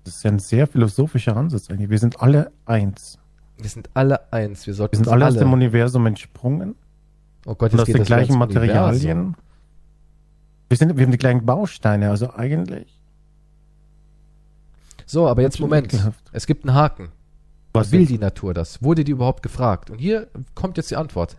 Das 0.05 0.17
ist 0.17 0.23
ja 0.25 0.31
ein 0.31 0.39
sehr 0.39 0.67
philosophischer 0.67 1.37
Ansatz 1.37 1.71
eigentlich. 1.71 1.91
Wir 1.91 1.99
sind 1.99 2.21
alle 2.21 2.51
eins. 2.67 3.19
Wir 3.57 3.69
sind 3.69 3.91
alle 3.95 4.33
eins. 4.33 4.67
Wir 4.67 4.75
sollten 4.75 4.93
Wir 4.93 4.97
sind 4.99 5.07
uns 5.07 5.13
alle 5.13 5.27
aus 5.29 5.37
dem 5.37 5.53
Universum 5.53 6.07
entsprungen. 6.07 6.75
Oh 7.47 7.55
Gott, 7.55 7.73
Und 7.73 7.79
jetzt 7.79 7.81
aus 7.81 7.87
geht 7.87 7.97
den 7.97 8.05
gleichen 8.05 8.41
Universum. 8.41 8.63
Materialien. 8.65 9.37
Wir, 10.69 10.77
sind, 10.77 10.97
wir 10.97 11.05
haben 11.05 11.13
die 11.13 11.19
gleichen 11.19 11.45
Bausteine, 11.45 12.11
also 12.11 12.33
eigentlich. 12.33 12.99
So, 15.07 15.29
aber 15.29 15.43
jetzt 15.43 15.61
Moment. 15.61 15.93
Es 16.33 16.47
gibt 16.47 16.65
einen 16.67 16.75
Haken. 16.75 17.11
Was 17.73 17.91
will 17.93 18.01
jetzt? 18.01 18.11
die 18.11 18.19
Natur 18.19 18.53
das? 18.55 18.83
Wurde 18.83 19.03
die 19.05 19.13
überhaupt 19.13 19.43
gefragt? 19.43 19.91
Und 19.91 19.99
hier 19.99 20.29
kommt 20.55 20.77
jetzt 20.77 20.91
die 20.91 20.97
Antwort. 20.97 21.39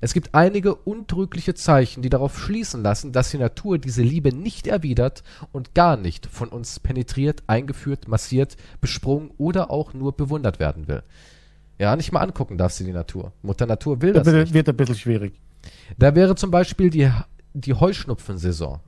Es 0.00 0.14
gibt 0.14 0.34
einige 0.34 0.74
untrügliche 0.74 1.54
Zeichen, 1.54 2.02
die 2.02 2.08
darauf 2.10 2.38
schließen 2.38 2.82
lassen, 2.82 3.12
dass 3.12 3.30
die 3.30 3.38
Natur 3.38 3.78
diese 3.78 4.02
Liebe 4.02 4.34
nicht 4.34 4.66
erwidert 4.66 5.22
und 5.52 5.74
gar 5.74 5.96
nicht 5.96 6.26
von 6.26 6.48
uns 6.48 6.80
penetriert, 6.80 7.42
eingeführt, 7.46 8.08
massiert, 8.08 8.56
besprungen 8.80 9.30
oder 9.38 9.70
auch 9.70 9.94
nur 9.94 10.12
bewundert 10.16 10.58
werden 10.58 10.88
will. 10.88 11.02
Ja, 11.78 11.94
nicht 11.96 12.12
mal 12.12 12.20
angucken 12.20 12.58
darf 12.58 12.72
sie 12.72 12.84
die 12.84 12.92
Natur. 12.92 13.32
Mutter 13.42 13.66
Natur 13.66 14.02
will 14.02 14.12
Das 14.12 14.24
das 14.24 14.34
wird, 14.34 14.44
nicht. 14.46 14.54
wird 14.54 14.68
ein 14.68 14.76
bisschen 14.76 14.96
schwierig. 14.96 15.40
Da 15.98 16.14
wäre 16.14 16.34
zum 16.34 16.50
Beispiel 16.50 16.90
die, 16.90 17.10
die 17.54 17.74
Heuschnupfensaison. 17.74 18.80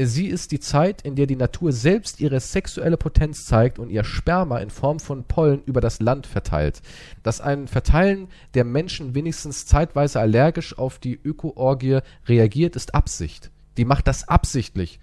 Sie 0.00 0.28
ist 0.28 0.52
die 0.52 0.60
Zeit, 0.60 1.02
in 1.02 1.16
der 1.16 1.26
die 1.26 1.34
Natur 1.34 1.72
selbst 1.72 2.20
ihre 2.20 2.38
sexuelle 2.38 2.96
Potenz 2.96 3.46
zeigt 3.46 3.80
und 3.80 3.90
ihr 3.90 4.04
Sperma 4.04 4.58
in 4.58 4.70
Form 4.70 5.00
von 5.00 5.24
Pollen 5.24 5.60
über 5.64 5.80
das 5.80 5.98
Land 5.98 6.28
verteilt. 6.28 6.82
Dass 7.24 7.40
ein 7.40 7.66
Verteilen 7.66 8.28
der 8.54 8.64
Menschen 8.64 9.16
wenigstens 9.16 9.66
zeitweise 9.66 10.20
allergisch 10.20 10.78
auf 10.78 11.00
die 11.00 11.18
Ökoorgie 11.20 11.98
reagiert, 12.26 12.76
ist 12.76 12.94
Absicht. 12.94 13.50
Die 13.76 13.84
macht 13.84 14.06
das 14.06 14.28
absichtlich, 14.28 15.00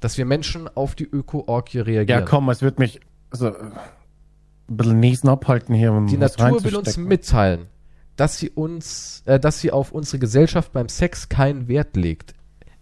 dass 0.00 0.16
wir 0.16 0.24
Menschen 0.24 0.68
auf 0.74 0.94
die 0.94 1.04
Ökoorgie 1.04 1.78
Ja, 1.78 1.84
reagieren. 1.84 2.24
komm, 2.24 2.48
es 2.48 2.62
wird 2.62 2.78
mich 2.78 3.00
also, 3.30 3.48
ein 3.48 3.72
bisschen 4.68 5.00
Niesen 5.00 5.28
abhalten 5.28 5.74
hier. 5.74 5.92
Um 5.92 6.06
Die 6.06 6.16
Natur 6.16 6.64
will 6.64 6.76
uns 6.76 6.96
mitteilen, 6.96 7.66
dass 8.16 8.38
sie 8.38 8.48
uns, 8.48 9.22
äh, 9.26 9.38
dass 9.38 9.60
sie 9.60 9.70
auf 9.70 9.92
unsere 9.92 10.18
Gesellschaft 10.18 10.72
beim 10.72 10.88
Sex 10.88 11.28
keinen 11.28 11.68
Wert 11.68 11.94
legt. 11.94 12.34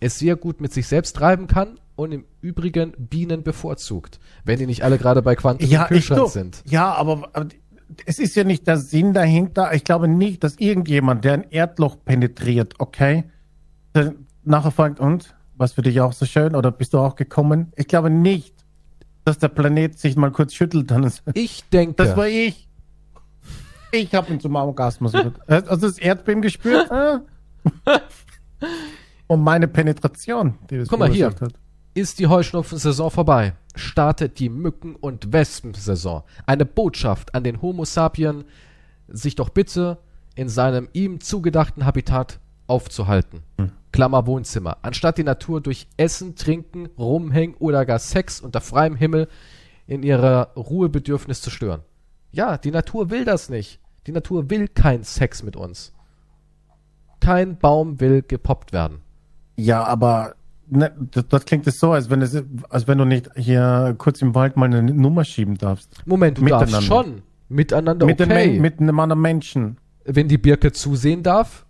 Es 0.02 0.18
sehr 0.18 0.36
gut 0.36 0.60
mit 0.60 0.72
sich 0.72 0.86
selbst 0.88 1.14
treiben 1.14 1.46
kann 1.46 1.78
und 1.94 2.12
im 2.12 2.24
Übrigen 2.40 2.92
Bienen 2.98 3.42
bevorzugt, 3.42 4.18
wenn 4.44 4.58
die 4.58 4.66
nicht 4.66 4.82
alle 4.82 4.98
gerade 4.98 5.22
bei 5.22 5.36
Quantum 5.36 5.68
Ja, 5.68 5.82
im 5.84 5.88
Kühlschrank 5.88 6.28
sind. 6.30 6.62
Ja, 6.66 6.92
aber, 6.92 7.30
aber 7.32 7.46
es 8.06 8.18
ist 8.18 8.34
ja 8.34 8.44
nicht 8.44 8.66
der 8.66 8.78
Sinn 8.78 9.12
dahinter. 9.12 9.72
Ich 9.74 9.84
glaube 9.84 10.08
nicht, 10.08 10.42
dass 10.42 10.56
irgendjemand, 10.56 11.24
der 11.24 11.34
ein 11.34 11.50
Erdloch 11.50 11.96
penetriert, 12.04 12.74
okay, 12.78 13.24
der 13.94 14.14
nachher 14.42 14.72
fragt, 14.72 14.98
und, 14.98 15.36
was 15.56 15.74
für 15.74 15.82
dich 15.82 16.00
auch 16.00 16.12
so 16.12 16.26
schön, 16.26 16.56
oder 16.56 16.72
bist 16.72 16.94
du 16.94 16.98
auch 16.98 17.14
gekommen? 17.14 17.72
Ich 17.76 17.86
glaube 17.86 18.10
nicht, 18.10 18.54
dass 19.24 19.38
der 19.38 19.48
Planet 19.48 19.98
sich 19.98 20.16
mal 20.16 20.32
kurz 20.32 20.54
schüttelt. 20.54 20.90
Dann 20.90 21.04
ist, 21.04 21.22
Ich 21.34 21.62
denke, 21.70 21.94
das 21.94 22.16
war 22.16 22.26
ich. 22.26 22.68
Ich 23.92 24.14
habe 24.14 24.32
ihn 24.32 24.40
zum 24.40 24.56
Orgasmus. 24.56 25.12
Hast 25.48 25.70
du 25.70 25.76
das 25.76 25.98
Erdbeben 25.98 26.42
gespürt? 26.42 26.90
Und 29.32 29.44
meine 29.44 29.66
Penetration, 29.66 30.58
die 30.68 30.76
das 30.76 30.88
Guck 30.88 30.98
mal 30.98 31.10
hier. 31.10 31.28
hat. 31.28 31.54
ist 31.94 32.18
die 32.18 32.26
Heuschnupfensaison 32.26 33.10
vorbei, 33.10 33.54
startet 33.74 34.38
die 34.38 34.50
Mücken- 34.50 34.94
und 34.94 35.32
Wespensaison. 35.32 36.22
Eine 36.44 36.66
Botschaft 36.66 37.34
an 37.34 37.42
den 37.42 37.62
Homo 37.62 37.86
sapien, 37.86 38.44
sich 39.08 39.34
doch 39.34 39.48
bitte 39.48 39.96
in 40.34 40.50
seinem 40.50 40.86
ihm 40.92 41.20
zugedachten 41.20 41.86
Habitat 41.86 42.40
aufzuhalten. 42.66 43.40
Klammer 43.90 44.26
Wohnzimmer. 44.26 44.76
Anstatt 44.82 45.16
die 45.16 45.24
Natur 45.24 45.62
durch 45.62 45.86
Essen, 45.96 46.36
Trinken, 46.36 46.90
Rumhängen 46.98 47.56
oder 47.58 47.86
gar 47.86 48.00
Sex 48.00 48.38
unter 48.38 48.60
freiem 48.60 48.96
Himmel 48.96 49.28
in 49.86 50.02
ihrer 50.02 50.52
Ruhebedürfnis 50.56 51.40
zu 51.40 51.48
stören. 51.48 51.80
Ja, 52.32 52.58
die 52.58 52.70
Natur 52.70 53.08
will 53.08 53.24
das 53.24 53.48
nicht. 53.48 53.80
Die 54.06 54.12
Natur 54.12 54.50
will 54.50 54.68
kein 54.68 55.04
Sex 55.04 55.42
mit 55.42 55.56
uns. 55.56 55.94
Kein 57.18 57.56
Baum 57.56 57.98
will 57.98 58.20
gepoppt 58.20 58.74
werden. 58.74 59.00
Ja, 59.56 59.84
aber 59.84 60.34
ne, 60.68 60.92
das, 61.10 61.28
das 61.28 61.44
klingt 61.44 61.66
es 61.66 61.78
so, 61.78 61.92
als 61.92 62.10
wenn, 62.10 62.22
es, 62.22 62.42
als 62.68 62.86
wenn 62.88 62.98
du 62.98 63.04
nicht 63.04 63.30
hier 63.36 63.94
kurz 63.98 64.22
im 64.22 64.34
Wald 64.34 64.56
mal 64.56 64.66
eine 64.66 64.82
Nummer 64.82 65.24
schieben 65.24 65.56
darfst. 65.58 66.00
Moment, 66.06 66.38
du 66.38 66.44
darfst 66.46 66.74
Miteinander. 66.74 66.86
schon. 66.86 67.22
Miteinander 67.48 68.06
Mit, 68.06 68.20
okay. 68.20 68.58
Mit 68.58 68.80
einem 68.80 68.98
anderen 68.98 69.20
Menschen. 69.22 69.76
Wenn 70.04 70.28
die 70.28 70.38
Birke 70.38 70.72
zusehen 70.72 71.22
darf, 71.22 71.66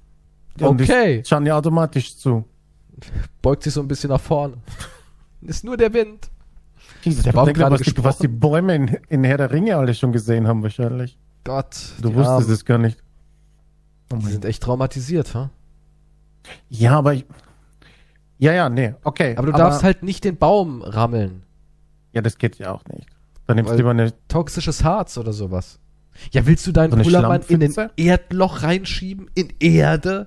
die 0.58 0.64
okay. 0.64 1.22
schauen 1.26 1.44
ja 1.44 1.56
automatisch 1.56 2.16
zu. 2.16 2.44
Beugt 3.40 3.64
sich 3.64 3.74
so 3.74 3.80
ein 3.80 3.88
bisschen 3.88 4.10
nach 4.10 4.20
vorne. 4.20 4.54
Ist 5.42 5.64
nur 5.64 5.76
der 5.76 5.92
Wind. 5.92 6.30
Jesus, 7.02 7.24
Der 7.24 7.32
Baum 7.32 7.52
gerade 7.52 7.74
was, 7.74 7.82
die, 7.82 8.04
was 8.04 8.18
die 8.18 8.28
gesprochen. 8.28 8.40
Bäume 8.40 8.74
in, 8.74 8.88
in 9.08 9.24
Herr 9.24 9.38
der 9.38 9.50
Ringe 9.50 9.76
alle 9.76 9.92
schon 9.94 10.12
gesehen 10.12 10.46
haben 10.46 10.62
wahrscheinlich. 10.62 11.18
Gott. 11.44 11.76
Du 12.00 12.14
wusstest 12.14 12.48
es 12.48 12.64
gar 12.64 12.78
nicht. 12.78 13.02
Oh 14.12 14.16
Die 14.16 14.26
sind 14.26 14.44
echt 14.44 14.62
traumatisiert, 14.62 15.34
ha? 15.34 15.50
Ja, 16.68 16.98
aber 16.98 17.14
ich. 17.14 17.26
Ja, 18.42 18.52
ja, 18.52 18.68
nee, 18.68 18.94
okay. 19.04 19.36
Aber 19.36 19.46
du 19.46 19.52
darfst 19.52 19.84
halt 19.84 20.02
nicht 20.02 20.24
den 20.24 20.36
Baum 20.36 20.82
rammeln. 20.82 21.44
Ja, 22.12 22.22
das 22.22 22.38
geht 22.38 22.56
ja 22.58 22.72
auch 22.72 22.82
nicht. 22.92 23.06
Dann 23.46 23.54
nimmst 23.56 23.72
du 23.72 23.76
lieber 23.76 23.90
eine. 23.90 24.12
Toxisches 24.26 24.82
Harz 24.82 25.16
oder 25.16 25.32
sowas. 25.32 25.78
Ja, 26.32 26.44
willst 26.44 26.66
du 26.66 26.72
deinen 26.72 26.90
So 26.90 26.96
Pullermann 27.02 27.42
in 27.46 27.62
ein? 27.62 27.90
Erdloch 27.96 28.64
reinschieben? 28.64 29.30
In 29.34 29.52
Erde? 29.60 30.26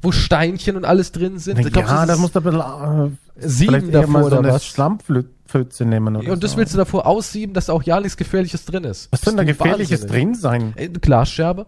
Wo 0.00 0.12
Steinchen 0.12 0.76
und 0.76 0.84
alles 0.84 1.10
drin 1.10 1.38
sind? 1.40 1.58
Na, 1.60 1.68
Glaubst 1.68 1.90
ja, 1.90 2.06
das 2.06 2.16
da 2.16 2.22
musst 2.22 2.36
du 2.36 2.38
ein 2.38 2.44
bisschen. 2.44 3.18
Äh, 3.42 3.48
Sieben 3.48 3.90
davor 3.90 4.08
mal 4.10 4.20
so 4.22 4.26
oder 4.28 4.38
eine 4.38 4.48
was? 4.52 4.64
Schlammpfütze 4.64 5.84
nehmen. 5.84 6.14
Oder 6.16 6.32
und 6.32 6.44
das 6.44 6.52
so. 6.52 6.56
willst 6.58 6.74
du 6.74 6.78
davor 6.78 7.06
aussieben, 7.08 7.54
dass 7.54 7.68
auch 7.70 7.82
ja 7.82 7.98
nichts 8.00 8.16
Gefährliches 8.16 8.64
drin 8.66 8.84
ist. 8.84 9.08
Was 9.10 9.22
soll 9.22 9.34
da 9.34 9.42
Bist 9.42 9.58
du 9.58 9.64
Gefährliches 9.64 10.02
wahnsinnig? 10.02 10.26
drin 10.26 10.34
sein? 10.36 10.72
Äh, 10.76 10.84
Eine 10.84 10.98
Glasscherbe? 11.00 11.66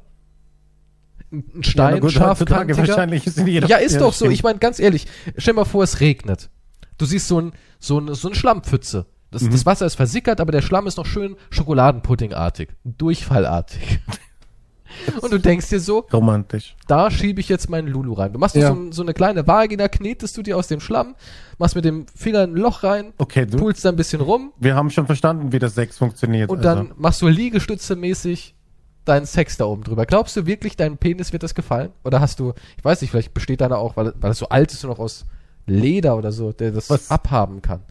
Ein 1.33 1.39
ein 1.39 1.53
Ja, 1.57 1.63
Stein, 1.63 2.01
gut, 2.01 2.13
scharfkantiger? 2.13 2.79
wahrscheinlich 2.79 3.27
ist 3.27 3.39
Ja, 3.39 3.77
ist 3.77 4.01
doch 4.01 4.13
so. 4.13 4.27
Ich 4.31 4.43
meine, 4.43 4.59
ganz 4.59 4.79
ehrlich, 4.81 5.07
stell 5.37 5.55
mal 5.55 5.65
vor, 5.65 5.85
es 5.85 6.01
regnet. 6.01 6.51
Du 6.99 7.07
siehst 7.07 7.29
so 7.29 7.41
ein, 7.41 7.53
so 7.79 7.99
ein, 8.01 8.13
so 8.15 8.29
ein 8.29 8.35
Schlammpfütze. 8.35 9.07
Das, 9.31 9.43
Mhm. 9.43 9.51
das 9.53 9.65
Wasser 9.65 9.87
ist 9.87 9.95
versickert, 9.95 10.41
aber 10.41 10.51
der 10.53 10.61
Schlamm 10.61 10.87
ist 10.89 10.97
noch 10.97 11.07
schön 11.07 11.37
Schokoladenpuddingartig. 11.51 12.69
Durchfallartig. 12.85 14.01
Und 15.21 15.33
du 15.33 15.39
denkst 15.39 15.69
dir 15.69 15.79
so, 15.79 16.01
Romantisch. 16.13 16.75
da 16.89 17.13
schiebe 17.13 17.41
ich 17.41 17.49
jetzt 17.49 17.71
meinen 17.71 17.87
Lulu 17.87 18.13
rein. 18.15 18.33
Du 18.33 18.41
machst 18.41 18.57
Ja. 18.57 18.75
so, 18.75 18.91
so 18.91 19.03
eine 19.03 19.15
kleine 19.15 19.47
Vagina, 19.47 19.87
knetest 19.89 20.37
du 20.37 20.43
dir 20.43 20.57
aus 20.57 20.67
dem 20.67 20.81
Schlamm, 20.81 21.15
machst 21.59 21.77
mit 21.77 21.85
dem 21.85 22.07
Finger 22.15 22.41
ein 22.41 22.55
Loch 22.57 22.83
rein, 22.83 23.13
Okay, 23.17 23.47
du. 23.47 23.57
pulst 23.59 23.85
da 23.85 23.91
ein 23.91 23.97
bisschen 23.97 24.21
rum 24.21 24.53
Wir 24.59 24.75
haben 24.75 24.91
schon 24.91 25.07
verstanden, 25.07 25.53
wie 25.53 25.61
das 25.61 25.77
Sex 25.77 25.97
funktioniert. 25.99 26.51
und 26.51 26.67
also. 26.67 26.83
dann 26.89 26.93
machst 26.99 27.23
du 27.23 27.29
Liegestütze 27.29 27.95
mäßig 27.95 28.57
deinen 29.05 29.27
Sex 29.27 29.57
da 29.57 29.65
oben 29.65 29.83
drüber. 29.83 30.07
Glaubst 30.07 30.37
du 30.37 30.47
wirklich, 30.47 30.77
deinem 30.77 30.99
Penis 30.99 31.33
wird 31.33 31.43
das 31.43 31.55
gefallen? 31.55 31.91
Oder 32.05 32.21
hast 32.21 32.41
du, 32.41 32.53
ich 32.77 32.85
weiß 32.85 33.01
nicht, 33.01 33.11
vielleicht 33.11 33.35
besteht 33.35 33.61
deiner 33.61 33.79
auch, 33.79 33.97
weil, 33.97 34.13
weil 34.19 34.31
das 34.31 34.39
so 34.39 34.49
alt 34.49 34.73
ist 34.73 34.85
und 34.85 34.91
noch 34.91 34.99
aus 34.99 35.27
Leder 35.67 36.17
oder 36.17 36.33
so, 36.33 36.53
der 36.53 36.73
das 36.73 36.91
Was? 36.91 37.11
abhaben 37.11 37.63
kann. 37.63 37.83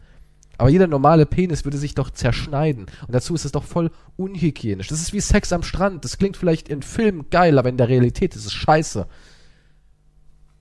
Aber 0.58 0.68
jeder 0.68 0.86
normale 0.86 1.24
Penis 1.24 1.64
würde 1.64 1.78
sich 1.78 1.94
doch 1.94 2.10
zerschneiden. 2.10 2.84
Und 3.06 3.14
dazu 3.14 3.34
ist 3.34 3.46
es 3.46 3.52
doch 3.52 3.64
voll 3.64 3.90
unhygienisch. 4.18 4.88
Das 4.88 5.00
ist 5.00 5.14
wie 5.14 5.20
Sex 5.20 5.52
am 5.54 5.62
Strand. 5.62 6.04
Das 6.04 6.18
klingt 6.18 6.36
vielleicht 6.36 6.68
in 6.68 6.82
Filmen 6.82 7.30
geil, 7.30 7.58
aber 7.58 7.70
in 7.70 7.78
der 7.78 7.88
Realität 7.88 8.36
ist 8.36 8.44
es 8.44 8.52
scheiße. 8.52 9.06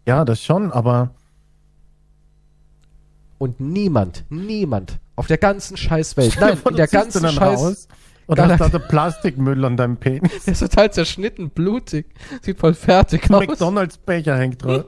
Ja, 0.05 0.23
das 0.23 0.41
schon, 0.41 0.71
aber 0.71 1.13
Und 3.37 3.59
niemand, 3.59 4.23
niemand 4.29 4.99
auf 5.17 5.27
der 5.27 5.37
ganzen 5.37 5.75
Scheißwelt, 5.75 6.37
nein, 6.39 6.57
in 6.69 6.75
der 6.77 6.87
ganzen 6.87 7.27
Scheiß, 7.27 7.59
raus 7.59 7.87
hast 8.37 8.73
da 8.73 8.79
Plastikmüll 8.79 9.65
an 9.65 9.75
deinem 9.75 9.97
Penis. 9.97 10.43
der 10.45 10.53
ist 10.53 10.59
total 10.59 10.91
zerschnitten, 10.91 11.49
blutig, 11.49 12.05
sieht 12.41 12.59
voll 12.59 12.73
fertig 12.73 13.29
aus. 13.31 13.47
McDonalds-Becher 13.47 14.37
hängt 14.37 14.63
dran. 14.63 14.83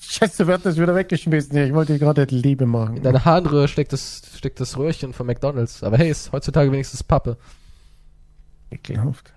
Scheiße, 0.00 0.46
wird 0.46 0.64
das 0.64 0.76
wieder 0.76 0.94
weggeschmissen. 0.94 1.52
hier. 1.52 1.66
Ich 1.66 1.72
wollte 1.72 1.94
dir 1.94 1.98
gerade 1.98 2.24
Liebe 2.24 2.66
machen. 2.66 2.98
In 2.98 3.02
deine 3.02 3.24
Harnröhre 3.24 3.68
steckt 3.68 3.92
das, 3.92 4.22
steckt 4.36 4.60
das 4.60 4.76
Röhrchen 4.76 5.12
von 5.12 5.26
McDonalds. 5.26 5.82
Aber 5.82 5.98
hey, 5.98 6.10
ist 6.10 6.30
heutzutage 6.32 6.70
wenigstens 6.70 7.02
Pappe. 7.02 7.36
Ekelhaft. 8.70 9.32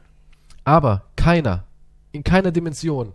Aber 0.63 1.05
keiner, 1.15 1.65
in 2.11 2.23
keiner 2.23 2.51
Dimension, 2.51 3.13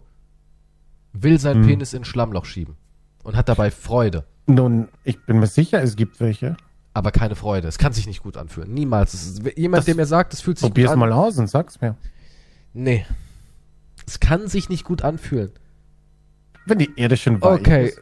will 1.12 1.39
seinen 1.39 1.62
Hm. 1.62 1.68
Penis 1.68 1.93
in 1.93 2.02
ein 2.02 2.05
Schlammloch 2.05 2.44
schieben. 2.44 2.77
Und 3.22 3.36
hat 3.36 3.48
dabei 3.48 3.70
Freude. 3.70 4.24
Nun, 4.47 4.89
ich 5.05 5.20
bin 5.27 5.40
mir 5.40 5.47
sicher, 5.47 5.82
es 5.82 5.94
gibt 5.94 6.20
welche. 6.20 6.56
Aber 6.93 7.12
keine 7.12 7.37
Freude. 7.37 7.69
Es 7.69 7.79
kann 7.79 7.93
sich 7.93 8.07
nicht 8.07 8.23
gut 8.23 8.37
anfühlen. 8.37 8.73
Niemals. 8.75 9.15
Ist, 9.15 9.43
jemand, 9.57 9.79
Das- 9.81 9.85
der 9.87 9.95
mir 9.95 10.07
sagt, 10.07 10.35
es 10.35 10.41
fühlt 10.41 10.59
sich 10.59 10.69
Probier's 10.69 10.89
gut 10.89 10.95
an. 10.95 10.99
mal 10.99 11.12
aus 11.12 11.39
und 11.39 11.49
sag's 11.49 11.81
mir. 11.81 11.97
Nee. 12.73 13.07
Es 14.07 14.19
kann 14.19 14.49
sich 14.49 14.69
nicht 14.69 14.85
gut 14.85 15.03
anfühlen. 15.03 15.51
Wenn 16.67 16.79
die 16.79 16.91
Erde 16.97 17.17
schon 17.17 17.41
weich 17.41 17.61
Okay. 17.61 17.87
ist. 17.89 18.01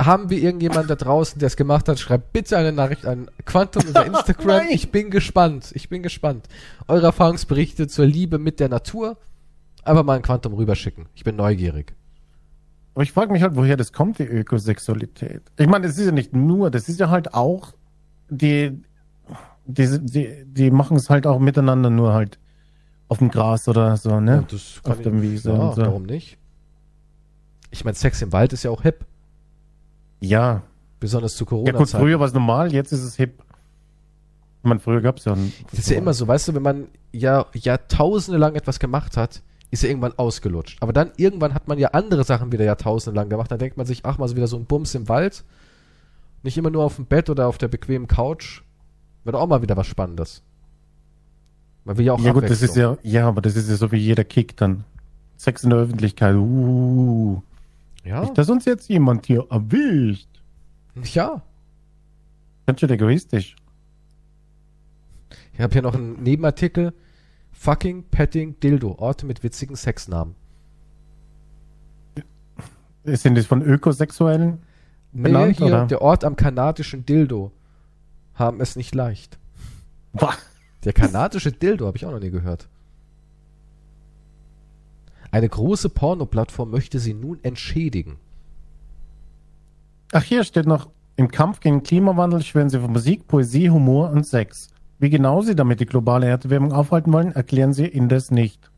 Haben 0.00 0.30
wir 0.30 0.38
irgendjemand 0.40 0.88
da 0.88 0.94
draußen, 0.94 1.40
der 1.40 1.48
es 1.48 1.56
gemacht 1.56 1.88
hat? 1.88 1.98
Schreibt 1.98 2.32
bitte 2.32 2.56
eine 2.56 2.70
Nachricht 2.70 3.04
an 3.04 3.28
Quantum 3.44 3.82
über 3.88 4.06
Instagram. 4.06 4.68
Ich 4.70 4.92
bin 4.92 5.10
gespannt. 5.10 5.70
Ich 5.74 5.88
bin 5.88 6.04
gespannt. 6.04 6.46
Eure 6.86 7.06
Erfahrungsberichte 7.06 7.88
zur 7.88 8.06
Liebe 8.06 8.38
mit 8.38 8.60
der 8.60 8.68
Natur. 8.68 9.18
Einfach 9.82 10.04
mal 10.04 10.14
ein 10.14 10.22
Quantum 10.22 10.54
rüberschicken. 10.54 11.06
Ich 11.16 11.24
bin 11.24 11.34
neugierig. 11.34 11.94
Aber 12.94 13.02
ich 13.02 13.10
frage 13.10 13.32
mich 13.32 13.42
halt, 13.42 13.56
woher 13.56 13.76
das 13.76 13.92
kommt, 13.92 14.20
die 14.20 14.24
Ökosexualität. 14.24 15.42
Ich 15.56 15.66
meine, 15.66 15.88
das 15.88 15.98
ist 15.98 16.06
ja 16.06 16.12
nicht 16.12 16.32
nur, 16.32 16.70
das 16.70 16.88
ist 16.88 17.00
ja 17.00 17.10
halt 17.10 17.34
auch, 17.34 17.74
die, 18.30 18.82
die, 19.66 19.98
die, 20.00 20.44
die 20.46 20.70
machen 20.70 20.96
es 20.96 21.10
halt 21.10 21.26
auch 21.26 21.38
miteinander 21.38 21.90
nur 21.90 22.12
halt 22.12 22.38
auf 23.08 23.18
dem 23.18 23.30
Gras 23.30 23.68
oder 23.68 23.96
so, 23.96 24.20
ne? 24.20 24.38
Und 24.38 24.52
das 24.52 24.80
Auf 24.84 25.00
dem 25.00 25.22
Wiese 25.22 25.52
ja, 25.52 25.58
und 25.58 25.74
so. 25.74 25.82
warum 25.82 26.02
nicht? 26.04 26.38
Ich 27.70 27.84
meine, 27.84 27.94
Sex 27.94 28.22
im 28.22 28.32
Wald 28.32 28.52
ist 28.52 28.62
ja 28.62 28.70
auch 28.70 28.82
hip. 28.82 29.04
Ja. 30.20 30.62
Besonders 31.00 31.36
zu 31.36 31.46
Ja 31.64 31.72
gut, 31.72 31.88
früher 31.88 32.18
war 32.18 32.26
es 32.26 32.34
normal, 32.34 32.72
jetzt 32.72 32.92
ist 32.92 33.02
es 33.02 33.16
hip. 33.16 33.42
Ich 34.62 34.68
meine, 34.68 34.80
früher 34.80 35.00
gab's 35.00 35.24
ja 35.24 35.32
ein, 35.32 35.52
Das 35.70 35.78
ist 35.78 35.90
ja 35.90 35.96
immer 35.96 36.12
so, 36.12 36.26
weißt 36.26 36.48
du, 36.48 36.54
wenn 36.54 36.62
man 36.62 36.88
ja 37.12 37.46
Jahrtausende 37.54 38.38
lang 38.38 38.56
etwas 38.56 38.80
gemacht 38.80 39.16
hat, 39.16 39.42
ist 39.70 39.82
ja 39.82 39.88
irgendwann 39.88 40.18
ausgelutscht. 40.18 40.78
Aber 40.82 40.92
dann 40.92 41.12
irgendwann 41.16 41.54
hat 41.54 41.68
man 41.68 41.78
ja 41.78 41.88
andere 41.88 42.24
Sachen 42.24 42.52
wieder 42.52 42.64
Jahrtausende 42.64 43.18
lang 43.18 43.28
gemacht. 43.28 43.50
Dann 43.50 43.58
denkt 43.58 43.76
man 43.76 43.86
sich, 43.86 44.04
ach 44.04 44.18
mal 44.18 44.26
so 44.26 44.34
wieder 44.34 44.48
so 44.48 44.56
ein 44.56 44.64
Bums 44.64 44.94
im 44.94 45.08
Wald. 45.08 45.44
Nicht 46.42 46.56
immer 46.56 46.70
nur 46.70 46.84
auf 46.84 46.96
dem 46.96 47.06
Bett 47.06 47.30
oder 47.30 47.48
auf 47.48 47.58
der 47.58 47.68
bequemen 47.68 48.06
Couch. 48.06 48.62
Wird 49.24 49.36
auch 49.36 49.46
mal 49.46 49.62
wieder 49.62 49.76
was 49.76 49.86
Spannendes. 49.86 50.42
Man 51.84 51.96
will 51.98 52.06
ja 52.06 52.12
auch 52.12 52.20
Ja 52.20 52.32
gut, 52.32 52.48
das 52.48 52.62
ist 52.62 52.76
ja, 52.76 52.96
ja, 53.02 53.26
aber 53.28 53.40
das 53.40 53.56
ist 53.56 53.68
ja 53.68 53.76
so 53.76 53.90
wie 53.92 53.96
jeder 53.96 54.24
Kick 54.24 54.56
dann. 54.56 54.84
Sex 55.36 55.64
in 55.64 55.70
der 55.70 55.78
Öffentlichkeit, 55.78 56.34
uh. 56.34 57.40
ja. 58.04 58.22
Nicht, 58.22 58.36
dass 58.36 58.50
uns 58.50 58.64
jetzt 58.64 58.88
jemand 58.88 59.26
hier 59.26 59.46
erwischt. 59.50 60.28
Ja. 61.14 61.42
Ganz 62.66 62.80
schön 62.80 62.90
egoistisch. 62.90 63.56
Ich 65.52 65.60
habe 65.60 65.72
hier 65.72 65.82
noch 65.82 65.94
einen 65.94 66.22
Nebenartikel. 66.22 66.92
Fucking 67.52 68.04
Petting 68.04 68.60
Dildo. 68.60 68.96
Orte 68.98 69.26
mit 69.26 69.42
witzigen 69.42 69.74
Sexnamen. 69.74 70.34
Sind 73.04 73.36
das 73.36 73.46
von 73.46 73.62
Ökosexuellen? 73.62 74.58
Nee, 75.18 75.24
Benannt, 75.28 75.56
hier, 75.58 75.66
oder? 75.66 75.86
der 75.86 76.00
Ort 76.02 76.24
am 76.24 76.36
kanadischen 76.36 77.04
Dildo. 77.04 77.52
Haben 78.34 78.60
es 78.60 78.76
nicht 78.76 78.94
leicht. 78.94 79.38
Boah. 80.12 80.34
Der 80.84 80.92
kanadische 80.92 81.50
Dildo 81.50 81.86
habe 81.86 81.96
ich 81.96 82.06
auch 82.06 82.12
noch 82.12 82.20
nie 82.20 82.30
gehört. 82.30 82.68
Eine 85.30 85.48
große 85.48 85.88
Porno-Plattform 85.90 86.70
möchte 86.70 87.00
sie 87.00 87.14
nun 87.14 87.38
entschädigen. 87.42 88.16
Ach, 90.12 90.22
hier 90.22 90.44
steht 90.44 90.66
noch, 90.66 90.88
im 91.16 91.28
Kampf 91.30 91.60
gegen 91.60 91.82
Klimawandel 91.82 92.42
schwören 92.42 92.70
sie 92.70 92.78
für 92.80 92.88
Musik, 92.88 93.26
Poesie, 93.26 93.70
Humor 93.70 94.10
und 94.10 94.24
Sex. 94.26 94.68
Wie 95.00 95.10
genau 95.10 95.42
sie 95.42 95.54
damit 95.54 95.80
die 95.80 95.86
globale 95.86 96.26
Erderwärmung 96.26 96.72
aufhalten 96.72 97.12
wollen, 97.12 97.32
erklären 97.32 97.72
sie 97.74 97.86
indes 97.86 98.30
nicht. 98.30 98.70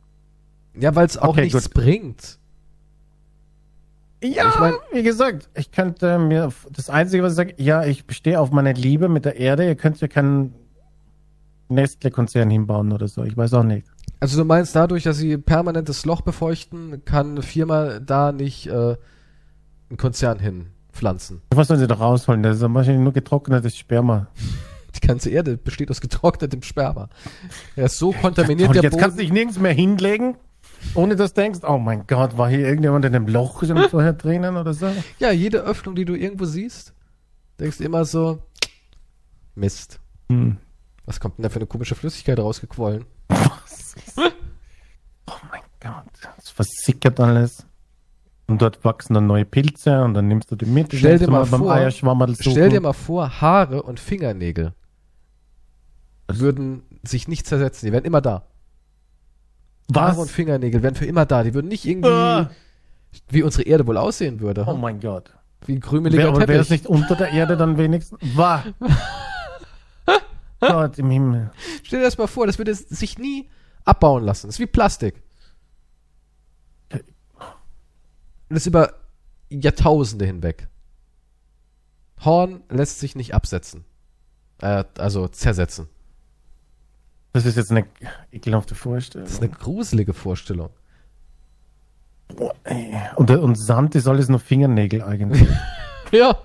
Ja, 0.75 0.95
weil 0.95 1.07
es 1.07 1.19
auch 1.19 1.29
Okay, 1.29 1.43
nichts 1.45 1.65
gut. 1.71 1.75
bringt. 1.75 2.39
Ja, 4.23 4.49
Ich 4.51 4.59
mein- 4.59 4.75
wie 4.93 5.03
gesagt, 5.03 5.49
ich 5.55 5.71
könnte 5.73 6.19
mir, 6.19 6.53
das 6.71 6.91
Einzige, 6.91 7.23
was 7.23 7.33
ich 7.33 7.37
sage, 7.37 7.55
ja, 7.57 7.85
ich 7.85 8.07
bestehe 8.07 8.39
auf 8.39 8.51
meine 8.51 8.73
Liebe 8.75 9.09
mit 9.09 9.25
der 9.25 9.37
Erde, 9.37 9.65
ihr 9.67 9.75
könnt 9.77 10.01
ja 10.01 10.09
keinen 10.09 10.55
Nestle-Konzern 11.69 12.51
hinbauen 12.51 12.93
oder 12.93 13.09
so, 13.09 13.23
ich 13.25 13.37
weiß 13.37 13.55
auch 13.55 13.63
nicht. 13.63 13.87
Also 14.19 14.37
du 14.39 14.45
meinst, 14.45 14.75
dadurch, 14.77 15.05
dass 15.05 15.17
sie 15.19 15.39
permanentes 15.39 16.05
Loch 16.05 16.21
befeuchten, 16.21 17.05
kann 17.05 17.31
eine 17.31 17.43
Firma 17.43 18.01
da 18.01 18.33
nicht 18.33 18.67
äh, 18.67 18.71
einen 19.89 19.97
Konzern 19.97 20.39
hinpflanzen. 20.39 21.41
Was 21.55 21.69
sollen 21.69 21.81
sie 21.81 21.87
da 21.87 21.95
rausholen? 21.95 22.43
Das 22.43 22.57
ist 22.57 22.63
ja 22.63 22.75
wahrscheinlich 22.75 23.03
nur 23.03 23.13
getrocknetes 23.13 23.77
Sperma. 23.77 24.27
Die 25.03 25.07
ganze 25.07 25.31
Erde 25.31 25.57
besteht 25.57 25.91
aus 25.91 26.01
getrocknetem 26.01 26.63
Sperma. 26.63 27.09
Er 27.77 27.87
ist 27.87 27.97
so 27.99 28.11
kontaminiert, 28.13 28.69
Und 28.71 28.75
der 28.75 28.83
jetzt 28.83 28.99
kannst 28.99 29.17
du 29.17 29.23
Boden. 29.23 29.27
dich 29.29 29.33
nirgends 29.33 29.59
mehr 29.59 29.73
hinlegen, 29.73 30.35
ohne 30.95 31.17
dass 31.17 31.35
du 31.35 31.41
denkst, 31.41 31.61
oh 31.63 31.79
mein 31.79 32.07
Gott, 32.07 32.37
war 32.37 32.49
hier 32.49 32.61
irgendjemand 32.61 33.05
in 33.05 33.15
einem 33.15 33.29
Loch 33.29 33.63
vorher 33.91 34.13
drinnen 34.13 34.57
oder 34.57 34.75
so? 34.75 34.91
Ja, 35.19 35.31
jede 35.31 35.59
Öffnung, 35.59 35.95
die 35.95 36.05
du 36.05 36.15
irgendwo 36.15 36.45
siehst, 36.45 36.95
denkst 37.59 37.79
du 37.79 37.85
immer 37.85 38.05
so, 38.05 38.43
Mist. 39.55 40.01
Hm. 40.29 40.57
Was 41.07 41.21
kommt 41.21 41.39
denn 41.39 41.43
da 41.43 41.49
für 41.49 41.57
eine 41.57 41.67
komische 41.67 41.95
Flüssigkeit 41.95 42.39
rausgequollen? 42.39 43.05
Oh 45.27 45.33
mein 45.51 45.63
Gott, 45.81 46.05
es 46.39 46.51
versickert 46.51 47.21
alles. 47.21 47.67
Und 48.47 48.61
dort 48.63 48.85
wachsen 48.85 49.15
dann 49.15 49.29
neue 49.29 49.45
Pilze 49.45 50.03
und 50.03 50.15
dann 50.15 50.27
nimmst 50.27 50.51
du 50.51 50.57
die 50.57 50.67
mit. 50.67 50.93
Stell 50.93 51.19
dir 51.19 51.31
mal 51.31 51.47
beim 51.47 51.61
vor-. 51.61 51.91
Stell 52.41 52.69
dir 52.69 52.81
mal 52.81 52.93
vor, 52.93 53.41
Haare 53.41 53.83
und 53.83 54.01
Fingernägel 54.01 54.75
würden 56.27 56.83
sich 57.03 57.29
nicht 57.29 57.47
zersetzen. 57.47 57.87
Die 57.87 57.93
wären 57.93 58.05
immer 58.05 58.21
da. 58.21 58.45
Haare 59.95 60.21
und 60.21 60.31
Fingernägel 60.31 60.83
wären 60.83 60.95
für 60.95 61.07
immer 61.07 61.27
da. 61.27 61.43
Die 61.43 61.55
würden 61.55 61.69
nicht 61.69 61.85
irgendwie, 61.87 62.09
Ah. 62.09 62.51
wie 63.29 63.43
unsere 63.43 63.65
Erde 63.65 63.87
wohl 63.87 63.97
aussehen 63.97 64.41
würde. 64.41 64.65
Oh 64.67 64.77
mein 64.77 65.01
Gott. 65.01 65.33
Wie 65.67 65.75
ein 65.75 65.81
krümeliger 65.81 66.23
Wär, 66.25 66.29
aber 66.31 66.49
wäre 66.49 66.61
es 66.61 66.69
Teppich. 66.69 66.83
nicht 66.85 66.91
unter 66.91 67.17
der 67.17 67.31
Erde 67.33 67.57
dann 67.57 67.77
wenigstens? 67.77 68.19
War. 68.37 68.65
Gott 70.61 70.99
im 70.99 71.11
Himmel. 71.11 71.51
Stell 71.83 72.01
dir 72.01 72.05
das 72.07 72.19
mal 72.19 72.27
vor, 72.27 72.47
das 72.47 72.59
würde 72.59 72.75
sich 72.75 73.19
nie 73.19 73.49
abbauen 73.85 74.25
lassen. 74.25 74.47
Das 74.49 74.57
ist 74.57 74.61
wie 74.61 74.67
Plastik. 74.67 75.23
Und 76.93 77.03
das 78.57 78.67
über 78.67 78.95
Jahrtausende 79.49 80.27
hinweg. 80.27 80.69
Horn 82.25 82.63
lässt 82.69 82.99
sich 83.01 83.15
nicht 83.17 83.35
absetzen. 83.35 83.85
Äh, 84.61 84.85
also 84.99 85.29
zersetzen. 85.29 85.89
Das 87.33 87.47
ist 87.47 87.57
jetzt 87.57 87.71
eine 87.71 87.87
ekelhafte 88.33 88.75
Vorstellung. 88.75 89.27
Das 89.27 89.35
ist 89.35 89.43
eine 89.43 89.51
gruselige 89.51 90.15
Vorstellung. 90.15 90.71
Boah, 92.35 92.55
ey. 92.65 92.95
und, 93.17 93.31
und 93.31 93.55
Sand 93.57 93.95
ist 93.95 94.07
alles 94.07 94.29
nur 94.29 94.41
Fingernägel 94.41 95.03
eigentlich. 95.03 95.47
Ja. 96.13 96.37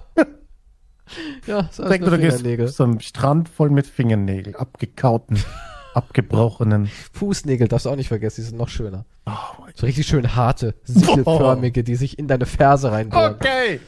ja, 1.48 1.64
das 1.64 1.80
ist 1.80 1.90
Denk 1.90 2.06
du, 2.06 2.12
gehst 2.20 2.38
Fingernägel. 2.38 2.68
so 2.68 2.84
ein 2.84 2.99
Strand 2.99 3.49
voll 3.49 3.72
mit 3.72 3.88
Fingernägeln, 3.88 4.56
abgekauten, 4.56 5.40
abgebrochenen. 5.95 6.86
Fußnägel 7.14 7.68
darfst 7.68 7.88
du 7.88 7.90
auch 7.90 7.95
nicht 7.95 8.10
vergessen, 8.10 8.41
die 8.41 8.48
sind 8.49 8.57
noch 8.60 8.70
schöner. 8.70 9.06
Oh 9.26 9.32
So 9.74 9.88
richtig 9.88 10.06
schön 10.06 10.36
harte, 10.36 10.76
sichelförmige, 10.84 11.84
die 11.84 11.95
sich 11.95 12.20
in 12.20 12.28
deine 12.28 12.45
Ferse 12.45 12.91
reinbohren. 12.91 13.34
Okay, 13.36 13.80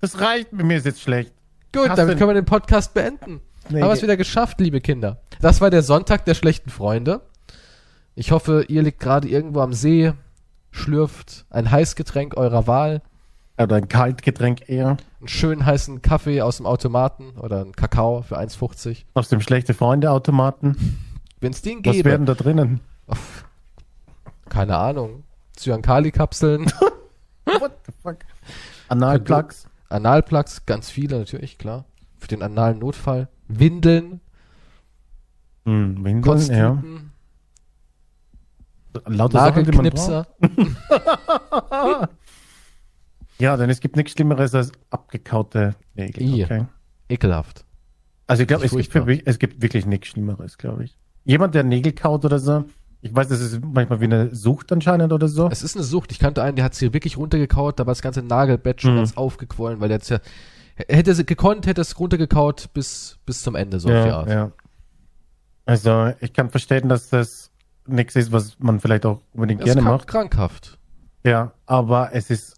das 0.00 0.20
reicht. 0.20 0.52
Mir 0.52 0.76
ist 0.76 0.86
jetzt 0.86 1.00
schlecht. 1.00 1.32
Gut, 1.74 1.88
Hast 1.88 1.98
damit 1.98 2.18
können 2.18 2.30
wir 2.30 2.34
den 2.34 2.44
Podcast 2.44 2.94
beenden. 2.94 3.40
Nee, 3.68 3.80
Haben 3.82 3.88
wir 3.88 3.94
es 3.94 4.02
wieder 4.02 4.16
geschafft, 4.16 4.60
liebe 4.60 4.80
Kinder. 4.80 5.20
Das 5.40 5.60
war 5.60 5.70
der 5.70 5.82
Sonntag 5.82 6.24
der 6.24 6.34
schlechten 6.34 6.70
Freunde. 6.70 7.22
Ich 8.14 8.30
hoffe, 8.30 8.64
ihr 8.68 8.82
liegt 8.82 9.00
gerade 9.00 9.28
irgendwo 9.28 9.60
am 9.60 9.72
See, 9.72 10.12
schlürft 10.70 11.44
ein 11.50 11.70
Heißgetränk 11.70 12.36
eurer 12.36 12.66
Wahl, 12.66 13.02
Oder 13.58 13.76
ein 13.76 13.88
Kaltgetränk 13.88 14.68
eher. 14.68 14.96
einen 15.20 15.28
schönen 15.28 15.66
heißen 15.66 16.00
Kaffee 16.02 16.42
aus 16.42 16.58
dem 16.58 16.66
Automaten 16.66 17.30
oder 17.38 17.60
einen 17.60 17.72
Kakao 17.72 18.22
für 18.22 18.38
1,50. 18.38 19.04
Aus 19.14 19.28
dem 19.28 19.40
schlechte 19.40 19.74
Freunde-Automaten. 19.74 20.98
Wenn 21.40 21.52
es 21.52 21.62
den 21.62 21.84
Was 21.84 21.92
gäbe, 21.94 22.10
werden 22.10 22.26
da 22.26 22.34
drinnen? 22.34 22.80
keine 24.48 24.76
Ahnung, 24.76 25.24
Cyankali-Kapseln, 25.56 26.66
What 27.60 27.72
the 27.86 27.92
fuck? 28.02 28.16
Analplugs. 28.88 29.68
Analplugs, 29.88 30.66
ganz 30.66 30.90
viele 30.90 31.18
natürlich, 31.18 31.58
klar. 31.58 31.84
Für 32.18 32.28
den 32.28 32.42
analen 32.42 32.78
Notfall. 32.80 33.28
Windeln, 33.48 34.20
Hm, 35.64 36.04
Windeln, 36.04 36.22
ja. 36.50 36.68
Kotztüten, 36.70 37.12
Lauter 39.06 39.38
Sachen. 39.40 39.62
Nagelknipser. 39.64 40.26
Ja, 43.38 43.56
denn 43.58 43.68
es 43.68 43.80
gibt 43.80 43.96
nichts 43.96 44.12
Schlimmeres 44.12 44.54
als 44.54 44.72
abgekaute 44.90 45.74
Nägel. 45.94 46.42
Okay. 46.44 46.64
Ekelhaft. 47.08 47.64
Also 48.26 48.42
ich 48.42 48.48
glaube, 48.48 48.64
es, 48.64 48.72
es 48.72 49.38
gibt 49.38 49.60
wirklich 49.60 49.84
nichts 49.84 50.08
Schlimmeres, 50.08 50.56
glaube 50.56 50.84
ich. 50.84 50.96
Jemand, 51.24 51.54
der 51.54 51.62
Nägel 51.62 51.92
kaut 51.92 52.24
oder 52.24 52.38
so, 52.38 52.64
ich 53.02 53.14
weiß, 53.14 53.28
das 53.28 53.40
ist 53.40 53.60
manchmal 53.62 54.00
wie 54.00 54.04
eine 54.06 54.34
Sucht 54.34 54.72
anscheinend 54.72 55.12
oder 55.12 55.28
so. 55.28 55.48
Es 55.50 55.62
ist 55.62 55.76
eine 55.76 55.84
Sucht. 55.84 56.12
Ich 56.12 56.18
kannte 56.18 56.42
einen, 56.42 56.56
der 56.56 56.64
hat 56.64 56.74
sie 56.74 56.92
wirklich 56.94 57.18
runtergekaut, 57.18 57.78
da 57.78 57.84
war 57.86 57.90
das 57.92 58.00
ganze 58.02 58.22
Nagelbett 58.22 58.80
schon 58.80 58.94
Mhm. 58.94 58.96
ganz 58.98 59.16
aufgequollen, 59.18 59.80
weil 59.80 59.88
der 59.88 59.98
jetzt 59.98 60.08
ja, 60.08 60.18
hätte 60.76 61.14
sie 61.14 61.24
gekonnt, 61.24 61.66
hätte 61.66 61.80
es 61.80 61.98
runtergekaut 61.98 62.72
bis, 62.74 63.18
bis 63.26 63.42
zum 63.42 63.54
Ende, 63.54 63.80
so 63.80 63.88
auf 63.88 64.02
die 64.02 64.08
ja, 64.08 64.16
Art. 64.18 64.28
ja. 64.30 64.52
Also 65.64 66.12
ich 66.20 66.32
kann 66.32 66.50
verstehen, 66.50 66.88
dass 66.88 67.08
das 67.08 67.50
nichts 67.86 68.14
ist, 68.16 68.32
was 68.32 68.58
man 68.58 68.80
vielleicht 68.80 69.06
auch 69.06 69.20
unbedingt 69.32 69.60
ist 69.62 69.66
gerne 69.66 69.82
macht. 69.82 70.06
krankhaft. 70.06 70.78
Ja, 71.24 71.52
aber 71.66 72.10
es 72.12 72.30
ist, 72.30 72.54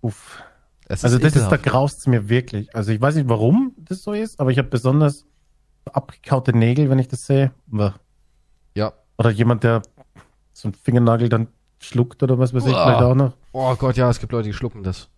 uff. 0.00 0.42
Es 0.88 1.02
Also 1.04 1.18
das 1.18 1.34
ist, 1.34 1.42
da 1.42 1.46
ekelhaft. 1.56 1.64
graust 1.64 2.06
mir 2.08 2.28
wirklich. 2.28 2.74
Also 2.74 2.92
ich 2.92 3.00
weiß 3.00 3.16
nicht, 3.16 3.28
warum 3.28 3.74
das 3.78 4.02
so 4.04 4.12
ist, 4.12 4.38
aber 4.38 4.50
ich 4.52 4.58
habe 4.58 4.68
besonders 4.68 5.24
abgekaute 5.92 6.52
Nägel, 6.56 6.88
wenn 6.90 6.98
ich 7.00 7.08
das 7.08 7.26
sehe. 7.26 7.50
Ja. 8.74 8.92
Oder 9.18 9.30
jemand, 9.30 9.64
der 9.64 9.82
so 10.52 10.68
einen 10.68 10.74
Fingernagel 10.74 11.28
dann 11.28 11.48
schluckt 11.80 12.22
oder 12.22 12.38
was 12.38 12.54
weiß 12.54 12.64
ich, 12.64 12.70
vielleicht 12.72 13.02
auch 13.02 13.14
noch. 13.14 13.32
Oh 13.52 13.74
Gott, 13.76 13.96
ja, 13.96 14.08
es 14.08 14.20
gibt 14.20 14.32
Leute, 14.32 14.48
die 14.48 14.54
schlucken 14.54 14.82
das. 14.84 15.08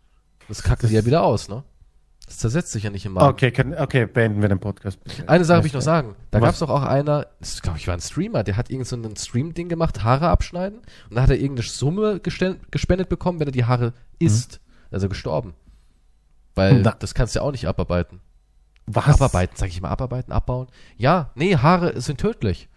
Das 0.48 0.62
kacken 0.62 0.82
Das- 0.82 0.90
die 0.90 0.96
ja 0.96 1.04
wieder 1.04 1.22
aus, 1.22 1.48
ne? 1.48 1.62
Das 2.26 2.38
zersetzt 2.38 2.72
sich 2.72 2.82
ja 2.82 2.90
nicht 2.90 3.06
im 3.06 3.12
Magen. 3.12 3.26
Okay, 3.26 3.50
kann, 3.50 3.74
okay, 3.74 4.06
beenden 4.06 4.42
wir 4.42 4.50
den 4.50 4.60
Podcast. 4.60 5.02
bitte. 5.02 5.28
Eine 5.28 5.44
Sache 5.46 5.60
will 5.60 5.68
ich 5.68 5.72
noch 5.72 5.80
sagen. 5.80 6.14
Da 6.30 6.40
gab 6.40 6.52
es 6.52 6.58
doch 6.58 6.68
auch 6.68 6.82
einer, 6.82 7.26
das 7.40 7.62
glaube 7.62 7.78
ich 7.78 7.86
war 7.86 7.94
ein 7.94 8.00
Streamer, 8.00 8.44
der 8.44 8.56
hat 8.56 8.68
irgend 8.68 8.86
so 8.86 8.96
ein 8.96 9.16
Stream-Ding 9.16 9.68
gemacht, 9.68 10.04
Haare 10.04 10.28
abschneiden. 10.28 10.80
Und 10.80 11.14
dann 11.14 11.22
hat 11.22 11.30
er 11.30 11.38
irgendeine 11.38 11.66
Summe 11.66 12.20
gespendet 12.20 13.08
bekommen, 13.08 13.40
wenn 13.40 13.48
er 13.48 13.52
die 13.52 13.64
Haare 13.64 13.94
isst. 14.18 14.60
Also 14.90 15.08
gestorben. 15.08 15.54
Weil 16.54 16.82
Na. 16.82 16.92
das 16.98 17.14
kannst 17.14 17.34
du 17.34 17.40
ja 17.40 17.44
auch 17.44 17.52
nicht 17.52 17.68
abarbeiten. 17.68 18.20
Was? 18.86 19.06
Abarbeiten, 19.06 19.56
sag 19.56 19.68
ich 19.68 19.80
mal, 19.80 19.90
abarbeiten, 19.90 20.32
abbauen. 20.32 20.66
Ja, 20.96 21.30
nee, 21.34 21.56
Haare 21.56 22.00
sind 22.00 22.20
tödlich. 22.20 22.68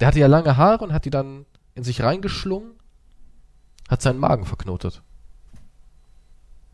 Der 0.00 0.08
hatte 0.08 0.18
ja 0.18 0.26
lange 0.26 0.56
Haare 0.56 0.82
und 0.84 0.92
hat 0.92 1.04
die 1.04 1.10
dann 1.10 1.46
in 1.74 1.84
sich 1.84 2.02
reingeschlungen, 2.02 2.72
hat 3.88 4.02
seinen 4.02 4.18
Magen 4.18 4.44
verknotet. 4.44 5.02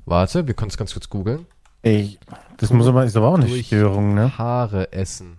Warte, 0.06 0.46
wir 0.46 0.54
können 0.54 0.70
es 0.70 0.76
ganz 0.76 0.92
kurz 0.92 1.10
googeln. 1.10 1.46
Ey, 1.82 2.18
das 2.56 2.70
muss 2.72 2.86
aber, 2.86 3.04
ist 3.04 3.16
aber 3.16 3.28
auch 3.28 3.34
eine 3.34 3.46
Durch 3.46 3.66
Störung, 3.66 4.14
ne? 4.14 4.38
Haare 4.38 4.92
essen. 4.92 5.38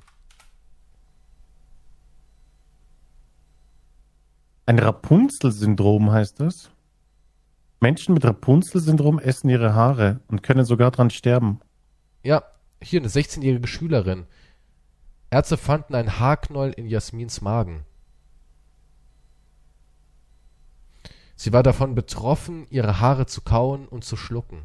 Ein 4.65 4.79
Rapunzel-Syndrom 4.79 6.11
heißt 6.11 6.41
das. 6.41 6.69
Menschen 7.79 8.13
mit 8.13 8.25
Rapunzel-Syndrom 8.25 9.19
essen 9.19 9.49
ihre 9.49 9.73
Haare 9.73 10.19
und 10.27 10.43
können 10.43 10.65
sogar 10.65 10.91
dran 10.91 11.09
sterben. 11.09 11.61
Ja, 12.23 12.43
hier 12.81 12.99
eine 12.99 13.07
16-jährige 13.07 13.67
Schülerin. 13.67 14.25
Ärzte 15.29 15.55
fanden 15.55 15.95
ein 15.95 16.19
Haarknäuel 16.19 16.73
in 16.73 16.87
Jasmins 16.87 17.39
Magen. 17.39 17.85
Sie 21.37 21.53
war 21.53 21.63
davon 21.63 21.95
betroffen, 21.95 22.65
ihre 22.69 22.99
Haare 22.99 23.25
zu 23.27 23.41
kauen 23.41 23.87
und 23.87 24.03
zu 24.03 24.17
schlucken. 24.17 24.63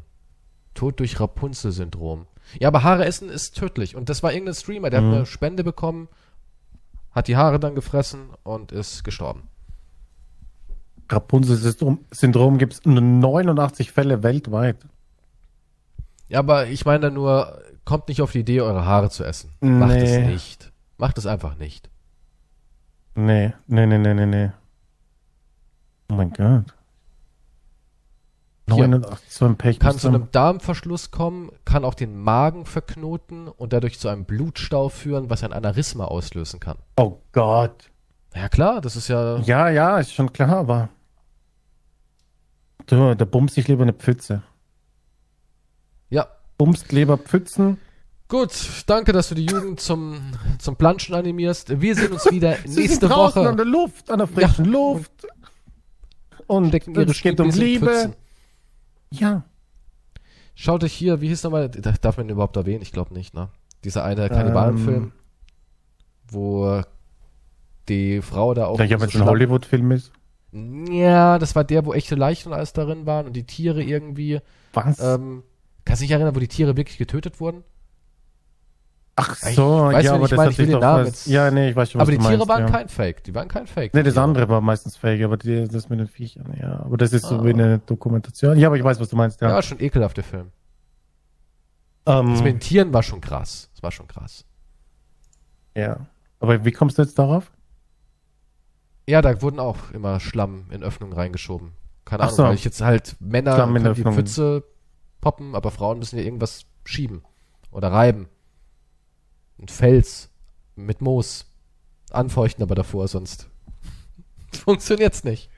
Tod 0.73 0.99
durch 0.99 1.19
Rapunzel-Syndrom. 1.19 2.25
Ja, 2.59 2.67
aber 2.67 2.83
Haare 2.83 3.05
essen 3.05 3.29
ist 3.29 3.55
tödlich. 3.55 3.95
Und 3.95 4.09
das 4.09 4.21
war 4.23 4.33
irgendein 4.33 4.55
Streamer, 4.55 4.89
der 4.89 5.01
Mhm. 5.01 5.07
hat 5.11 5.15
eine 5.15 5.25
Spende 5.27 5.63
bekommen, 5.63 6.09
hat 7.11 7.27
die 7.29 7.37
Haare 7.37 7.59
dann 7.59 7.75
gefressen 7.75 8.29
und 8.43 8.71
ist 8.71 9.03
gestorben. 9.03 9.43
Rapunzel-Syndrom 11.09 12.57
gibt 12.57 12.73
es 12.73 12.85
nur 12.85 13.01
89 13.01 13.91
Fälle 13.91 14.23
weltweit. 14.23 14.77
Ja, 16.27 16.39
aber 16.39 16.67
ich 16.67 16.85
meine 16.85 17.11
nur, 17.11 17.61
kommt 17.85 18.07
nicht 18.07 18.21
auf 18.21 18.31
die 18.31 18.39
Idee, 18.39 18.61
eure 18.61 18.85
Haare 18.85 19.09
zu 19.09 19.23
essen. 19.23 19.51
Macht 19.61 19.91
es 19.97 20.09
Nee. 20.11 20.25
nicht. 20.27 20.71
Macht 20.97 21.17
es 21.17 21.25
einfach 21.25 21.55
nicht. 21.57 21.89
Nee, 23.15 23.53
nee, 23.67 23.85
nee, 23.85 23.97
nee, 23.99 24.13
nee, 24.13 24.25
nee. 24.25 24.51
Oh 26.13 26.15
mein 26.15 26.31
Gott. 26.31 26.75
Hier. 28.67 28.87
89, 28.87 29.19
so 29.29 29.45
ein 29.45 29.57
Pech. 29.57 29.79
Kann 29.79 29.97
zu 29.97 30.07
einem 30.07 30.29
Darmverschluss 30.31 31.09
kommen, 31.09 31.49
kann 31.65 31.83
auch 31.83 31.95
den 31.95 32.15
Magen 32.15 32.65
verknoten 32.65 33.47
und 33.47 33.73
dadurch 33.73 33.99
zu 33.99 34.07
einem 34.09 34.25
Blutstau 34.25 34.89
führen, 34.89 35.29
was 35.31 35.43
ein 35.43 35.51
Aneurysma 35.51 36.05
auslösen 36.05 36.59
kann. 36.59 36.77
Oh 36.97 37.17
Gott. 37.31 37.89
Ja 38.35 38.47
klar, 38.47 38.79
das 38.79 38.95
ist 38.95 39.07
ja. 39.07 39.39
Ja, 39.39 39.69
ja, 39.69 39.97
ist 39.97 40.13
schon 40.13 40.31
klar, 40.31 40.55
aber. 40.57 40.89
Du, 42.85 43.15
da 43.15 43.25
bumst 43.25 43.57
ich 43.57 43.67
lieber 43.67 43.83
eine 43.83 43.93
Pfütze. 43.93 44.43
Ja. 46.09 46.27
Bumst 46.57 46.91
lieber 46.91 47.17
Pfützen. 47.17 47.79
Gut, 48.27 48.51
danke, 48.85 49.13
dass 49.13 49.29
du 49.29 49.35
die 49.35 49.45
Jugend 49.45 49.79
zum, 49.79 50.21
zum 50.59 50.75
Planschen 50.75 51.15
animierst. 51.15 51.81
Wir 51.81 51.95
sehen 51.95 52.13
uns 52.13 52.25
wieder 52.31 52.57
Sie 52.65 52.81
nächste 52.81 53.09
Woche. 53.09 53.47
an 53.47 53.57
der 53.57 53.65
Luft, 53.65 54.09
an 54.09 54.19
der 54.19 54.27
frischen 54.27 54.65
Luft. 54.65 55.11
Und 56.47 56.73
es 56.73 57.21
geht 57.21 57.39
um 57.39 57.49
Liebe. 57.49 57.87
Pfützen. 57.87 58.15
Ja. 59.09 59.43
Schaut 60.55 60.83
euch 60.83 60.93
hier, 60.93 61.21
wie 61.21 61.27
hieß 61.29 61.43
nochmal, 61.43 61.69
darf 61.69 61.97
darf 61.97 62.17
man 62.17 62.27
ihn 62.27 62.31
überhaupt 62.31 62.55
erwähnen? 62.55 62.81
Ich 62.81 62.91
glaube 62.91 63.13
nicht, 63.13 63.33
ne? 63.33 63.49
Dieser 63.83 64.03
eine 64.03 64.29
Kannibalenfilm, 64.29 65.03
Ähm. 65.03 65.11
wo 66.29 66.81
die 67.89 68.21
Frau 68.21 68.53
da 68.53 68.67
auch. 68.67 68.79
Ich 68.79 68.89
so 68.89 68.97
jetzt 68.97 69.15
ein 69.15 69.25
Hollywood-Film 69.25 69.91
ist. 69.91 70.11
Ja, 70.53 71.39
das 71.39 71.55
war 71.55 71.63
der, 71.63 71.85
wo 71.85 71.93
echte 71.93 72.15
Leichen 72.15 72.49
und 72.49 72.53
alles 72.53 72.73
darin 72.73 73.05
waren 73.05 73.25
und 73.25 73.33
die 73.33 73.45
Tiere 73.45 73.83
irgendwie. 73.83 74.39
Was? 74.73 74.99
Ähm, 74.99 75.43
kannst 75.83 76.01
du 76.01 76.05
dich 76.05 76.11
erinnern, 76.11 76.35
wo 76.35 76.39
die 76.39 76.47
Tiere 76.47 76.77
wirklich 76.77 76.97
getötet 76.97 77.39
wurden? 77.39 77.63
Ach 79.15 79.35
ich 79.47 79.55
so, 79.55 79.83
weiß, 79.91 80.03
ja, 80.05 80.13
aber 80.15 80.23
ich 80.23 80.29
das 80.31 80.37
meine, 80.37 80.45
hat 80.47 80.51
ich 80.51 80.57
sich 80.65 80.71
doch 80.71 80.81
was, 80.81 81.25
Ja, 81.27 81.51
nee, 81.51 81.69
ich 81.69 81.75
weiß 81.75 81.91
schon, 81.91 82.01
was 82.01 82.07
aber 82.07 82.17
die 82.17 82.23
Tiere 82.23 82.37
meinst, 82.37 82.47
waren 82.49 82.61
ja. 82.65 82.69
kein 82.71 82.89
Fake. 82.89 83.23
Die 83.23 83.35
waren 83.35 83.47
kein 83.47 83.67
Fake. 83.67 83.93
Nee, 83.93 84.01
das 84.01 84.13
Tiere. 84.15 84.23
andere 84.23 84.49
war 84.49 84.59
meistens 84.61 84.97
fake, 84.97 85.21
aber 85.23 85.37
die, 85.37 85.67
das 85.67 85.87
mit 85.89 85.99
den 85.99 86.07
Viechern, 86.07 86.51
ja. 86.59 86.79
Aber 86.79 86.97
das 86.97 87.13
ist 87.13 87.25
so 87.25 87.37
Ah. 87.37 87.43
wie 87.45 87.51
eine 87.51 87.77
Dokumentation. 87.79 88.57
Ja, 88.57 88.67
aber 88.69 88.77
ich 88.77 88.83
weiß, 88.83 88.99
was 88.99 89.09
du 89.09 89.15
meinst, 89.15 89.39
Ja, 89.41 89.49
ja. 89.49 89.61
schon 89.61 89.79
ekelhaft, 89.79 90.17
der 90.17 90.23
Film. 90.23 90.51
Ähm, 92.05 92.31
Das 92.31 92.39
mit 92.43 92.53
den 92.53 92.59
Tieren 92.59 92.91
war 92.93 93.03
schon 93.03 93.21
krass. 93.21 93.69
Das 93.73 93.83
war 93.83 93.91
schon 93.91 94.07
krass. 94.07 94.45
ja. 95.75 96.07
Aber 96.39 96.65
wie 96.65 96.71
kommst 96.73 96.97
du 96.97 97.01
jetzt 97.03 97.17
darauf? 97.17 97.51
Ja, 99.07 99.21
da 99.21 99.41
wurden 99.41 99.59
auch 99.59 99.91
immer 99.93 100.19
Schlamm 100.19 100.65
in 100.71 100.83
Öffnungen 100.83 101.13
reingeschoben. 101.13 101.71
Keine 102.03 102.23
Ach 102.23 102.27
Ahnung, 102.27 102.35
so. 102.35 102.43
weil 102.43 102.55
ich 102.55 102.65
jetzt 102.65 102.81
halt 102.81 103.15
Männer 103.21 103.63
in 103.65 103.73
können 103.83 103.93
die. 103.93 104.03
Pfütze 104.11 104.63
poppen, 105.21 105.55
aber 105.55 105.71
Frauen 105.71 105.99
müssen 105.99 106.17
ja 106.17 106.23
irgendwas 106.25 106.65
schieben 106.83 107.21
oder 107.71 107.93
reiben. 107.93 108.27
Ein 109.63 109.69
Fels 109.69 110.29
mit 110.75 110.99
Moos 111.01 111.45
anfeuchten 112.11 112.61
aber 112.63 112.75
davor, 112.75 113.07
sonst 113.07 113.47
funktioniert's 114.51 115.23
nicht. 115.23 115.49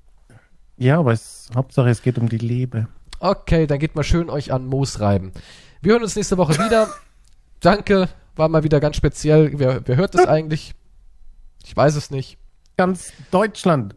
Ja, 0.77 0.99
aber 0.99 1.11
es, 1.11 1.49
Hauptsache 1.55 1.89
es 1.89 2.03
geht 2.03 2.19
um 2.19 2.29
die 2.29 2.37
Liebe. 2.37 2.87
Okay, 3.19 3.65
dann 3.65 3.79
geht 3.79 3.95
mal 3.95 4.03
schön 4.03 4.29
euch 4.29 4.53
an 4.53 4.67
Moos 4.67 4.99
reiben. 4.99 5.31
Wir 5.81 5.93
hören 5.93 6.03
uns 6.03 6.15
nächste 6.15 6.37
Woche 6.37 6.53
wieder. 6.53 6.87
Danke, 7.61 8.07
war 8.35 8.47
mal 8.47 8.63
wieder 8.63 8.79
ganz 8.79 8.95
speziell. 8.95 9.57
Wer, 9.57 9.87
wer 9.87 9.95
hört 9.95 10.13
das 10.13 10.27
eigentlich? 10.27 10.75
Ich 11.63 11.75
weiß 11.75 11.95
es 11.95 12.11
nicht. 12.11 12.37
Ganz 12.77 13.11
Deutschland. 13.31 13.95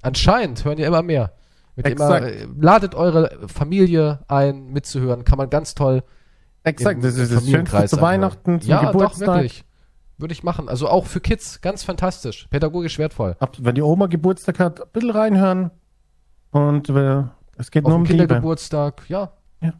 Anscheinend 0.00 0.64
hören 0.64 0.78
ja 0.78 0.86
immer 0.86 1.02
mehr. 1.02 1.34
Ja 1.76 1.90
immer, 1.90 2.22
äh, 2.22 2.48
ladet 2.58 2.94
eure 2.94 3.46
Familie 3.46 4.20
ein, 4.26 4.72
mitzuhören. 4.72 5.24
Kann 5.24 5.36
man 5.36 5.50
ganz 5.50 5.74
toll 5.74 6.02
Exakt, 6.62 7.02
das 7.02 7.16
ist 7.16 7.32
das 7.32 7.48
Schönste 7.48 7.86
zu. 7.86 8.00
Weihnachten, 8.00 8.60
zum 8.60 8.70
ja, 8.70 8.90
Geburtstag. 8.90 9.26
doch, 9.26 9.34
wirklich. 9.34 9.64
Würde 10.18 10.32
ich 10.32 10.42
machen. 10.42 10.68
Also 10.68 10.88
auch 10.88 11.06
für 11.06 11.20
Kids, 11.20 11.62
ganz 11.62 11.82
fantastisch. 11.82 12.46
Pädagogisch 12.50 12.98
wertvoll. 12.98 13.36
Ab, 13.38 13.56
wenn 13.60 13.74
die 13.74 13.82
Oma 13.82 14.06
Geburtstag 14.06 14.58
hat, 14.58 14.80
ein 14.82 14.88
bisschen 14.92 15.10
reinhören. 15.10 15.70
Und 16.50 16.90
äh, 16.90 17.24
es 17.56 17.70
geht 17.70 17.84
Auf 17.84 17.90
nur 17.90 17.98
um. 17.98 18.04
Kindergeburtstag, 18.04 19.08
ja. 19.08 19.32
Ja. 19.62 19.72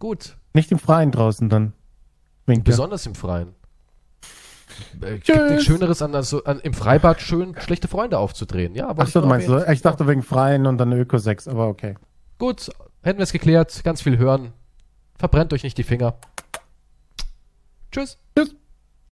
Gut. 0.00 0.36
Nicht 0.54 0.72
im 0.72 0.78
Freien 0.78 1.12
draußen 1.12 1.48
dann. 1.48 1.72
Winke. 2.46 2.64
Besonders 2.64 3.06
im 3.06 3.14
Freien. 3.14 3.54
Äh, 5.00 5.18
Gibt 5.18 5.50
nichts 5.50 5.64
Schöneres 5.64 6.02
an, 6.02 6.14
also, 6.14 6.42
an 6.44 6.58
im 6.60 6.74
Freibad 6.74 7.20
schön 7.20 7.54
schlechte 7.60 7.86
Freunde 7.86 8.18
aufzudrehen. 8.18 8.74
Ja, 8.74 8.92
Ach 8.96 9.06
so, 9.06 9.20
du 9.20 9.26
meinst 9.28 9.46
so. 9.46 9.64
Ich 9.66 9.82
dachte 9.82 10.06
wegen 10.08 10.22
Freien 10.22 10.66
und 10.66 10.78
dann 10.78 10.92
Ökosex, 10.92 11.46
aber 11.46 11.68
okay. 11.68 11.94
Gut, 12.38 12.70
hätten 13.02 13.18
wir 13.18 13.24
es 13.24 13.32
geklärt. 13.32 13.82
Ganz 13.84 14.02
viel 14.02 14.18
hören. 14.18 14.52
Verbrennt 15.18 15.52
euch 15.52 15.62
nicht 15.62 15.78
die 15.78 15.84
Finger. 15.84 16.16
Tschüss. 17.90 18.18
Tschüss. 18.36 18.54